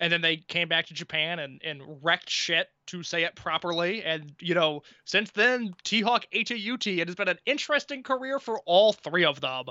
And 0.00 0.12
then 0.12 0.20
they 0.20 0.36
came 0.36 0.68
back 0.68 0.86
to 0.86 0.94
Japan 0.94 1.38
and, 1.38 1.62
and 1.64 1.80
wrecked 2.02 2.28
shit, 2.28 2.68
to 2.88 3.02
say 3.02 3.22
it 3.22 3.36
properly. 3.36 4.02
And, 4.02 4.34
you 4.38 4.54
know, 4.54 4.82
since 5.06 5.30
then, 5.30 5.74
T 5.82 6.02
Hawk 6.02 6.26
ate 6.32 6.50
a 6.50 6.72
UT. 6.72 6.86
It 6.86 7.08
has 7.08 7.14
been 7.14 7.28
an 7.28 7.38
interesting 7.46 8.02
career 8.02 8.38
for 8.38 8.60
all 8.66 8.92
three 8.92 9.24
of 9.24 9.40
them. 9.40 9.64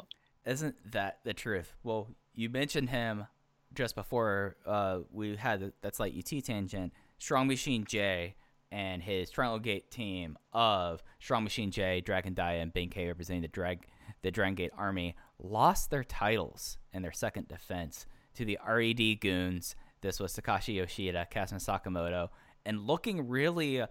Isn't 0.44 0.76
that 0.92 1.20
the 1.24 1.34
truth? 1.34 1.74
Well, 1.84 2.08
you 2.34 2.50
mentioned 2.50 2.90
him 2.90 3.28
just 3.74 3.96
before 3.96 4.56
uh, 4.66 5.00
we 5.12 5.36
had 5.36 5.72
that 5.82 5.96
slight 5.96 6.14
UT 6.18 6.44
tangent. 6.44 6.94
Strong 7.20 7.48
Machine 7.48 7.86
J 7.86 8.36
and 8.72 9.04
his 9.04 9.30
Triangle 9.30 9.60
Gate 9.60 9.92
team 9.92 10.38
of 10.54 11.04
Strong 11.20 11.44
Machine 11.44 11.72
J, 11.72 12.02
Dragon 12.02 12.34
Dia, 12.34 12.62
and 12.62 12.74
Ben-K 12.74 13.08
representing 13.08 13.42
the 13.42 13.48
Drag 13.48 13.86
the 14.22 14.32
Dragon 14.32 14.56
Gate 14.56 14.72
Army 14.78 15.16
lost 15.40 15.90
their 15.90 16.04
titles 16.04 16.78
in 16.94 17.02
their 17.02 17.12
second 17.12 17.48
defense 17.48 18.06
to 18.36 18.46
the 18.46 18.58
RED 18.68 19.20
Goons. 19.20 19.76
This 20.02 20.20
was 20.20 20.36
Takashi 20.36 20.76
Yoshida, 20.76 21.28
Kazma 21.32 21.56
Sakamoto, 21.56 22.30
and 22.66 22.86
looking 22.86 23.28
really, 23.28 23.84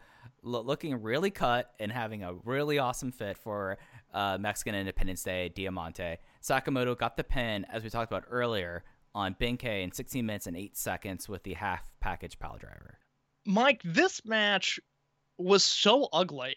lo- 0.43 0.62
looking 0.62 1.01
really 1.03 1.31
cut 1.31 1.72
and 1.78 1.91
having 1.91 2.22
a 2.22 2.35
really 2.45 2.78
awesome 2.78 3.12
fit 3.12 3.37
for 3.37 3.78
uh, 4.14 4.39
Mexican 4.41 4.74
Independence 4.74 5.22
Day 5.22 5.49
Diamante. 5.49 6.18
Sakamoto 6.43 6.97
got 6.97 7.16
the 7.16 7.24
pin, 7.24 7.66
as 7.72 7.83
we 7.83 7.91
talked 7.91 8.11
about 8.11 8.24
earlier, 8.31 8.85
on 9.14 9.36
Ben-K 9.38 9.82
in 9.82 9.92
16 9.92 10.24
minutes 10.24 10.46
and 10.46 10.56
8 10.56 10.76
seconds 10.76 11.28
with 11.28 11.42
the 11.42 11.54
half 11.54 11.82
package 12.00 12.38
pile 12.38 12.56
driver. 12.58 12.98
Mike, 13.46 13.80
this 13.84 14.24
match 14.24 14.78
was 15.38 15.64
so 15.64 16.08
ugly. 16.12 16.56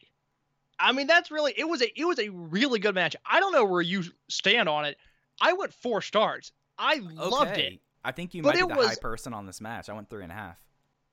I 0.79 0.91
mean, 0.91 1.07
that's 1.07 1.31
really 1.31 1.53
it 1.55 1.67
was 1.67 1.81
a 1.81 1.99
it 1.99 2.05
was 2.05 2.19
a 2.19 2.29
really 2.29 2.79
good 2.79 2.95
match. 2.95 3.15
I 3.25 3.39
don't 3.39 3.53
know 3.53 3.65
where 3.65 3.81
you 3.81 4.03
stand 4.29 4.67
on 4.67 4.85
it. 4.85 4.97
I 5.39 5.53
went 5.53 5.73
four 5.73 6.01
stars. 6.01 6.51
I 6.77 6.95
loved 6.95 7.57
it. 7.57 7.79
I 8.03 8.11
think 8.11 8.33
you 8.33 8.41
But 8.41 8.55
might 8.55 8.67
be 8.67 8.73
the 8.75 8.87
high 8.87 8.95
person 8.95 9.33
on 9.33 9.45
this 9.45 9.61
match. 9.61 9.89
I 9.89 9.93
went 9.93 10.09
three 10.09 10.23
and 10.23 10.31
a 10.31 10.35
half. 10.35 10.57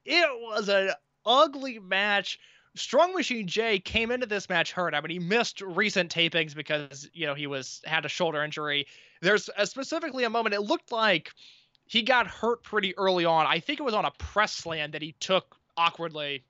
It 0.05 0.27
was 0.41 0.69
an 0.69 0.91
ugly 1.25 1.79
match. 1.79 2.39
Strong 2.77 3.15
Machine 3.15 3.47
J 3.49 3.79
came 3.81 4.11
into 4.11 4.27
this 4.27 4.49
match 4.49 4.73
hurt. 4.73 4.95
I 4.95 5.01
mean, 5.01 5.11
he 5.11 5.19
missed 5.19 5.61
recent 5.61 6.15
tapings 6.15 6.55
because 6.55 7.09
you 7.13 7.27
know 7.27 7.35
he 7.35 7.47
was 7.47 7.81
had 7.85 8.05
a 8.05 8.09
shoulder 8.09 8.43
injury. 8.45 8.87
There's 9.21 9.51
a, 9.57 9.67
specifically 9.67 10.25
a 10.25 10.31
moment. 10.31 10.55
It 10.55 10.63
looked 10.63 10.93
like 10.93 11.33
he 11.87 12.03
got 12.03 12.29
hurt 12.29 12.63
pretty 12.63 12.97
early 12.97 13.25
on. 13.25 13.47
I 13.47 13.59
think 13.59 13.81
it 13.81 13.83
was 13.83 13.95
on 13.95 14.05
a 14.05 14.13
press 14.13 14.53
slam 14.53 14.93
that 14.93 15.03
he 15.03 15.17
took 15.19 15.57
awkwardly. 15.77 16.45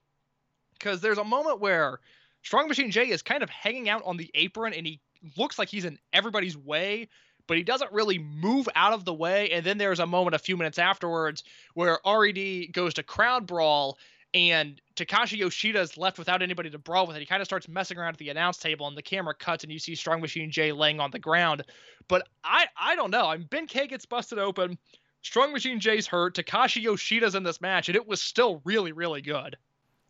Because 0.73 1.01
there's 1.01 1.17
a 1.17 1.23
moment 1.23 1.59
where 1.59 1.99
Strong 2.43 2.67
Machine 2.67 2.91
J 2.91 3.09
is 3.09 3.21
kind 3.21 3.41
of 3.41 3.49
hanging 3.49 3.89
out 3.89 4.03
on 4.05 4.17
the 4.17 4.29
apron 4.35 4.73
and 4.73 4.85
he 4.85 4.99
looks 5.37 5.57
like 5.57 5.69
he's 5.69 5.85
in 5.85 5.97
everybody's 6.13 6.57
way, 6.57 7.07
but 7.47 7.57
he 7.57 7.63
doesn't 7.63 7.91
really 7.91 8.19
move 8.19 8.67
out 8.75 8.93
of 8.93 9.05
the 9.05 9.13
way. 9.13 9.49
And 9.51 9.65
then 9.65 9.77
there's 9.77 9.99
a 9.99 10.05
moment 10.05 10.35
a 10.35 10.39
few 10.39 10.57
minutes 10.57 10.79
afterwards 10.79 11.43
where 11.73 11.99
RED 12.05 12.71
goes 12.71 12.93
to 12.95 13.03
crowd 13.03 13.47
brawl 13.47 13.97
and 14.33 14.81
Takashi 14.95 15.37
Yoshida 15.37 15.81
is 15.81 15.97
left 15.97 16.17
without 16.17 16.41
anybody 16.41 16.69
to 16.69 16.77
brawl 16.77 17.05
with. 17.07 17.17
It. 17.17 17.19
He 17.19 17.25
kind 17.25 17.41
of 17.41 17.45
starts 17.45 17.67
messing 17.67 17.97
around 17.97 18.13
at 18.13 18.17
the 18.17 18.29
announce 18.29 18.57
table, 18.57 18.87
and 18.87 18.95
the 18.95 19.01
camera 19.01 19.33
cuts, 19.33 19.63
and 19.63 19.73
you 19.73 19.79
see 19.79 19.95
Strong 19.95 20.21
Machine 20.21 20.51
J 20.51 20.71
laying 20.71 20.99
on 20.99 21.11
the 21.11 21.19
ground. 21.19 21.63
But 22.07 22.27
I, 22.43 22.67
I 22.79 22.95
don't 22.95 23.11
know. 23.11 23.25
I 23.25 23.37
mean, 23.37 23.47
Ben-K 23.49 23.87
gets 23.87 24.05
busted 24.05 24.39
open. 24.39 24.77
Strong 25.21 25.51
Machine 25.51 25.79
J's 25.79 26.07
hurt. 26.07 26.35
Takashi 26.35 26.81
Yoshida's 26.81 27.35
in 27.35 27.43
this 27.43 27.61
match, 27.61 27.89
and 27.89 27.95
it 27.95 28.07
was 28.07 28.21
still 28.21 28.61
really, 28.63 28.91
really 28.91 29.21
good. 29.21 29.57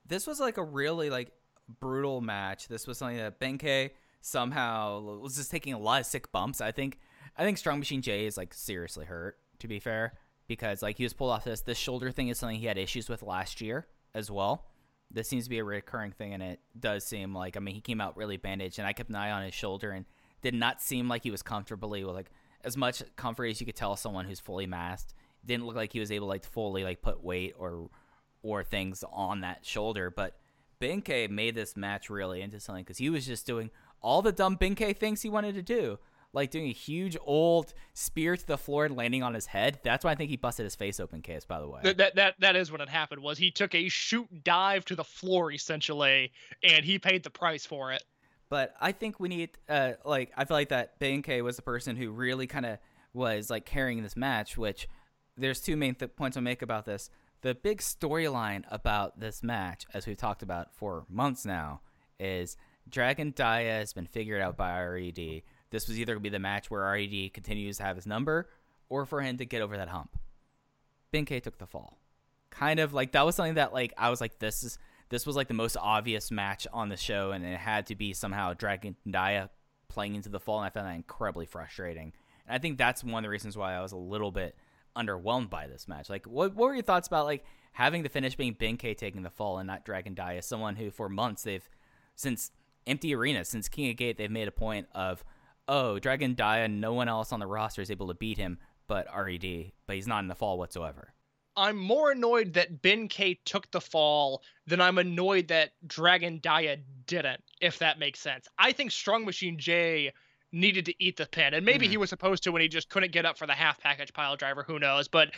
This 0.05 0.27
was 0.27 0.39
like 0.39 0.57
a 0.57 0.63
really 0.63 1.09
like 1.09 1.31
brutal 1.79 2.21
match. 2.21 2.67
This 2.67 2.85
was 2.85 2.97
something 2.97 3.17
that 3.17 3.39
Ben-K 3.39 3.91
somehow 4.21 5.19
was 5.19 5.35
just 5.35 5.49
taking 5.49 5.73
a 5.73 5.79
lot 5.79 6.01
of 6.01 6.05
sick 6.05 6.31
bumps. 6.31 6.61
I 6.61 6.71
think 6.71 6.99
I 7.37 7.43
think 7.43 7.57
Strong 7.57 7.79
Machine 7.79 8.01
J 8.01 8.25
is 8.27 8.37
like 8.37 8.53
seriously 8.53 9.05
hurt, 9.05 9.39
to 9.59 9.67
be 9.67 9.79
fair, 9.79 10.13
because 10.47 10.83
like 10.83 10.97
he 10.97 11.03
was 11.03 11.13
pulled 11.13 11.31
off 11.31 11.43
this. 11.43 11.61
This 11.61 11.77
shoulder 11.77 12.11
thing 12.11 12.27
is 12.27 12.37
something 12.37 12.59
he 12.59 12.67
had 12.67 12.77
issues 12.77 13.09
with 13.09 13.23
last 13.23 13.61
year 13.61 13.87
as 14.13 14.29
well. 14.31 14.65
This 15.09 15.27
seems 15.27 15.45
to 15.45 15.49
be 15.49 15.59
a 15.59 15.63
recurring 15.63 16.11
thing, 16.11 16.33
and 16.33 16.41
it 16.41 16.59
does 16.79 17.05
seem 17.05 17.33
like 17.35 17.57
I 17.57 17.59
mean 17.59 17.75
he 17.75 17.81
came 17.81 18.01
out 18.01 18.17
really 18.17 18.37
bandaged, 18.37 18.79
and 18.79 18.87
I 18.87 18.93
kept 18.93 19.09
an 19.09 19.15
eye 19.15 19.31
on 19.31 19.43
his 19.43 19.53
shoulder 19.53 19.91
and 19.91 20.05
did 20.41 20.53
not 20.53 20.81
seem 20.81 21.07
like 21.07 21.23
he 21.23 21.31
was 21.31 21.43
comfortably 21.43 22.03
like 22.03 22.31
as 22.63 22.77
much 22.77 23.03
comfort 23.15 23.45
as 23.45 23.59
you 23.59 23.65
could 23.65 23.75
tell 23.75 23.95
someone 23.95 24.25
who's 24.25 24.39
fully 24.39 24.67
masked. 24.67 25.13
Didn't 25.45 25.65
look 25.65 25.75
like 25.75 25.93
he 25.93 25.99
was 25.99 26.11
able 26.11 26.27
to 26.27 26.29
like 26.29 26.45
fully 26.45 26.83
like 26.83 27.01
put 27.01 27.23
weight 27.23 27.55
or 27.57 27.89
or 28.43 28.63
things 28.63 29.03
on 29.11 29.41
that 29.41 29.65
shoulder. 29.65 30.09
But 30.09 30.37
Ben-K 30.79 31.27
made 31.27 31.55
this 31.55 31.77
match 31.77 32.09
really 32.09 32.41
into 32.41 32.59
something 32.59 32.83
because 32.83 32.97
he 32.97 33.09
was 33.09 33.25
just 33.25 33.45
doing 33.45 33.69
all 34.01 34.21
the 34.21 34.31
dumb 34.31 34.55
Ben-K 34.55 34.93
things 34.93 35.21
he 35.21 35.29
wanted 35.29 35.55
to 35.55 35.61
do, 35.61 35.99
like 36.33 36.51
doing 36.51 36.67
a 36.67 36.73
huge 36.73 37.17
old 37.25 37.73
spear 37.93 38.37
to 38.37 38.47
the 38.47 38.57
floor 38.57 38.85
and 38.85 38.95
landing 38.95 39.23
on 39.23 39.33
his 39.33 39.47
head. 39.47 39.79
That's 39.83 40.05
why 40.05 40.11
I 40.11 40.15
think 40.15 40.29
he 40.29 40.37
busted 40.37 40.63
his 40.63 40.75
face 40.75 40.99
open. 40.99 41.21
Case, 41.21 41.45
by 41.45 41.59
the 41.59 41.67
way. 41.67 41.81
That, 41.83 41.97
that 41.97 42.15
that 42.15 42.35
that 42.39 42.55
is 42.55 42.71
what 42.71 42.79
had 42.79 42.89
happened. 42.89 43.21
Was 43.21 43.37
he 43.37 43.51
took 43.51 43.75
a 43.75 43.89
shoot 43.89 44.27
dive 44.43 44.85
to 44.85 44.95
the 44.95 45.03
floor 45.03 45.51
essentially, 45.51 46.31
and 46.63 46.85
he 46.85 46.99
paid 46.99 47.23
the 47.23 47.29
price 47.29 47.65
for 47.65 47.91
it. 47.91 48.03
But 48.49 48.73
I 48.81 48.91
think 48.91 49.19
we 49.19 49.29
need, 49.29 49.51
uh, 49.69 49.93
like, 50.03 50.31
I 50.35 50.43
feel 50.43 50.57
like 50.57 50.69
that 50.69 50.99
Ben-K 50.99 51.41
was 51.41 51.55
the 51.55 51.61
person 51.61 51.95
who 51.95 52.11
really 52.11 52.47
kind 52.47 52.65
of 52.65 52.79
was 53.13 53.49
like 53.49 53.65
carrying 53.65 54.03
this 54.03 54.17
match. 54.17 54.57
Which 54.57 54.87
there's 55.37 55.61
two 55.61 55.75
main 55.75 55.95
th- 55.95 56.15
points 56.15 56.37
I'll 56.37 56.43
make 56.43 56.61
about 56.61 56.85
this. 56.85 57.09
The 57.41 57.55
big 57.55 57.79
storyline 57.79 58.63
about 58.69 59.19
this 59.19 59.41
match, 59.41 59.85
as 59.93 60.05
we've 60.05 60.17
talked 60.17 60.43
about 60.43 60.73
for 60.75 61.05
months 61.09 61.45
now, 61.45 61.81
is 62.19 62.55
Dragon 62.87 63.31
Dia 63.31 63.79
has 63.79 63.93
been 63.93 64.05
figured 64.05 64.41
out 64.41 64.57
by 64.57 64.79
RED. 64.83 65.41
This 65.71 65.87
was 65.87 65.99
either 65.99 66.13
going 66.13 66.21
to 66.21 66.29
be 66.29 66.29
the 66.29 66.39
match 66.39 66.69
where 66.69 66.81
RED 66.81 67.33
continues 67.33 67.77
to 67.77 67.83
have 67.83 67.95
his 67.95 68.05
number, 68.05 68.49
or 68.89 69.05
for 69.05 69.21
him 69.21 69.37
to 69.37 69.45
get 69.45 69.61
over 69.61 69.77
that 69.77 69.89
hump. 69.89 70.17
Ben-K 71.11 71.39
took 71.39 71.57
the 71.57 71.65
fall. 71.65 71.97
Kind 72.49 72.79
of 72.79 72.93
like 72.93 73.13
that 73.13 73.25
was 73.25 73.35
something 73.35 73.55
that 73.55 73.73
like 73.73 73.93
I 73.97 74.09
was 74.09 74.19
like 74.19 74.39
this 74.39 74.61
is 74.61 74.77
this 75.09 75.25
was 75.25 75.35
like 75.35 75.47
the 75.47 75.53
most 75.53 75.77
obvious 75.79 76.31
match 76.31 76.67
on 76.73 76.89
the 76.89 76.97
show, 76.97 77.31
and 77.31 77.45
it 77.45 77.57
had 77.57 77.87
to 77.87 77.95
be 77.95 78.13
somehow 78.13 78.53
Dragon 78.53 78.95
Dia 79.09 79.49
playing 79.87 80.15
into 80.15 80.29
the 80.29 80.39
fall, 80.39 80.59
and 80.59 80.65
I 80.65 80.69
found 80.69 80.87
that 80.87 80.95
incredibly 80.95 81.45
frustrating. 81.45 82.13
And 82.47 82.55
I 82.55 82.59
think 82.59 82.77
that's 82.77 83.03
one 83.03 83.23
of 83.23 83.23
the 83.23 83.29
reasons 83.29 83.57
why 83.57 83.75
I 83.75 83.81
was 83.81 83.91
a 83.91 83.97
little 83.97 84.31
bit 84.31 84.55
underwhelmed 84.95 85.49
by 85.49 85.67
this 85.67 85.87
match. 85.87 86.09
Like, 86.09 86.25
what, 86.25 86.55
what 86.55 86.67
were 86.67 86.73
your 86.73 86.83
thoughts 86.83 87.07
about 87.07 87.25
like 87.25 87.45
having 87.73 88.03
the 88.03 88.09
finish 88.09 88.35
being 88.35 88.53
Ben-K 88.53 88.93
taking 88.93 89.23
the 89.23 89.29
fall 89.29 89.57
and 89.57 89.67
not 89.67 89.85
Dragon 89.85 90.13
Dia? 90.13 90.41
Someone 90.41 90.75
who 90.75 90.91
for 90.91 91.09
months 91.09 91.43
they've 91.43 91.67
since 92.15 92.51
Empty 92.87 93.13
Arena, 93.15 93.45
since 93.45 93.69
King 93.69 93.89
of 93.89 93.97
Gate, 93.97 94.17
they've 94.17 94.31
made 94.31 94.47
a 94.47 94.51
point 94.51 94.87
of 94.93 95.23
oh 95.71 95.97
Dragon 95.97 96.35
Dia, 96.35 96.67
no 96.67 96.93
one 96.93 97.07
else 97.07 97.31
on 97.31 97.39
the 97.39 97.47
roster 97.47 97.81
is 97.81 97.89
able 97.89 98.09
to 98.09 98.13
beat 98.13 98.37
him 98.37 98.59
but 98.87 99.07
RED, 99.15 99.71
but 99.87 99.95
he's 99.95 100.07
not 100.07 100.19
in 100.19 100.27
the 100.27 100.35
fall 100.35 100.57
whatsoever. 100.57 101.13
I'm 101.55 101.77
more 101.77 102.11
annoyed 102.11 102.53
that 102.53 102.81
Ben-K 102.81 103.39
took 103.45 103.71
the 103.71 103.79
fall 103.79 104.41
than 104.67 104.81
I'm 104.81 104.97
annoyed 104.97 105.47
that 105.47 105.71
Dragon 105.87 106.39
Dia 106.39 106.77
didn't, 107.07 107.41
if 107.61 107.79
that 107.79 107.99
makes 107.99 108.19
sense. 108.19 108.47
I 108.57 108.73
think 108.73 108.91
Strong 108.91 109.23
Machine 109.23 109.57
J 109.57 110.11
needed 110.51 110.85
to 110.87 111.03
eat 111.03 111.15
the 111.15 111.25
pin, 111.25 111.53
and 111.53 111.65
maybe 111.65 111.87
he 111.87 111.93
mm-hmm. 111.93 112.01
was 112.01 112.09
supposed 112.09 112.43
to 112.43 112.51
when 112.51 112.61
he 112.61 112.67
just 112.67 112.89
couldn't 112.89 113.13
get 113.13 113.25
up 113.25 113.37
for 113.37 113.47
the 113.47 113.53
half 113.53 113.79
package 113.79 114.11
pile 114.11 114.35
driver, 114.35 114.63
who 114.63 114.77
knows. 114.77 115.07
But 115.07 115.31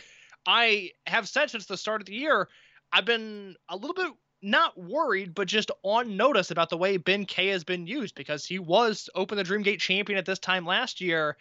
I 0.46 0.90
have 1.06 1.28
said 1.28 1.50
since 1.50 1.66
the 1.66 1.76
start 1.76 2.00
of 2.02 2.06
the 2.06 2.14
year, 2.14 2.48
I've 2.92 3.04
been 3.04 3.54
a 3.68 3.76
little 3.76 3.94
bit 3.94 4.12
not 4.44 4.78
worried, 4.78 5.34
but 5.34 5.48
just 5.48 5.70
on 5.82 6.16
notice 6.16 6.50
about 6.50 6.70
the 6.70 6.76
way 6.76 6.96
Ben-K 6.96 7.48
has 7.48 7.64
been 7.64 7.86
used 7.86 8.14
because 8.14 8.44
he 8.44 8.58
was 8.58 9.08
Open 9.14 9.36
the 9.36 9.44
Dreamgate 9.44 9.80
champion 9.80 10.18
at 10.18 10.26
this 10.26 10.38
time 10.38 10.66
last 10.66 11.00
year. 11.00 11.36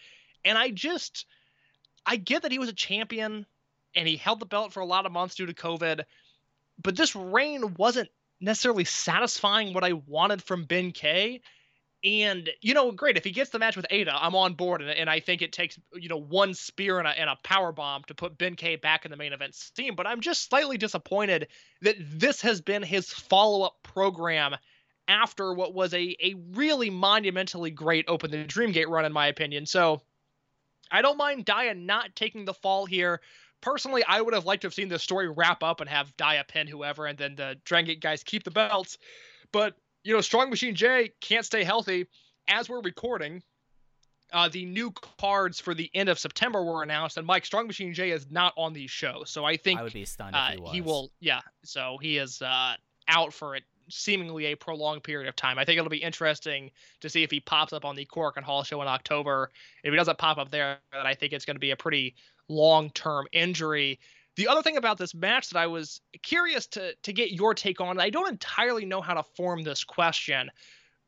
And 0.46 0.58
I 0.58 0.70
just, 0.70 1.26
I 2.06 2.16
get 2.16 2.42
that 2.42 2.52
he 2.52 2.60
was 2.60 2.70
a 2.70 2.74
champion 2.74 3.46
and 3.96 4.08
he 4.08 4.16
held 4.16 4.40
the 4.40 4.46
belt 4.46 4.74
for 4.74 4.80
a 4.80 4.86
lot 4.86 5.06
of 5.06 5.12
months 5.12 5.36
due 5.36 5.46
to 5.46 5.54
COVID, 5.54 6.04
but 6.82 6.96
this 6.96 7.16
reign 7.16 7.76
wasn't 7.76 8.10
necessarily 8.42 8.86
satisfying 8.86 9.74
what 9.74 9.84
I 9.84 9.94
wanted 9.94 10.42
from 10.42 10.66
Ben-K. 10.66 11.42
And 12.04 12.50
you 12.62 12.74
know, 12.74 12.92
great 12.92 13.16
if 13.16 13.24
he 13.24 13.32
gets 13.32 13.52
the 13.52 13.60
match 13.60 13.78
with 13.78 13.86
Eita, 13.90 14.14
I'm 14.14 14.36
on 14.36 14.56
board, 14.56 14.82
and, 14.82 14.90
and 14.90 15.10
I 15.10 15.22
think 15.22 15.42
it 15.42 15.54
takes 15.54 15.80
you 15.94 16.10
know 16.10 16.20
one 16.20 16.54
spear 16.54 17.00
and 17.00 17.08
a, 17.08 17.12
and 17.12 17.30
a 17.30 17.38
power 17.44 17.72
bomb 17.72 18.04
to 18.08 18.14
put 18.14 18.38
Ben-K 18.38 18.76
back 18.78 19.06
in 19.06 19.12
the 19.12 19.18
main 19.18 19.32
event 19.32 19.56
scene. 19.56 19.96
But 19.96 20.06
I'm 20.06 20.20
just 20.20 20.50
slightly 20.50 20.78
disappointed 20.78 21.48
that 21.82 21.96
this 22.00 22.42
has 22.42 22.60
been 22.60 22.84
his 22.84 23.10
follow 23.10 23.66
up 23.66 23.78
program 23.84 24.56
after 25.08 25.54
what 25.54 25.74
was 25.74 25.94
a 25.94 26.16
a 26.22 26.36
really 26.52 26.90
monumentally 26.90 27.72
great 27.72 28.06
Open 28.10 28.32
the 28.32 28.44
Dreamgate 28.44 28.90
run, 28.90 29.06
in 29.06 29.14
my 29.14 29.28
opinion. 29.28 29.66
So 29.66 30.02
I 30.92 31.02
don't 31.02 31.18
mind 31.18 31.46
Dia 31.46 31.74
not 31.74 32.16
taking 32.16 32.44
the 32.44 32.54
fall 32.54 32.86
here. 32.86 33.22
Personally, 33.62 34.04
I 34.06 34.20
would 34.20 34.34
have 34.34 34.46
liked 34.46 34.64
to 34.64 34.68
have 34.68 34.74
seen 34.74 34.90
the 34.90 35.00
story 35.00 35.30
wrap 35.30 35.64
up 35.64 35.80
and 35.80 35.90
have 35.90 36.16
Dia 36.18 36.44
pin 36.46 36.68
whoever, 36.68 37.06
and 37.06 37.18
then 37.18 37.36
the 37.36 37.58
Dreamgate 37.66 38.02
guys 38.02 38.24
keep 38.24 38.44
the 38.44 38.52
belts. 38.52 38.98
But 39.54 39.78
you 40.04 40.14
know, 40.14 40.22
Strong 40.22 40.50
Machine 40.50 40.76
J 40.76 41.12
can't 41.22 41.46
stay 41.46 41.64
healthy. 41.64 42.08
As 42.48 42.68
we're 42.68 42.82
recording, 42.82 43.42
uh, 44.34 44.50
the 44.50 44.66
new 44.66 44.92
cards 45.20 45.60
for 45.60 45.74
the 45.74 45.90
end 45.94 46.10
of 46.10 46.20
September 46.20 46.64
were 46.64 46.84
announced, 46.84 47.18
and 47.18 47.26
Mike 47.26 47.46
Strong 47.46 47.68
Machine 47.68 47.94
J 47.94 48.12
is 48.12 48.30
not 48.30 48.54
on 48.58 48.74
the 48.74 48.88
show. 48.88 49.24
So 49.26 49.46
I 49.46 49.58
think 49.58 49.80
I 49.80 49.84
would 49.84 49.94
be 49.94 50.06
stunned 50.06 50.36
uh, 50.36 50.48
if 50.50 50.56
he 50.56 50.62
was. 50.62 50.74
he 50.74 50.82
will, 50.82 51.12
yeah. 51.20 51.42
So 51.64 51.98
he 52.02 52.18
is 52.18 52.42
uh, 52.42 52.74
out 53.08 53.34
for 53.34 53.56
it 53.56 53.64
seemingly 53.90 54.46
a 54.46 54.56
prolonged 54.56 55.04
period 55.04 55.28
of 55.28 55.36
time. 55.36 55.60
I 55.60 55.66
think 55.66 55.78
it'll 55.78 55.90
be 55.90 55.98
interesting 55.98 56.72
to 57.02 57.10
see 57.10 57.24
if 57.24 57.32
he 57.32 57.40
pops 57.40 57.74
up 57.74 57.86
on 57.86 57.96
the 57.96 58.06
Korakuen 58.06 58.44
Hall 58.44 58.64
show 58.64 58.82
in 58.82 58.88
October. 58.88 59.52
If 59.84 59.92
he 59.92 59.98
doesn't 59.98 60.18
pop 60.18 60.38
up 60.38 60.52
there, 60.52 60.78
then 60.92 61.06
I 61.06 61.14
think 61.14 61.34
it's 61.34 61.46
going 61.46 61.56
to 61.56 61.62
be 61.62 61.72
a 61.72 61.78
pretty 61.78 62.16
long-term 62.48 63.28
injury. 63.32 64.00
The 64.36 64.48
other 64.48 64.64
thing 64.64 64.78
about 64.78 64.98
this 64.98 65.14
match 65.14 65.50
that 65.50 65.60
I 65.60 65.68
was 65.68 66.02
curious 66.24 66.68
to 66.68 66.96
to 67.04 67.14
get 67.14 67.32
your 67.32 67.54
take 67.54 67.80
on, 67.82 68.00
I 68.00 68.10
don't 68.10 68.30
entirely 68.30 68.86
know 68.86 69.02
how 69.02 69.14
to 69.14 69.24
form 69.36 69.64
this 69.64 69.84
question, 69.84 70.50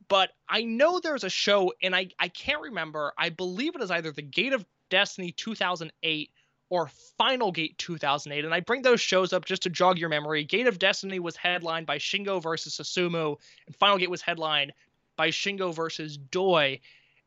but 0.07 0.29
I 0.47 0.63
know 0.63 0.99
there's 0.99 1.23
a 1.23 1.29
show 1.29 1.73
and 1.81 1.95
I 1.95 2.09
I 2.19 2.27
can't 2.27 2.61
remember. 2.61 3.13
I 3.17 3.29
believe 3.29 3.75
it 3.75 3.81
is 3.81 3.91
either 3.91 4.11
the 4.11 4.21
Gate 4.21 4.53
of 4.53 4.65
Destiny 4.89 5.31
2008 5.31 6.31
or 6.69 6.89
Final 7.17 7.51
Gate 7.51 7.77
2008. 7.77 8.45
And 8.45 8.53
I 8.53 8.59
bring 8.59 8.81
those 8.81 9.01
shows 9.01 9.33
up 9.33 9.45
just 9.45 9.63
to 9.63 9.69
jog 9.69 9.97
your 9.97 10.09
memory. 10.09 10.43
Gate 10.43 10.67
of 10.67 10.79
Destiny 10.79 11.19
was 11.19 11.35
headlined 11.35 11.85
by 11.85 11.97
Shingo 11.97 12.41
versus 12.41 12.75
Susumu, 12.75 13.37
and 13.65 13.75
Final 13.75 13.97
Gate 13.97 14.09
was 14.09 14.21
headlined 14.21 14.73
by 15.15 15.29
Shingo 15.29 15.73
versus 15.73 16.17
Doi. 16.17 16.79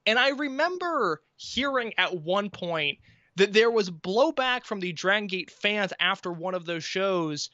And 0.06 0.18
I 0.18 0.30
remember 0.30 1.22
hearing 1.36 1.92
at 1.98 2.16
one 2.16 2.50
point 2.50 2.98
that 3.38 3.52
there 3.52 3.70
was 3.70 3.90
blowback 3.90 4.64
from 4.64 4.80
the 4.80 4.92
Dragon 4.92 5.26
Gate 5.26 5.50
fans 5.50 5.92
after 5.98 6.30
one 6.30 6.54
of 6.54 6.66
those 6.66 6.84
shows 6.84 7.50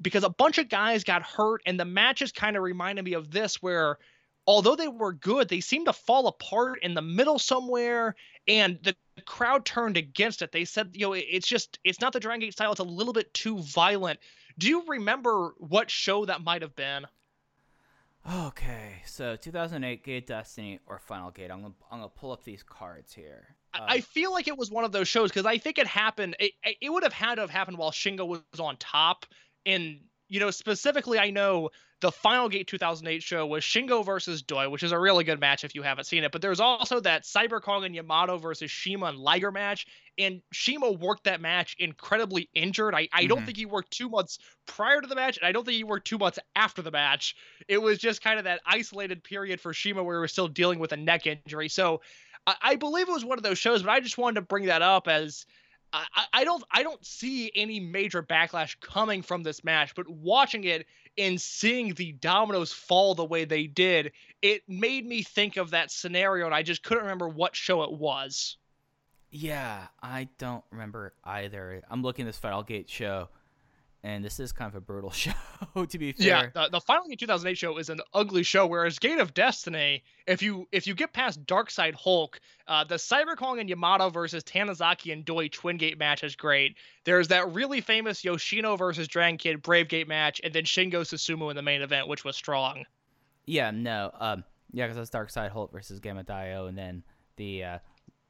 because 0.00 0.24
a 0.24 0.30
bunch 0.30 0.58
of 0.58 0.68
guys 0.68 1.04
got 1.04 1.22
hurt, 1.22 1.62
and 1.66 1.78
the 1.78 1.84
matches 1.84 2.32
kind 2.32 2.56
of 2.56 2.62
reminded 2.62 3.04
me 3.04 3.14
of 3.14 3.30
this, 3.30 3.62
where 3.62 3.98
although 4.46 4.76
they 4.76 4.88
were 4.88 5.12
good, 5.12 5.48
they 5.48 5.60
seemed 5.60 5.86
to 5.86 5.92
fall 5.92 6.26
apart 6.26 6.80
in 6.82 6.94
the 6.94 7.02
middle 7.02 7.38
somewhere, 7.38 8.14
and 8.46 8.78
the 8.82 8.94
crowd 9.24 9.64
turned 9.64 9.96
against 9.96 10.42
it. 10.42 10.52
They 10.52 10.64
said, 10.64 10.90
you 10.92 11.06
know, 11.06 11.12
it's 11.14 11.48
just, 11.48 11.78
it's 11.84 12.00
not 12.00 12.12
the 12.12 12.20
Dragon 12.20 12.40
Gate 12.40 12.52
style, 12.52 12.72
it's 12.72 12.80
a 12.80 12.84
little 12.84 13.12
bit 13.12 13.32
too 13.32 13.58
violent. 13.58 14.18
Do 14.58 14.68
you 14.68 14.84
remember 14.86 15.54
what 15.58 15.90
show 15.90 16.24
that 16.26 16.44
might 16.44 16.62
have 16.62 16.76
been? 16.76 17.06
Okay, 18.28 19.02
so 19.04 19.36
2008 19.36 20.02
Gate 20.02 20.26
Destiny 20.26 20.80
or 20.86 20.98
Final 20.98 21.30
Gate. 21.30 21.50
I'm 21.50 21.62
gonna 21.62 21.74
I'm 21.92 21.98
gonna 21.98 22.08
pull 22.08 22.32
up 22.32 22.42
these 22.42 22.64
cards 22.64 23.14
here. 23.14 23.54
Uh, 23.78 23.88
I 23.88 24.00
feel 24.00 24.32
like 24.32 24.48
it 24.48 24.56
was 24.56 24.70
one 24.70 24.84
of 24.84 24.92
those 24.92 25.08
shows 25.08 25.30
because 25.30 25.46
I 25.46 25.58
think 25.58 25.78
it 25.78 25.86
happened. 25.86 26.36
It, 26.38 26.52
it 26.80 26.90
would 26.90 27.02
have 27.02 27.12
had 27.12 27.36
to 27.36 27.42
have 27.42 27.50
happened 27.50 27.78
while 27.78 27.90
Shingo 27.90 28.26
was 28.26 28.60
on 28.60 28.76
top. 28.76 29.26
And 29.64 30.00
you 30.28 30.40
know, 30.40 30.50
specifically, 30.50 31.18
I 31.20 31.30
know 31.30 31.70
the 32.00 32.10
Final 32.10 32.48
Gate 32.48 32.66
2008 32.66 33.22
show 33.22 33.46
was 33.46 33.62
Shingo 33.64 34.04
versus 34.04 34.42
Doi, 34.42 34.68
which 34.68 34.82
is 34.82 34.90
a 34.92 34.98
really 34.98 35.22
good 35.24 35.38
match 35.40 35.62
if 35.64 35.74
you 35.74 35.82
haven't 35.82 36.04
seen 36.04 36.24
it. 36.24 36.32
But 36.32 36.42
there's 36.42 36.60
also 36.60 36.98
that 37.00 37.22
Cyber 37.22 37.62
Kong 37.62 37.84
and 37.84 37.94
Yamato 37.94 38.36
versus 38.36 38.72
CIMA 38.72 39.06
and 39.06 39.18
Liger 39.18 39.52
match, 39.52 39.86
and 40.18 40.42
CIMA 40.52 40.90
worked 40.92 41.24
that 41.24 41.40
match 41.40 41.76
incredibly 41.78 42.50
injured. 42.54 42.94
I, 42.94 43.08
I 43.12 43.26
don't 43.26 43.44
Mhm. 43.44 43.46
think 43.46 43.56
he 43.56 43.66
worked 43.66 43.92
two 43.92 44.08
months 44.08 44.38
prior 44.66 45.00
to 45.00 45.06
the 45.06 45.14
match, 45.14 45.38
and 45.38 45.46
I 45.46 45.52
don't 45.52 45.64
think 45.64 45.76
he 45.76 45.84
worked 45.84 46.06
two 46.06 46.18
months 46.18 46.38
after 46.56 46.82
the 46.82 46.90
match. 46.90 47.36
It 47.68 47.78
was 47.78 47.98
just 47.98 48.20
kind 48.20 48.38
of 48.38 48.44
that 48.44 48.60
isolated 48.66 49.22
period 49.22 49.60
for 49.60 49.72
CIMA 49.72 50.02
where 50.02 50.18
he 50.18 50.20
was 50.22 50.32
still 50.32 50.48
dealing 50.48 50.80
with 50.80 50.92
a 50.92 50.96
neck 50.96 51.26
injury. 51.26 51.68
So 51.68 52.02
I, 52.46 52.54
I 52.62 52.76
believe 52.76 53.08
it 53.08 53.12
was 53.12 53.24
one 53.24 53.38
of 53.38 53.44
those 53.44 53.58
shows, 53.58 53.82
but 53.82 53.90
I 53.90 54.00
just 54.00 54.18
wanted 54.18 54.36
to 54.36 54.42
bring 54.42 54.66
that 54.66 54.82
up 54.82 55.08
as 55.08 55.46
I, 55.92 56.04
I- 56.32 56.44
don't 56.44 56.62
I 56.70 56.82
don't 56.82 57.04
see 57.04 57.50
any 57.54 57.80
major 57.80 58.22
backlash 58.22 58.78
coming 58.80 59.22
from 59.22 59.42
this 59.42 59.64
match, 59.64 59.94
but 59.94 60.08
watching 60.08 60.64
it 60.64 60.86
and 61.18 61.40
seeing 61.40 61.94
the 61.94 62.12
dominoes 62.12 62.72
fall 62.72 63.14
the 63.14 63.24
way 63.24 63.44
they 63.44 63.66
did, 63.66 64.12
it 64.42 64.62
made 64.68 65.06
me 65.06 65.22
think 65.22 65.56
of 65.56 65.70
that 65.70 65.90
scenario, 65.90 66.44
and 66.46 66.54
I 66.54 66.62
just 66.62 66.82
couldn't 66.82 67.04
remember 67.04 67.28
what 67.28 67.56
show 67.56 67.82
it 67.84 67.92
was. 67.92 68.56
Yeah, 69.30 69.86
I 70.02 70.28
don't 70.38 70.64
remember 70.70 71.14
either. 71.24 71.82
I'm 71.90 72.02
looking 72.02 72.26
this 72.26 72.38
Final 72.38 72.62
Gate 72.62 72.88
show, 72.88 73.28
and 74.06 74.24
this 74.24 74.38
is 74.38 74.52
kind 74.52 74.68
of 74.68 74.76
a 74.76 74.80
brutal 74.80 75.10
show, 75.10 75.32
to 75.74 75.98
be 75.98 76.12
fair. 76.12 76.26
Yeah, 76.26 76.46
the, 76.54 76.68
the 76.70 76.80
Final 76.80 77.08
Gate 77.08 77.18
2008 77.18 77.58
show 77.58 77.76
is 77.76 77.88
an 77.90 78.00
ugly 78.14 78.44
show, 78.44 78.64
whereas 78.64 79.00
Gate 79.00 79.18
of 79.18 79.34
Destiny, 79.34 80.04
if 80.28 80.42
you 80.42 80.68
if 80.70 80.86
you 80.86 80.94
get 80.94 81.12
past 81.12 81.44
Darkside 81.44 81.94
Hulk, 81.94 82.40
uh, 82.68 82.84
the 82.84 82.94
Cyber 82.94 83.36
Kong 83.36 83.58
and 83.58 83.68
Yamato 83.68 84.08
versus 84.08 84.44
Tanizaki 84.44 85.12
and 85.12 85.24
Doi 85.24 85.48
Twin 85.48 85.76
Gate 85.76 85.98
match 85.98 86.22
is 86.22 86.36
great. 86.36 86.76
There's 87.04 87.28
that 87.28 87.52
really 87.52 87.80
famous 87.80 88.22
Yoshino 88.22 88.76
versus 88.76 89.08
Dragon 89.08 89.38
Kid 89.38 89.60
Brave 89.60 89.88
Gate 89.88 90.06
match, 90.06 90.40
and 90.44 90.54
then 90.54 90.62
Shingo 90.62 91.00
Susumu 91.00 91.50
in 91.50 91.56
the 91.56 91.62
main 91.62 91.82
event, 91.82 92.06
which 92.06 92.24
was 92.24 92.36
strong. 92.36 92.84
Yeah, 93.44 93.72
no. 93.72 94.12
Um, 94.20 94.44
yeah, 94.72 94.84
because 94.84 94.98
that's 94.98 95.10
Dark 95.10 95.30
Side 95.30 95.50
Hulk 95.50 95.72
versus 95.72 95.98
Gamma 95.98 96.22
Dio, 96.22 96.66
and 96.66 96.78
then 96.78 97.02
the 97.36 97.64
uh, 97.64 97.78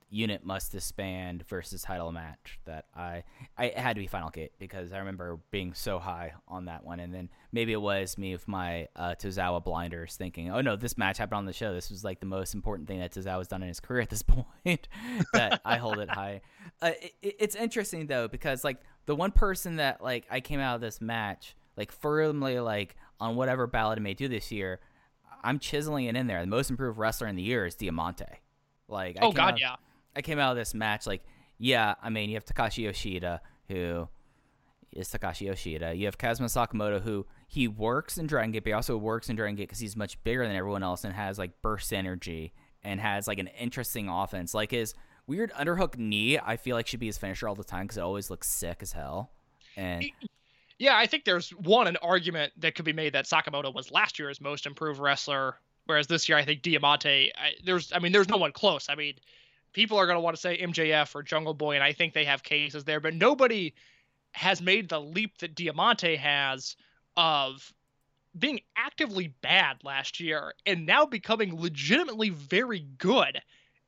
unit 0.08 0.44
must 0.44 0.70
disband 0.70 1.44
versus 1.48 1.82
title 1.82 2.12
match 2.12 2.60
that 2.64 2.86
I 2.94 3.24
I 3.58 3.66
it 3.66 3.78
had 3.78 3.96
to 3.96 4.00
be 4.00 4.06
Final 4.06 4.30
Gate 4.30 4.52
because 4.58 4.92
I 4.92 4.98
remember 4.98 5.38
being 5.50 5.74
so 5.74 5.98
high 5.98 6.32
on 6.46 6.66
that 6.66 6.84
one, 6.84 7.00
and 7.00 7.12
then 7.12 7.28
maybe 7.52 7.72
it 7.72 7.80
was 7.80 8.16
me 8.16 8.32
with 8.32 8.46
my 8.46 8.86
uh, 8.94 9.14
Tozawa 9.18 9.62
blinders 9.64 10.14
thinking, 10.16 10.50
oh 10.50 10.60
no, 10.60 10.76
this 10.76 10.96
match 10.96 11.18
happened 11.18 11.38
on 11.38 11.44
the 11.46 11.52
show. 11.52 11.74
This 11.74 11.90
was 11.90 12.04
like 12.04 12.20
the 12.20 12.26
most 12.26 12.54
important 12.54 12.86
thing 12.88 13.00
that 13.00 13.12
Tozawa's 13.12 13.48
done 13.48 13.62
in 13.62 13.68
his 13.68 13.80
career 13.80 14.00
at 14.02 14.10
this 14.10 14.22
point. 14.64 14.88
that 15.32 15.60
I 15.64 15.76
hold 15.76 15.98
it 15.98 16.08
high. 16.10 16.40
Uh, 16.80 16.92
it, 17.02 17.12
it- 17.22 17.36
it's 17.40 17.56
interesting 17.56 18.06
though 18.06 18.28
because 18.28 18.62
like 18.64 18.78
the 19.06 19.14
one 19.16 19.32
person 19.32 19.76
that 19.76 20.02
like 20.02 20.26
I 20.30 20.40
came 20.40 20.60
out 20.60 20.76
of 20.76 20.80
this 20.80 21.00
match 21.00 21.56
like 21.76 21.90
firmly 21.92 22.58
like 22.60 22.96
on 23.20 23.34
whatever 23.36 23.66
ballot 23.66 23.98
it 23.98 24.02
may 24.02 24.14
do 24.14 24.28
this 24.28 24.52
year. 24.52 24.80
I'm 25.42 25.58
chiseling 25.58 26.06
it 26.06 26.16
in 26.16 26.26
there. 26.26 26.40
The 26.40 26.46
most 26.46 26.70
improved 26.70 26.98
wrestler 26.98 27.26
in 27.28 27.36
the 27.36 27.42
year 27.42 27.66
is 27.66 27.74
Diamante. 27.74 28.24
Like, 28.88 29.16
I 29.20 29.26
Oh 29.26 29.32
God, 29.32 29.54
out- 29.54 29.60
yeah. 29.60 29.76
I 30.16 30.22
came 30.22 30.38
out 30.38 30.52
of 30.52 30.56
this 30.56 30.74
match 30.74 31.06
like, 31.06 31.22
yeah, 31.58 31.94
I 32.02 32.10
mean, 32.10 32.30
you 32.30 32.36
have 32.36 32.44
Takashi 32.44 32.84
Yoshida, 32.84 33.40
who 33.68 34.08
is 34.92 35.08
Takashi 35.08 35.42
Yoshida. 35.42 35.94
You 35.94 36.06
have 36.06 36.18
Kazuma 36.18 36.48
Sakamoto, 36.48 37.00
who 37.00 37.26
he 37.48 37.68
works 37.68 38.18
in 38.18 38.26
Dragon 38.26 38.50
Gate, 38.50 38.64
but 38.64 38.70
he 38.70 38.74
also 38.74 38.96
works 38.96 39.28
in 39.28 39.36
Dragon 39.36 39.56
Gate 39.56 39.68
because 39.68 39.78
he's 39.78 39.96
much 39.96 40.22
bigger 40.24 40.46
than 40.46 40.56
everyone 40.56 40.82
else 40.82 41.04
and 41.04 41.14
has 41.14 41.38
like 41.38 41.62
burst 41.62 41.92
energy 41.92 42.52
and 42.82 43.00
has 43.00 43.28
like 43.28 43.38
an 43.38 43.48
interesting 43.48 44.08
offense. 44.08 44.54
Like 44.54 44.70
his 44.70 44.94
weird 45.26 45.52
underhook 45.52 45.96
knee, 45.96 46.38
I 46.38 46.56
feel 46.56 46.76
like 46.76 46.86
should 46.86 47.00
be 47.00 47.06
his 47.06 47.18
finisher 47.18 47.48
all 47.48 47.54
the 47.54 47.64
time 47.64 47.84
because 47.84 47.98
it 47.98 48.02
always 48.02 48.30
looks 48.30 48.48
sick 48.48 48.78
as 48.80 48.92
hell. 48.92 49.30
And 49.76 50.04
Yeah, 50.78 50.96
I 50.96 51.06
think 51.06 51.24
there's 51.24 51.50
one 51.50 51.86
an 51.86 51.96
argument 52.02 52.52
that 52.58 52.74
could 52.74 52.84
be 52.84 52.92
made 52.92 53.14
that 53.14 53.24
Sakamoto 53.24 53.74
was 53.74 53.90
last 53.90 54.18
year's 54.18 54.40
most 54.40 54.66
improved 54.66 55.00
wrestler, 55.00 55.58
whereas 55.86 56.06
this 56.06 56.28
year 56.28 56.36
I 56.36 56.44
think 56.44 56.62
Diamante. 56.62 57.32
I, 57.36 57.52
there's, 57.64 57.92
I 57.92 57.98
mean, 57.98 58.12
there's 58.12 58.28
no 58.28 58.36
one 58.36 58.52
close. 58.52 58.88
I 58.90 58.94
mean, 58.94 59.14
people 59.76 59.98
are 59.98 60.06
going 60.06 60.16
to 60.16 60.22
want 60.22 60.34
to 60.34 60.40
say 60.40 60.56
MJF 60.56 61.14
or 61.14 61.22
Jungle 61.22 61.52
Boy, 61.52 61.74
and 61.74 61.84
I 61.84 61.92
think 61.92 62.14
they 62.14 62.24
have 62.24 62.42
cases 62.42 62.84
there, 62.84 62.98
but 62.98 63.12
nobody 63.12 63.74
has 64.32 64.62
made 64.62 64.88
the 64.88 64.98
leap 64.98 65.36
that 65.38 65.54
Diamante 65.54 66.16
has 66.16 66.76
of 67.14 67.74
being 68.38 68.60
actively 68.74 69.34
bad 69.42 69.76
last 69.84 70.18
year 70.18 70.54
and 70.64 70.86
now 70.86 71.04
becoming 71.04 71.60
legitimately 71.60 72.30
very 72.30 72.86
good. 72.96 73.38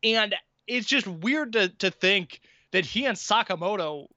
And 0.04 0.34
it's 0.66 0.86
just 0.86 1.06
weird 1.06 1.54
to 1.54 1.70
to 1.70 1.90
think 1.90 2.40
that 2.72 2.84
he 2.84 3.06
and 3.06 3.16
Sakamoto 3.16 4.08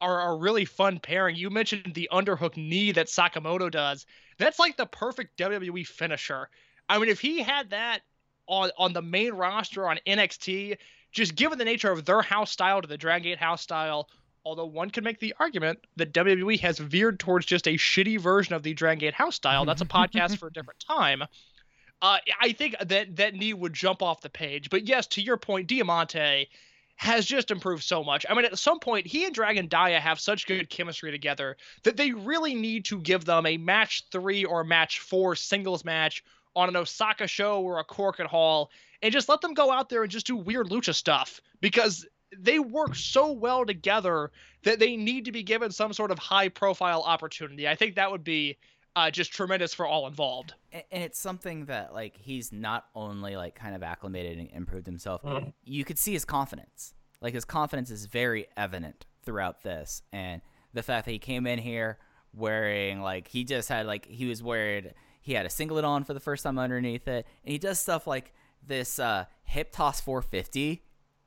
are 0.00 0.32
a 0.32 0.36
really 0.36 0.64
fun 0.64 0.98
pairing. 0.98 1.36
You 1.36 1.48
mentioned 1.48 1.94
the 1.94 2.08
underhook 2.10 2.56
knee 2.56 2.90
that 2.90 3.06
Sakamoto 3.06 3.70
does. 3.70 4.04
That's 4.38 4.58
like 4.58 4.76
the 4.76 4.86
perfect 4.86 5.38
WWE 5.38 5.86
finisher. 5.86 6.48
I 6.88 6.98
mean, 6.98 7.08
if 7.08 7.20
he 7.20 7.40
had 7.40 7.70
that 7.70 8.00
on 8.48 8.70
on 8.76 8.92
the 8.92 9.02
main 9.02 9.32
roster 9.32 9.88
on 9.88 10.00
NXT, 10.08 10.76
just 11.12 11.34
given 11.34 11.58
the 11.58 11.64
nature 11.64 11.90
of 11.90 12.04
their 12.04 12.22
house 12.22 12.50
style 12.50 12.80
to 12.80 12.88
the 12.88 12.98
Dragon 12.98 13.24
Gate 13.24 13.38
house 13.38 13.62
style, 13.62 14.08
although 14.44 14.66
one 14.66 14.90
could 14.90 15.04
make 15.04 15.18
the 15.18 15.34
argument 15.38 15.78
that 15.96 16.12
WWE 16.12 16.58
has 16.60 16.78
veered 16.78 17.18
towards 17.18 17.46
just 17.46 17.66
a 17.66 17.76
shitty 17.76 18.18
version 18.18 18.54
of 18.54 18.62
the 18.62 18.74
Dragon 18.74 19.00
Gate 19.00 19.14
house 19.14 19.36
style. 19.36 19.64
That's 19.64 19.82
a 19.82 19.86
podcast 19.86 20.38
for 20.38 20.48
a 20.48 20.52
different 20.52 20.80
time. 20.86 21.22
Uh, 22.02 22.18
I 22.40 22.52
think 22.52 22.76
that 22.80 23.16
that 23.16 23.34
knee 23.34 23.52
would 23.52 23.74
jump 23.74 24.02
off 24.02 24.22
the 24.22 24.30
page. 24.30 24.70
But 24.70 24.86
yes, 24.86 25.06
to 25.08 25.22
your 25.22 25.36
point, 25.36 25.66
Diamante 25.66 26.48
has 26.96 27.24
just 27.24 27.50
improved 27.50 27.82
so 27.82 28.04
much. 28.04 28.26
I 28.28 28.34
mean, 28.34 28.44
at 28.44 28.58
some 28.58 28.78
point, 28.78 29.06
he 29.06 29.24
and 29.24 29.34
Dragon 29.34 29.68
Dia 29.68 30.00
have 30.00 30.20
such 30.20 30.46
good 30.46 30.68
chemistry 30.68 31.10
together 31.10 31.56
that 31.82 31.96
they 31.96 32.12
really 32.12 32.54
need 32.54 32.84
to 32.86 33.00
give 33.00 33.24
them 33.24 33.46
a 33.46 33.56
match 33.56 34.04
three 34.12 34.44
or 34.44 34.64
match 34.64 35.00
four 35.00 35.34
singles 35.34 35.84
match 35.84 36.22
on 36.54 36.68
an 36.68 36.76
Osaka 36.76 37.26
show 37.26 37.62
or 37.62 37.78
a 37.78 37.84
Korakuen 37.84 38.26
Hall 38.26 38.70
and 39.02 39.12
just 39.12 39.28
let 39.28 39.40
them 39.40 39.54
go 39.54 39.70
out 39.70 39.88
there 39.88 40.02
and 40.02 40.10
just 40.10 40.26
do 40.26 40.36
weird 40.36 40.68
lucha 40.68 40.94
stuff 40.94 41.40
because 41.60 42.06
they 42.38 42.58
work 42.58 42.94
so 42.94 43.32
well 43.32 43.64
together 43.64 44.30
that 44.62 44.78
they 44.78 44.96
need 44.96 45.24
to 45.24 45.32
be 45.32 45.42
given 45.42 45.70
some 45.70 45.92
sort 45.92 46.10
of 46.10 46.18
high 46.18 46.48
profile 46.48 47.02
opportunity. 47.02 47.66
I 47.66 47.74
think 47.74 47.96
that 47.96 48.10
would 48.10 48.22
be 48.22 48.56
uh, 48.96 49.10
just 49.10 49.32
tremendous 49.32 49.74
for 49.74 49.86
all 49.86 50.06
involved. 50.06 50.54
And 50.72 51.02
it's 51.02 51.18
something 51.18 51.66
that 51.66 51.92
like 51.94 52.16
he's 52.16 52.52
not 52.52 52.86
only 52.94 53.36
like 53.36 53.54
kind 53.54 53.74
of 53.74 53.82
acclimated 53.82 54.38
and 54.38 54.48
improved 54.52 54.86
himself 54.86 55.22
you 55.64 55.84
could 55.84 55.98
see 55.98 56.12
his 56.12 56.24
confidence 56.24 56.94
like 57.20 57.34
his 57.34 57.44
confidence 57.44 57.90
is 57.90 58.06
very 58.06 58.46
evident 58.56 59.06
throughout 59.24 59.62
this 59.62 60.02
and 60.12 60.40
the 60.72 60.82
fact 60.82 61.06
that 61.06 61.12
he 61.12 61.18
came 61.18 61.46
in 61.46 61.58
here 61.58 61.98
wearing 62.32 63.00
like 63.00 63.28
he 63.28 63.44
just 63.44 63.68
had 63.68 63.86
like 63.86 64.06
he 64.06 64.26
was 64.26 64.42
wearing 64.42 64.90
he 65.20 65.34
had 65.34 65.44
a 65.44 65.50
singlet 65.50 65.84
on 65.84 66.04
for 66.04 66.14
the 66.14 66.20
first 66.20 66.44
time 66.44 66.58
underneath 66.58 67.06
it 67.08 67.26
and 67.44 67.52
he 67.52 67.58
does 67.58 67.78
stuff 67.78 68.06
like 68.06 68.32
this 68.66 68.98
uh 68.98 69.24
hip 69.44 69.72
toss 69.72 70.00
450 70.00 70.82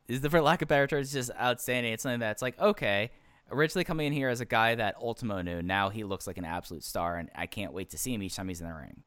is 0.07 0.22
the 0.22 0.30
for 0.30 0.41
lack 0.41 0.61
of 0.61 0.68
better 0.68 0.88
terms 0.88 1.11
just 1.11 1.31
outstanding 1.39 1.93
it's 1.93 2.03
something 2.03 2.19
that's 2.19 2.41
like 2.41 2.60
okay 2.60 3.11
originally 3.51 3.84
coming 3.84 4.07
in 4.07 4.14
here 4.14 4.30
as 4.30 4.41
a 4.41 4.45
guy 4.45 4.76
that 4.76 4.95
ultimo 5.01 5.41
knew 5.41 5.61
now 5.61 5.89
he 5.89 6.03
looks 6.03 6.27
like 6.27 6.38
an 6.38 6.45
absolute 6.45 6.84
star 6.84 7.18
and 7.18 7.30
i 7.35 7.45
can't 7.45 7.73
wait 7.73 7.89
to 7.89 7.97
see 7.97 8.14
him 8.14 8.23
each 8.23 8.35
time 8.35 8.47
he's 8.47 8.61
in 8.61 8.68
the 8.68 8.73
ring 8.73 9.03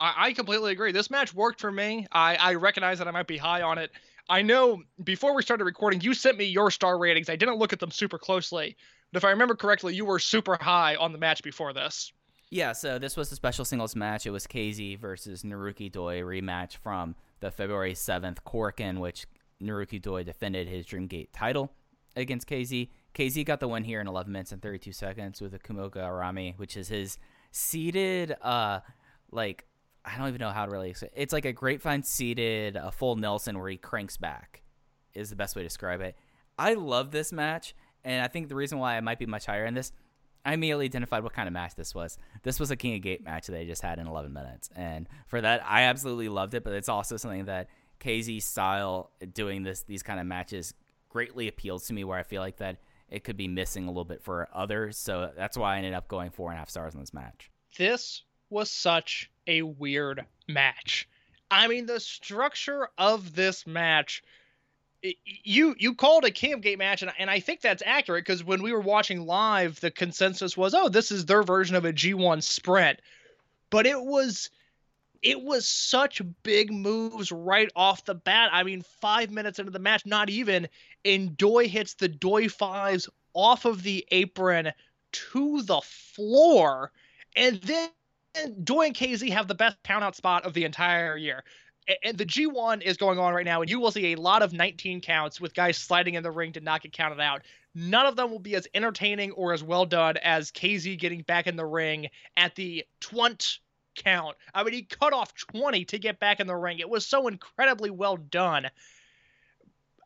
I, 0.00 0.14
I 0.16 0.32
completely 0.32 0.72
agree. 0.72 0.92
This 0.92 1.10
match 1.10 1.34
worked 1.34 1.60
for 1.60 1.70
me. 1.70 2.06
I, 2.10 2.34
I 2.36 2.54
recognize 2.54 2.98
that 2.98 3.06
I 3.06 3.10
might 3.10 3.26
be 3.26 3.36
high 3.36 3.62
on 3.62 3.78
it. 3.78 3.90
I 4.28 4.42
know 4.42 4.82
before 5.04 5.34
we 5.34 5.42
started 5.42 5.64
recording, 5.64 6.00
you 6.00 6.14
sent 6.14 6.38
me 6.38 6.44
your 6.44 6.70
star 6.70 6.98
ratings. 6.98 7.28
I 7.28 7.36
didn't 7.36 7.56
look 7.56 7.72
at 7.72 7.80
them 7.80 7.90
super 7.90 8.18
closely, 8.18 8.76
but 9.12 9.18
if 9.18 9.24
I 9.24 9.30
remember 9.30 9.54
correctly, 9.54 9.94
you 9.94 10.04
were 10.04 10.18
super 10.18 10.56
high 10.60 10.96
on 10.96 11.12
the 11.12 11.18
match 11.18 11.42
before 11.42 11.72
this. 11.72 12.12
Yeah, 12.50 12.72
so 12.72 12.98
this 12.98 13.16
was 13.16 13.30
a 13.30 13.36
special 13.36 13.64
singles 13.64 13.94
match. 13.94 14.26
It 14.26 14.30
was 14.30 14.46
KZ 14.46 14.98
versus 14.98 15.42
Naruki 15.42 15.90
Doi 15.90 16.20
rematch 16.20 16.76
from 16.76 17.14
the 17.40 17.50
February 17.50 17.94
7th 17.94 18.38
Korakuen, 18.46 18.98
which 18.98 19.26
Naruki 19.62 20.00
Doi 20.00 20.22
defended 20.22 20.68
his 20.68 20.86
Dreamgate 20.86 21.28
title 21.32 21.72
against 22.16 22.48
KZ. 22.48 22.88
KZ 23.14 23.44
got 23.44 23.60
the 23.60 23.68
win 23.68 23.84
here 23.84 24.00
in 24.00 24.06
11 24.06 24.32
minutes 24.32 24.52
and 24.52 24.62
32 24.62 24.92
seconds 24.92 25.40
with 25.40 25.54
a 25.54 25.58
Kumoga 25.58 25.96
Arami, 25.96 26.56
which 26.58 26.76
is 26.76 26.88
his 26.88 27.18
seated, 27.50 28.36
uh, 28.42 28.80
like, 29.30 29.66
I 30.04 30.16
don't 30.16 30.28
even 30.28 30.40
know 30.40 30.50
how 30.50 30.64
to 30.64 30.70
really 30.70 30.90
explain 30.90 31.10
It's 31.14 31.32
like 31.32 31.44
a 31.44 31.52
grapevine 31.52 32.02
seated, 32.02 32.76
a 32.76 32.90
full 32.90 33.16
Nelson 33.16 33.58
where 33.58 33.68
he 33.68 33.76
cranks 33.76 34.16
back, 34.16 34.62
is 35.14 35.30
the 35.30 35.36
best 35.36 35.56
way 35.56 35.62
to 35.62 35.68
describe 35.68 36.00
it. 36.00 36.16
I 36.58 36.74
love 36.74 37.10
this 37.10 37.32
match, 37.32 37.74
and 38.04 38.22
I 38.22 38.28
think 38.28 38.48
the 38.48 38.54
reason 38.54 38.78
why 38.78 38.96
I 38.96 39.00
might 39.00 39.18
be 39.18 39.26
much 39.26 39.46
higher 39.46 39.66
in 39.66 39.74
this 39.74 39.92
I 40.44 40.54
immediately 40.54 40.86
identified 40.86 41.22
what 41.22 41.32
kind 41.32 41.46
of 41.46 41.52
match 41.52 41.74
this 41.74 41.94
was. 41.94 42.18
This 42.42 42.58
was 42.58 42.70
a 42.70 42.76
King 42.76 42.94
of 42.94 43.02
Gate 43.02 43.24
match 43.24 43.46
that 43.46 43.52
they 43.52 43.66
just 43.66 43.82
had 43.82 43.98
in 43.98 44.06
11 44.06 44.32
minutes, 44.32 44.70
and 44.74 45.08
for 45.26 45.40
that, 45.40 45.62
I 45.66 45.82
absolutely 45.82 46.28
loved 46.28 46.54
it. 46.54 46.64
But 46.64 46.72
it's 46.74 46.88
also 46.88 47.16
something 47.16 47.44
that 47.46 47.68
KZ 48.00 48.42
style 48.42 49.10
doing 49.34 49.62
this 49.62 49.82
these 49.82 50.02
kind 50.02 50.20
of 50.20 50.26
matches 50.26 50.74
greatly 51.08 51.48
appeals 51.48 51.86
to 51.88 51.92
me, 51.92 52.04
where 52.04 52.18
I 52.18 52.22
feel 52.22 52.40
like 52.40 52.56
that 52.58 52.78
it 53.10 53.24
could 53.24 53.36
be 53.36 53.48
missing 53.48 53.84
a 53.84 53.88
little 53.88 54.04
bit 54.04 54.22
for 54.22 54.48
others. 54.54 54.96
So 54.96 55.30
that's 55.36 55.56
why 55.56 55.74
I 55.74 55.78
ended 55.78 55.94
up 55.94 56.08
going 56.08 56.30
four 56.30 56.50
and 56.50 56.56
a 56.56 56.58
half 56.58 56.70
stars 56.70 56.94
on 56.94 57.00
this 57.00 57.12
match. 57.12 57.50
This 57.76 58.22
was 58.48 58.70
such 58.70 59.30
a 59.46 59.62
weird 59.62 60.24
match. 60.48 61.08
I 61.50 61.66
mean, 61.66 61.86
the 61.86 62.00
structure 62.00 62.88
of 62.96 63.34
this 63.34 63.66
match. 63.66 64.22
You 65.02 65.74
you 65.78 65.94
called 65.94 66.24
a 66.24 66.30
King 66.30 66.52
of 66.52 66.60
Gate 66.60 66.78
match, 66.78 67.02
and, 67.02 67.10
and 67.18 67.30
I 67.30 67.40
think 67.40 67.60
that's 67.60 67.82
accurate 67.86 68.24
because 68.24 68.44
when 68.44 68.62
we 68.62 68.72
were 68.72 68.80
watching 68.80 69.26
live, 69.26 69.80
the 69.80 69.90
consensus 69.90 70.56
was, 70.56 70.74
oh, 70.74 70.88
this 70.88 71.10
is 71.10 71.24
their 71.24 71.42
version 71.42 71.74
of 71.76 71.84
a 71.84 71.92
G1 71.92 72.42
sprint. 72.42 73.00
But 73.70 73.86
it 73.86 74.00
was 74.00 74.50
it 75.22 75.40
was 75.42 75.66
such 75.66 76.22
big 76.42 76.72
moves 76.72 77.30
right 77.30 77.70
off 77.76 78.04
the 78.04 78.14
bat. 78.14 78.50
I 78.52 78.62
mean, 78.62 78.82
five 79.00 79.30
minutes 79.30 79.58
into 79.58 79.70
the 79.70 79.78
match, 79.78 80.06
not 80.06 80.30
even, 80.30 80.68
and 81.04 81.36
Doi 81.36 81.68
hits 81.68 81.94
the 81.94 82.08
Doi 82.08 82.48
fives 82.48 83.08
off 83.34 83.64
of 83.64 83.82
the 83.82 84.06
apron 84.10 84.72
to 85.12 85.62
the 85.62 85.80
floor, 85.80 86.92
and 87.36 87.60
then 87.62 87.90
Doi 88.64 88.86
and 88.86 88.94
KZ 88.94 89.30
have 89.30 89.48
the 89.48 89.54
best 89.54 89.76
count 89.82 90.04
out 90.04 90.16
spot 90.16 90.44
of 90.44 90.54
the 90.54 90.64
entire 90.64 91.16
year. 91.16 91.44
And 92.04 92.16
the 92.16 92.26
G1 92.26 92.82
is 92.82 92.96
going 92.96 93.18
on 93.18 93.34
right 93.34 93.44
now, 93.44 93.62
and 93.62 93.70
you 93.70 93.80
will 93.80 93.90
see 93.90 94.12
a 94.12 94.16
lot 94.16 94.42
of 94.42 94.52
19 94.52 95.00
counts 95.00 95.40
with 95.40 95.54
guys 95.54 95.76
sliding 95.76 96.14
in 96.14 96.22
the 96.22 96.30
ring 96.30 96.52
to 96.52 96.60
not 96.60 96.82
get 96.82 96.92
counted 96.92 97.20
out. 97.20 97.42
None 97.74 98.06
of 98.06 98.16
them 98.16 98.30
will 98.30 98.38
be 98.38 98.54
as 98.54 98.66
entertaining 98.74 99.32
or 99.32 99.52
as 99.52 99.62
well 99.62 99.86
done 99.86 100.16
as 100.18 100.50
KZ 100.50 100.98
getting 100.98 101.22
back 101.22 101.46
in 101.46 101.56
the 101.56 101.64
ring 101.64 102.08
at 102.36 102.54
the 102.54 102.84
20 103.00 103.60
count. 103.96 104.36
I 104.54 104.64
mean, 104.64 104.74
he 104.74 104.82
cut 104.82 105.12
off 105.12 105.34
20 105.34 105.84
to 105.86 105.98
get 105.98 106.18
back 106.18 106.40
in 106.40 106.46
the 106.46 106.56
ring. 106.56 106.78
It 106.78 106.88
was 106.88 107.06
so 107.06 107.28
incredibly 107.28 107.90
well 107.90 108.16
done. 108.16 108.66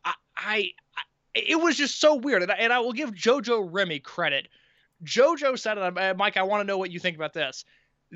I, 0.03 0.13
I, 0.35 0.71
I 0.95 1.01
it 1.33 1.59
was 1.59 1.75
just 1.75 1.99
so 1.99 2.15
weird, 2.15 2.43
and 2.43 2.51
I, 2.51 2.55
and 2.55 2.71
I 2.71 2.79
will 2.79 2.93
give 2.93 3.11
JoJo 3.11 3.67
Remy 3.69 3.99
credit. 3.99 4.47
JoJo 5.03 5.59
said 5.59 5.77
it, 5.77 5.97
uh, 5.97 6.13
Mike. 6.15 6.37
I 6.37 6.43
want 6.43 6.61
to 6.61 6.65
know 6.65 6.77
what 6.77 6.91
you 6.91 6.99
think 6.99 7.17
about 7.17 7.33
this. 7.33 7.65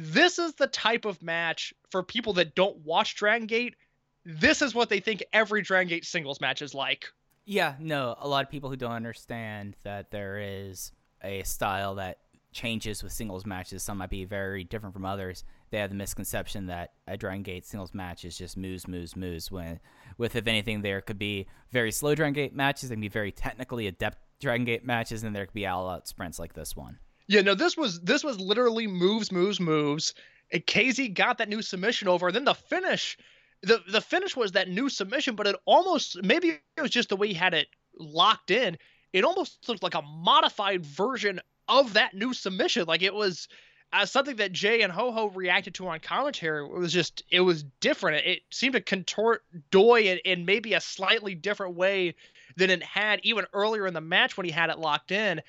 This 0.01 0.39
is 0.39 0.53
the 0.53 0.67
type 0.67 1.03
of 1.03 1.21
match 1.21 1.73
for 1.89 2.01
people 2.03 2.31
that 2.33 2.55
don't 2.55 2.77
watch 2.85 3.15
Dragon 3.15 3.47
Gate. 3.47 3.75
This 4.23 4.61
is 4.61 4.73
what 4.73 4.87
they 4.87 5.01
think 5.01 5.21
every 5.33 5.61
Dragon 5.61 5.89
Gate 5.89 6.05
singles 6.05 6.39
match 6.39 6.61
is 6.61 6.73
like. 6.73 7.11
Yeah, 7.43 7.75
no, 7.79 8.15
a 8.17 8.27
lot 8.27 8.45
of 8.45 8.49
people 8.49 8.69
who 8.69 8.77
don't 8.77 8.93
understand 8.93 9.75
that 9.83 10.09
there 10.09 10.39
is 10.39 10.93
a 11.21 11.43
style 11.43 11.95
that 11.95 12.19
changes 12.53 13.03
with 13.03 13.11
singles 13.11 13.45
matches. 13.45 13.83
Some 13.83 13.97
might 13.97 14.09
be 14.09 14.23
very 14.23 14.63
different 14.63 14.93
from 14.93 15.03
others. 15.03 15.43
They 15.69 15.79
have 15.79 15.89
the 15.89 15.97
misconception 15.97 16.67
that 16.67 16.93
a 17.05 17.17
Dragon 17.17 17.43
Gate 17.43 17.65
singles 17.65 17.93
match 17.93 18.23
is 18.23 18.37
just 18.37 18.55
moves, 18.55 18.87
moves, 18.87 19.17
moves. 19.17 19.51
When, 19.51 19.81
with 20.17 20.33
if 20.37 20.47
anything, 20.47 20.81
there 20.81 21.01
could 21.01 21.19
be 21.19 21.47
very 21.71 21.91
slow 21.91 22.15
Dragon 22.15 22.33
Gate 22.33 22.55
matches. 22.55 22.87
There 22.87 22.95
can 22.95 23.01
be 23.01 23.09
very 23.09 23.33
technically 23.33 23.87
adept 23.87 24.19
Dragon 24.39 24.63
Gate 24.63 24.85
matches, 24.85 25.23
and 25.23 25.35
there 25.35 25.45
could 25.45 25.53
be 25.53 25.67
all-out 25.67 26.07
sprints 26.07 26.39
like 26.39 26.53
this 26.53 26.73
one. 26.73 26.99
Yeah, 27.29 27.41
no, 27.41 27.53
this 27.53 27.77
was 27.77 28.01
this 28.01 28.23
was 28.23 28.39
literally 28.39 28.87
moves, 28.87 29.31
moves, 29.31 29.59
moves. 29.59 30.15
And 30.51 30.65
KZ 30.65 31.13
got 31.13 31.37
that 31.37 31.47
new 31.47 31.61
submission 31.61 32.07
over, 32.07 32.27
and 32.27 32.35
then 32.35 32.43
the 32.43 32.55
finish, 32.55 33.17
the 33.61 33.83
the 33.87 34.01
finish 34.01 34.35
was 34.35 34.53
that 34.53 34.67
new 34.67 34.89
submission, 34.89 35.35
but 35.35 35.45
it 35.45 35.55
almost 35.65 36.21
maybe 36.23 36.59
it 36.75 36.81
was 36.81 36.89
just 36.89 37.09
the 37.09 37.15
way 37.15 37.27
he 37.27 37.35
had 37.35 37.53
it 37.53 37.67
locked 37.99 38.49
in. 38.49 38.79
It 39.13 39.23
almost 39.23 39.69
looked 39.69 39.83
like 39.83 39.93
a 39.93 40.01
modified 40.01 40.83
version 40.83 41.39
of 41.67 41.93
that 41.93 42.15
new 42.15 42.33
submission. 42.33 42.85
Like 42.87 43.03
it 43.03 43.13
was 43.13 43.47
uh, 43.93 44.07
something 44.07 44.37
that 44.37 44.51
Jay 44.51 44.81
and 44.81 44.91
Ho 44.91 45.11
Ho 45.11 45.27
reacted 45.29 45.75
to 45.75 45.87
on 45.87 45.99
commentary. 45.99 46.65
It 46.65 46.71
was 46.71 46.91
just 46.91 47.21
it 47.29 47.41
was 47.41 47.63
different. 47.79 48.25
It 48.25 48.41
seemed 48.49 48.73
to 48.73 48.81
contort 48.81 49.43
Doi 49.69 50.01
in, 50.05 50.17
in 50.25 50.45
maybe 50.45 50.73
a 50.73 50.81
slightly 50.81 51.35
different 51.35 51.75
way 51.75 52.15
than 52.55 52.71
it 52.71 52.81
had 52.81 53.19
even 53.21 53.45
earlier 53.53 53.85
in 53.85 53.93
the 53.93 54.01
match 54.01 54.35
when 54.35 54.47
he 54.47 54.51
had 54.51 54.71
it 54.71 54.79
locked 54.79 55.11
in. 55.11 55.43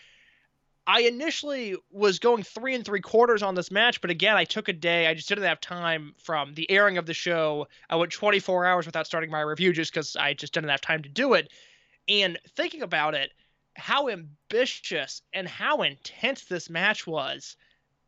I 0.87 1.03
initially 1.03 1.77
was 1.91 2.19
going 2.19 2.43
three 2.43 2.75
and 2.75 2.85
three 2.85 3.01
quarters 3.01 3.43
on 3.43 3.55
this 3.55 3.71
match, 3.71 4.01
but 4.01 4.11
again, 4.11 4.37
I 4.37 4.45
took 4.45 4.69
a 4.69 4.73
day. 4.73 5.07
I 5.07 5.15
just 5.15 5.29
didn't 5.29 5.45
have 5.45 5.61
time 5.61 6.15
from 6.19 6.55
the 6.55 6.71
airing 6.71 6.99
of 6.99 7.07
the 7.07 7.15
show. 7.15 7.69
I 7.89 7.97
went 7.97 8.13
24 8.13 8.67
hours 8.67 8.87
without 8.87 9.07
starting 9.07 9.31
my 9.31 9.41
review 9.41 9.73
just 9.73 9.93
because 9.93 10.17
I 10.17 10.35
just 10.35 10.53
didn't 10.53 10.71
have 10.71 10.81
time 10.81 11.03
to 11.03 11.09
do 11.09 11.35
it. 11.35 11.53
And 12.09 12.39
thinking 12.57 12.83
about 12.83 13.15
it, 13.15 13.31
how 13.77 14.09
ambitious 14.09 15.23
and 15.33 15.47
how 15.47 15.83
intense 15.83 16.45
this 16.45 16.69
match 16.69 17.07
was, 17.07 17.57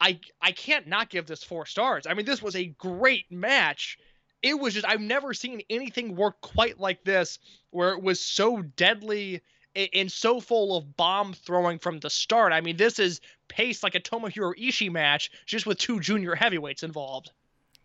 I 0.00 0.18
I 0.40 0.50
can't 0.50 0.88
not 0.88 1.10
give 1.10 1.26
this 1.26 1.44
four 1.44 1.66
stars. 1.66 2.06
I 2.06 2.14
mean, 2.14 2.26
this 2.26 2.42
was 2.42 2.56
a 2.56 2.66
great 2.66 3.30
match. 3.30 3.98
It 4.42 4.54
was 4.54 4.74
just 4.74 4.86
I've 4.86 5.00
never 5.00 5.32
seen 5.34 5.62
anything 5.70 6.16
work 6.16 6.40
quite 6.40 6.80
like 6.80 7.04
this, 7.04 7.38
where 7.70 7.92
it 7.92 8.02
was 8.02 8.18
so 8.18 8.62
deadly 8.62 9.42
and 9.74 10.10
so 10.10 10.40
full 10.40 10.76
of 10.76 10.96
bomb 10.96 11.32
throwing 11.32 11.78
from 11.78 12.00
the 12.00 12.10
start. 12.10 12.52
I 12.52 12.60
mean, 12.60 12.76
this 12.76 12.98
is 12.98 13.20
paced 13.48 13.82
like 13.82 13.94
a 13.94 14.00
Tomohiro 14.00 14.52
Ishii 14.58 14.90
match, 14.90 15.30
just 15.46 15.66
with 15.66 15.78
two 15.78 16.00
junior 16.00 16.34
heavyweights 16.34 16.82
involved. 16.82 17.30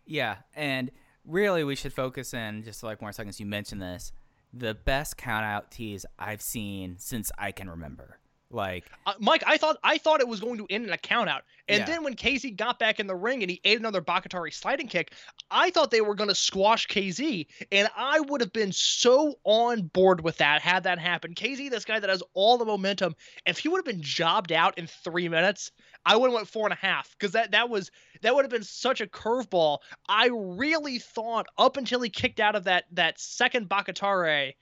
Yeah, 0.06 0.36
and 0.54 0.90
really, 1.24 1.64
we 1.64 1.74
should 1.74 1.92
focus 1.92 2.34
in 2.34 2.64
just 2.64 2.82
like 2.82 3.00
more 3.00 3.12
seconds. 3.12 3.40
You 3.40 3.46
mentioned 3.46 3.82
this, 3.82 4.12
the 4.52 4.74
best 4.74 5.16
count 5.16 5.44
out 5.44 5.70
tees 5.70 6.06
I've 6.18 6.42
seen 6.42 6.96
since 6.98 7.30
I 7.38 7.52
can 7.52 7.68
remember. 7.68 8.18
Like, 8.50 8.90
Uh, 9.04 9.12
Mike, 9.18 9.42
I 9.46 9.58
thought 9.58 9.76
I 9.82 9.98
thought 9.98 10.20
it 10.20 10.28
was 10.28 10.40
going 10.40 10.58
to 10.58 10.66
end 10.70 10.86
in 10.86 10.92
a 10.92 10.96
countout, 10.96 11.42
and 11.68 11.80
Yeah. 11.80 11.84
then 11.84 12.02
when 12.02 12.14
KZ 12.14 12.50
got 12.56 12.78
back 12.78 12.98
in 12.98 13.06
the 13.06 13.14
ring 13.14 13.42
and 13.42 13.50
he 13.50 13.60
ate 13.62 13.78
another 13.78 14.00
Bakatare 14.00 14.52
sliding 14.52 14.88
kick, 14.88 15.12
I 15.50 15.70
thought 15.70 15.90
they 15.90 16.00
were 16.00 16.14
going 16.14 16.28
to 16.28 16.34
squash 16.34 16.86
KZ, 16.86 17.46
and 17.70 17.90
I 17.94 18.20
would 18.20 18.40
have 18.40 18.52
been 18.52 18.72
so 18.72 19.34
on 19.44 19.82
board 19.82 20.22
with 20.22 20.38
that 20.38 20.62
had 20.62 20.84
that 20.84 20.98
happened. 20.98 21.36
KZ, 21.36 21.68
this 21.68 21.84
guy 21.84 22.00
that 22.00 22.08
has 22.08 22.22
all 22.32 22.56
the 22.56 22.64
momentum, 22.64 23.14
if 23.46 23.58
he 23.58 23.68
would 23.68 23.78
have 23.78 23.84
been 23.84 24.02
jobbed 24.02 24.52
out 24.52 24.78
in 24.78 24.86
three 24.86 25.28
minutes, 25.28 25.70
I 26.06 26.16
would 26.16 26.28
have 26.28 26.34
went 26.34 26.48
four 26.48 26.64
and 26.64 26.72
a 26.72 26.76
half 26.76 27.10
because 27.18 27.32
that 27.32 27.50
that 27.50 27.68
was 27.68 27.90
that 28.22 28.34
would 28.34 28.44
have 28.44 28.50
been 28.50 28.64
such 28.64 29.02
a 29.02 29.06
curveball. 29.06 29.78
I 30.08 30.30
really 30.32 30.98
thought 30.98 31.46
up 31.58 31.76
until 31.76 32.00
he 32.00 32.08
kicked 32.08 32.40
out 32.40 32.56
of 32.56 32.64
that 32.64 32.84
that 32.92 33.20
second 33.20 33.68
Bakatare 33.68 34.54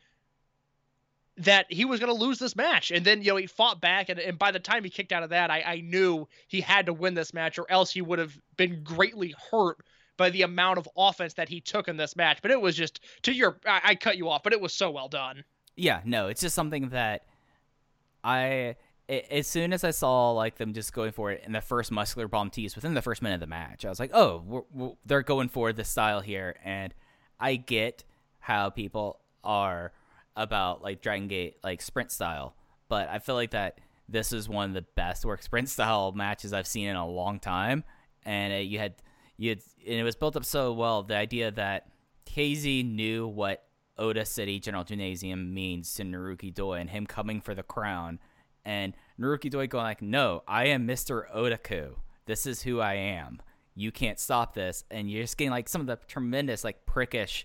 that 1.38 1.66
he 1.70 1.84
was 1.84 2.00
going 2.00 2.14
to 2.14 2.18
lose 2.24 2.38
this 2.38 2.56
match. 2.56 2.90
And 2.90 3.04
then, 3.04 3.20
you 3.22 3.30
know, 3.30 3.36
he 3.36 3.46
fought 3.46 3.80
back. 3.80 4.08
And, 4.08 4.18
and 4.18 4.38
by 4.38 4.50
the 4.52 4.58
time 4.58 4.84
he 4.84 4.90
kicked 4.90 5.12
out 5.12 5.22
of 5.22 5.30
that, 5.30 5.50
I, 5.50 5.62
I 5.62 5.80
knew 5.80 6.26
he 6.48 6.60
had 6.60 6.86
to 6.86 6.92
win 6.92 7.14
this 7.14 7.34
match 7.34 7.58
or 7.58 7.66
else 7.70 7.90
he 7.90 8.00
would 8.00 8.18
have 8.18 8.38
been 8.56 8.82
greatly 8.82 9.34
hurt 9.50 9.78
by 10.16 10.30
the 10.30 10.42
amount 10.42 10.78
of 10.78 10.88
offense 10.96 11.34
that 11.34 11.48
he 11.48 11.60
took 11.60 11.88
in 11.88 11.96
this 11.98 12.16
match. 12.16 12.38
But 12.40 12.50
it 12.52 12.60
was 12.60 12.74
just, 12.74 13.00
to 13.22 13.32
your, 13.32 13.58
I, 13.66 13.80
I 13.84 13.94
cut 13.96 14.16
you 14.16 14.30
off, 14.30 14.42
but 14.42 14.54
it 14.54 14.60
was 14.60 14.72
so 14.72 14.90
well 14.90 15.08
done. 15.08 15.44
yeah, 15.76 16.00
no, 16.06 16.28
it's 16.28 16.40
just 16.40 16.54
something 16.54 16.88
that 16.90 17.24
I. 18.24 18.76
a- 19.08 19.32
As 19.38 19.46
soon 19.46 19.72
as 19.72 19.84
I 19.84 19.90
saw 19.90 20.30
like 20.32 20.56
them 20.56 20.72
just 20.72 20.92
going 20.92 21.12
for 21.12 21.30
it 21.32 21.42
in 21.44 21.52
the 21.52 21.60
first 21.60 21.92
muscular 21.92 22.28
bomb 22.28 22.50
tease 22.50 22.74
within 22.74 22.94
the 22.94 23.02
first 23.02 23.22
minute 23.22 23.34
of 23.36 23.40
the 23.40 23.46
match, 23.46 23.84
I 23.84 23.88
was 23.88 24.00
like, 24.00 24.10
"Oh, 24.14 24.42
we're, 24.46 24.62
we're, 24.72 24.92
they're 25.04 25.22
going 25.22 25.48
for 25.48 25.72
this 25.72 25.88
style 25.88 26.20
here." 26.22 26.56
And 26.64 26.92
I 27.38 27.56
get 27.56 28.04
how 28.40 28.70
people 28.70 29.20
are 29.44 29.92
about 30.36 30.82
like 30.82 31.00
Dragon 31.00 31.28
Gate 31.28 31.56
like 31.64 31.82
sprint 31.82 32.12
style, 32.12 32.54
but 32.88 33.08
I 33.08 33.18
feel 33.18 33.34
like 33.34 33.50
that 33.52 33.80
this 34.08 34.32
is 34.32 34.48
one 34.48 34.68
of 34.68 34.74
the 34.74 34.84
best 34.94 35.24
work 35.24 35.42
sprint 35.42 35.68
style 35.68 36.12
matches 36.12 36.52
I've 36.52 36.66
seen 36.66 36.88
in 36.88 36.96
a 36.96 37.06
long 37.06 37.40
time. 37.40 37.84
And 38.24 38.52
uh, 38.52 38.56
you 38.56 38.78
had 38.78 38.94
you 39.36 39.50
had, 39.50 39.60
and 39.86 39.94
it 39.94 40.02
was 40.02 40.16
built 40.16 40.36
up 40.36 40.44
so 40.44 40.72
well. 40.72 41.02
The 41.02 41.16
idea 41.16 41.50
that 41.52 41.88
KZ 42.26 42.90
knew 42.90 43.26
what 43.26 43.64
Ota 43.98 44.24
City 44.24 44.58
General 44.58 44.84
Gymnasium 44.84 45.54
means 45.54 45.92
to 45.94 46.02
Naruki 46.02 46.52
Doi 46.52 46.74
and 46.78 46.90
him 46.90 47.06
coming 47.06 47.40
for 47.40 47.54
the 47.54 47.62
crown, 47.62 48.18
and 48.64 48.94
Naruki 49.20 49.50
Doi 49.50 49.66
going 49.66 49.84
like, 49.84 50.02
"No, 50.02 50.42
I 50.46 50.66
am 50.66 50.86
Mister 50.86 51.28
Otaku. 51.34 51.96
This 52.26 52.46
is 52.46 52.62
who 52.62 52.80
I 52.80 52.94
am. 52.94 53.40
You 53.74 53.92
can't 53.92 54.18
stop 54.18 54.54
this." 54.54 54.84
And 54.90 55.10
you're 55.10 55.22
just 55.22 55.36
getting 55.36 55.52
like 55.52 55.68
some 55.68 55.80
of 55.80 55.86
the 55.86 55.98
tremendous 56.08 56.64
like 56.64 56.84
prickish 56.86 57.44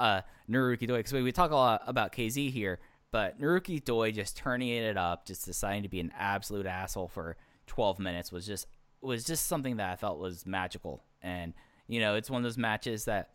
uh, 0.00 0.22
Naruki 0.50 0.86
Doi 0.86 0.98
because 0.98 1.12
we, 1.12 1.22
we 1.22 1.32
talk 1.32 1.50
a 1.50 1.56
lot 1.56 1.82
about 1.86 2.12
KZ 2.12 2.50
here, 2.50 2.80
but 3.12 3.40
Naruki 3.40 3.84
Doi 3.84 4.10
just 4.10 4.36
turning 4.36 4.68
it 4.68 4.96
up, 4.96 5.26
just 5.26 5.44
deciding 5.44 5.82
to 5.82 5.88
be 5.88 6.00
an 6.00 6.12
absolute 6.18 6.66
asshole 6.66 7.08
for 7.08 7.36
12 7.66 7.98
minutes 7.98 8.32
was 8.32 8.46
just 8.46 8.66
was 9.02 9.24
just 9.24 9.46
something 9.46 9.76
that 9.76 9.92
I 9.92 9.96
felt 9.96 10.18
was 10.18 10.44
magical. 10.44 11.04
And 11.22 11.54
you 11.86 12.00
know, 12.00 12.14
it's 12.14 12.30
one 12.30 12.40
of 12.40 12.44
those 12.44 12.58
matches 12.58 13.04
that, 13.06 13.30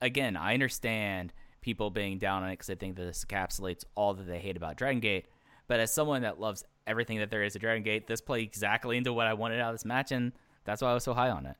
again, 0.00 0.36
I 0.36 0.54
understand 0.54 1.32
people 1.60 1.90
being 1.90 2.18
down 2.18 2.42
on 2.42 2.48
it 2.48 2.54
because 2.54 2.70
I 2.70 2.74
think 2.74 2.96
that 2.96 3.04
this 3.04 3.24
encapsulates 3.24 3.84
all 3.94 4.14
that 4.14 4.26
they 4.26 4.38
hate 4.38 4.56
about 4.56 4.76
Dragon 4.76 5.00
Gate. 5.00 5.26
But 5.68 5.78
as 5.78 5.92
someone 5.92 6.22
that 6.22 6.40
loves 6.40 6.64
everything 6.86 7.18
that 7.18 7.30
there 7.30 7.42
is 7.42 7.52
to 7.52 7.58
Dragon 7.58 7.82
Gate, 7.82 8.06
this 8.06 8.20
played 8.20 8.44
exactly 8.44 8.96
into 8.96 9.12
what 9.12 9.26
I 9.26 9.34
wanted 9.34 9.60
out 9.60 9.70
of 9.70 9.74
this 9.74 9.84
match, 9.84 10.10
and 10.10 10.32
that's 10.64 10.82
why 10.82 10.90
I 10.90 10.94
was 10.94 11.04
so 11.04 11.14
high 11.14 11.30
on 11.30 11.46
it. 11.46 11.56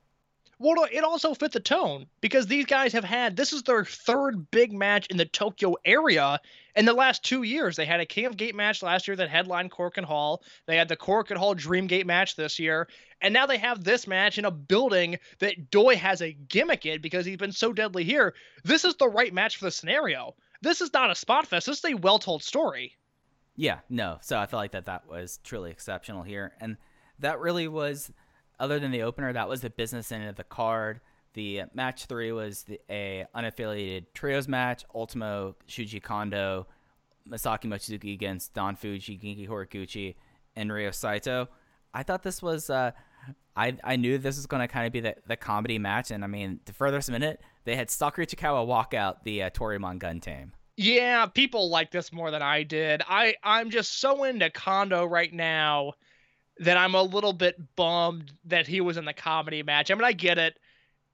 Well, 0.63 0.87
it 0.93 1.03
also 1.03 1.35
fit 1.35 1.51
the 1.51 1.59
tone 1.59 2.07
because 2.21 2.47
these 2.47 2.67
guys 2.67 2.93
have 2.93 3.03
had 3.03 3.37
this 3.37 3.53
is 3.53 3.65
their 3.65 3.85
third 3.85 4.49
big 4.53 4.73
match 4.73 5.09
in 5.09 5.17
the 5.17 5.25
Tokyo 5.25 5.75
area 5.85 6.39
in 6.77 6.85
the 6.85 6.93
last 6.93 7.25
two 7.25 7.43
years. 7.43 7.75
They 7.75 7.85
had 7.85 7.99
a 7.99 8.07
King 8.07 8.27
of 8.27 8.37
Gate 8.37 8.55
match 8.55 8.81
last 8.81 9.09
year 9.09 9.17
that 9.17 9.29
headlined 9.29 9.73
Korakuen 9.73 10.05
Hall. 10.05 10.45
They 10.67 10.77
had 10.77 10.89
the 10.89 10.97
Korakuen 10.97 11.37
Hall 11.37 11.55
Dream 11.55 11.89
Gate 11.89 12.07
match 12.07 12.37
this 12.37 12.61
year, 12.61 12.87
and 13.21 13.35
now 13.35 13.47
they 13.47 13.59
have 13.59 13.83
this 13.83 14.07
match 14.07 14.39
in 14.39 14.45
a 14.45 14.53
building 14.53 15.19
that 15.41 15.73
Doi 15.73 15.97
has 15.97 16.23
a 16.23 16.33
gimmick 16.33 16.87
in 16.87 17.01
because 17.01 17.27
he's 17.27 17.39
been 17.39 17.51
so 17.51 17.73
deadly 17.73 18.05
here. 18.05 18.33
This 18.63 18.85
is 18.85 18.95
the 18.95 19.09
right 19.09 19.35
match 19.35 19.57
for 19.57 19.65
the 19.65 19.73
scenario. 19.73 20.37
This 20.61 20.81
is 20.81 20.93
not 20.93 21.11
a 21.11 21.17
spot 21.17 21.49
fest. 21.49 21.67
This 21.67 21.79
is 21.79 21.91
a 21.91 21.95
well-told 21.95 22.45
story. 22.45 22.97
Yeah, 23.57 23.81
no. 23.91 24.19
So 24.21 24.39
I 24.39 24.47
felt 24.47 24.61
like 24.61 24.73
that 24.73 24.87
that 24.87 25.09
was 25.09 25.41
truly 25.43 25.73
exceptional 25.73 26.23
here, 26.23 26.53
and 26.61 26.77
that 27.19 27.41
really 27.41 27.67
was, 27.67 28.13
other 28.63 28.79
than 28.79 28.93
the 28.93 29.03
opener, 29.03 29.33
that 29.33 29.49
was 29.49 29.61
the 29.61 29.71
business 29.71 30.13
end 30.13 30.29
of 30.29 30.37
the 30.37 30.45
card. 30.45 31.01
The 31.35 31.63
match 31.75 32.05
three 32.05 32.31
was 32.31 32.63
the, 32.63 32.81
a 32.89 33.27
unaffiliated 33.35 34.07
trios 34.15 34.47
match: 34.47 34.85
Ultimo, 34.95 35.57
Shuji 35.69 36.01
Kondo, 36.01 36.69
Masaki 37.29 37.65
Mochizuki 37.65 38.15
against 38.15 38.55
Don 38.55 38.77
Fuji, 38.77 39.19
Genki 39.19 39.49
Horiguchi, 39.49 40.15
and 40.55 40.73
Ryo 40.73 40.93
Saito. 40.93 41.49
I 41.93 42.05
thought 42.05 42.23
this 42.23 42.41
was. 42.41 42.71
Uh, 42.71 42.93
I 43.57 43.77
I 43.83 43.97
knew 43.97 44.17
this 44.17 44.37
was 44.37 44.47
going 44.47 44.61
to 44.61 44.69
kind 44.69 44.87
of 44.87 44.93
be 44.93 45.01
the, 45.01 45.17
the 45.27 45.37
comedy 45.37 45.79
match, 45.79 46.13
and 46.13 46.23
I 46.23 46.29
mean, 46.29 46.61
to 46.67 46.73
further 46.73 47.01
cement 47.01 47.25
it, 47.25 47.41
they 47.65 47.75
had 47.75 47.91
Stalker 47.91 48.23
Ichikawa 48.23 48.65
walk 48.65 48.95
out 48.95 49.25
the 49.25 49.43
uh, 49.43 49.51
Toryumon 49.51 49.99
gun 49.99 50.21
team. 50.21 50.53
Yeah, 50.77 51.27
people 51.27 51.69
like 51.69 51.91
this 51.91 52.13
more 52.13 52.31
than 52.31 52.43
I 52.43 52.63
did. 52.63 53.03
I 53.09 53.35
I'm 53.43 53.71
just 53.71 54.01
so 54.01 54.23
into 54.23 54.51
Kondo 54.51 55.05
right 55.05 55.33
now 55.33 55.95
that 56.59 56.77
I'm 56.77 56.95
a 56.95 57.03
little 57.03 57.33
bit 57.33 57.57
bummed 57.77 58.33
that 58.45 58.67
he 58.67 58.81
was 58.81 58.97
in 58.97 59.05
the 59.05 59.13
comedy 59.13 59.63
match. 59.63 59.91
I 59.91 59.95
mean, 59.95 60.05
I 60.05 60.13
get 60.13 60.39
it. 60.39 60.59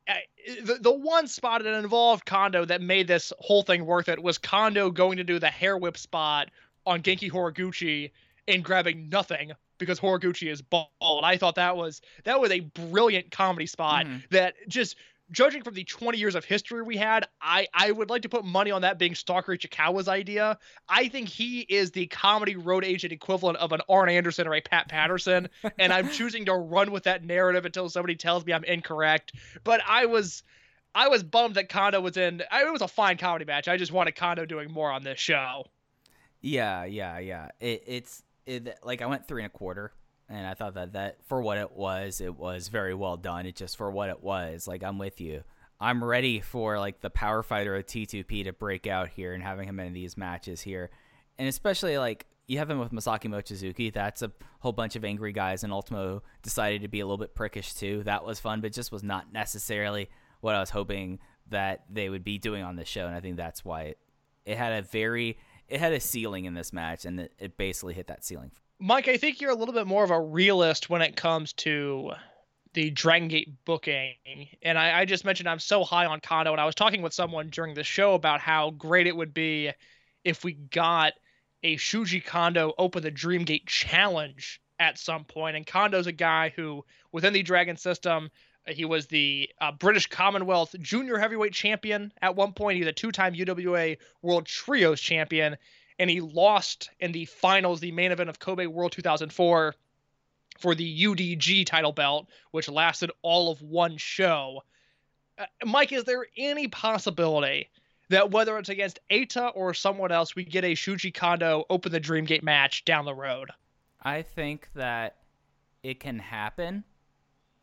I- 0.08 0.24
The, 0.64 0.74
the 0.74 0.92
one 0.92 1.26
spot 1.28 1.62
that 1.62 1.74
involved 1.74 2.24
Kondo 2.24 2.64
that 2.64 2.80
made 2.80 3.06
this 3.06 3.32
whole 3.38 3.62
thing 3.62 3.84
worth 3.84 4.08
it 4.08 4.22
was 4.22 4.38
Kondo 4.38 4.90
going 4.90 5.18
to 5.18 5.24
do 5.24 5.38
the 5.38 5.48
hair 5.50 5.76
whip 5.76 5.96
spot 5.98 6.50
on 6.86 7.02
Genki 7.02 7.30
Horiguchi 7.30 8.10
and 8.46 8.64
grabbing 8.64 9.10
nothing 9.10 9.52
because 9.76 10.00
Horiguchi 10.00 10.50
is 10.50 10.62
bald. 10.62 10.88
I 11.22 11.36
thought 11.36 11.56
that 11.56 11.76
was 11.76 12.00
that 12.24 12.40
was 12.40 12.50
a 12.50 12.60
brilliant 12.60 13.30
comedy 13.30 13.66
spot 13.66 14.06
Mhm. 14.06 14.22
that 14.30 14.54
just 14.68 14.96
judging 15.30 15.62
from 15.62 15.74
the 15.74 15.84
20 15.84 16.18
years 16.18 16.34
of 16.34 16.44
history 16.44 16.82
we 16.82 16.96
had, 16.96 17.26
I, 17.40 17.66
I 17.74 17.90
would 17.90 18.10
like 18.10 18.22
to 18.22 18.28
put 18.28 18.44
money 18.44 18.70
on 18.70 18.82
that 18.82 18.98
being 18.98 19.14
Stalker 19.14 19.52
Ichikawa's 19.52 20.08
idea. 20.08 20.58
I 20.88 21.08
think 21.08 21.28
he 21.28 21.60
is 21.60 21.90
the 21.90 22.06
comedy 22.06 22.56
road 22.56 22.84
agent 22.84 23.12
equivalent 23.12 23.58
of 23.58 23.72
an 23.72 23.80
Arn 23.88 24.08
Anderson 24.08 24.46
or 24.46 24.54
a 24.54 24.60
Pat 24.60 24.88
Patterson, 24.88 25.48
and 25.78 25.92
I'm 25.92 26.08
choosing 26.12 26.46
to 26.46 26.54
run 26.54 26.90
with 26.90 27.04
that 27.04 27.24
narrative 27.24 27.66
until 27.66 27.88
somebody 27.88 28.16
tells 28.16 28.44
me 28.44 28.52
I'm 28.52 28.64
incorrect. 28.64 29.32
But 29.64 29.80
I 29.86 30.06
was 30.06 30.42
I 30.94 31.08
was 31.08 31.22
bummed 31.22 31.56
that 31.56 31.68
Kondo 31.68 32.00
was 32.00 32.16
in. 32.16 32.42
I, 32.50 32.64
it 32.64 32.72
was 32.72 32.82
a 32.82 32.88
fine 32.88 33.18
comedy 33.18 33.44
match. 33.44 33.68
I 33.68 33.76
just 33.76 33.92
wanted 33.92 34.16
Kondo 34.16 34.46
doing 34.46 34.70
more 34.70 34.90
on 34.90 35.04
this 35.04 35.18
show. 35.18 35.64
Yeah, 36.40 36.84
yeah, 36.84 37.18
yeah. 37.18 37.48
It, 37.60 37.84
it's 37.86 38.22
it, 38.46 38.78
like 38.82 39.02
I 39.02 39.06
went 39.06 39.26
three 39.28 39.42
and 39.42 39.52
a 39.52 39.56
quarter, 39.56 39.92
and 40.28 40.46
I 40.46 40.54
thought 40.54 40.74
that 40.74 40.92
that 40.92 41.18
for 41.26 41.40
what 41.40 41.58
it 41.58 41.72
was, 41.72 42.20
it 42.20 42.36
was 42.36 42.68
very 42.68 42.94
well 42.94 43.16
done. 43.16 43.46
It 43.46 43.56
just 43.56 43.76
for 43.76 43.90
what 43.90 44.10
it 44.10 44.22
was. 44.22 44.68
Like 44.68 44.82
I'm 44.82 44.98
with 44.98 45.20
you. 45.20 45.42
I'm 45.80 46.02
ready 46.02 46.40
for 46.40 46.78
like 46.78 47.00
the 47.00 47.10
power 47.10 47.42
fighter 47.42 47.76
of 47.76 47.86
T2P 47.86 48.44
to 48.44 48.52
break 48.52 48.86
out 48.86 49.08
here 49.08 49.32
and 49.32 49.42
having 49.42 49.68
him 49.68 49.78
in 49.80 49.92
these 49.92 50.16
matches 50.16 50.60
here, 50.60 50.90
and 51.38 51.48
especially 51.48 51.98
like 51.98 52.26
you 52.46 52.58
have 52.58 52.70
him 52.70 52.78
with 52.78 52.92
Masaki 52.92 53.26
Mochizuki. 53.26 53.92
That's 53.92 54.22
a 54.22 54.32
whole 54.60 54.72
bunch 54.72 54.96
of 54.96 55.04
angry 55.04 55.32
guys, 55.32 55.64
and 55.64 55.72
Ultimo 55.72 56.22
decided 56.42 56.82
to 56.82 56.88
be 56.88 57.00
a 57.00 57.06
little 57.06 57.18
bit 57.18 57.34
prickish 57.34 57.78
too. 57.78 58.02
That 58.04 58.24
was 58.24 58.40
fun, 58.40 58.60
but 58.60 58.72
just 58.72 58.90
was 58.90 59.02
not 59.02 59.32
necessarily 59.32 60.10
what 60.40 60.54
I 60.54 60.60
was 60.60 60.70
hoping 60.70 61.20
that 61.50 61.84
they 61.90 62.08
would 62.08 62.24
be 62.24 62.38
doing 62.38 62.62
on 62.62 62.76
this 62.76 62.88
show, 62.88 63.06
and 63.06 63.14
I 63.14 63.20
think 63.20 63.36
that's 63.36 63.64
why 63.64 63.82
it, 63.82 63.98
it 64.44 64.58
had 64.58 64.72
a 64.72 64.82
very 64.82 65.38
it 65.68 65.80
had 65.80 65.92
a 65.92 66.00
ceiling 66.00 66.46
in 66.46 66.54
this 66.54 66.72
match, 66.72 67.04
and 67.04 67.20
it, 67.20 67.32
it 67.38 67.56
basically 67.56 67.94
hit 67.94 68.06
that 68.08 68.24
ceiling. 68.24 68.50
Mike, 68.80 69.08
I 69.08 69.16
think 69.16 69.40
you're 69.40 69.50
a 69.50 69.56
little 69.56 69.74
bit 69.74 69.86
more 69.86 70.04
of 70.04 70.10
a 70.10 70.20
realist 70.20 70.88
when 70.88 71.02
it 71.02 71.16
comes 71.16 71.52
to 71.54 72.12
the 72.74 72.90
Dragon 72.90 73.28
Gate 73.28 73.64
booking. 73.64 74.14
And 74.62 74.78
I, 74.78 75.00
I 75.00 75.04
just 75.04 75.24
mentioned 75.24 75.48
I'm 75.48 75.58
so 75.58 75.82
high 75.82 76.06
on 76.06 76.20
Kondo, 76.20 76.52
and 76.52 76.60
I 76.60 76.64
was 76.64 76.76
talking 76.76 77.02
with 77.02 77.12
someone 77.12 77.48
during 77.48 77.74
the 77.74 77.82
show 77.82 78.14
about 78.14 78.40
how 78.40 78.70
great 78.70 79.06
it 79.06 79.16
would 79.16 79.34
be 79.34 79.72
if 80.24 80.44
we 80.44 80.52
got 80.52 81.14
a 81.64 81.76
Shuji 81.76 82.24
Kondo 82.24 82.72
Open 82.78 83.02
the 83.02 83.10
Dream 83.10 83.44
Gate 83.44 83.66
challenge 83.66 84.60
at 84.78 84.98
some 84.98 85.24
point. 85.24 85.56
And 85.56 85.66
Kondo's 85.66 86.06
a 86.06 86.12
guy 86.12 86.52
who, 86.54 86.84
within 87.10 87.32
the 87.32 87.42
Dragon 87.42 87.76
system, 87.76 88.30
uh, 88.68 88.72
he 88.72 88.84
was 88.84 89.06
the 89.06 89.50
uh, 89.60 89.72
British 89.72 90.06
Commonwealth 90.06 90.74
Junior 90.80 91.18
Heavyweight 91.18 91.52
Champion 91.52 92.12
at 92.22 92.36
one 92.36 92.52
point. 92.52 92.78
He's 92.78 92.86
a 92.86 92.92
two-time 92.92 93.34
UWA 93.34 93.98
World 94.22 94.46
Trios 94.46 95.00
Champion, 95.00 95.56
and 95.98 96.08
he 96.08 96.20
lost 96.20 96.90
in 97.00 97.12
the 97.12 97.24
finals, 97.24 97.80
the 97.80 97.92
main 97.92 98.12
event 98.12 98.30
of 98.30 98.38
Kobe 98.38 98.66
World 98.66 98.92
2004, 98.92 99.74
for 100.58 100.74
the 100.74 101.04
UDG 101.04 101.66
title 101.66 101.92
belt, 101.92 102.28
which 102.50 102.68
lasted 102.68 103.10
all 103.22 103.50
of 103.50 103.62
one 103.62 103.96
show. 103.96 104.62
Uh, 105.38 105.46
Mike, 105.64 105.92
is 105.92 106.04
there 106.04 106.26
any 106.36 106.68
possibility 106.68 107.70
that 108.08 108.30
whether 108.30 108.58
it's 108.58 108.68
against 108.68 108.98
Eita 109.10 109.52
or 109.54 109.74
someone 109.74 110.10
else, 110.10 110.34
we 110.34 110.44
get 110.44 110.64
a 110.64 110.72
Shuji 110.72 111.12
Kondo 111.12 111.64
Open 111.70 111.92
the 111.92 112.00
Dream 112.00 112.24
Gate 112.24 112.42
match 112.42 112.84
down 112.84 113.04
the 113.04 113.14
road? 113.14 113.50
I 114.02 114.22
think 114.22 114.68
that 114.74 115.16
it 115.82 116.00
can 116.00 116.18
happen. 116.18 116.84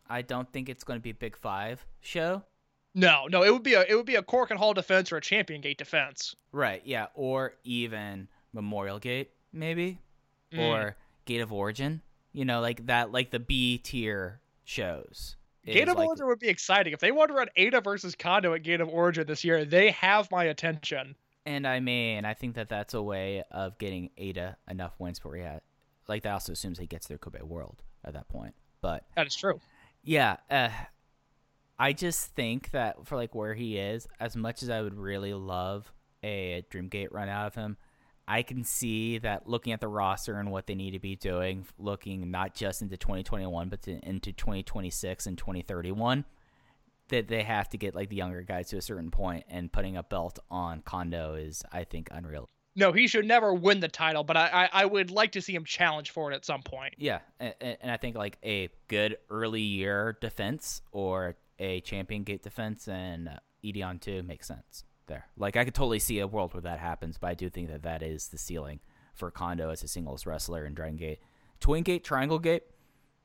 I 0.10 0.22
don't 0.22 0.52
think 0.52 0.70
it's 0.70 0.84
going 0.84 1.00
to 1.00 1.04
be 1.04 1.10
a 1.10 1.16
Big 1.16 1.36
Five 1.36 1.86
show. 2.02 2.44
No, 2.98 3.28
no, 3.28 3.44
it 3.44 3.52
would 3.52 3.62
be 3.64 3.74
a 3.74 3.82
it 3.82 3.94
would 3.96 4.06
be 4.06 4.16
a 4.16 4.24
Korakuen 4.24 4.56
Hall 4.56 4.74
defense 4.74 5.12
or 5.12 5.18
a 5.18 5.22
Champion 5.22 5.60
Gate 5.62 5.78
defense. 5.78 6.36
Right, 6.54 6.82
yeah, 6.86 7.08
or 7.14 7.54
even 7.66 8.30
Memorial 8.54 9.00
Gate, 9.00 9.32
maybe, 9.52 10.00
Mm. 10.54 10.60
or 10.60 10.96
Gate 11.26 11.42
of 11.42 11.52
Origin. 11.52 12.02
You 12.32 12.46
know, 12.46 12.62
like 12.62 12.86
that, 12.88 13.12
like 13.12 13.32
the 13.32 13.40
B 13.40 13.78
tier 13.78 14.40
shows. 14.64 15.36
Gate 15.66 15.88
of 15.90 15.98
like- 15.98 16.08
Origin 16.08 16.28
would 16.28 16.40
be 16.40 16.48
exciting. 16.48 16.94
If 16.94 17.00
they 17.00 17.12
want 17.12 17.30
to 17.30 17.34
run 17.34 17.48
Eita 17.58 17.84
versus 17.84 18.16
Kondo 18.16 18.54
at 18.54 18.64
Gate 18.64 18.80
of 18.82 18.88
Origin 18.90 19.26
this 19.28 19.44
year, 19.44 19.66
they 19.66 19.92
have 19.92 20.30
my 20.32 20.46
attention. 20.46 21.16
And 21.46 21.68
I 21.68 21.80
mean, 21.80 22.24
I 22.26 22.34
think 22.34 22.56
that 22.56 22.70
that's 22.70 22.94
a 22.94 23.02
way 23.02 23.44
of 23.52 23.78
getting 23.78 24.10
Eita 24.18 24.56
enough 24.70 24.94
wins 25.00 25.20
for 25.20 25.36
had, 25.36 25.62
like 26.08 26.24
that 26.24 26.32
also 26.34 26.54
assumes 26.54 26.78
he 26.80 26.88
gets 26.88 27.08
through 27.08 27.18
Kobe 27.18 27.42
World 27.42 27.82
at 28.04 28.14
that 28.14 28.28
point. 28.30 28.54
But 28.82 29.06
That 29.16 29.28
is 29.28 29.36
true. 29.36 29.60
yeah, 30.04 30.38
uh, 30.50 30.70
I 31.78 31.94
just 31.94 32.34
think 32.36 32.72
that 32.72 33.06
for 33.06 33.16
like 33.16 33.36
where 33.36 33.54
he 33.54 33.78
is, 33.78 34.08
as 34.20 34.36
much 34.36 34.64
as 34.64 34.70
I 34.70 34.82
would 34.82 34.98
really 34.98 35.34
love 35.34 35.92
a 36.24 36.64
Dreamgate 36.72 37.12
run 37.12 37.30
out 37.30 37.48
of 37.48 37.56
him, 37.56 37.78
I 38.28 38.42
can 38.42 38.64
see 38.64 39.20
that 39.20 39.48
looking 39.48 39.74
at 39.74 39.82
the 39.82 39.88
roster 39.88 40.40
and 40.40 40.52
what 40.52 40.68
they 40.68 40.76
need 40.76 40.92
to 40.92 41.00
be 41.00 41.16
doing, 41.16 41.66
looking 41.78 42.32
not 42.32 42.56
just 42.56 42.82
into 42.82 42.98
2021 42.98 43.70
but 43.70 43.82
to, 43.84 44.00
into 44.08 44.32
2026 44.32 45.28
and 45.28 45.38
2031, 45.38 46.26
that 47.10 47.28
they 47.28 47.44
have 47.44 47.70
to 47.70 47.78
get 47.78 47.94
like 47.94 48.10
the 48.10 48.16
younger 48.16 48.42
guys 48.42 48.70
to 48.70 48.78
a 48.78 48.82
certain 48.82 49.12
point, 49.12 49.46
and 49.48 49.72
putting 49.72 49.98
a 49.98 50.04
belt 50.04 50.40
on 50.50 50.82
Kondo 50.82 51.36
is, 51.36 51.64
I 51.72 51.84
think, 51.84 52.08
unreal. 52.12 52.50
No, 52.78 52.92
he 52.92 53.08
should 53.08 53.26
never 53.26 53.54
win 53.54 53.80
the 53.80 53.88
title, 53.88 54.24
but 54.24 54.36
I, 54.36 54.70
I, 54.74 54.82
I 54.82 54.86
would 54.86 55.10
like 55.12 55.32
to 55.34 55.42
see 55.42 55.54
him 55.54 55.64
challenge 55.64 56.12
for 56.12 56.32
it 56.32 56.36
at 56.36 56.44
some 56.44 56.62
point. 56.62 56.96
Yeah, 56.98 57.20
and, 57.40 57.54
and 57.62 57.92
I 57.92 57.98
think 57.98 58.18
like 58.18 58.38
a 58.44 58.70
good 58.88 59.18
early 59.30 59.62
year 59.62 60.18
defense 60.20 60.82
or 60.92 61.38
a 61.60 61.82
champion 61.82 62.24
gate 62.24 62.44
defense 62.44 62.88
and 62.88 63.30
uh, 63.30 63.34
Edion 63.64 64.00
two 64.00 64.24
makes 64.24 64.48
sense 64.48 64.84
there. 65.08 65.28
Like 65.38 65.56
I 65.56 65.66
could 65.66 65.76
totally 65.76 66.00
see 66.00 66.20
a 66.20 66.28
world 66.28 66.54
where 66.54 66.62
that 66.62 66.80
happens, 66.80 67.18
but 67.18 67.28
I 67.28 67.34
do 67.34 67.50
think 67.50 67.70
that 67.70 67.84
that 67.84 68.04
is 68.04 68.28
the 68.28 68.38
ceiling 68.38 68.80
for 69.14 69.32
Kondo 69.32 69.70
as 69.70 69.84
a 69.84 69.88
singles 69.88 70.26
wrestler 70.26 70.66
in 70.66 70.74
Dragon 70.74 70.98
Gate, 70.98 71.20
Twin 71.60 71.84
Gate, 71.84 72.04
Triangle 72.04 72.40
Gate. 72.40 72.64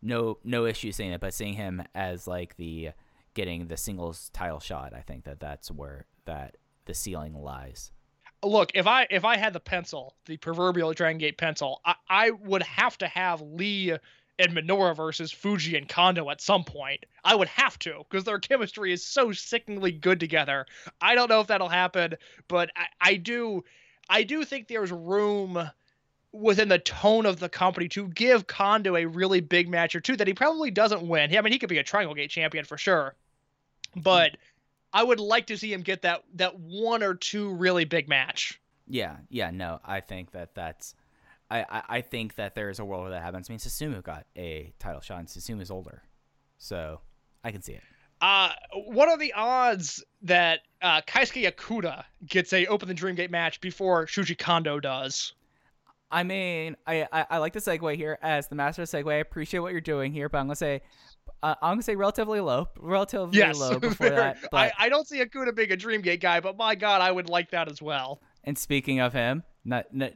No, 0.02 0.38
no 0.44 0.64
issue 0.64 0.92
saying 0.92 1.12
it, 1.12 1.20
but 1.20 1.34
seeing 1.34 1.54
him 1.54 1.82
as 1.94 2.26
like 2.26 2.56
the 2.56 2.90
getting 3.34 3.66
the 3.66 3.76
singles 3.76 4.30
title 4.32 4.60
shot, 4.60 4.94
I 4.94 5.00
think 5.00 5.24
that 5.24 5.40
that's 5.40 5.70
where 5.70 6.06
that 6.24 6.56
the 6.86 6.94
ceiling 6.94 7.34
lies. 7.34 7.92
Look, 8.42 8.70
if 8.74 8.86
I 8.86 9.06
if 9.10 9.24
I 9.24 9.36
had 9.36 9.52
the 9.52 9.60
pencil, 9.60 10.16
the 10.24 10.38
proverbial 10.38 10.94
Dragon 10.94 11.18
Gate 11.18 11.36
pencil, 11.36 11.80
I, 11.84 11.94
I 12.08 12.30
would 12.30 12.62
have 12.62 12.96
to 12.98 13.06
have 13.08 13.42
Lee 13.42 13.94
and 14.40 14.52
Minoura 14.52 14.96
versus 14.96 15.30
Fuji 15.30 15.76
and 15.76 15.88
Kondo 15.88 16.30
at 16.30 16.40
some 16.40 16.64
point. 16.64 17.04
I 17.24 17.34
would 17.34 17.48
have 17.48 17.78
to 17.80 18.04
because 18.08 18.24
their 18.24 18.38
chemistry 18.38 18.92
is 18.92 19.04
so 19.04 19.32
sickeningly 19.32 19.92
good 19.92 20.20
together. 20.20 20.66
I 21.00 21.14
don't 21.14 21.28
know 21.28 21.40
if 21.40 21.48
that'll 21.48 21.68
happen, 21.68 22.14
but 22.48 22.70
I, 22.74 22.86
I 23.00 23.14
do 23.16 23.64
I 24.08 24.22
do 24.24 24.44
think 24.44 24.66
there's 24.66 24.90
room 24.90 25.70
within 26.32 26.68
the 26.68 26.78
tone 26.78 27.26
of 27.26 27.40
the 27.40 27.48
company 27.48 27.88
to 27.88 28.08
give 28.08 28.46
Kondo 28.46 28.96
a 28.96 29.04
really 29.04 29.40
big 29.40 29.68
match 29.68 29.94
or 29.94 30.00
two 30.00 30.16
that 30.16 30.26
he 30.26 30.34
probably 30.34 30.70
doesn't 30.70 31.02
win. 31.02 31.36
I 31.36 31.40
mean, 31.40 31.52
he 31.52 31.58
could 31.58 31.68
be 31.68 31.78
a 31.78 31.84
Triangle 31.84 32.14
Gate 32.14 32.30
champion 32.30 32.64
for 32.64 32.78
sure, 32.78 33.14
but 33.96 34.36
I 34.92 35.02
would 35.02 35.20
like 35.20 35.46
to 35.48 35.58
see 35.58 35.72
him 35.72 35.82
get 35.82 36.02
that 36.02 36.24
that 36.34 36.58
one 36.58 37.02
or 37.02 37.14
two 37.14 37.52
really 37.52 37.84
big 37.84 38.08
match. 38.08 38.60
Yeah, 38.88 39.16
yeah, 39.28 39.50
no, 39.52 39.80
I 39.84 40.00
think 40.00 40.32
that 40.32 40.54
that's, 40.54 40.96
I, 41.50 41.60
I, 41.68 41.82
I 41.88 42.00
think 42.00 42.36
that 42.36 42.54
there's 42.54 42.78
a 42.78 42.84
world 42.84 43.02
where 43.02 43.10
that 43.10 43.22
happens. 43.22 43.50
I 43.50 43.52
mean, 43.52 43.58
Susumu 43.58 44.02
got 44.02 44.26
a 44.36 44.72
title 44.78 45.00
shot, 45.00 45.18
and 45.18 45.28
Susumu's 45.28 45.70
older, 45.70 46.02
so 46.58 47.00
I 47.42 47.50
can 47.50 47.62
see 47.62 47.72
it. 47.72 47.82
Uh, 48.20 48.50
what 48.86 49.08
are 49.08 49.16
the 49.16 49.32
odds 49.32 50.04
that 50.22 50.60
uh, 50.82 51.00
Keisuke 51.02 51.50
Okuda 51.50 52.04
gets 52.26 52.52
a 52.52 52.66
Open 52.66 52.86
the 52.86 52.94
Dream 52.94 53.14
Gate 53.14 53.30
match 53.30 53.60
before 53.60 54.06
Shuji 54.06 54.36
Kondo 54.38 54.78
does? 54.78 55.32
I 56.10 56.24
mean, 56.24 56.76
I, 56.86 57.06
I, 57.12 57.26
I 57.30 57.38
like 57.38 57.52
the 57.52 57.60
segue 57.60 57.96
here 57.96 58.18
as 58.20 58.48
the 58.48 58.56
master 58.56 58.82
of 58.82 58.88
segue. 58.88 59.10
I 59.10 59.16
appreciate 59.16 59.60
what 59.60 59.72
you're 59.72 59.80
doing 59.80 60.12
here, 60.12 60.28
but 60.28 60.38
I'm 60.38 60.46
gonna 60.46 60.56
say, 60.56 60.82
uh, 61.42 61.54
I'm 61.62 61.74
gonna 61.74 61.82
say 61.82 61.96
relatively 61.96 62.40
low, 62.40 62.68
relatively 62.78 63.38
Yes, 63.38 63.58
low 63.58 63.78
before 63.78 64.10
that. 64.10 64.38
But 64.50 64.72
I, 64.78 64.86
I 64.86 64.88
don't 64.88 65.06
see 65.06 65.18
Yakuda 65.18 65.54
being 65.54 65.70
a 65.72 65.76
Dream 65.76 66.02
Gate 66.02 66.20
guy, 66.20 66.40
but 66.40 66.56
my 66.56 66.74
God, 66.74 67.00
I 67.00 67.10
would 67.10 67.28
like 67.30 67.52
that 67.52 67.70
as 67.70 67.80
well. 67.80 68.20
and 68.44 68.58
speaking 68.58 69.00
of 69.00 69.12
him, 69.12 69.44
not, 69.64 69.94
not, 69.94 70.12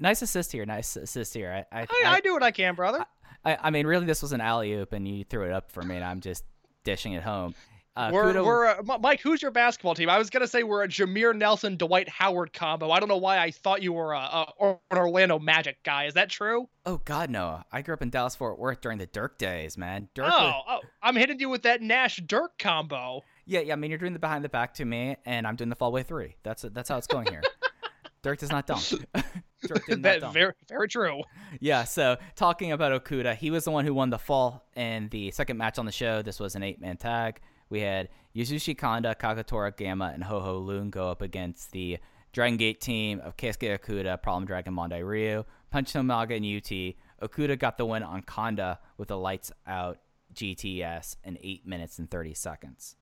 nice 0.00 0.22
assist 0.22 0.50
here, 0.52 0.66
nice 0.66 0.96
assist 0.96 1.34
here. 1.34 1.64
I, 1.72 1.80
I, 1.82 1.86
I, 2.04 2.14
I 2.16 2.20
do 2.20 2.32
what 2.32 2.42
I 2.42 2.50
can, 2.50 2.74
brother. 2.74 3.04
I, 3.44 3.56
I 3.62 3.70
mean, 3.70 3.86
really, 3.86 4.06
this 4.06 4.20
was 4.22 4.32
an 4.32 4.40
alley 4.40 4.72
oop, 4.74 4.92
and 4.92 5.06
you 5.06 5.24
threw 5.24 5.44
it 5.46 5.52
up 5.52 5.70
for 5.70 5.82
me, 5.82 5.94
and 5.96 6.04
I'm 6.04 6.20
just 6.20 6.44
dishing 6.84 7.12
it 7.12 7.22
home. 7.22 7.54
Uh, 7.96 8.08
we're, 8.12 8.32
Kudo- 8.32 8.44
we're 8.46 8.66
uh, 8.66 8.98
Mike. 9.00 9.20
Who's 9.20 9.42
your 9.42 9.50
basketball 9.50 9.94
team? 9.96 10.08
I 10.08 10.16
was 10.16 10.30
gonna 10.30 10.46
say 10.46 10.62
we're 10.62 10.84
a 10.84 10.88
Jameer 10.88 11.34
Nelson, 11.36 11.76
Dwight 11.76 12.08
Howard 12.08 12.52
combo. 12.52 12.90
I 12.92 13.00
don't 13.00 13.08
know 13.08 13.16
why 13.16 13.38
I 13.38 13.50
thought 13.50 13.82
you 13.82 13.92
were 13.92 14.12
a, 14.12 14.18
a 14.18 14.52
or- 14.58 14.80
an 14.92 14.98
Orlando 14.98 15.38
Magic 15.40 15.82
guy. 15.82 16.04
Is 16.04 16.14
that 16.14 16.30
true? 16.30 16.68
Oh 16.86 17.00
God, 17.04 17.30
no! 17.30 17.62
I 17.72 17.82
grew 17.82 17.94
up 17.94 18.00
in 18.00 18.08
Dallas 18.10 18.36
Fort 18.36 18.58
Worth 18.60 18.80
during 18.80 18.98
the 18.98 19.06
Dirk 19.06 19.38
days, 19.38 19.76
man. 19.76 20.08
Dirk. 20.14 20.26
Oh, 20.28 20.30
was- 20.44 20.64
oh, 20.68 20.80
I'm 21.02 21.16
hitting 21.16 21.40
you 21.40 21.48
with 21.48 21.62
that 21.62 21.82
Nash 21.82 22.18
Dirk 22.24 22.58
combo. 22.60 23.22
yeah, 23.44 23.60
yeah. 23.60 23.72
I 23.72 23.76
mean, 23.76 23.90
you're 23.90 23.98
doing 23.98 24.12
the 24.12 24.18
behind 24.20 24.44
the 24.44 24.48
back 24.48 24.74
to 24.74 24.84
me, 24.84 25.16
and 25.26 25.44
I'm 25.46 25.56
doing 25.56 25.68
the 25.68 25.76
fallway 25.76 26.06
three. 26.06 26.36
That's 26.44 26.62
that's 26.62 26.88
how 26.88 26.96
it's 26.96 27.08
going 27.08 27.26
here. 27.26 27.42
Dirk 28.22 28.38
does 28.38 28.50
not 28.52 28.66
dunk. 28.68 28.84
Did 29.62 30.00
not 30.00 30.02
That 30.20 30.32
very 30.32 30.54
very 30.68 30.88
true. 30.88 31.22
Yeah. 31.60 31.84
So 31.84 32.16
talking 32.36 32.72
about 32.72 33.04
Okuda, 33.04 33.36
he 33.36 33.50
was 33.50 33.64
the 33.64 33.70
one 33.70 33.84
who 33.84 33.94
won 33.94 34.10
the 34.10 34.18
fall 34.18 34.66
in 34.74 35.08
the 35.08 35.30
second 35.30 35.56
match 35.56 35.78
on 35.78 35.86
the 35.86 35.92
show. 35.92 36.22
This 36.22 36.40
was 36.40 36.54
an 36.54 36.62
eight-man 36.62 36.96
tag. 36.96 37.40
We 37.68 37.80
had 37.80 38.08
Yasushi 38.34 38.76
Kanda, 38.76 39.14
Kagetora 39.14 39.76
Gamma, 39.76 40.10
and 40.12 40.24
Ho 40.24 40.40
Ho 40.40 40.58
Lun 40.58 40.90
go 40.90 41.08
up 41.08 41.22
against 41.22 41.72
the 41.72 41.98
Dragon 42.32 42.56
Gate 42.56 42.80
team 42.80 43.20
of 43.20 43.36
Keisuke 43.36 43.78
Okuda, 43.78 44.22
Problem 44.22 44.44
Dragon, 44.46 44.74
Mondai 44.74 45.06
Ryu, 45.06 45.44
Punch 45.70 45.92
Tominaga, 45.92 46.36
and 46.36 46.46
UT. 46.46 47.28
Okuda 47.28 47.58
got 47.58 47.76
the 47.76 47.84
win 47.84 48.02
on 48.02 48.22
Kanda 48.22 48.78
with 48.96 49.10
a 49.10 49.16
lights 49.16 49.52
out 49.66 49.98
GTS 50.34 51.16
in 51.24 51.38
eight 51.42 51.66
minutes 51.66 51.98
and 51.98 52.10
thirty 52.10 52.34
seconds. 52.34 52.96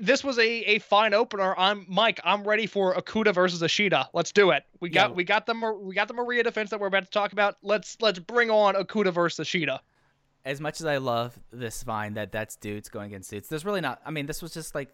This 0.00 0.24
was 0.24 0.38
a, 0.38 0.48
a 0.48 0.78
fine 0.78 1.12
opener. 1.12 1.54
I'm 1.58 1.84
Mike. 1.88 2.18
I'm 2.24 2.44
ready 2.44 2.66
for 2.66 2.94
Akuda 2.94 3.34
versus 3.34 3.60
Ashida. 3.60 4.08
Let's 4.14 4.32
do 4.32 4.50
it. 4.50 4.64
We 4.80 4.88
got 4.88 5.14
we 5.14 5.24
got 5.24 5.44
the 5.46 5.54
we 5.78 5.94
got 5.94 6.08
the 6.08 6.14
Maria 6.14 6.42
defense 6.42 6.70
that 6.70 6.80
we're 6.80 6.86
about 6.86 7.04
to 7.04 7.10
talk 7.10 7.32
about. 7.32 7.56
Let's 7.62 7.96
let's 8.00 8.18
bring 8.18 8.50
on 8.50 8.74
Akuda 8.74 9.12
versus 9.12 9.46
Ashida. 9.46 9.80
as 10.44 10.60
much 10.60 10.80
as 10.80 10.86
I 10.86 10.98
love 10.98 11.38
this 11.52 11.82
vine 11.82 12.14
that 12.14 12.32
that's 12.32 12.56
dudes 12.56 12.88
going 12.88 13.06
against 13.06 13.30
dudes, 13.30 13.48
there's 13.48 13.64
really 13.64 13.80
not. 13.80 14.00
I 14.04 14.10
mean, 14.10 14.26
this 14.26 14.42
was 14.42 14.52
just 14.52 14.74
like, 14.74 14.88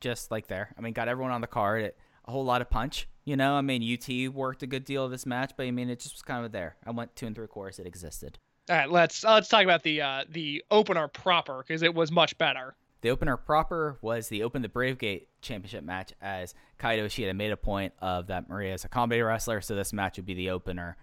just 0.00 0.30
like 0.30 0.46
there. 0.46 0.74
I 0.76 0.80
mean, 0.80 0.92
got 0.92 1.08
everyone 1.08 1.32
on 1.32 1.40
the 1.40 1.46
card. 1.46 1.82
It, 1.82 1.98
a 2.26 2.30
whole 2.30 2.44
lot 2.44 2.60
of 2.60 2.68
punch. 2.68 3.08
You 3.24 3.36
know, 3.36 3.54
I 3.54 3.62
mean, 3.62 3.82
UT 3.82 4.34
worked 4.34 4.62
a 4.62 4.66
good 4.66 4.84
deal 4.84 5.04
of 5.04 5.10
this 5.10 5.26
match, 5.26 5.52
but 5.56 5.66
I 5.66 5.70
mean, 5.70 5.88
it 5.90 6.00
just 6.00 6.14
was 6.14 6.22
kind 6.22 6.44
of 6.44 6.52
there. 6.52 6.76
I 6.86 6.90
went 6.90 7.16
two 7.16 7.26
and 7.26 7.34
three 7.34 7.46
quarters. 7.46 7.78
It 7.78 7.86
existed. 7.86 8.38
All 8.70 8.76
right, 8.76 8.90
let's 8.90 9.24
uh, 9.24 9.34
let's 9.34 9.48
talk 9.48 9.64
about 9.64 9.82
the 9.82 10.02
uh, 10.02 10.24
the 10.28 10.62
opener 10.70 11.08
proper 11.08 11.64
because 11.66 11.82
it 11.82 11.94
was 11.94 12.12
much 12.12 12.36
better. 12.36 12.74
The 13.00 13.10
opener 13.10 13.36
proper 13.36 13.98
was 14.02 14.28
the 14.28 14.42
Open 14.42 14.62
the 14.62 14.68
Brave 14.68 14.98
Gate 14.98 15.28
Championship 15.40 15.84
match, 15.84 16.12
as 16.20 16.54
Kaito 16.80 17.06
Ishida 17.06 17.32
made 17.32 17.52
a 17.52 17.56
point 17.56 17.92
of 18.00 18.26
that 18.26 18.48
Maria 18.48 18.74
is 18.74 18.84
a 18.84 18.88
combat 18.88 19.24
wrestler, 19.24 19.60
so 19.60 19.76
this 19.76 19.92
match 19.92 20.16
would 20.16 20.26
be 20.26 20.34
the 20.34 20.50
opener. 20.50 20.96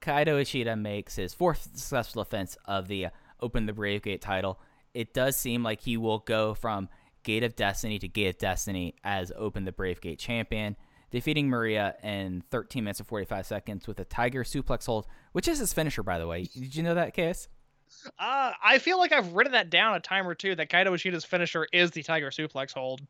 Kaito 0.00 0.40
Ishida 0.40 0.74
makes 0.76 1.16
his 1.16 1.34
fourth 1.34 1.62
successful 1.74 2.24
defense 2.24 2.56
of 2.64 2.88
the 2.88 3.08
Open 3.40 3.66
the 3.66 3.74
Brave 3.74 4.02
Gate 4.02 4.22
title. 4.22 4.58
It 4.94 5.12
does 5.12 5.36
seem 5.36 5.62
like 5.62 5.80
he 5.80 5.96
will 5.98 6.20
go 6.20 6.54
from 6.54 6.88
Gate 7.24 7.42
of 7.42 7.56
Destiny 7.56 7.98
to 7.98 8.08
Gate 8.08 8.28
of 8.28 8.38
Destiny 8.38 8.94
as 9.04 9.30
Open 9.36 9.64
the 9.64 9.72
Brave 9.72 10.00
Gate 10.00 10.18
champion, 10.18 10.76
defeating 11.10 11.48
Maria 11.48 11.94
in 12.02 12.42
13 12.50 12.84
minutes 12.84 13.00
and 13.00 13.08
45 13.08 13.46
seconds 13.46 13.86
with 13.86 14.00
a 14.00 14.04
Tiger 14.04 14.44
Suplex 14.44 14.86
hold, 14.86 15.06
which 15.32 15.48
is 15.48 15.58
his 15.58 15.74
finisher, 15.74 16.02
by 16.02 16.18
the 16.18 16.26
way. 16.26 16.44
Did 16.44 16.74
you 16.74 16.82
know 16.82 16.94
that, 16.94 17.12
Case? 17.12 17.48
Uh, 18.18 18.52
I 18.62 18.78
feel 18.78 18.98
like 18.98 19.12
I've 19.12 19.32
written 19.32 19.52
that 19.52 19.70
down 19.70 19.94
a 19.94 20.00
time 20.00 20.26
or 20.26 20.34
two. 20.34 20.54
That 20.54 20.70
Kaito 20.70 20.88
Ishida's 20.88 21.24
finisher 21.24 21.66
is 21.72 21.90
the 21.90 22.02
Tiger 22.02 22.30
Suplex 22.30 22.72
hold. 22.72 23.00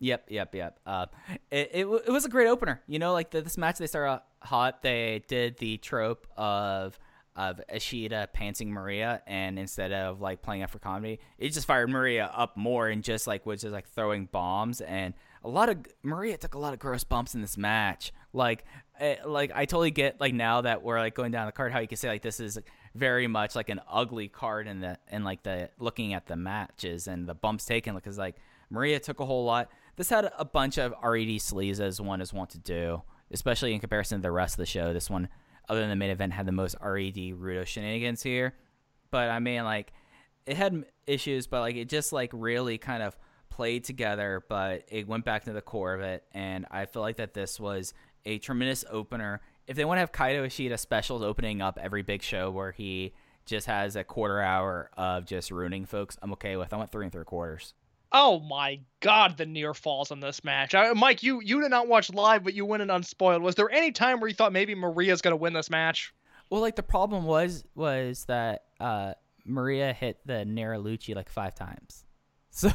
Yep, 0.00 0.26
yep, 0.28 0.54
yep. 0.54 0.80
Uh, 0.84 1.06
it, 1.50 1.70
it, 1.72 1.86
it 1.86 2.10
was 2.10 2.24
a 2.24 2.28
great 2.28 2.48
opener. 2.48 2.82
You 2.86 2.98
know, 2.98 3.12
like 3.12 3.30
the, 3.30 3.40
this 3.40 3.56
match, 3.56 3.78
they 3.78 3.86
started 3.86 4.22
hot. 4.40 4.82
They 4.82 5.22
did 5.28 5.58
the 5.58 5.78
trope 5.78 6.26
of 6.36 6.98
of 7.36 7.60
Ashida 7.72 8.28
pantsing 8.32 8.68
Maria, 8.68 9.20
and 9.26 9.58
instead 9.58 9.92
of 9.92 10.20
like 10.20 10.42
playing 10.42 10.62
up 10.62 10.70
for 10.70 10.78
comedy, 10.78 11.18
it 11.38 11.50
just 11.50 11.66
fired 11.66 11.90
Maria 11.90 12.30
up 12.32 12.56
more 12.56 12.88
and 12.88 13.02
just 13.02 13.26
like 13.26 13.44
was 13.44 13.62
just 13.62 13.72
like 13.72 13.88
throwing 13.88 14.26
bombs 14.26 14.80
and 14.80 15.14
a 15.44 15.48
lot 15.48 15.68
of 15.68 15.78
Maria 16.02 16.36
took 16.36 16.54
a 16.54 16.58
lot 16.58 16.72
of 16.72 16.78
gross 16.78 17.04
bumps 17.04 17.34
in 17.34 17.42
this 17.42 17.58
match. 17.58 18.12
Like, 18.32 18.64
eh, 18.98 19.16
like 19.24 19.52
I 19.54 19.66
totally 19.66 19.90
get 19.90 20.20
like 20.20 20.32
now 20.32 20.62
that 20.62 20.82
we're 20.82 20.98
like 20.98 21.14
going 21.14 21.32
down 21.32 21.46
the 21.46 21.52
card, 21.52 21.70
how 21.70 21.80
you 21.80 21.88
can 21.88 21.98
say 21.98 22.08
like 22.08 22.22
this 22.22 22.40
is 22.40 22.58
very 22.94 23.26
much 23.26 23.56
like 23.56 23.68
an 23.68 23.80
ugly 23.90 24.28
card 24.28 24.66
in 24.66 24.80
the 24.80 24.98
and 25.08 25.24
like 25.24 25.42
the 25.42 25.68
looking 25.78 26.14
at 26.14 26.26
the 26.26 26.36
matches 26.36 27.08
and 27.08 27.28
the 27.28 27.34
bumps 27.34 27.64
taken 27.64 27.94
because 27.94 28.16
like 28.16 28.36
Maria 28.70 28.98
took 29.00 29.20
a 29.20 29.24
whole 29.24 29.44
lot. 29.44 29.70
This 29.96 30.10
had 30.10 30.30
a 30.38 30.44
bunch 30.44 30.78
of 30.78 30.92
RED 31.02 31.28
sleaze 31.40 31.80
as 31.80 32.00
one 32.00 32.20
is 32.20 32.32
wont 32.32 32.50
to 32.50 32.58
do, 32.58 33.02
especially 33.30 33.74
in 33.74 33.80
comparison 33.80 34.18
to 34.18 34.22
the 34.22 34.32
rest 34.32 34.54
of 34.54 34.58
the 34.58 34.66
show. 34.66 34.92
This 34.92 35.08
one, 35.08 35.28
other 35.68 35.80
than 35.80 35.90
the 35.90 35.96
main 35.96 36.10
event, 36.10 36.32
had 36.32 36.46
the 36.46 36.52
most 36.52 36.76
RED 36.80 37.14
Rudo 37.14 37.66
shenanigans 37.66 38.22
here. 38.22 38.54
But 39.10 39.30
I 39.30 39.38
mean, 39.38 39.64
like, 39.64 39.92
it 40.46 40.56
had 40.56 40.84
issues, 41.06 41.46
but 41.46 41.60
like 41.60 41.76
it 41.76 41.88
just 41.88 42.12
like 42.12 42.30
really 42.32 42.78
kind 42.78 43.02
of 43.02 43.16
played 43.50 43.84
together. 43.84 44.44
But 44.48 44.84
it 44.88 45.06
went 45.06 45.24
back 45.24 45.44
to 45.44 45.52
the 45.52 45.62
core 45.62 45.94
of 45.94 46.00
it, 46.00 46.24
and 46.32 46.66
I 46.70 46.86
feel 46.86 47.02
like 47.02 47.16
that 47.16 47.34
this 47.34 47.60
was 47.60 47.94
a 48.24 48.38
tremendous 48.38 48.84
opener 48.90 49.40
if 49.66 49.76
they 49.76 49.84
want 49.84 49.96
to 49.96 50.00
have 50.00 50.12
Kaito 50.12 50.46
Ishida 50.46 50.78
specials 50.78 51.22
opening 51.22 51.62
up 51.62 51.78
every 51.80 52.02
big 52.02 52.22
show 52.22 52.50
where 52.50 52.72
he 52.72 53.14
just 53.46 53.66
has 53.66 53.96
a 53.96 54.04
quarter 54.04 54.40
hour 54.40 54.90
of 54.96 55.26
just 55.26 55.50
ruining 55.50 55.86
folks, 55.86 56.16
I'm 56.22 56.32
okay 56.32 56.56
with. 56.56 56.72
I 56.72 56.76
want 56.76 56.90
three 56.90 57.04
and 57.04 57.12
three 57.12 57.24
quarters. 57.24 57.74
Oh 58.12 58.38
my 58.40 58.80
God, 59.00 59.36
the 59.36 59.46
near 59.46 59.74
falls 59.74 60.12
in 60.12 60.20
this 60.20 60.44
match. 60.44 60.74
I, 60.74 60.92
Mike, 60.92 61.22
you 61.22 61.40
you 61.42 61.60
did 61.60 61.70
not 61.70 61.88
watch 61.88 62.12
live, 62.12 62.44
but 62.44 62.54
you 62.54 62.64
went 62.64 62.82
in 62.82 62.90
unspoiled. 62.90 63.42
Was 63.42 63.56
there 63.56 63.70
any 63.70 63.90
time 63.90 64.20
where 64.20 64.28
you 64.28 64.34
thought 64.34 64.52
maybe 64.52 64.74
Maria's 64.74 65.20
gonna 65.20 65.36
win 65.36 65.52
this 65.52 65.68
match? 65.68 66.14
Well, 66.48 66.60
like 66.60 66.76
the 66.76 66.84
problem 66.84 67.24
was 67.24 67.64
was 67.74 68.24
that 68.26 68.64
uh, 68.78 69.14
Maria 69.44 69.92
hit 69.92 70.20
the 70.24 70.44
Neralucci 70.46 71.16
like 71.16 71.28
five 71.28 71.54
times, 71.56 72.04
so 72.50 72.70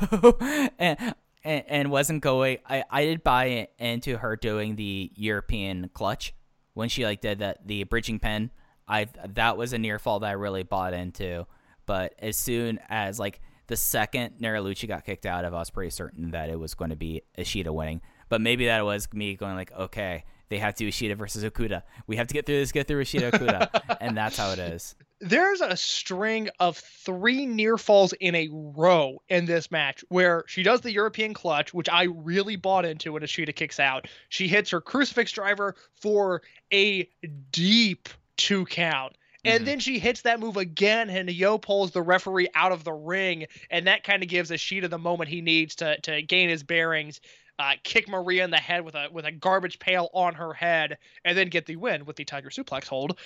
and, 0.78 1.16
and 1.46 1.64
and 1.68 1.92
wasn't 1.92 2.22
going. 2.22 2.58
I 2.68 2.84
I 2.92 3.06
did 3.06 3.24
buy 3.24 3.70
into 3.78 4.18
her 4.18 4.36
doing 4.36 4.76
the 4.76 5.10
European 5.16 5.90
clutch 5.94 6.34
when 6.80 6.90
she 6.90 7.06
like 7.06 7.22
did 7.22 7.40
that 7.40 7.68
the 7.68 7.84
bridging 7.84 8.20
pen. 8.20 8.50
I 8.88 9.08
that 9.36 9.58
was 9.58 9.74
a 9.74 9.78
near 9.78 10.00
fall 10.00 10.22
that 10.22 10.30
I 10.30 10.32
really 10.32 10.64
bought 10.64 10.94
into. 10.94 11.46
But 11.86 12.16
as 12.20 12.38
soon 12.38 12.80
as 12.90 13.20
like 13.20 13.42
the 13.68 13.76
second 13.76 14.36
Neralucci 14.42 14.88
got 14.88 15.06
kicked 15.06 15.26
out 15.26 15.46
of, 15.46 15.54
I 15.54 15.60
was 15.60 15.70
pretty 15.70 15.92
certain 15.92 16.32
that 16.32 16.50
it 16.50 16.58
was 16.58 16.74
going 16.74 16.90
to 16.90 16.96
be 16.96 17.22
Ishida 17.38 17.72
winning. 17.72 18.02
But 18.30 18.42
maybe 18.42 18.66
that 18.66 18.86
was 18.86 19.12
me 19.14 19.36
going 19.36 19.56
like, 19.56 19.72
okay, 19.72 20.24
they 20.50 20.58
have 20.58 20.74
to 20.76 20.84
do 20.86 20.88
Ishida 20.88 21.16
versus 21.16 21.44
Okuda. 21.44 21.84
We 22.08 22.16
have 22.16 22.28
to 22.28 22.34
get 22.34 22.46
through 22.46 22.60
this, 22.60 22.72
get 22.72 22.88
through 22.88 23.02
Ishida 23.02 23.32
Okuda, 23.32 23.98
and 24.02 24.16
that's 24.16 24.38
how 24.38 24.52
it 24.52 24.60
is. 24.60 24.96
There's 25.22 25.62
a 25.62 25.76
string 25.76 26.50
of 26.60 26.78
three 26.78 27.46
near 27.46 27.78
falls 27.78 28.14
in 28.14 28.36
a 28.36 28.48
row 28.52 29.22
in 29.28 29.46
this 29.46 29.70
match 29.70 30.04
where 30.10 30.46
she 30.48 30.64
does 30.64 30.82
the 30.82 30.94
European 30.94 31.34
clutch, 31.34 31.74
which 31.74 31.90
I 31.90 32.04
really 32.04 32.56
bought 32.56 32.86
into 32.86 33.12
when 33.14 33.24
Ishida 33.24 33.54
kicks 33.54 33.80
out. 33.80 34.08
She 34.30 34.48
hits 34.48 34.70
her 34.72 34.80
crucifix 34.80 35.32
driver 35.32 35.76
for 35.94 36.42
a 36.72 37.10
deep 37.52 38.08
two 38.38 38.66
count. 38.66 39.16
And 39.46 39.66
then 39.66 39.80
she 39.80 40.00
hits 40.00 40.22
that 40.22 40.40
move 40.40 40.58
again, 40.58 41.10
and 41.10 41.30
Yo 41.30 41.58
pulls 41.58 41.92
the 41.92 42.02
referee 42.02 42.50
out 42.56 42.74
of 42.74 42.84
the 42.84 42.92
ring, 42.92 43.48
and 43.70 43.88
that 43.88 44.04
kind 44.04 44.22
of 44.22 44.28
gives 44.28 44.52
Ishida 44.52 44.90
the 44.90 44.98
moment 44.98 45.30
he 45.30 45.42
needs 45.42 45.76
to 45.76 46.00
to 46.02 46.22
gain 46.22 46.50
his 46.50 46.64
bearings, 46.64 47.22
uh, 47.58 47.74
kick 47.84 48.08
Maria 48.08 48.44
in 48.44 48.52
the 48.52 48.58
head 48.58 48.84
with 48.86 48.96
a 48.96 49.08
with 49.12 49.26
a 49.26 49.32
garbage 49.32 49.80
pail 49.80 50.10
on 50.14 50.34
her 50.34 50.54
head, 50.54 50.98
and 51.26 51.38
then 51.38 51.48
get 51.48 51.66
the 51.66 51.76
win 51.76 52.06
with 52.06 52.16
the 52.16 52.26
Tiger 52.26 52.50
Suplex 52.50 52.88
hold. 52.88 53.18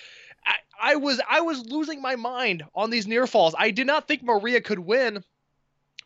I, 0.83 0.95
was 0.95 1.21
I 1.27 1.41
was 1.41 1.65
losing 1.65 2.01
my 2.01 2.15
mind 2.15 2.63
on 2.75 2.89
these 2.89 3.07
near 3.07 3.25
falls. 3.27 3.55
I 3.57 3.71
did 3.71 3.87
not 3.87 4.07
think 4.07 4.23
Maria 4.23 4.61
could 4.61 4.79
win, 4.79 5.23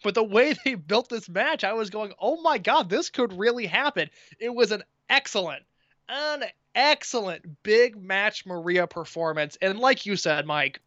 but 0.04 0.14
the 0.14 0.24
way 0.24 0.54
they 0.66 0.76
built 0.76 1.10
this 1.10 1.28
match, 1.28 1.64
I 1.64 1.74
was 1.74 1.90
going, 1.90 2.14
oh 2.20 2.42
my 2.42 2.58
god, 2.58 2.90
this 2.90 3.10
could 3.10 3.34
really 3.34 3.66
happen. 3.66 4.10
It 4.40 4.54
was 4.54 4.72
an 4.72 4.84
excellent, 5.10 5.64
an 6.10 6.44
excellent 6.76 7.64
big 7.64 8.02
match 8.02 8.46
Maria 8.46 8.88
performance. 8.88 9.58
And 9.62 9.80
like 9.80 10.06
you 10.06 10.16
said, 10.16 10.46
Mike, 10.46 10.80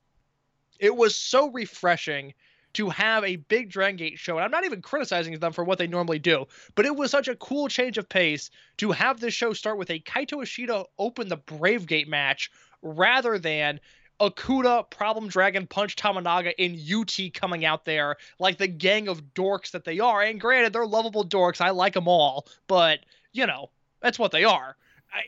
it 0.78 0.94
was 0.94 1.16
so 1.16 1.50
refreshing 1.50 2.32
to 2.72 2.88
have 2.88 3.24
a 3.24 3.36
big 3.36 3.68
Dragon 3.68 3.96
Gate 3.96 4.18
show. 4.18 4.36
And 4.36 4.44
I'm 4.44 4.50
not 4.50 4.64
even 4.64 4.80
criticizing 4.80 5.36
them 5.38 5.52
for 5.52 5.64
what 5.64 5.78
they 5.78 5.88
normally 5.88 6.20
do, 6.20 6.46
but 6.76 6.86
it 6.86 6.94
was 6.94 7.10
such 7.10 7.26
a 7.26 7.34
cool 7.34 7.66
change 7.68 7.98
of 7.98 8.08
pace 8.08 8.50
to 8.76 8.92
have 8.92 9.18
this 9.18 9.34
show 9.34 9.52
start 9.52 9.76
with 9.76 9.90
a 9.90 9.98
Kaito 9.98 10.42
Ishida 10.42 10.84
open 10.98 11.28
the 11.28 11.36
Brave 11.36 11.86
Gate 11.86 12.08
match 12.08 12.50
rather 12.82 13.38
than 13.38 13.80
Okuda, 14.20 14.88
Problem 14.90 15.28
Dragon, 15.28 15.66
Punch 15.66 15.96
Tominaga, 15.96 16.52
and 16.58 16.78
UT 16.78 17.32
coming 17.32 17.64
out 17.64 17.84
there 17.84 18.16
like 18.38 18.58
the 18.58 18.68
gang 18.68 19.08
of 19.08 19.34
dorks 19.34 19.70
that 19.70 19.84
they 19.84 19.98
are. 19.98 20.22
And 20.22 20.40
granted, 20.40 20.72
they're 20.72 20.86
lovable 20.86 21.24
dorks. 21.24 21.60
I 21.60 21.70
like 21.70 21.94
them 21.94 22.06
all, 22.06 22.46
but 22.66 23.00
you 23.32 23.46
know, 23.46 23.70
that's 24.00 24.18
what 24.18 24.32
they 24.32 24.44
are. 24.44 24.76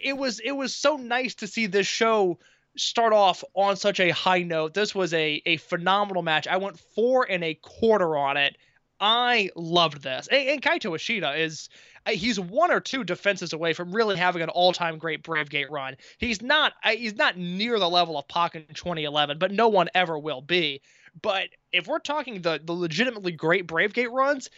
It 0.03 0.17
was 0.17 0.41
it 0.41 0.53
was 0.53 0.75
so 0.75 0.97
nice 0.97 1.35
to 1.37 1.47
see 1.47 1.67
this 1.67 1.87
show 1.87 2.39
start 2.77 3.13
off 3.13 3.43
on 3.55 3.77
such 3.77 3.99
a 3.99 4.11
high 4.11 4.43
note. 4.43 4.75
This 4.75 4.95
was 4.95 5.13
a 5.15 5.43
a 5.47 5.57
phenomenal 5.57 6.23
match. 6.23 6.47
I 6.47 6.59
went 6.59 6.79
four 6.79 7.27
and 7.29 7.43
a 7.43 7.55
quarter 7.55 8.17
on 8.17 8.37
it. 8.37 8.57
I 9.01 9.51
loved 9.57 10.03
this. 10.03 10.29
And, 10.29 10.49
and 10.49 10.63
Kaito 10.63 10.95
Ishida 10.95 11.35
is 11.35 11.69
he's 12.09 12.39
one 12.41 12.71
or 12.71 12.81
two 12.81 13.05
defenses 13.05 13.53
away 13.53 13.73
from 13.73 13.93
really 13.93 14.17
having 14.17 14.43
an 14.43 14.49
all-time 14.49 14.99
great 14.99 15.23
Brave 15.23 15.51
Gate 15.51 15.71
run. 15.71 15.97
He's 16.19 16.43
not 16.43 16.73
he's 16.85 17.15
not 17.15 17.37
near 17.37 17.79
the 17.79 17.89
level 17.89 18.19
of 18.19 18.27
Pac 18.29 18.55
in 18.55 18.65
2011, 18.75 19.39
but 19.39 19.53
no 19.53 19.69
one 19.69 19.89
ever 19.95 20.19
will 20.19 20.41
be. 20.43 20.81
But 21.21 21.49
if 21.73 21.87
we're 21.87 21.99
talking 21.99 22.41
the 22.43 22.61
the 22.65 22.73
legitimately 22.73 23.33
great 23.33 23.67
Brave 23.67 23.93
Gate 23.93 24.11
runs, 24.11 24.51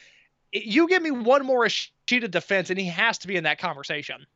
you 0.53 0.89
give 0.89 1.03
me 1.03 1.11
one 1.11 1.45
more 1.45 1.67
Ishida 1.67 2.29
defense, 2.29 2.71
and 2.71 2.79
he 2.79 2.87
has 2.87 3.19
to 3.19 3.27
be 3.29 3.37
in 3.37 3.45
that 3.45 3.59
conversation. 3.59 4.27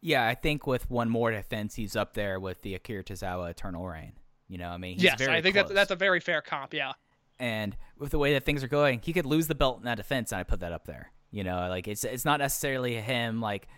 Yeah, 0.00 0.26
I 0.26 0.34
think 0.34 0.66
with 0.66 0.90
one 0.90 1.08
more 1.10 1.30
defense, 1.30 1.74
he's 1.74 1.94
up 1.94 2.14
there 2.14 2.40
with 2.40 2.62
the 2.62 2.74
Akira 2.74 3.04
Tozawa 3.04 3.50
Eternal 3.50 3.86
Reign. 3.86 4.12
You 4.48 4.58
know, 4.58 4.70
I 4.70 4.78
mean, 4.78 4.94
he's 4.94 5.04
yes, 5.04 5.18
very 5.18 5.36
I 5.36 5.42
think 5.42 5.54
close. 5.54 5.66
that's 5.68 5.74
that's 5.74 5.90
a 5.90 5.96
very 5.96 6.20
fair 6.20 6.40
comp. 6.42 6.74
Yeah. 6.74 6.92
and 7.38 7.76
with 7.98 8.10
the 8.10 8.18
way 8.18 8.32
that 8.32 8.44
things 8.44 8.64
are 8.64 8.68
going, 8.68 9.00
he 9.04 9.12
could 9.12 9.26
lose 9.26 9.46
the 9.46 9.54
belt 9.54 9.78
in 9.78 9.84
that 9.84 9.96
defense, 9.96 10.32
and 10.32 10.40
I 10.40 10.42
put 10.42 10.60
that 10.60 10.72
up 10.72 10.86
there. 10.86 11.12
You 11.30 11.44
know, 11.44 11.68
like 11.68 11.86
it's 11.86 12.04
it's 12.04 12.24
not 12.24 12.40
necessarily 12.40 12.96
him 12.96 13.40
like 13.40 13.68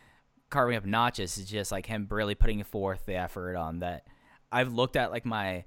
carving 0.50 0.76
up 0.76 0.84
notches. 0.84 1.36
It's 1.38 1.50
just 1.50 1.72
like 1.72 1.86
him 1.86 2.06
really 2.10 2.34
putting 2.34 2.62
forth 2.62 3.06
the 3.06 3.16
effort 3.16 3.56
on 3.56 3.80
that. 3.80 4.06
I've 4.50 4.72
looked 4.72 4.96
at 4.96 5.10
like 5.10 5.24
my 5.24 5.64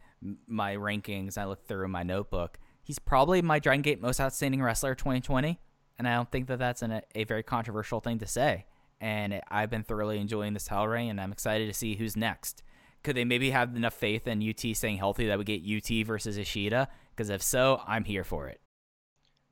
my 0.48 0.76
rankings. 0.76 1.38
I 1.38 1.46
looked 1.46 1.68
through 1.68 1.88
my 1.88 2.04
notebook. 2.04 2.58
He's 2.84 3.00
probably 3.00 3.42
my 3.42 3.60
Dragon 3.60 3.82
Gate 3.82 4.02
most 4.02 4.22
outstanding 4.22 4.62
wrestler 4.62 4.92
of 4.92 4.98
2020, 4.98 5.60
and 5.98 6.08
I 6.08 6.16
don't 6.16 6.32
think 6.32 6.48
that 6.48 6.60
that's 6.60 6.84
an, 6.84 7.02
a 7.16 7.24
very 7.24 7.44
controversial 7.44 8.00
thing 8.00 8.20
to 8.20 8.28
say. 8.28 8.66
And 9.02 9.42
I've 9.50 9.70
been 9.70 9.84
thoroughly 9.84 10.20
enjoying 10.20 10.54
this 10.54 10.66
title 10.66 10.88
reign, 10.88 11.10
and 11.10 11.20
I'm 11.20 11.32
excited 11.32 11.68
to 11.68 11.74
see 11.74 11.96
who's 11.96 12.16
next. 12.16 12.64
Could 13.04 13.16
they 13.16 13.26
maybe 13.26 13.52
have 13.52 13.76
enough 13.76 13.94
faith 13.94 14.28
in 14.28 14.48
UT 14.48 14.76
staying 14.76 14.98
healthy 14.98 15.28
that 15.28 15.38
we 15.38 15.44
get 15.44 15.62
UT 15.64 16.06
versus 16.06 16.38
Ishida? 16.38 16.88
Because 17.10 17.30
if 17.30 17.42
so, 17.42 17.82
I'm 17.86 18.04
here 18.04 18.24
for 18.24 18.48
it. 18.48 18.62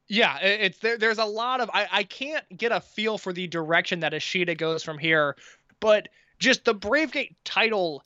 Yeah, 0.08 0.38
it's 0.40 0.80
there. 0.80 0.98
There's 0.98 1.18
a 1.18 1.26
lot 1.26 1.62
of 1.62 1.70
I, 1.74 1.88
I 1.92 2.04
can't 2.04 2.46
get 2.56 2.72
a 2.72 2.82
feel 2.82 3.18
for 3.18 3.34
the 3.34 3.48
direction 3.48 4.02
that 4.02 4.14
Ishida 4.14 4.56
goes 4.56 4.84
from 4.84 4.98
here, 4.98 5.36
but 5.80 6.10
just 6.40 6.66
the 6.66 6.76
Bravegate 6.76 7.36
title 7.46 8.04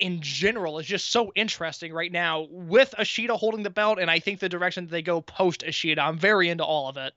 in 0.00 0.20
general 0.20 0.78
is 0.80 0.86
just 0.86 1.12
so 1.12 1.32
interesting 1.36 1.92
right 1.92 2.10
now 2.10 2.48
with 2.50 2.92
Ishida 2.98 3.36
holding 3.36 3.62
the 3.62 3.70
belt, 3.70 3.98
and 4.00 4.10
I 4.10 4.18
think 4.18 4.40
the 4.40 4.48
direction 4.48 4.86
that 4.86 4.90
they 4.90 5.02
go 5.02 5.20
post 5.20 5.62
Ishida. 5.62 6.00
I'm 6.00 6.18
very 6.18 6.48
into 6.48 6.64
all 6.64 6.88
of 6.88 6.96
it. 6.96 7.14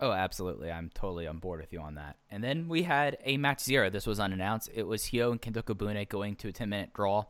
Oh, 0.00 0.10
absolutely. 0.10 0.70
I'm 0.70 0.90
totally 0.92 1.28
on 1.28 1.38
board 1.38 1.60
with 1.60 1.72
you 1.72 1.80
on 1.80 1.94
that. 1.94 2.16
And 2.28 2.42
then 2.42 2.66
we 2.66 2.82
had 2.82 3.18
a 3.24 3.36
match 3.36 3.60
zero. 3.60 3.88
This 3.88 4.04
was 4.04 4.18
unannounced. 4.18 4.68
It 4.74 4.82
was 4.82 5.04
Hyo 5.04 5.30
and 5.30 5.40
Kento 5.40 5.62
Kobune 5.62 6.08
going 6.08 6.34
to 6.36 6.48
a 6.48 6.52
10 6.52 6.68
minute 6.68 6.92
draw. 6.92 7.26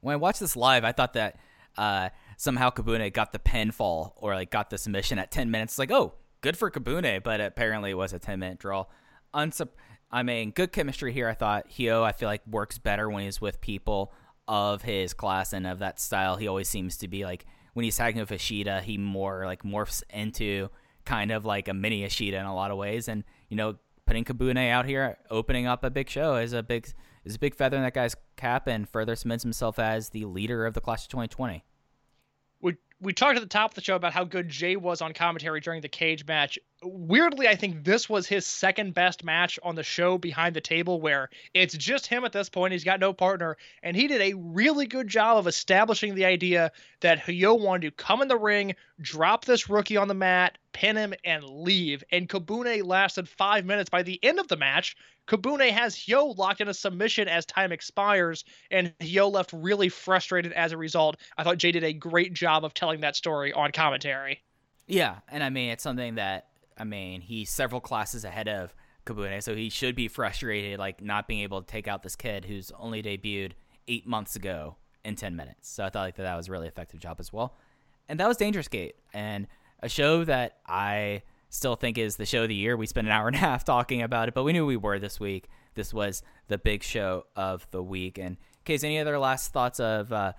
When 0.00 0.14
I 0.14 0.16
watched 0.16 0.40
this 0.40 0.56
live, 0.56 0.84
I 0.84 0.92
thought 0.92 1.12
that 1.12 1.38
uh, 1.76 2.08
somehow 2.42 2.70
Kobune 2.70 3.12
got 3.12 3.30
the 3.30 3.38
pinfall 3.38 4.14
or 4.16 4.34
like 4.34 4.50
got 4.50 4.68
the 4.68 4.76
submission 4.76 5.16
at 5.20 5.30
10 5.30 5.48
minutes. 5.52 5.78
Like, 5.78 5.92
oh, 5.92 6.14
good 6.40 6.56
for 6.56 6.72
Kobune, 6.72 7.22
but 7.22 7.40
apparently 7.40 7.92
it 7.92 7.96
was 7.96 8.12
a 8.12 8.18
10 8.18 8.40
minute 8.40 8.58
draw. 8.58 8.86
Unsup- 9.32 9.76
I 10.10 10.24
mean, 10.24 10.50
good 10.50 10.72
chemistry 10.72 11.12
here. 11.12 11.28
I 11.28 11.34
thought 11.34 11.70
Hyo, 11.70 12.02
I 12.02 12.10
feel 12.10 12.28
like 12.28 12.44
works 12.44 12.78
better 12.78 13.08
when 13.08 13.22
he's 13.22 13.40
with 13.40 13.60
people 13.60 14.12
of 14.48 14.82
his 14.82 15.14
class 15.14 15.52
and 15.52 15.68
of 15.68 15.78
that 15.78 16.00
style. 16.00 16.34
He 16.34 16.48
always 16.48 16.68
seems 16.68 16.96
to 16.98 17.06
be 17.06 17.24
like 17.24 17.46
when 17.74 17.84
he's 17.84 17.96
tagging 17.96 18.20
with 18.20 18.32
Ishida, 18.32 18.80
he 18.80 18.98
more 18.98 19.46
like 19.46 19.62
morphs 19.62 20.02
into 20.10 20.68
kind 21.04 21.30
of 21.30 21.44
like 21.44 21.68
a 21.68 21.74
mini 21.74 22.02
Ishida 22.02 22.36
in 22.36 22.44
a 22.44 22.54
lot 22.54 22.72
of 22.72 22.76
ways. 22.76 23.06
And 23.06 23.22
you 23.50 23.56
know, 23.56 23.76
putting 24.04 24.24
Kobune 24.24 24.68
out 24.68 24.84
here, 24.84 25.16
opening 25.30 25.68
up 25.68 25.84
a 25.84 25.90
big 25.90 26.10
show 26.10 26.34
is 26.34 26.52
a 26.52 26.64
big 26.64 26.88
is 27.24 27.36
a 27.36 27.38
big 27.38 27.54
feather 27.54 27.76
in 27.76 27.84
that 27.84 27.94
guy's 27.94 28.16
cap, 28.36 28.66
and 28.66 28.88
further 28.88 29.14
cements 29.14 29.44
himself 29.44 29.78
as 29.78 30.08
the 30.08 30.24
leader 30.24 30.66
of 30.66 30.74
the 30.74 30.80
class 30.80 31.04
of 31.04 31.10
2020. 31.10 31.62
We 33.02 33.12
talked 33.12 33.36
at 33.36 33.42
the 33.42 33.48
top 33.48 33.72
of 33.72 33.74
the 33.74 33.82
show 33.82 33.96
about 33.96 34.12
how 34.12 34.24
good 34.24 34.48
Jay 34.48 34.76
was 34.76 35.02
on 35.02 35.12
commentary 35.12 35.60
during 35.60 35.82
the 35.82 35.88
cage 35.88 36.24
match. 36.26 36.58
Weirdly, 36.84 37.46
I 37.46 37.54
think 37.54 37.84
this 37.84 38.08
was 38.08 38.26
his 38.26 38.44
second 38.44 38.94
best 38.94 39.22
match 39.22 39.58
on 39.62 39.76
the 39.76 39.84
show 39.84 40.18
behind 40.18 40.56
the 40.56 40.60
table, 40.60 41.00
where 41.00 41.30
it's 41.54 41.76
just 41.76 42.08
him 42.08 42.24
at 42.24 42.32
this 42.32 42.48
point. 42.48 42.72
He's 42.72 42.82
got 42.82 42.98
no 42.98 43.12
partner, 43.12 43.56
and 43.84 43.96
he 43.96 44.08
did 44.08 44.20
a 44.20 44.34
really 44.36 44.86
good 44.86 45.06
job 45.06 45.38
of 45.38 45.46
establishing 45.46 46.14
the 46.14 46.24
idea 46.24 46.72
that 47.00 47.20
Hyo 47.20 47.58
wanted 47.58 47.82
to 47.82 48.04
come 48.04 48.20
in 48.20 48.28
the 48.28 48.36
ring, 48.36 48.74
drop 49.00 49.44
this 49.44 49.68
rookie 49.68 49.96
on 49.96 50.08
the 50.08 50.14
mat, 50.14 50.58
pin 50.72 50.96
him, 50.96 51.14
and 51.24 51.44
leave. 51.44 52.02
And 52.10 52.28
Kobune 52.28 52.84
lasted 52.84 53.28
five 53.28 53.64
minutes. 53.64 53.88
By 53.88 54.02
the 54.02 54.18
end 54.24 54.40
of 54.40 54.48
the 54.48 54.56
match, 54.56 54.96
Kobune 55.28 55.70
has 55.70 55.94
Hyo 55.94 56.36
locked 56.36 56.60
in 56.60 56.68
a 56.68 56.74
submission 56.74 57.28
as 57.28 57.46
time 57.46 57.70
expires, 57.70 58.44
and 58.72 58.92
Hyo 58.98 59.30
left 59.30 59.52
really 59.52 59.88
frustrated 59.88 60.52
as 60.52 60.72
a 60.72 60.76
result. 60.76 61.16
I 61.38 61.44
thought 61.44 61.58
Jay 61.58 61.70
did 61.70 61.84
a 61.84 61.92
great 61.92 62.32
job 62.32 62.64
of 62.64 62.74
telling 62.74 63.02
that 63.02 63.14
story 63.14 63.52
on 63.52 63.70
commentary. 63.70 64.42
Yeah, 64.88 65.18
and 65.28 65.44
I 65.44 65.50
mean 65.50 65.70
it's 65.70 65.82
something 65.82 66.16
that 66.16 66.48
I 66.78 66.84
mean 66.84 67.20
he's 67.20 67.50
several 67.50 67.80
classes 67.80 68.24
ahead 68.24 68.48
of 68.48 68.74
Kobune, 69.06 69.42
so 69.42 69.54
he 69.54 69.68
should 69.68 69.94
be 69.94 70.08
frustrated 70.08 70.78
like 70.78 71.02
not 71.02 71.26
being 71.28 71.40
able 71.40 71.60
to 71.60 71.66
take 71.66 71.88
out 71.88 72.02
this 72.02 72.16
kid 72.16 72.44
who's 72.44 72.70
only 72.78 73.02
debuted 73.02 73.52
eight 73.88 74.06
months 74.06 74.36
ago 74.36 74.76
in 75.04 75.16
ten 75.16 75.36
minutes. 75.36 75.68
So 75.68 75.84
I 75.84 75.90
thought 75.90 76.02
like 76.02 76.16
that, 76.16 76.36
was 76.36 76.48
a 76.48 76.52
really 76.52 76.68
effective 76.68 77.00
job 77.00 77.16
as 77.18 77.32
well, 77.32 77.56
and 78.08 78.20
that 78.20 78.28
was 78.28 78.36
Dangerous 78.36 78.68
Gate 78.68 78.96
and 79.12 79.46
a 79.80 79.88
show 79.88 80.24
that 80.24 80.58
I 80.66 81.22
still 81.48 81.76
think 81.76 81.98
is 81.98 82.16
the 82.16 82.24
show 82.24 82.44
of 82.44 82.48
the 82.48 82.54
year. 82.54 82.76
We 82.76 82.86
spent 82.86 83.06
an 83.06 83.12
hour 83.12 83.26
and 83.26 83.36
a 83.36 83.40
half 83.40 83.64
talking 83.64 84.00
about 84.02 84.28
it, 84.28 84.34
but 84.34 84.44
we 84.44 84.52
knew 84.52 84.64
we 84.64 84.76
were 84.76 84.98
this 84.98 85.20
week. 85.20 85.48
This 85.74 85.92
was 85.92 86.22
the 86.48 86.56
big 86.56 86.82
show 86.82 87.26
of 87.36 87.66
the 87.72 87.82
week. 87.82 88.18
And 88.18 88.36
Case, 88.64 88.84
any 88.84 88.98
other 89.00 89.18
last 89.18 89.52
thoughts 89.52 89.80
of 89.80 90.12
uh, 90.12 90.34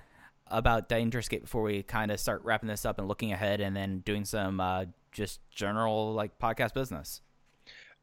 about 0.48 0.88
Dangerous 0.88 1.28
Gate 1.28 1.42
before 1.42 1.62
we 1.62 1.84
kind 1.84 2.10
of 2.10 2.20
start 2.20 2.42
wrapping 2.46 2.70
this 2.70 2.86
up 2.86 2.98
and 2.98 3.08
looking 3.08 3.34
ahead, 3.34 3.60
and 3.60 3.76
then 3.76 4.00
doing 4.00 4.24
some 4.24 4.62
uh, 4.62 4.86
just 5.14 5.40
general 5.52 6.14
like 6.14 6.38
podcast 6.40 6.74
business? 6.74 7.22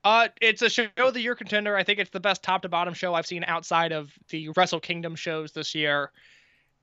Uh, 0.03 0.29
it's 0.41 0.63
a 0.63 0.71
show 0.71 0.89
of 0.97 1.15
the 1.15 1.21
year 1.21 1.35
contender. 1.35 1.77
I 1.77 1.85
think 1.85 1.99
it's 1.99 2.11
the 2.11 2.21
best 2.21 2.43
top 2.43 2.63
to 2.63 2.69
bottom 2.69 2.95
show 2.95 3.15
I've 3.15 3.27
seen 3.27 3.45
outside 3.45 3.93
of 3.93 4.11
the 4.31 4.49
Wrestle 4.57 4.81
Kingdom 4.81 5.15
shows 5.15 5.53
this 5.53 5.75
year. 5.75 6.11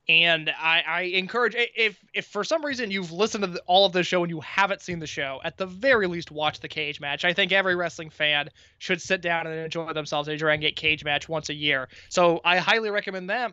And 0.08 0.48
I, 0.48 0.82
I 0.86 1.00
encourage 1.02 1.54
if 1.56 2.02
if 2.14 2.26
for 2.26 2.42
some 2.42 2.64
reason 2.64 2.90
you've 2.90 3.12
listened 3.12 3.44
to 3.44 3.50
the, 3.50 3.60
all 3.66 3.84
of 3.84 3.92
the 3.92 4.02
show 4.02 4.22
and 4.22 4.30
you 4.30 4.40
haven't 4.40 4.80
seen 4.80 5.00
the 5.00 5.06
show, 5.06 5.38
at 5.44 5.58
the 5.58 5.66
very 5.66 6.06
least 6.06 6.30
watch 6.30 6.60
the 6.60 6.68
cage 6.68 6.98
match. 6.98 7.26
I 7.26 7.34
think 7.34 7.52
every 7.52 7.74
wrestling 7.74 8.08
fan 8.08 8.48
should 8.78 9.02
sit 9.02 9.20
down 9.20 9.46
and 9.46 9.58
enjoy 9.58 9.92
themselves 9.92 10.28
a 10.28 10.36
Dragon 10.36 10.62
Gate 10.62 10.76
cage 10.76 11.04
match 11.04 11.28
once 11.28 11.50
a 11.50 11.54
year. 11.54 11.88
So 12.08 12.40
I 12.42 12.56
highly 12.56 12.90
recommend 12.90 13.28
that. 13.28 13.52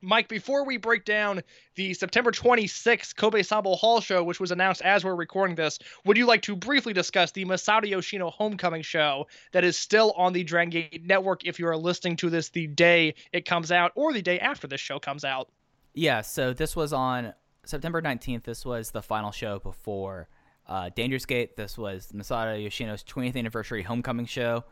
Mike, 0.00 0.28
before 0.28 0.64
we 0.64 0.76
break 0.76 1.04
down 1.04 1.42
the 1.74 1.92
September 1.92 2.30
26th 2.30 3.16
Kobe 3.16 3.40
Sanbo 3.42 3.76
Hall 3.76 4.00
show, 4.00 4.22
which 4.22 4.38
was 4.38 4.52
announced 4.52 4.80
as 4.82 5.04
we're 5.04 5.14
recording 5.14 5.56
this, 5.56 5.78
would 6.04 6.16
you 6.16 6.24
like 6.24 6.42
to 6.42 6.54
briefly 6.54 6.92
discuss 6.92 7.32
the 7.32 7.44
Masato 7.44 7.88
Yoshino 7.88 8.30
Homecoming 8.30 8.82
show 8.82 9.26
that 9.52 9.64
is 9.64 9.76
still 9.76 10.12
on 10.12 10.32
the 10.32 10.44
Dragon 10.44 10.70
Gate 10.70 11.04
network 11.04 11.44
if 11.44 11.58
you 11.58 11.66
are 11.66 11.76
listening 11.76 12.16
to 12.16 12.30
this 12.30 12.50
the 12.50 12.68
day 12.68 13.14
it 13.32 13.44
comes 13.44 13.72
out 13.72 13.90
or 13.96 14.12
the 14.12 14.22
day 14.22 14.38
after 14.38 14.68
this 14.68 14.80
show 14.80 15.00
comes 15.00 15.24
out? 15.24 15.48
Yeah, 15.94 16.20
so 16.20 16.52
this 16.52 16.76
was 16.76 16.92
on 16.92 17.34
September 17.64 18.00
19th. 18.00 18.44
This 18.44 18.64
was 18.64 18.92
the 18.92 19.02
final 19.02 19.32
show 19.32 19.58
before 19.58 20.28
uh, 20.68 20.90
Dangerous 20.94 21.26
Gate. 21.26 21.56
This 21.56 21.76
was 21.76 22.12
Masato 22.14 22.62
Yoshino's 22.62 23.02
20th 23.02 23.36
anniversary 23.36 23.82
homecoming 23.82 24.26
show. 24.26 24.64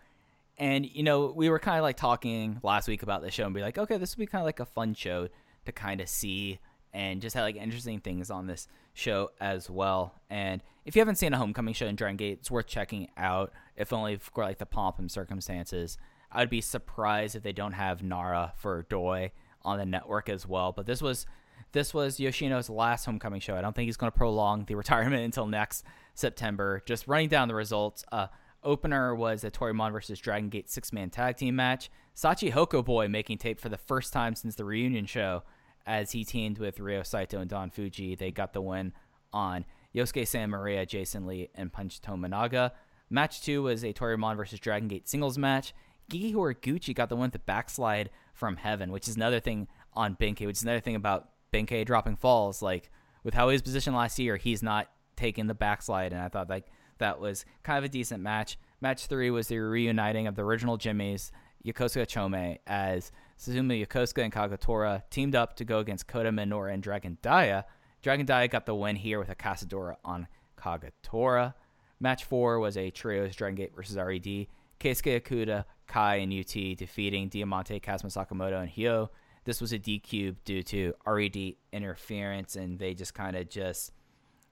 And, 0.58 0.86
you 0.86 1.02
know, 1.02 1.32
we 1.36 1.50
were 1.50 1.58
kind 1.58 1.78
of 1.78 1.82
like 1.82 1.96
talking 1.96 2.60
last 2.62 2.88
week 2.88 3.02
about 3.02 3.22
the 3.22 3.30
show 3.30 3.44
and 3.44 3.54
be 3.54 3.60
like, 3.60 3.76
okay, 3.76 3.98
this 3.98 4.16
would 4.16 4.20
be 4.20 4.26
kind 4.26 4.40
of 4.40 4.46
like 4.46 4.60
a 4.60 4.64
fun 4.64 4.94
show 4.94 5.28
to 5.66 5.72
kind 5.72 6.00
of 6.00 6.08
see 6.08 6.58
and 6.94 7.20
just 7.20 7.34
had 7.34 7.42
like 7.42 7.56
interesting 7.56 8.00
things 8.00 8.30
on 8.30 8.46
this 8.46 8.68
show 8.94 9.30
as 9.38 9.68
well. 9.68 10.14
And 10.30 10.62
if 10.86 10.96
you 10.96 11.00
haven't 11.00 11.16
seen 11.16 11.34
a 11.34 11.36
homecoming 11.36 11.74
show 11.74 11.86
in 11.86 11.94
Dragon 11.94 12.16
Gate, 12.16 12.38
it's 12.40 12.50
worth 12.50 12.66
checking 12.66 13.08
out, 13.18 13.52
if 13.76 13.92
only 13.92 14.16
for 14.16 14.44
like 14.44 14.58
the 14.58 14.66
pomp 14.66 14.98
and 14.98 15.10
circumstances. 15.10 15.98
I 16.32 16.40
would 16.40 16.50
be 16.50 16.62
surprised 16.62 17.36
if 17.36 17.42
they 17.42 17.52
don't 17.52 17.72
have 17.72 18.02
Nara 18.02 18.52
for 18.56 18.86
Doi 18.88 19.32
on 19.62 19.78
the 19.78 19.84
network 19.84 20.30
as 20.30 20.46
well. 20.46 20.72
But 20.72 20.86
this 20.86 21.02
was 21.02 21.26
this 21.72 21.92
was 21.92 22.18
Yoshino's 22.18 22.70
last 22.70 23.04
homecoming 23.04 23.40
show. 23.40 23.56
I 23.56 23.60
don't 23.60 23.74
think 23.76 23.86
he's 23.86 23.96
going 23.98 24.10
to 24.10 24.16
prolong 24.16 24.64
the 24.64 24.74
retirement 24.76 25.22
until 25.22 25.46
next 25.46 25.84
September. 26.14 26.82
Just 26.86 27.06
running 27.06 27.28
down 27.28 27.48
the 27.48 27.54
results. 27.54 28.04
Uh, 28.10 28.28
opener 28.66 29.14
was 29.14 29.44
a 29.44 29.50
Toryumon 29.50 29.92
versus 29.92 30.18
Dragon 30.18 30.50
Gate 30.50 30.68
six 30.68 30.92
man 30.92 31.08
tag 31.08 31.36
team 31.36 31.56
match. 31.56 31.90
Sachihoko 32.14 32.84
Boy 32.84 33.08
making 33.08 33.38
tape 33.38 33.60
for 33.60 33.68
the 33.68 33.78
first 33.78 34.12
time 34.12 34.34
since 34.34 34.56
the 34.56 34.64
reunion 34.64 35.06
show 35.06 35.44
as 35.86 36.12
he 36.12 36.24
teamed 36.24 36.58
with 36.58 36.80
Ryo 36.80 37.02
Saito 37.02 37.40
and 37.40 37.48
Don 37.48 37.70
Fuji. 37.70 38.14
They 38.14 38.30
got 38.30 38.52
the 38.52 38.60
win 38.60 38.92
on 39.32 39.64
Yosuke 39.94 40.26
Santa 40.26 40.48
Maria, 40.48 40.84
Jason 40.84 41.26
Lee, 41.26 41.48
and 41.54 41.72
Punch 41.72 42.02
Tominaga. 42.02 42.72
Match 43.08 43.40
two 43.40 43.62
was 43.62 43.84
a 43.84 43.92
Toryumon 43.92 44.36
versus 44.36 44.58
Dragon 44.58 44.88
Gate 44.88 45.08
singles 45.08 45.38
match. 45.38 45.72
Gigi 46.10 46.34
Horiguchi 46.34 46.94
got 46.94 47.08
the 47.08 47.16
win 47.16 47.24
with 47.24 47.32
the 47.32 47.38
backslide 47.40 48.10
from 48.34 48.56
heaven, 48.56 48.92
which 48.92 49.08
is 49.08 49.16
another 49.16 49.40
thing 49.40 49.68
on 49.92 50.14
Ben-K, 50.14 50.46
which 50.46 50.58
is 50.58 50.62
another 50.62 50.80
thing 50.80 50.96
about 50.96 51.30
Ben-K 51.52 51.84
dropping 51.84 52.16
falls. 52.16 52.62
Like 52.62 52.90
with 53.22 53.34
how 53.34 53.48
he 53.48 53.54
was 53.54 53.62
positioned 53.62 53.96
last 53.96 54.18
year, 54.18 54.36
he's 54.36 54.62
not 54.62 54.90
taking 55.16 55.46
the 55.46 55.54
backslide, 55.54 56.12
and 56.12 56.20
I 56.20 56.28
thought 56.28 56.50
like 56.50 56.66
that 56.98 57.20
was 57.20 57.44
kind 57.62 57.78
of 57.78 57.84
a 57.84 57.88
decent 57.88 58.22
match. 58.22 58.58
Match 58.80 59.06
three 59.06 59.30
was 59.30 59.48
the 59.48 59.58
reuniting 59.58 60.26
of 60.26 60.36
the 60.36 60.42
original 60.42 60.76
Jimmies, 60.76 61.32
Yokosuka 61.64 62.06
Chome, 62.06 62.58
as 62.66 63.10
Susumu 63.38 63.84
Yokosuka 63.84 64.22
and 64.22 64.32
Kagetora 64.32 65.02
teamed 65.10 65.34
up 65.34 65.56
to 65.56 65.64
go 65.64 65.78
against 65.78 66.06
Kota 66.06 66.30
Minoura 66.30 66.72
and 66.72 66.82
Dragon 66.82 67.18
Dia. 67.22 67.64
Dragon 68.02 68.26
Dia 68.26 68.48
got 68.48 68.66
the 68.66 68.74
win 68.74 68.96
here 68.96 69.18
with 69.18 69.28
a 69.28 69.34
Casadora 69.34 69.96
on 70.04 70.28
Kagetora. 70.56 71.54
Match 71.98 72.24
four 72.24 72.60
was 72.60 72.76
a 72.76 72.90
trios 72.90 73.34
Dragon 73.34 73.56
Gate 73.56 73.74
versus 73.74 73.96
RED. 73.96 74.46
Keisuke 74.78 75.20
Okuda, 75.20 75.64
Kai, 75.86 76.16
and 76.16 76.32
UT 76.32 76.76
defeating 76.76 77.28
Diamante, 77.28 77.80
Kazma 77.80 78.12
Sakamoto, 78.12 78.60
and 78.60 78.70
Hyo. 78.70 79.08
This 79.44 79.60
was 79.60 79.72
a 79.72 79.78
DQ 79.78 80.36
due 80.44 80.62
to 80.64 80.92
RED 81.06 81.54
interference, 81.72 82.56
and 82.56 82.78
they 82.78 82.94
just 82.94 83.14
kind 83.14 83.36
of 83.36 83.48
just 83.48 83.92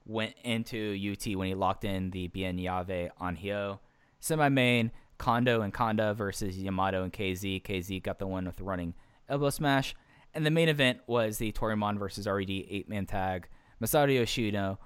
went 0.06 0.34
into 0.42 0.96
UT 1.12 1.36
when 1.36 1.48
he 1.48 1.54
locked 1.54 1.84
in 1.84 2.10
the 2.10 2.28
Bien 2.28 2.58
Yave 2.58 3.10
on 3.18 3.36
Hyo. 3.36 3.78
Semi 4.20 4.48
main, 4.48 4.90
Kondo 5.18 5.62
and 5.62 5.72
Kanda 5.72 6.14
versus 6.14 6.58
Yamato 6.58 7.02
and 7.02 7.12
KZ. 7.12 7.62
KZ 7.62 8.02
got 8.02 8.18
the 8.18 8.26
win 8.26 8.46
with 8.46 8.56
the 8.56 8.64
running 8.64 8.94
elbow 9.28 9.50
smash. 9.50 9.94
And 10.34 10.44
the 10.44 10.50
main 10.50 10.68
event 10.68 11.00
was 11.06 11.38
the 11.38 11.52
Toryumon 11.52 11.98
versus 11.98 12.26
RED 12.26 12.50
eight 12.50 12.88
man 12.88 13.06
tag. 13.06 13.48
Masato 13.82 14.14
Yoshino, 14.14 14.78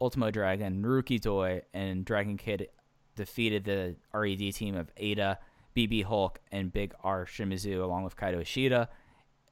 Ultimo 0.00 0.30
Dragon, 0.30 0.82
Naruki 0.82 1.20
Doi, 1.20 1.62
and 1.72 2.04
Dragon 2.04 2.36
Kid 2.36 2.68
defeated 3.16 3.64
the 3.64 3.96
RED 4.12 4.54
team 4.54 4.76
of 4.76 4.94
Eita, 4.96 5.36
BB 5.76 6.04
Hulk, 6.04 6.40
and 6.50 6.72
Big 6.72 6.94
R 7.02 7.26
Shimizu 7.26 7.82
along 7.82 8.04
with 8.04 8.16
Kaito 8.16 8.40
Ishida. 8.40 8.88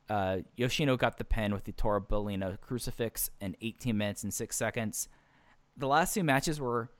Uh, 0.09 0.39
Yoshino 0.56 0.97
got 0.97 1.18
the 1.18 1.24
pin 1.24 1.52
with 1.52 1.64
the 1.64 1.72
Torbellino 1.72 2.59
crucifix 2.60 3.30
in 3.40 3.56
18 3.60 3.97
minutes 3.97 4.22
and 4.22 4.32
6 4.32 4.56
seconds. 4.56 5.09
The 5.76 5.86
last 5.86 6.14
two 6.14 6.24
matches 6.24 6.60
were 6.60 6.90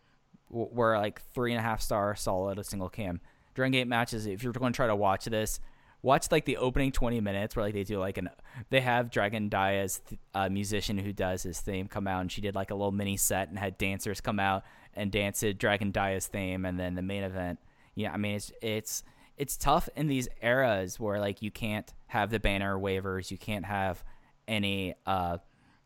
were 0.51 0.97
like 0.97 1.20
three 1.35 1.52
and 1.52 1.60
a 1.60 1.62
half 1.62 1.82
star 1.82 2.14
solid, 2.16 2.59
a 2.59 2.64
single 2.64 2.89
cam. 2.89 3.20
Dragon 3.55 3.72
Gate 3.72 3.89
matches, 3.89 4.26
if 4.26 4.43
you're 4.43 4.52
going 4.52 4.72
to 4.72 4.76
try 4.76 4.86
to 4.86 4.97
watch 4.97 5.26
this, 5.26 5.60
watch 6.02 6.30
like 6.30 6.44
the 6.44 6.56
opening 6.59 6.93
20 6.93 7.20
minutes 7.20 7.56
where 7.56 7.64
like 7.64 7.74
they 7.74 7.85
do 7.85 7.98
like 7.98 8.18
an 8.18 8.28
they 8.70 8.80
have 8.80 9.10
Dragon 9.10 9.48
Dia's 9.48 10.01
musician 10.51 10.98
who 10.98 11.12
does 11.12 11.43
his 11.43 11.60
theme 11.60 11.89
come 11.89 12.06
out 12.06 12.20
and 12.20 12.30
she 12.30 12.40
did 12.40 12.55
like 12.55 12.70
a 12.70 12.74
little 12.74 12.93
mini 12.93 13.16
set 13.16 13.48
and 13.48 13.59
had 13.59 13.78
dancers 13.78 14.20
come 14.20 14.39
out 14.39 14.64
and 14.94 15.10
dance 15.10 15.40
to 15.40 15.52
Dragon 15.52 15.90
Dia's 15.90 16.26
theme 16.26 16.64
and 16.64 16.78
then 16.78 16.94
the 16.94 17.02
main 17.02 17.24
event. 17.24 17.59
Yeah, 17.94 18.12
I 18.12 18.16
mean 18.16 18.36
it's 18.36 18.52
it's 18.62 19.02
it's 19.39 19.56
tough 19.56 19.89
in 19.97 20.06
these 20.09 20.28
eras 20.43 21.01
where 21.01 21.20
like 21.20 21.43
you 21.43 21.51
can't 21.51 21.93
have 22.09 22.31
the 22.31 22.40
banner 22.40 22.78
waivers, 22.78 23.31
you 23.31 23.39
can't 23.39 23.65
have 23.65 24.05
any 24.47 24.94
uh 25.06 25.39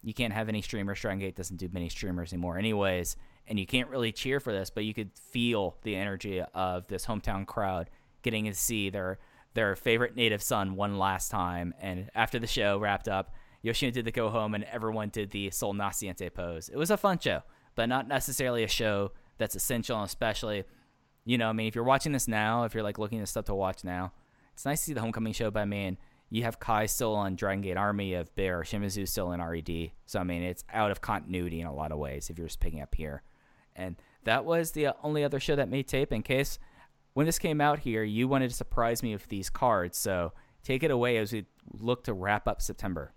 you 0.03 0.13
can't 0.13 0.33
have 0.33 0.49
any 0.49 0.63
streamers. 0.63 1.01
Dragon 1.01 1.21
Gate 1.21 1.37
doesn't 1.37 1.59
do 1.59 1.69
many 1.73 1.89
streamers 1.89 2.33
anymore 2.33 2.59
anyways 2.59 3.17
and 3.47 3.59
you 3.59 3.67
can't 3.67 3.89
really 3.89 4.13
cheer 4.13 4.41
for 4.41 4.53
this, 4.53 4.71
but 4.71 4.85
you 4.85 4.95
could 4.95 5.11
feel 5.15 5.77
the 5.83 5.97
energy 5.97 6.43
of 6.55 6.87
this 6.89 7.07
hometown 7.07 7.47
crowd 7.47 7.91
getting 8.23 8.45
to 8.45 8.55
see 8.55 8.91
their 8.91 9.19
their 9.55 9.77
favorite 9.77 10.17
native 10.17 10.43
son 10.43 10.77
one 10.77 10.99
last 10.99 11.31
time. 11.31 11.75
And 11.79 12.11
after 12.15 12.39
the 12.39 12.47
show 12.47 12.79
wrapped 12.79 13.07
up, 13.07 13.35
Yoshino 13.61 13.93
did 13.93 14.07
the 14.07 14.11
go 14.11 14.31
home, 14.31 14.55
and 14.55 14.65
everyone 14.65 15.11
did 15.11 15.31
the 15.31 15.51
Sol 15.51 15.75
Naciente 15.75 16.33
pose. 16.33 16.71
It 16.71 16.77
was 16.77 16.91
a 16.91 16.97
fun 16.97 17.19
show, 17.19 17.43
but 17.75 17.89
not 17.89 18.09
necessarily 18.09 18.65
a 18.65 18.69
show 18.69 19.13
that's 19.37 19.55
essential, 19.55 20.03
especially, 20.03 20.65
you 21.25 21.39
know, 21.39 21.49
I 21.49 21.53
mean, 21.53 21.69
if 21.69 21.75
you're 21.75 21.85
watching 21.85 22.13
this 22.13 22.29
now, 22.29 22.65
if 22.65 22.75
you're 22.75 22.83
like 22.83 22.99
looking 22.99 23.21
at 23.21 23.29
stuff 23.29 23.45
to 23.47 23.55
watch 23.55 23.85
now, 23.85 24.13
it's 24.55 24.65
nice 24.65 24.81
to 24.81 24.87
see 24.87 24.93
the 24.93 25.01
homecoming 25.01 25.33
show. 25.33 25.51
But 25.51 25.61
I 25.61 25.65
mean, 25.65 25.99
you 26.31 26.45
have 26.45 26.59
Kai 26.59 26.87
still 26.87 27.15
on 27.15 27.37
Dragon 27.37 27.63
Gate 27.63 27.77
Army 27.77 28.15
of 28.15 28.35
Bear, 28.35 28.63
Shimizu 28.63 29.07
still 29.07 29.33
in 29.33 29.43
RED. 29.43 29.93
So 30.07 30.19
I 30.19 30.25
mean, 30.25 30.43
it's 30.43 30.65
out 30.73 30.91
of 30.91 31.01
continuity 31.01 31.61
in 31.61 31.67
a 31.67 31.75
lot 31.75 31.93
of 31.93 31.99
ways 31.99 32.31
if 32.31 32.39
you're 32.39 32.49
just 32.49 32.61
picking 32.61 32.81
up 32.81 32.95
here. 32.95 33.23
And 33.77 33.97
that 34.25 34.45
was 34.45 34.73
the 34.73 34.87
uh, 34.89 34.93
only 35.03 35.25
other 35.25 35.41
show 35.41 35.57
that 35.57 35.69
made 35.69 35.89
tape. 35.89 36.13
In 36.13 36.23
case 36.23 36.59
when 37.15 37.27
this 37.27 37.39
came 37.39 37.61
out 37.61 37.81
here, 37.81 38.03
you 38.03 38.29
wanted 38.29 38.51
to 38.51 38.57
surprise 38.57 39.03
me 39.03 39.13
with 39.13 39.29
these 39.29 39.51
cards. 39.51 39.99
So 39.99 40.33
take 40.63 40.83
it 40.83 40.91
away 40.91 41.17
as 41.19 41.33
we 41.33 41.47
look 41.79 42.05
to 42.05 42.13
wrap 42.13 42.49
up 42.49 42.63
September. 42.63 43.13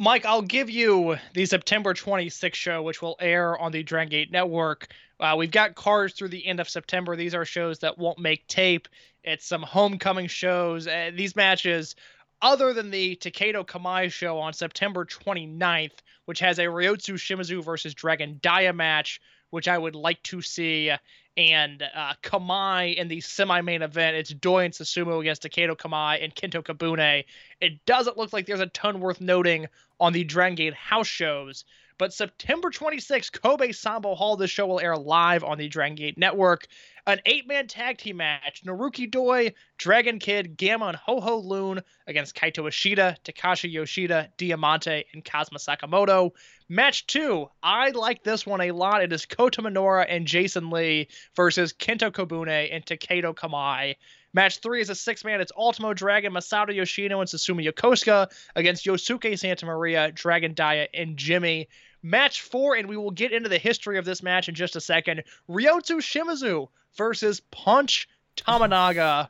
Mike, 0.00 0.24
I'll 0.24 0.42
give 0.42 0.70
you 0.70 1.16
the 1.34 1.44
September 1.44 1.92
26th 1.92 2.54
show, 2.54 2.82
which 2.82 3.02
will 3.02 3.16
air 3.18 3.58
on 3.58 3.72
the 3.72 3.82
Dragon 3.82 4.10
Gate 4.10 4.30
Network. 4.30 4.86
Uh, 5.18 5.34
we've 5.36 5.50
got 5.50 5.74
cards 5.74 6.14
through 6.14 6.28
the 6.28 6.46
end 6.46 6.60
of 6.60 6.68
September. 6.68 7.16
These 7.16 7.34
are 7.34 7.44
shows 7.44 7.80
that 7.80 7.98
won't 7.98 8.20
make 8.20 8.46
tape. 8.46 8.86
It's 9.24 9.44
some 9.44 9.64
homecoming 9.64 10.28
shows. 10.28 10.86
Uh, 10.86 11.10
these 11.12 11.34
matches, 11.34 11.96
other 12.40 12.72
than 12.72 12.90
the 12.92 13.16
Takedo 13.16 13.66
Kamai 13.66 14.12
show 14.12 14.38
on 14.38 14.52
September 14.52 15.04
29th, 15.04 15.98
which 16.26 16.38
has 16.38 16.60
a 16.60 16.66
Ryotsu 16.66 17.14
Shimizu 17.14 17.64
versus 17.64 17.92
Dragon 17.92 18.38
Dia 18.40 18.72
match, 18.72 19.20
which 19.50 19.66
I 19.66 19.78
would 19.78 19.96
like 19.96 20.22
to 20.24 20.40
see. 20.42 20.92
And 21.36 21.82
uh, 21.82 22.14
Kamai 22.22 22.94
in 22.96 23.08
the 23.08 23.20
semi-main 23.20 23.82
event, 23.82 24.16
it's 24.16 24.30
Doi 24.30 24.66
and 24.66 24.74
Susumu 24.74 25.20
against 25.20 25.42
Takedo 25.42 25.76
Kamai 25.76 26.22
and 26.22 26.34
Kento 26.34 26.62
Kobune. 26.62 27.24
It 27.60 27.84
doesn't 27.84 28.16
look 28.16 28.32
like 28.32 28.46
there's 28.46 28.60
a 28.60 28.66
ton 28.66 29.00
worth 29.00 29.20
noting 29.20 29.66
on 30.00 30.12
the 30.12 30.24
Dragon 30.24 30.54
Gate 30.54 30.74
house 30.74 31.06
shows. 31.06 31.64
But 31.98 32.12
September 32.12 32.70
26th, 32.70 33.42
Kobe 33.42 33.70
Sanbo 33.70 34.16
Hall, 34.16 34.36
this 34.36 34.52
show 34.52 34.68
will 34.68 34.78
air 34.78 34.96
live 34.96 35.42
on 35.42 35.58
the 35.58 35.66
Dragon 35.66 35.96
Gate 35.96 36.16
Network. 36.16 36.68
an 37.08 37.20
eight-man 37.26 37.66
tag 37.66 37.98
team 37.98 38.18
match: 38.18 38.62
Naruki 38.64 39.10
Doi, 39.10 39.52
Dragon 39.78 40.20
Kid, 40.20 40.56
Gamma, 40.56 40.86
and 40.86 40.96
Ho 40.96 41.20
Ho 41.20 41.38
Lun 41.38 41.82
against 42.06 42.36
Kaito 42.36 42.68
Ishida, 42.68 43.16
Takashi 43.24 43.72
Yoshida, 43.72 44.28
Diamante, 44.36 45.06
and 45.12 45.24
Kazma 45.24 45.58
Sakamoto. 45.58 46.30
Match 46.68 47.06
two, 47.06 47.50
I 47.62 47.90
like 47.90 48.22
this 48.22 48.46
one 48.46 48.60
a 48.60 48.72
lot. 48.72 49.02
It 49.02 49.12
is 49.12 49.26
Kota 49.26 49.62
Minoura 49.62 50.06
and 50.08 50.26
Jason 50.26 50.70
Lee 50.70 51.08
versus 51.34 51.72
Kento 51.72 52.12
Kobune 52.12 52.68
and 52.70 52.86
Takedo 52.86 53.34
Kamai. 53.34 53.96
Match 54.34 54.58
three 54.58 54.80
is 54.80 54.90
a 54.90 54.94
six 54.94 55.24
man. 55.24 55.40
It's 55.40 55.52
Ultimo 55.56 55.94
Dragon, 55.94 56.32
Masato 56.32 56.74
Yoshino, 56.74 57.20
and 57.20 57.28
Susumu 57.28 57.64
Yokosuka 57.66 58.30
against 58.56 58.84
Yosuke 58.84 59.38
Santa 59.38 59.66
Maria, 59.66 60.12
Dragon 60.12 60.52
Dia, 60.54 60.88
and 60.94 61.16
Jimmy. 61.16 61.68
Match 62.02 62.42
four, 62.42 62.74
and 62.76 62.88
we 62.88 62.96
will 62.96 63.10
get 63.10 63.32
into 63.32 63.48
the 63.48 63.58
history 63.58 63.98
of 63.98 64.04
this 64.04 64.22
match 64.22 64.48
in 64.48 64.54
just 64.54 64.76
a 64.76 64.80
second. 64.80 65.24
Ryotsu 65.50 65.96
Shimizu 66.00 66.68
versus 66.96 67.40
Punch 67.50 68.08
Tominaga. 68.36 69.28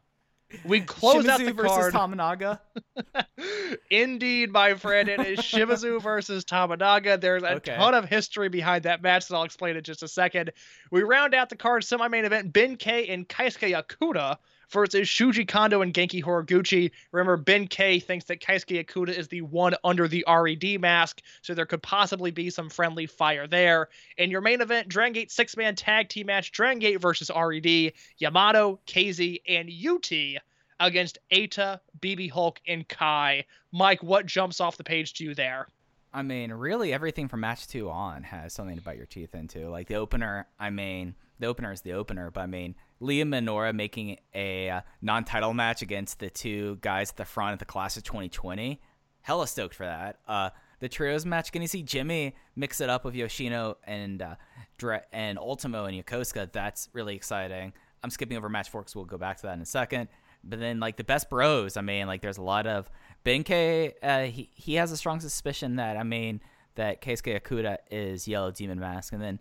We 0.65 0.81
close 0.87 1.27
out 1.29 1.41
Shimizu 1.41 1.47
the 1.47 1.53
versus 1.53 1.93
card. 1.93 1.95
Tominaga. 1.95 2.59
Indeed, 3.91 4.51
my 4.51 4.75
friend, 4.75 5.09
it 5.09 5.21
is 5.21 5.39
Shimizu 5.39 6.03
versus 6.03 6.45
Tominaga. 6.45 7.21
There's 7.21 7.43
a 7.43 7.55
Okay. 7.57 7.77
ton 7.77 7.95
of 7.95 8.07
history 8.09 8.49
behind 8.49 8.83
that 8.85 9.03
match 9.03 9.29
that 9.29 9.37
I'll 9.37 9.45
explain 9.45 9.77
in 9.77 9.83
just 9.83 10.03
a 10.03 10.09
second. 10.09 10.53
We 10.91 11.03
round 11.03 11.35
out 11.35 11.49
the 11.49 11.57
card 11.57 11.85
semi-main 11.85 12.25
event: 12.25 12.53
Ben-K 12.53 13.09
and 13.09 13.29
Keisuke 13.29 13.83
Okuda 13.83 14.37
versus 14.71 15.09
Shuji 15.09 15.47
Kondo 15.47 15.83
and 15.83 15.95
Genki 15.95 16.23
Horiguchi. 16.23 16.91
Remember, 17.13 17.37
Ben-K 17.37 18.01
thinks 18.01 18.27
that 18.27 18.41
Keisuke 18.41 18.85
Okuda 18.85 19.17
is 19.17 19.29
the 19.29 19.43
one 19.43 19.75
under 19.85 20.09
the 20.09 20.25
RED 20.29 20.81
mask, 20.81 21.23
so 21.43 21.55
there 21.55 21.67
could 21.67 21.83
possibly 21.83 22.31
be 22.31 22.51
some 22.51 22.69
friendly 22.69 23.07
fire 23.07 23.47
there. 23.47 23.89
In 24.17 24.31
your 24.31 24.41
main 24.41 24.61
event, 24.61 24.89
Dragon 24.89 25.13
Gate 25.13 25.31
six-man 25.31 25.75
tag 25.77 26.09
team 26.09 26.27
match: 26.27 26.53
Dragon 26.53 26.79
Gate 26.79 27.01
versus 27.01 27.31
RED, 27.35 27.93
Yamato, 28.19 28.81
KZ, 28.87 29.43
and 29.49 29.71
UT 29.71 30.43
against 30.81 31.19
Eita, 31.33 31.81
BB 32.01 32.31
Hulk, 32.31 32.61
and 32.67 32.87
Kai. 32.89 33.45
Mike, 33.73 34.03
what 34.03 34.27
jumps 34.27 34.61
off 34.61 34.77
the 34.77 34.85
page 34.85 35.15
to 35.15 35.25
you 35.25 35.35
there? 35.35 35.69
I 36.13 36.23
mean, 36.23 36.53
really, 36.53 36.93
everything 36.93 37.29
from 37.29 37.41
match 37.41 37.67
two 37.67 37.91
on 37.91 38.23
has 38.23 38.53
something 38.55 38.77
to 38.77 38.83
bite 38.83 38.97
your 38.97 39.07
teeth 39.07 39.35
into. 39.35 39.69
Like 39.69 39.89
the 39.89 39.97
opener, 39.97 40.47
I 40.59 40.71
mean, 40.71 41.15
the 41.39 41.47
opener 41.47 41.71
is 41.73 41.83
the 41.83 41.93
opener, 41.93 42.31
but 42.31 42.41
I 42.41 42.47
mean, 42.47 42.75
Liam 43.01 43.29
Minoura 43.29 43.75
making 43.75 44.19
a 44.35 44.71
uh, 44.71 44.81
non-title 45.01 45.55
match 45.55 45.83
against 45.83 46.19
the 46.19 46.31
two 46.31 46.79
guys 46.81 47.11
at 47.11 47.17
the 47.17 47.25
front 47.25 47.53
of 47.53 47.59
the 47.59 47.65
class 47.65 47.97
of 47.97 48.03
2020. 48.03 48.81
Hella 49.23 49.47
stoked 49.47 49.75
for 49.75 49.87
that. 49.87 50.19
Uh, 50.27 50.51
the 50.81 50.89
trios 50.89 51.27
match, 51.27 51.53
gonna 51.53 51.69
see 51.69 51.83
Jimmy 51.83 52.35
mix 52.57 52.81
it 52.81 52.89
up 52.89 53.05
with 53.05 53.15
Yoshino 53.15 53.77
and 53.85 54.23
uh, 54.23 54.37
Dre- 54.77 55.03
and 55.13 55.39
Ultimo 55.39 55.87
and 55.87 56.05
Yokosuka. 56.05 56.53
That's 56.53 56.89
really 56.93 57.17
exciting. 57.17 57.73
I'm 58.03 58.11
skipping 58.11 58.37
over 58.37 58.49
match 58.49 58.71
four 58.71 58.83
because 58.83 58.95
we'll 58.95 59.05
go 59.05 59.19
back 59.19 59.39
to 59.39 59.43
that 59.45 59.55
in 59.55 59.61
a 59.61 59.67
second. 59.67 60.09
But 60.45 60.61
then, 60.61 60.79
like 60.79 60.97
the 60.97 61.05
best 61.05 61.29
bros, 61.29 61.77
I 61.77 61.81
mean, 61.81 62.07
like 62.07 62.23
there's 62.23 62.39
a 62.39 62.43
lot 62.43 62.67
of 62.67 62.89
Ben-K. 63.25 63.95
Uh, 64.03 64.23
he 64.23 64.51
he 64.55 64.75
has 64.75 64.93
a 64.93 64.97
strong 64.97 65.21
suspicion 65.21 65.77
that 65.77 65.97
I 65.97 66.05
mean 66.05 66.41
that 66.77 67.03
Keisuke 67.03 67.41
Okuda 67.41 67.79
is 67.91 68.29
Yellow 68.29 68.53
Demon 68.53 68.79
Mask, 68.79 69.13
and 69.13 69.21
then 69.21 69.41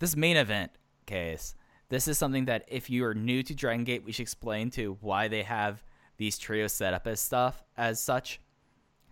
this 0.00 0.16
main 0.16 0.36
event 0.36 0.72
case. 1.06 1.54
This 1.92 2.08
is 2.08 2.16
something 2.16 2.46
that 2.46 2.64
if 2.68 2.88
you 2.88 3.04
are 3.04 3.12
new 3.12 3.42
to 3.42 3.54
Dragon 3.54 3.84
Gate, 3.84 4.02
we 4.02 4.12
should 4.12 4.22
explain 4.22 4.70
to 4.70 4.96
why 5.02 5.28
they 5.28 5.42
have 5.42 5.84
these 6.16 6.38
trios 6.38 6.72
set 6.72 6.94
up 6.94 7.06
as 7.06 7.20
stuff 7.20 7.62
as 7.76 8.00
such. 8.00 8.40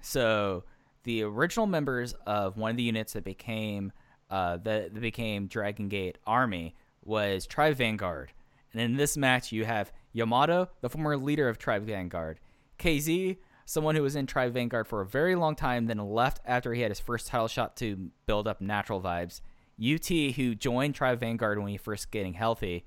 So 0.01 0.65
the 1.03 1.25
original 1.25 1.67
members 1.67 2.15
of 2.27 2.57
one 2.57 2.71
of 2.71 2.79
the 2.79 2.83
units 2.83 3.13
that 3.13 3.23
became 3.23 3.93
uh, 4.31 4.57
that, 4.65 4.95
that 4.95 5.01
became 5.01 5.47
Dragon 5.47 5.91
Gate 5.91 6.17
Army 6.27 6.75
was 7.05 7.47
Tribe 7.47 7.77
Vanguard, 7.77 8.33
and 8.73 8.81
in 8.81 8.97
this 8.97 9.15
match 9.15 9.53
you 9.53 9.67
have 9.67 9.93
Yamato, 10.15 10.71
the 10.81 10.89
former 10.89 11.19
leader 11.19 11.51
of 11.51 11.59
Tribe 11.59 11.85
Vanguard, 11.85 12.41
KZ, 12.79 13.37
someone 13.67 13.95
who 13.95 14.03
was 14.03 14.17
in 14.17 14.25
Tribe 14.25 14.55
Vanguard 14.55 14.89
for 14.89 15.03
a 15.03 15.07
very 15.07 15.35
long 15.35 15.55
time, 15.55 15.85
then 15.85 15.99
left 15.99 16.41
after 16.47 16.73
he 16.73 16.81
had 16.81 16.91
his 16.91 16.99
first 16.99 17.27
title 17.27 17.47
shot 17.47 17.77
to 17.77 18.11
build 18.25 18.49
up 18.49 18.63
natural 18.63 19.03
vibes. 19.03 19.43
UT, 19.81 20.07
who 20.07 20.55
joined 20.55 20.95
Tribe 20.95 21.21
Vanguard 21.21 21.59
when 21.59 21.69
he 21.69 21.77
first 21.77 22.11
getting 22.11 22.35
healthy, 22.35 22.85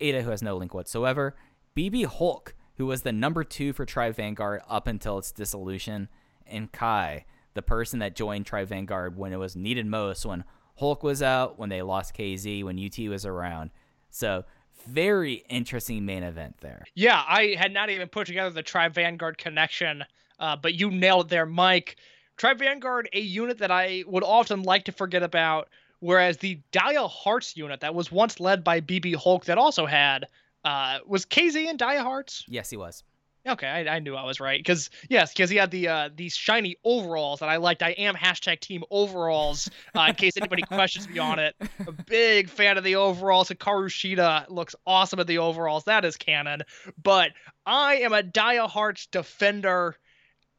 Eita, 0.00 0.22
who 0.22 0.30
has 0.30 0.42
no 0.42 0.56
link 0.56 0.74
whatsoever, 0.74 1.34
BB 1.76 2.06
Hulk, 2.06 2.54
who 2.76 2.86
was 2.86 3.02
the 3.02 3.12
number 3.12 3.44
two 3.44 3.72
for 3.72 3.84
Tribe 3.84 4.16
Vanguard 4.16 4.60
up 4.68 4.86
until 4.86 5.18
its 5.18 5.32
dissolution, 5.32 6.08
and 6.46 6.70
Kai, 6.72 7.24
the 7.54 7.62
person 7.62 8.00
that 8.00 8.16
joined 8.16 8.46
Tribe 8.46 8.68
Vanguard 8.68 9.16
when 9.16 9.32
it 9.32 9.38
was 9.38 9.56
needed 9.56 9.86
most, 9.86 10.26
when 10.26 10.44
Hulk 10.76 11.02
was 11.02 11.22
out, 11.22 11.58
when 11.58 11.68
they 11.68 11.82
lost 11.82 12.14
KZ, 12.14 12.64
when 12.64 12.78
UT 12.78 12.98
was 13.08 13.24
around. 13.24 13.70
So, 14.10 14.44
very 14.86 15.44
interesting 15.48 16.04
main 16.04 16.22
event 16.22 16.56
there. 16.60 16.84
Yeah, 16.94 17.22
I 17.26 17.54
had 17.58 17.72
not 17.72 17.90
even 17.90 18.08
put 18.08 18.26
together 18.26 18.50
the 18.50 18.62
Tribe 18.62 18.92
Vanguard 18.92 19.38
connection, 19.38 20.04
uh, 20.38 20.56
but 20.56 20.74
you 20.74 20.90
nailed 20.90 21.26
it 21.26 21.28
there, 21.30 21.46
Mike. 21.46 21.96
Tribe 22.36 22.58
Vanguard, 22.58 23.08
a 23.12 23.20
unit 23.20 23.58
that 23.58 23.70
I 23.70 24.04
would 24.06 24.24
often 24.24 24.62
like 24.62 24.84
to 24.84 24.92
forget 24.92 25.22
about, 25.22 25.68
whereas 26.00 26.38
the 26.38 26.60
Dia 26.72 27.06
Hearts 27.06 27.56
unit 27.56 27.80
that 27.80 27.94
was 27.94 28.10
once 28.10 28.40
led 28.40 28.64
by 28.64 28.80
BB 28.80 29.16
Hulk 29.16 29.44
that 29.46 29.58
also 29.58 29.86
had 29.86 30.26
uh, 30.64 30.98
was 31.06 31.26
KZ 31.26 31.68
in 31.68 31.76
Dia 31.76 32.02
Hearts. 32.02 32.44
Yes, 32.48 32.70
he 32.70 32.76
was. 32.76 33.02
Okay, 33.46 33.66
I, 33.66 33.96
I 33.96 33.98
knew 33.98 34.16
I 34.16 34.24
was 34.24 34.40
right 34.40 34.58
because 34.58 34.88
yes, 35.10 35.34
because 35.34 35.50
he 35.50 35.56
had 35.56 35.70
the 35.70 35.86
uh, 35.86 36.08
these 36.14 36.34
shiny 36.34 36.76
overalls 36.82 37.40
that 37.40 37.50
I 37.50 37.58
liked. 37.58 37.82
I 37.82 37.90
am 37.90 38.14
hashtag 38.14 38.60
team 38.60 38.84
overalls. 38.90 39.70
Uh, 39.94 40.06
in 40.08 40.14
case 40.14 40.38
anybody 40.38 40.62
questions 40.66 41.06
me 41.06 41.18
on 41.18 41.38
it, 41.38 41.54
a 41.86 41.92
big 41.92 42.48
fan 42.48 42.78
of 42.78 42.84
the 42.84 42.96
overalls. 42.96 43.50
Hikaru 43.50 43.88
Shida 43.88 44.48
looks 44.48 44.74
awesome 44.86 45.20
at 45.20 45.26
the 45.26 45.38
overalls. 45.38 45.84
That 45.84 46.06
is 46.06 46.16
canon. 46.16 46.62
But 47.02 47.32
I 47.66 47.96
am 47.96 48.14
a 48.14 48.22
Dia 48.22 48.66
Hearts 48.66 49.06
defender. 49.06 49.96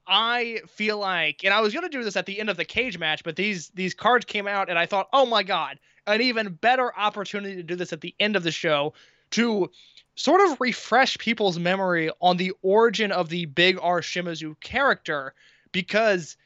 I 0.07 0.61
feel 0.67 0.97
like, 0.97 1.43
and 1.43 1.53
I 1.53 1.61
was 1.61 1.73
gonna 1.73 1.89
do 1.89 2.03
this 2.03 2.15
at 2.15 2.25
the 2.25 2.39
end 2.39 2.49
of 2.49 2.57
the 2.57 2.65
cage 2.65 2.97
match, 2.97 3.23
but 3.23 3.35
these 3.35 3.69
these 3.69 3.93
cards 3.93 4.25
came 4.25 4.47
out, 4.47 4.69
and 4.69 4.77
I 4.77 4.85
thought, 4.85 5.09
oh 5.13 5.25
my 5.25 5.43
god, 5.43 5.79
an 6.07 6.21
even 6.21 6.53
better 6.53 6.95
opportunity 6.97 7.55
to 7.55 7.63
do 7.63 7.75
this 7.75 7.93
at 7.93 8.01
the 8.01 8.13
end 8.19 8.35
of 8.35 8.43
the 8.43 8.51
show 8.51 8.93
to 9.31 9.71
sort 10.15 10.41
of 10.41 10.61
refresh 10.61 11.17
people's 11.17 11.59
memory 11.59 12.09
on 12.21 12.37
the 12.37 12.53
origin 12.61 13.11
of 13.11 13.29
the 13.29 13.45
Big 13.45 13.77
R 13.81 14.01
Shimizu 14.01 14.59
character 14.61 15.33
because 15.71 16.37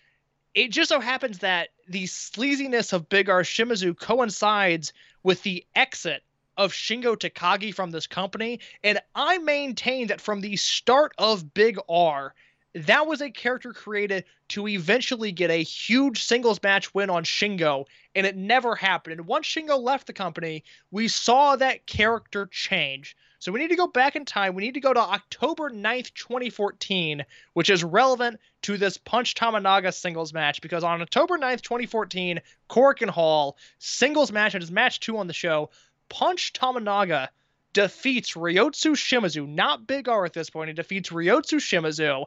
it 0.56 0.72
just 0.72 0.90
so 0.90 0.99
happens 0.99 1.40
that 1.40 1.69
the 1.88 2.06
sleaziness 2.06 2.94
of 2.94 3.10
Big 3.10 3.30
R 3.30 3.44
Shimizu 3.44 3.98
coincides 3.98 4.94
with 5.23 5.44
the 5.44 5.65
exit 5.76 6.23
of 6.57 6.73
Shingo 6.73 7.15
Takagi 7.15 7.73
from 7.73 7.91
this 7.91 8.07
company. 8.07 8.60
And 8.84 8.99
I 9.15 9.38
maintain 9.38 10.07
that 10.07 10.19
from 10.19 10.41
the 10.41 10.56
start 10.57 11.14
of 11.18 11.53
Big 11.53 11.77
R, 11.88 12.34
that 12.76 13.08
was 13.08 13.22
a 13.22 13.32
character 13.32 13.74
created 13.74 14.26
to 14.50 14.68
eventually 14.68 15.32
get 15.32 15.50
a 15.50 15.64
huge 15.64 16.24
singles 16.24 16.62
match 16.62 16.94
win 16.94 17.10
on 17.10 17.24
Shingo, 17.24 17.86
and 18.16 18.28
it 18.28 18.36
never 18.36 18.76
happened. 18.76 19.20
And 19.20 19.28
once 19.28 19.48
Shingo 19.48 19.82
left 19.82 20.08
the 20.08 20.14
company, 20.14 20.64
we 20.91 21.08
saw 21.08 21.56
that 21.56 21.88
character 21.88 22.48
change. 22.52 23.16
So 23.40 23.52
we 23.52 23.60
need 23.60 23.70
to 23.70 23.76
go 23.76 23.88
back 23.88 24.16
in 24.16 24.26
time. 24.26 24.54
We 24.54 24.64
need 24.64 24.74
to 24.74 24.82
go 24.82 24.94
to 24.94 25.00
October 25.00 25.70
9th, 25.70 26.14
2014, 26.14 27.26
which 27.54 27.70
is 27.70 27.84
relevant 27.84 28.40
to 28.64 28.78
this 28.78 28.98
Punch 28.98 29.34
Tominaga 29.34 29.94
singles 29.94 30.34
match 30.34 30.62
because 30.62 30.84
on 30.84 31.02
October 31.02 31.38
9th, 31.38 31.62
2014, 31.62 32.41
Korakuen 32.70 33.10
Hall, 33.10 33.58
singles 33.78 34.32
match, 34.32 34.56
it 34.56 34.64
is 34.64 34.72
match 34.72 35.00
two 35.00 35.18
on 35.18 35.28
the 35.28 35.34
show, 35.34 35.70
Punch 36.10 36.54
Tominaga 36.54 37.30
defeats 37.74 38.34
Ryotsu 38.34 38.91
Shimizu, 38.96 39.48
not 39.48 39.88
Big 39.88 40.10
R 40.10 40.26
at 40.26 40.34
this 40.34 40.50
point. 40.50 40.70
He 40.70 40.74
defeats 40.74 41.10
Ryotsu 41.10 41.60
Shimizu. 41.60 42.26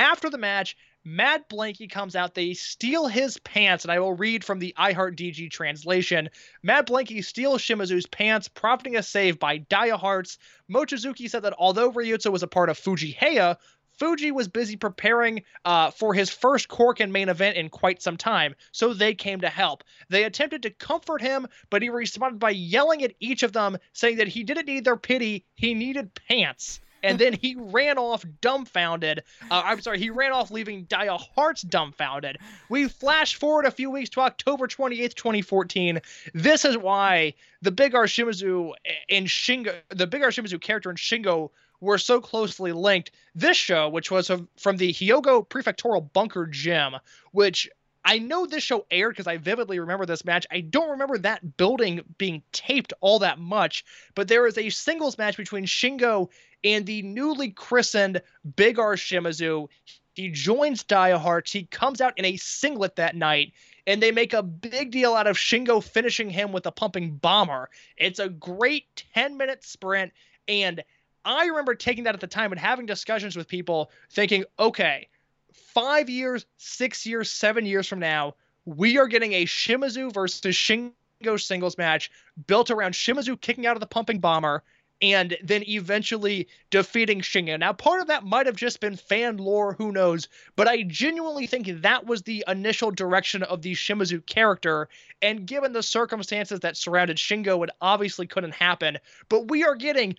After 0.00 0.30
the 0.30 0.38
match, 0.38 0.78
Mad 1.04 1.46
Blankey 1.50 1.86
comes 1.90 2.16
out. 2.16 2.32
They 2.32 2.54
steal 2.54 3.06
his 3.06 3.36
pants, 3.36 3.84
and 3.84 3.92
I 3.92 3.98
will 4.00 4.14
read 4.14 4.42
from 4.42 4.58
the 4.58 4.74
iHeartDG 4.78 5.50
translation. 5.50 6.30
Mad 6.62 6.86
Blankey 6.86 7.22
steals 7.22 7.60
Shimizu's 7.60 8.06
pants, 8.06 8.48
prompting 8.48 8.96
a 8.96 9.02
save 9.02 9.38
by 9.38 9.58
Dia 9.58 9.98
Hearts. 9.98 10.38
Mochizuki 10.70 11.28
said 11.28 11.42
that 11.42 11.52
although 11.58 11.92
Ryotsu 11.92 12.32
was 12.32 12.42
a 12.42 12.46
part 12.46 12.70
of 12.70 12.78
Fuji 12.78 13.12
Heya, 13.12 13.58
Fuji 13.98 14.30
was 14.32 14.48
busy 14.48 14.76
preparing 14.76 15.42
uh, 15.66 15.90
for 15.90 16.14
his 16.14 16.30
first 16.30 16.68
Korakuen 16.68 17.10
main 17.10 17.28
event 17.28 17.58
in 17.58 17.68
quite 17.68 18.00
some 18.00 18.16
time, 18.16 18.54
so 18.72 18.94
they 18.94 19.14
came 19.14 19.42
to 19.42 19.50
help. 19.50 19.84
They 20.08 20.24
attempted 20.24 20.62
to 20.62 20.70
comfort 20.70 21.20
him, 21.20 21.46
but 21.68 21.82
he 21.82 21.90
responded 21.90 22.38
by 22.38 22.52
yelling 22.52 23.04
at 23.04 23.16
each 23.20 23.42
of 23.42 23.52
them, 23.52 23.76
saying 23.92 24.16
that 24.16 24.28
he 24.28 24.44
didn't 24.44 24.66
need 24.66 24.86
their 24.86 24.96
pity, 24.96 25.44
he 25.56 25.74
needed 25.74 26.14
pants. 26.14 26.80
And 27.02 27.18
then 27.18 27.32
he 27.32 27.56
ran 27.58 27.98
off 27.98 28.24
dumbfounded. 28.40 29.22
Uh, 29.50 29.62
I'm 29.64 29.80
sorry, 29.80 29.98
he 29.98 30.10
ran 30.10 30.32
off 30.32 30.50
leaving 30.50 30.84
Dia 30.84 31.16
Hearts 31.16 31.62
dumbfounded. 31.62 32.38
We 32.68 32.88
flash 32.88 33.34
forward 33.34 33.66
a 33.66 33.70
few 33.70 33.90
weeks 33.90 34.10
to 34.10 34.20
October 34.20 34.66
28th, 34.66 35.14
2014. 35.14 36.00
This 36.34 36.64
is 36.64 36.76
why 36.76 37.34
the 37.62 37.70
Big 37.70 37.94
R 37.94 38.04
Shimizu 38.04 38.72
and 39.08 39.26
Shingo, 39.26 39.74
the 39.88 40.06
Big 40.06 40.22
R 40.22 40.30
Shimizu 40.30 40.60
character 40.60 40.90
and 40.90 40.98
Shingo 40.98 41.50
were 41.80 41.98
so 41.98 42.20
closely 42.20 42.72
linked. 42.72 43.10
This 43.34 43.56
show, 43.56 43.88
which 43.88 44.10
was 44.10 44.30
from 44.56 44.76
the 44.76 44.92
Hyogo 44.92 45.46
Prefectural 45.46 46.12
Bunker 46.12 46.46
Gym, 46.46 46.96
which 47.32 47.68
I 48.04 48.18
know 48.18 48.46
this 48.46 48.64
show 48.64 48.86
aired 48.90 49.10
because 49.10 49.26
I 49.26 49.36
vividly 49.36 49.78
remember 49.78 50.06
this 50.06 50.24
match. 50.24 50.46
I 50.50 50.60
don't 50.60 50.90
remember 50.90 51.18
that 51.18 51.56
building 51.56 52.00
being 52.18 52.42
taped 52.52 52.92
all 53.00 53.18
that 53.20 53.38
much, 53.38 53.84
but 54.14 54.28
there 54.28 54.46
is 54.46 54.56
a 54.56 54.70
singles 54.70 55.18
match 55.18 55.36
between 55.36 55.64
Shingo 55.64 56.30
and 56.64 56.86
the 56.86 57.02
newly 57.02 57.50
christened 57.50 58.22
Big 58.56 58.78
R 58.78 58.94
Shimizu. 58.94 59.68
He 60.14 60.30
joins 60.30 60.82
Diahearts. 60.84 61.52
He 61.52 61.64
comes 61.64 62.00
out 62.00 62.18
in 62.18 62.24
a 62.24 62.36
singlet 62.36 62.96
that 62.96 63.16
night, 63.16 63.52
and 63.86 64.02
they 64.02 64.12
make 64.12 64.32
a 64.32 64.42
big 64.42 64.90
deal 64.90 65.14
out 65.14 65.26
of 65.26 65.36
Shingo 65.36 65.82
finishing 65.82 66.30
him 66.30 66.52
with 66.52 66.66
a 66.66 66.72
pumping 66.72 67.16
bomber. 67.16 67.70
It's 67.96 68.18
a 68.18 68.28
great 68.28 69.04
10 69.14 69.36
minute 69.36 69.62
sprint, 69.62 70.12
and 70.48 70.82
I 71.24 71.46
remember 71.46 71.74
taking 71.74 72.04
that 72.04 72.14
at 72.14 72.20
the 72.20 72.26
time 72.26 72.50
and 72.50 72.60
having 72.60 72.86
discussions 72.86 73.36
with 73.36 73.46
people 73.46 73.90
thinking, 74.10 74.44
okay, 74.58 75.08
five 75.52 76.08
years, 76.08 76.46
six 76.56 77.06
years, 77.06 77.30
seven 77.30 77.66
years 77.66 77.86
from 77.86 77.98
now, 77.98 78.34
we 78.64 78.98
are 78.98 79.08
getting 79.08 79.32
a 79.32 79.46
Shimizu 79.46 80.12
versus 80.12 80.54
Shingo 80.54 81.40
singles 81.40 81.78
match 81.78 82.10
built 82.46 82.70
around 82.70 82.92
Shimizu 82.92 83.40
kicking 83.40 83.66
out 83.66 83.76
of 83.76 83.80
the 83.80 83.86
pumping 83.86 84.18
bomber 84.18 84.62
and 85.02 85.36
then 85.42 85.62
eventually 85.66 86.46
defeating 86.70 87.20
Shingo. 87.20 87.58
Now, 87.58 87.72
part 87.72 88.00
of 88.00 88.08
that 88.08 88.24
might 88.24 88.46
have 88.46 88.56
just 88.56 88.80
been 88.80 88.96
fan 88.96 89.38
lore, 89.38 89.72
who 89.72 89.92
knows, 89.92 90.28
but 90.56 90.68
I 90.68 90.82
genuinely 90.82 91.46
think 91.46 91.68
that 91.82 92.06
was 92.06 92.22
the 92.22 92.44
initial 92.46 92.90
direction 92.90 93.42
of 93.42 93.62
the 93.62 93.72
Shimizu 93.72 94.24
character. 94.26 94.88
And 95.22 95.46
given 95.46 95.72
the 95.72 95.82
circumstances 95.82 96.60
that 96.60 96.76
surrounded 96.76 97.16
Shingo, 97.16 97.64
it 97.64 97.70
obviously 97.80 98.26
couldn't 98.26 98.54
happen. 98.54 98.98
But 99.28 99.48
we 99.48 99.64
are 99.64 99.74
getting 99.74 100.16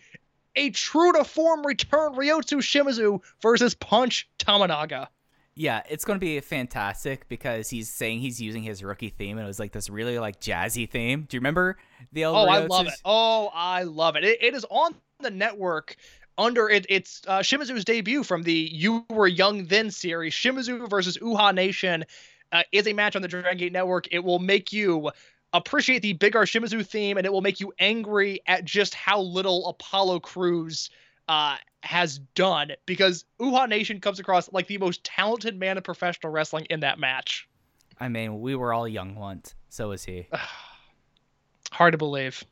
a 0.56 0.72
true 0.72 1.14
to 1.14 1.24
form 1.24 1.66
return 1.66 2.14
Ryotsu 2.14 2.58
Shimizu 2.58 3.22
versus 3.42 3.76
Punch 3.76 4.28
Tominaga. 4.40 5.08
Yeah, 5.62 5.84
it's 5.88 6.06
going 6.06 6.16
to 6.16 6.20
be 6.20 6.40
fantastic 6.40 7.30
because 7.30 7.70
he's 7.70 7.88
saying 7.88 8.22
he's 8.22 8.42
using 8.42 8.64
his 8.64 8.84
rookie 8.84 9.10
theme, 9.10 9.38
and 9.38 9.46
it 9.46 9.48
was 9.48 9.60
like 9.60 9.72
this 9.72 9.92
really 9.92 10.18
like 10.18 10.42
jazzy 10.42 10.90
theme. 10.90 11.28
Do 11.30 11.38
you 11.38 11.40
remember 11.40 11.78
the 12.12 12.24
El 12.24 12.36
Oh, 12.36 12.48
I 12.48 12.66
love 12.66 12.88
it. 12.88 12.94
Oh, 13.06 13.52
I 13.54 13.84
love 13.84 14.16
it. 14.16 14.24
It, 14.24 14.42
it 14.42 14.56
is 14.56 14.66
on 14.72 14.96
the 15.20 15.30
network 15.30 15.98
under 16.36 16.68
it. 16.68 16.88
It's 16.90 17.22
uh, 17.28 17.42
Shimizu's 17.42 17.86
debut 17.86 18.24
from 18.24 18.42
the 18.42 18.52
You 18.52 19.06
Were 19.12 19.28
Young 19.28 19.66
Then 19.68 19.92
series. 19.92 20.34
Shimizu 20.34 20.90
versus 20.90 21.20
Uhaa 21.20 21.54
Nation 21.54 22.06
uh, 22.52 22.64
is 22.72 22.88
a 22.88 22.94
match 22.94 23.16
on 23.16 23.22
the 23.22 23.28
Dragon 23.28 23.56
Gate 23.56 23.72
Network. 23.72 24.08
It 24.12 24.24
will 24.24 24.40
make 24.40 24.74
you 24.74 25.12
appreciate 25.54 26.02
the 26.02 26.14
Big 26.14 26.36
R 26.36 26.46
Shimizu 26.46 26.84
theme, 26.84 27.18
and 27.18 27.26
it 27.28 27.32
will 27.32 27.42
make 27.42 27.60
you 27.60 27.72
angry 27.78 28.42
at 28.48 28.66
just 28.66 28.96
how 28.96 29.22
little 29.22 29.68
Apollo 29.68 30.22
Crews 30.22 30.90
uh, 31.28 31.58
has 31.84 32.20
done 32.36 32.72
because 32.86 33.26
Uhaa 33.40 33.68
Nation 33.68 34.00
comes 34.00 34.20
across 34.20 34.52
like 34.52 34.68
the 34.68 34.78
most 34.78 35.04
talented 35.04 35.58
man 35.58 35.78
in 35.78 35.84
professional 35.84 36.32
wrestling 36.32 36.66
in 36.70 36.82
that 36.82 37.00
match. 37.00 37.48
I 38.00 38.10
mean, 38.10 38.42
we 38.42 38.56
were 38.56 38.74
all 38.74 38.88
young 38.88 39.16
once, 39.16 39.56
so 39.70 39.90
was 39.90 40.04
he. 40.04 40.28
Hard 41.72 41.94
to 41.94 41.98
believe. 41.98 42.44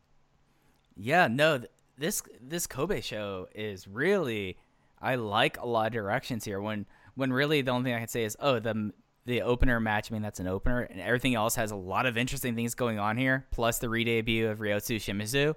Yeah, 0.96 1.28
no, 1.28 1.60
th- 1.60 1.72
this 1.98 2.22
this 2.42 2.68
Kobe 2.68 3.02
show 3.02 3.48
is 3.54 3.88
really 3.88 4.58
I 5.02 5.16
like 5.16 5.60
a 5.60 5.66
lot 5.66 5.88
of 5.88 5.94
directions 5.94 6.46
here. 6.46 6.62
When 6.62 6.86
when 7.16 7.32
really 7.34 7.62
the 7.62 7.72
only 7.72 7.90
thing 7.90 7.96
I 7.96 8.00
can 8.00 8.08
say 8.08 8.24
is 8.24 8.38
oh 8.40 8.60
the 8.60 8.92
the 9.26 9.42
opener 9.42 9.80
match. 9.80 10.12
I 10.12 10.14
mean 10.14 10.22
that's 10.22 10.40
an 10.40 10.48
opener, 10.48 10.82
and 10.82 11.00
everything 11.00 11.36
else 11.36 11.56
has 11.56 11.72
a 11.72 11.76
lot 11.76 12.06
of 12.06 12.18
interesting 12.18 12.56
things 12.56 12.76
going 12.76 13.00
on 13.00 13.18
here. 13.18 13.46
Plus 13.52 13.80
the 13.80 13.90
re-debut 13.90 14.48
of 14.48 14.60
Ryotsu 14.60 14.98
Shimizu. 14.98 15.56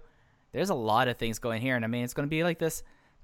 There's 0.53 0.71
a 0.71 0.75
lot 0.75 1.09
of 1.09 1.17
things 1.17 1.39
going 1.39 1.63
here, 1.63 1.77
and 1.77 1.85
I 1.85 1.89
mean 1.89 2.05
it's 2.05 2.15
going 2.15 2.27
to 2.27 2.31
be 2.31 2.45
like 2.45 2.59
this 2.59 2.83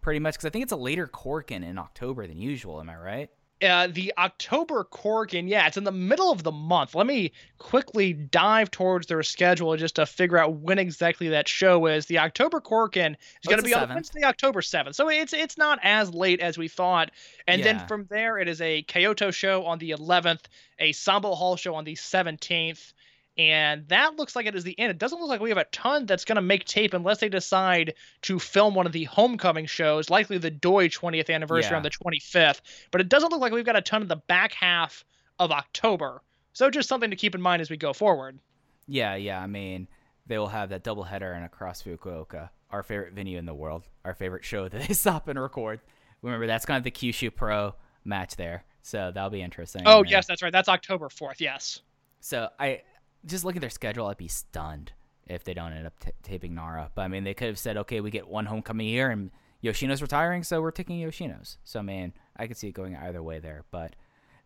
pretty 0.09 0.21
much 0.21 0.33
because 0.37 0.47
I 0.47 0.49
think 0.49 0.63
it's 0.63 0.73
a 0.73 0.77
later 0.77 1.07
Korakuen 1.07 1.63
in 1.63 1.77
October 1.77 2.27
than 2.27 2.41
usual. 2.41 2.81
Am 2.81 2.89
I 2.89 2.97
right? 2.97 3.31
uh, 3.61 3.89
the 3.89 4.15
October 4.17 4.85
Korakuen, 4.85 5.51
yeah, 5.51 5.67
it's 5.67 5.77
in 5.77 5.85
the 5.85 5.93
middle 5.93 6.33
of 6.33 6.45
the 6.45 6.51
month. 6.51 6.95
Let 6.95 7.07
me 7.07 7.33
quickly 7.59 8.15
dive 8.15 8.71
towards 8.71 9.07
their 9.09 9.23
schedule 9.23 9.77
just 9.77 9.97
to 9.97 10.07
figure 10.07 10.39
out 10.39 10.55
when 10.55 10.79
exactly 10.79 11.29
that 11.29 11.47
show 11.47 11.85
is. 11.87 12.07
The 12.07 12.21
October 12.21 12.61
Korakuen 12.63 13.17
is 13.43 13.49
Oh, 13.49 13.51
going 13.51 13.59
to 13.59 13.63
be 13.63 13.75
on 13.75 13.87
7th. 13.89 13.95
Wednesday, 13.95 14.23
October 14.23 14.63
7th. 14.63 14.95
So 14.95 15.11
it's 15.11 15.35
it's 15.35 15.59
not 15.59 15.79
as 15.83 16.15
late 16.15 16.41
as 16.41 16.57
we 16.57 16.69
thought. 16.69 17.11
And 17.47 17.61
Yeah. 17.61 17.65
then 17.65 17.79
from 17.81 18.07
there, 18.09 18.39
it 18.39 18.49
is 18.49 18.63
a 18.63 18.83
Kyoto 18.85 19.31
show 19.31 19.67
on 19.67 19.79
the 19.79 19.91
11th, 19.91 20.49
a 20.79 20.95
Sanbo 20.95 21.37
Hall 21.37 21.57
show 21.57 21.75
on 21.75 21.85
the 21.85 21.97
17th. 21.97 22.95
And 23.39 23.87
that 23.89 24.17
looks 24.17 24.35
like 24.35 24.47
it 24.47 24.57
is 24.57 24.65
the 24.65 24.77
end. 24.81 24.91
It 24.91 24.99
doesn't 24.99 25.21
look 25.21 25.29
like 25.29 25.41
we 25.41 25.51
have 25.51 25.59
a 25.59 25.65
ton 25.67 26.07
that's 26.07 26.25
going 26.25 26.37
to 26.37 26.43
make 26.43 26.65
tape 26.65 26.93
unless 26.93 27.19
they 27.21 27.29
decide 27.29 27.95
to 28.23 28.39
film 28.41 28.75
one 28.75 28.85
of 28.85 28.91
the 28.93 29.05
homecoming 29.05 29.67
shows, 29.67 30.11
likely 30.11 30.39
the 30.39 30.51
Doi 30.51 30.89
20th 30.89 31.33
anniversary 31.33 31.71
Yeah. 31.71 31.77
on 31.77 31.83
the 31.85 31.91
25th. 31.91 32.61
But 32.91 33.01
it 33.01 33.09
doesn't 33.09 33.31
look 33.31 33.41
like 33.41 33.53
we've 33.53 33.65
got 33.65 33.77
a 33.77 33.81
ton 33.81 34.03
in 34.03 34.09
the 34.09 34.17
back 34.17 34.53
half 34.55 35.05
of 35.39 35.53
October. 35.53 36.21
So 36.53 36.69
just 36.69 36.89
something 36.89 37.11
to 37.11 37.17
keep 37.17 37.37
in 37.37 37.41
mind 37.41 37.63
as 37.63 37.71
we 37.71 37.77
go 37.77 37.93
forward. 37.93 38.41
Yeah, 38.89 39.15
yeah. 39.15 39.41
I 39.41 39.47
mean, 39.47 39.87
they 40.27 40.37
will 40.39 40.49
have 40.49 40.71
that 40.71 40.83
doubleheader 40.83 41.37
and 41.37 41.45
across 41.45 41.81
Fukuoka, 41.85 42.51
our 42.73 42.83
favorite 42.83 43.13
venue 43.13 43.39
in 43.39 43.47
the 43.47 43.55
world, 43.55 43.85
our 44.05 44.15
favorite 44.15 44.45
show 44.45 44.69
that 44.69 44.89
they 44.89 44.95
stop 44.95 45.29
and 45.29 45.39
record. 45.41 45.79
Remember, 46.23 46.49
that's 46.49 46.67
kind 46.67 46.79
of 46.79 46.83
the 46.83 46.91
Kyushu 46.91 47.33
Pro 47.33 47.77
match 48.05 48.35
there, 48.35 48.65
so 48.83 49.13
that'll 49.15 49.31
be 49.31 49.43
interesting. 49.43 49.83
Oh, 49.87 50.03
yes, 50.03 50.27
that's 50.27 50.43
right. 50.43 50.51
That's 50.53 50.69
October 50.69 51.09
4th. 51.09 51.39
Yes. 51.39 51.83
So 52.21 52.49
I 52.59 52.83
just 53.27 53.45
look 53.45 53.57
at 53.57 53.61
their 53.61 53.71
schedule. 53.71 54.07
I'd 54.07 54.17
be 54.17 54.29
stunned 54.29 54.93
if 55.27 55.45
they 55.45 55.55
don't 55.55 55.73
end 55.73 55.87
up 55.87 55.99
t- 56.01 56.11
taping 56.23 56.55
Nara. 56.55 56.91
But 56.95 57.03
I 57.03 57.09
mean, 57.09 57.25
they 57.25 57.35
could 57.35 57.49
have 57.49 57.59
said, 57.59 57.77
okay, 57.79 58.01
we 58.01 58.11
get 58.11 58.29
one 58.29 58.47
homecoming 58.47 58.89
year, 58.89 59.11
and 59.11 59.31
Yoshino's 59.61 60.03
retiring, 60.03 60.43
so 60.43 60.61
we're 60.61 60.71
taking 60.71 60.99
Yoshino's. 61.01 61.59
So 61.65 61.83
man, 61.83 62.13
I 62.37 62.47
could 62.47 62.57
see 62.57 62.69
it 62.69 62.73
going 62.73 62.97
either 62.97 63.23
way 63.23 63.39
there. 63.39 63.65
But 63.71 63.97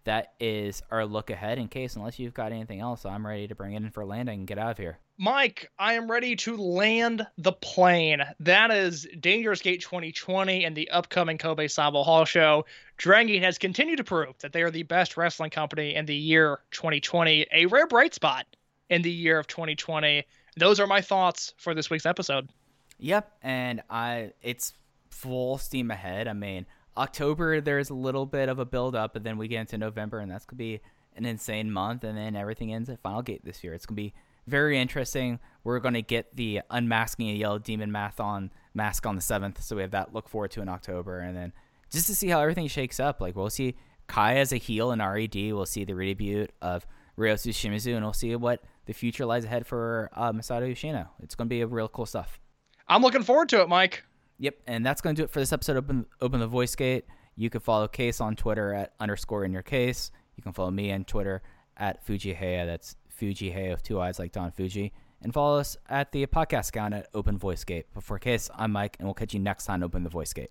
that 0.05 0.33
is 0.41 0.83
our 0.91 1.05
look 1.05 1.31
ahead. 1.31 1.59
In 1.59 1.69
case, 1.69 1.97
unless 1.97 2.19
you've 2.19 2.35
got 2.35 2.53
anything 2.53 2.81
else, 2.81 3.05
I'm 3.05 3.27
ready 3.27 3.47
to 3.47 3.55
bring 3.55 3.75
it 3.75 3.83
in 3.83 3.91
for 3.91 4.05
landing 4.05 4.41
and 4.41 4.49
get 4.49 4.59
out 4.59 4.73
of 4.73 4.79
here. 4.79 4.99
Mike, 5.19 5.71
I 5.79 5.93
am 5.95 6.11
ready 6.11 6.35
to 6.37 6.57
land 6.57 7.27
the 7.39 7.53
plane. 7.53 8.23
That 8.41 8.71
is 8.71 9.07
Dangerous 9.21 9.61
Gate 9.61 9.83
2020 9.83 10.65
and 10.65 10.75
the 10.75 10.91
upcoming 10.91 11.39
Kobe 11.39 11.69
Sanbo 11.69 12.05
Hall 12.05 12.25
show. 12.25 12.65
Dragon 12.97 13.43
has 13.43 13.59
continued 13.59 13.99
to 13.99 14.05
prove 14.05 14.37
that 14.39 14.53
they 14.53 14.63
are 14.63 14.71
the 14.71 14.83
best 14.83 15.17
wrestling 15.17 15.51
company 15.51 15.95
in 15.95 16.07
the 16.07 16.17
year 16.17 16.61
2020, 16.73 17.47
a 17.53 17.67
rare 17.67 17.87
bright 17.87 18.15
spot 18.15 18.47
in 18.93 19.01
the 19.01 19.11
year 19.11 19.39
of 19.39 19.47
2020. 19.47 20.23
Those 20.59 20.79
are 20.79 20.87
my 20.87 21.01
thoughts 21.01 21.55
for 21.57 21.75
this 21.75 21.89
week's 21.89 22.05
episode. 22.05 22.51
Yep, 22.99 23.33
and 23.43 23.83
I 23.89 24.33
it's 24.43 24.75
full 25.09 25.57
steam 25.57 25.91
ahead. 25.91 26.29
I 26.29 26.35
mean, 26.35 26.67
October 26.97 27.63
there's 27.63 27.89
a 27.89 27.95
little 27.95 28.27
bit 28.27 28.51
of 28.51 28.59
a 28.59 28.67
build 28.67 28.95
up, 28.95 29.15
but 29.15 29.25
then 29.25 29.39
we 29.39 29.49
get 29.49 29.61
into 29.61 29.79
November, 29.79 30.19
and 30.19 30.31
that's 30.31 30.45
gonna 30.45 30.59
be 30.59 30.83
an 31.17 31.25
insane 31.25 31.73
month, 31.73 32.05
and 32.05 32.19
then 32.19 32.37
everything 32.37 32.73
ends 32.73 32.91
at 32.91 33.01
Final 33.01 33.23
Gate 33.23 33.43
this 33.45 33.65
year. 33.65 33.73
It's 33.73 33.87
gonna 33.87 33.97
be 33.97 34.13
very 34.47 34.79
interesting. 34.79 35.41
We're 35.65 35.81
gonna 35.81 36.03
get 36.03 36.37
the 36.37 36.61
unmasking 36.71 37.31
a 37.31 37.35
yellow 37.35 37.59
demon 37.59 37.91
math 37.91 38.21
on 38.21 38.51
mask 38.75 39.07
on 39.07 39.17
the 39.17 39.23
seventh, 39.23 39.63
so 39.63 39.75
we 39.75 39.83
have 39.83 39.93
that 39.93 40.13
look 40.13 40.29
forward 40.29 40.51
to 40.51 40.61
in 40.61 40.69
October, 40.69 41.21
and 41.21 41.35
then 41.35 41.55
just 41.91 42.09
to 42.09 42.15
see 42.15 42.29
how 42.29 42.41
everything 42.41 42.69
shakes 42.69 43.01
up. 43.01 43.23
Like 43.23 43.37
we'll 43.37 43.49
see 43.49 43.75
Kai 44.07 44.37
as 44.37 44.53
a 44.53 44.59
heel 44.59 44.93
in 44.93 44.99
RED. 44.99 45.35
We'll 45.35 45.65
see 45.65 45.85
the 45.85 45.95
redebut 45.95 46.51
of 46.61 46.87
Ryotsu 47.17 47.53
Shimizu, 47.53 47.95
and 47.95 48.05
we'll 48.05 48.13
see 48.13 48.37
what 48.37 48.63
the 48.87 48.93
future 48.93 49.27
lies 49.27 49.45
ahead 49.45 49.67
for 49.67 50.11
uh, 50.15 50.33
Masato 50.33 50.69
Yoshino. 50.69 51.09
It's 51.23 51.35
gonna 51.35 51.49
be 51.49 51.61
a 51.61 51.67
real 51.67 51.89
cool 51.89 52.07
stuff. 52.07 52.41
I'm 52.89 53.03
looking 53.03 53.23
forward 53.23 53.49
to 53.51 53.63
it, 53.63 53.69
Mike. 53.69 54.05
Yep, 54.39 54.57
and 54.67 54.85
that's 54.85 55.01
going 55.01 55.15
to 55.15 55.21
do 55.23 55.25
it 55.25 55.31
for 55.31 55.39
this 55.39 55.53
episode. 55.53 55.77
Open 55.77 56.07
Open 56.21 56.41
the 56.41 56.47
Voice 56.47 56.75
Gate. 56.75 57.05
You 57.37 57.49
can 57.49 57.61
follow 57.61 57.87
Case 57.89 58.21
on 58.21 58.37
Twitter 58.37 58.75
at 58.75 58.93
underscore 59.01 59.45
in 59.45 59.53
your 59.53 59.63
case. 59.63 60.11
You 60.37 60.43
can 60.43 60.53
follow 60.53 60.71
me 60.71 60.93
on 60.93 61.05
Twitter 61.05 61.43
at 61.77 62.05
Fujiheya. 62.07 62.67
That's 62.67 62.97
Fujiheya 63.21 63.71
with 63.71 63.83
two 63.83 64.01
eyes 64.01 64.19
like 64.19 64.33
Don 64.33 64.51
Fuji. 64.51 64.93
And 65.23 65.33
follow 65.33 65.59
us 65.61 65.77
at 65.89 66.11
the 66.11 66.27
podcast 66.27 66.71
account 66.71 66.95
at 66.95 67.07
Open 67.15 67.39
Voice 67.39 67.63
Gate. 67.63 67.87
But 67.95 68.03
for 68.03 68.19
Case, 68.19 68.51
I'm 68.55 68.73
Mike, 68.73 68.97
and 68.99 69.07
we'll 69.07 69.15
catch 69.15 69.33
you 69.33 69.41
next 69.41 69.67
time. 69.67 69.75
on 69.75 69.85
Open 69.85 70.03
the 70.03 70.11
Voice 70.11 70.33
Gate. 70.33 70.51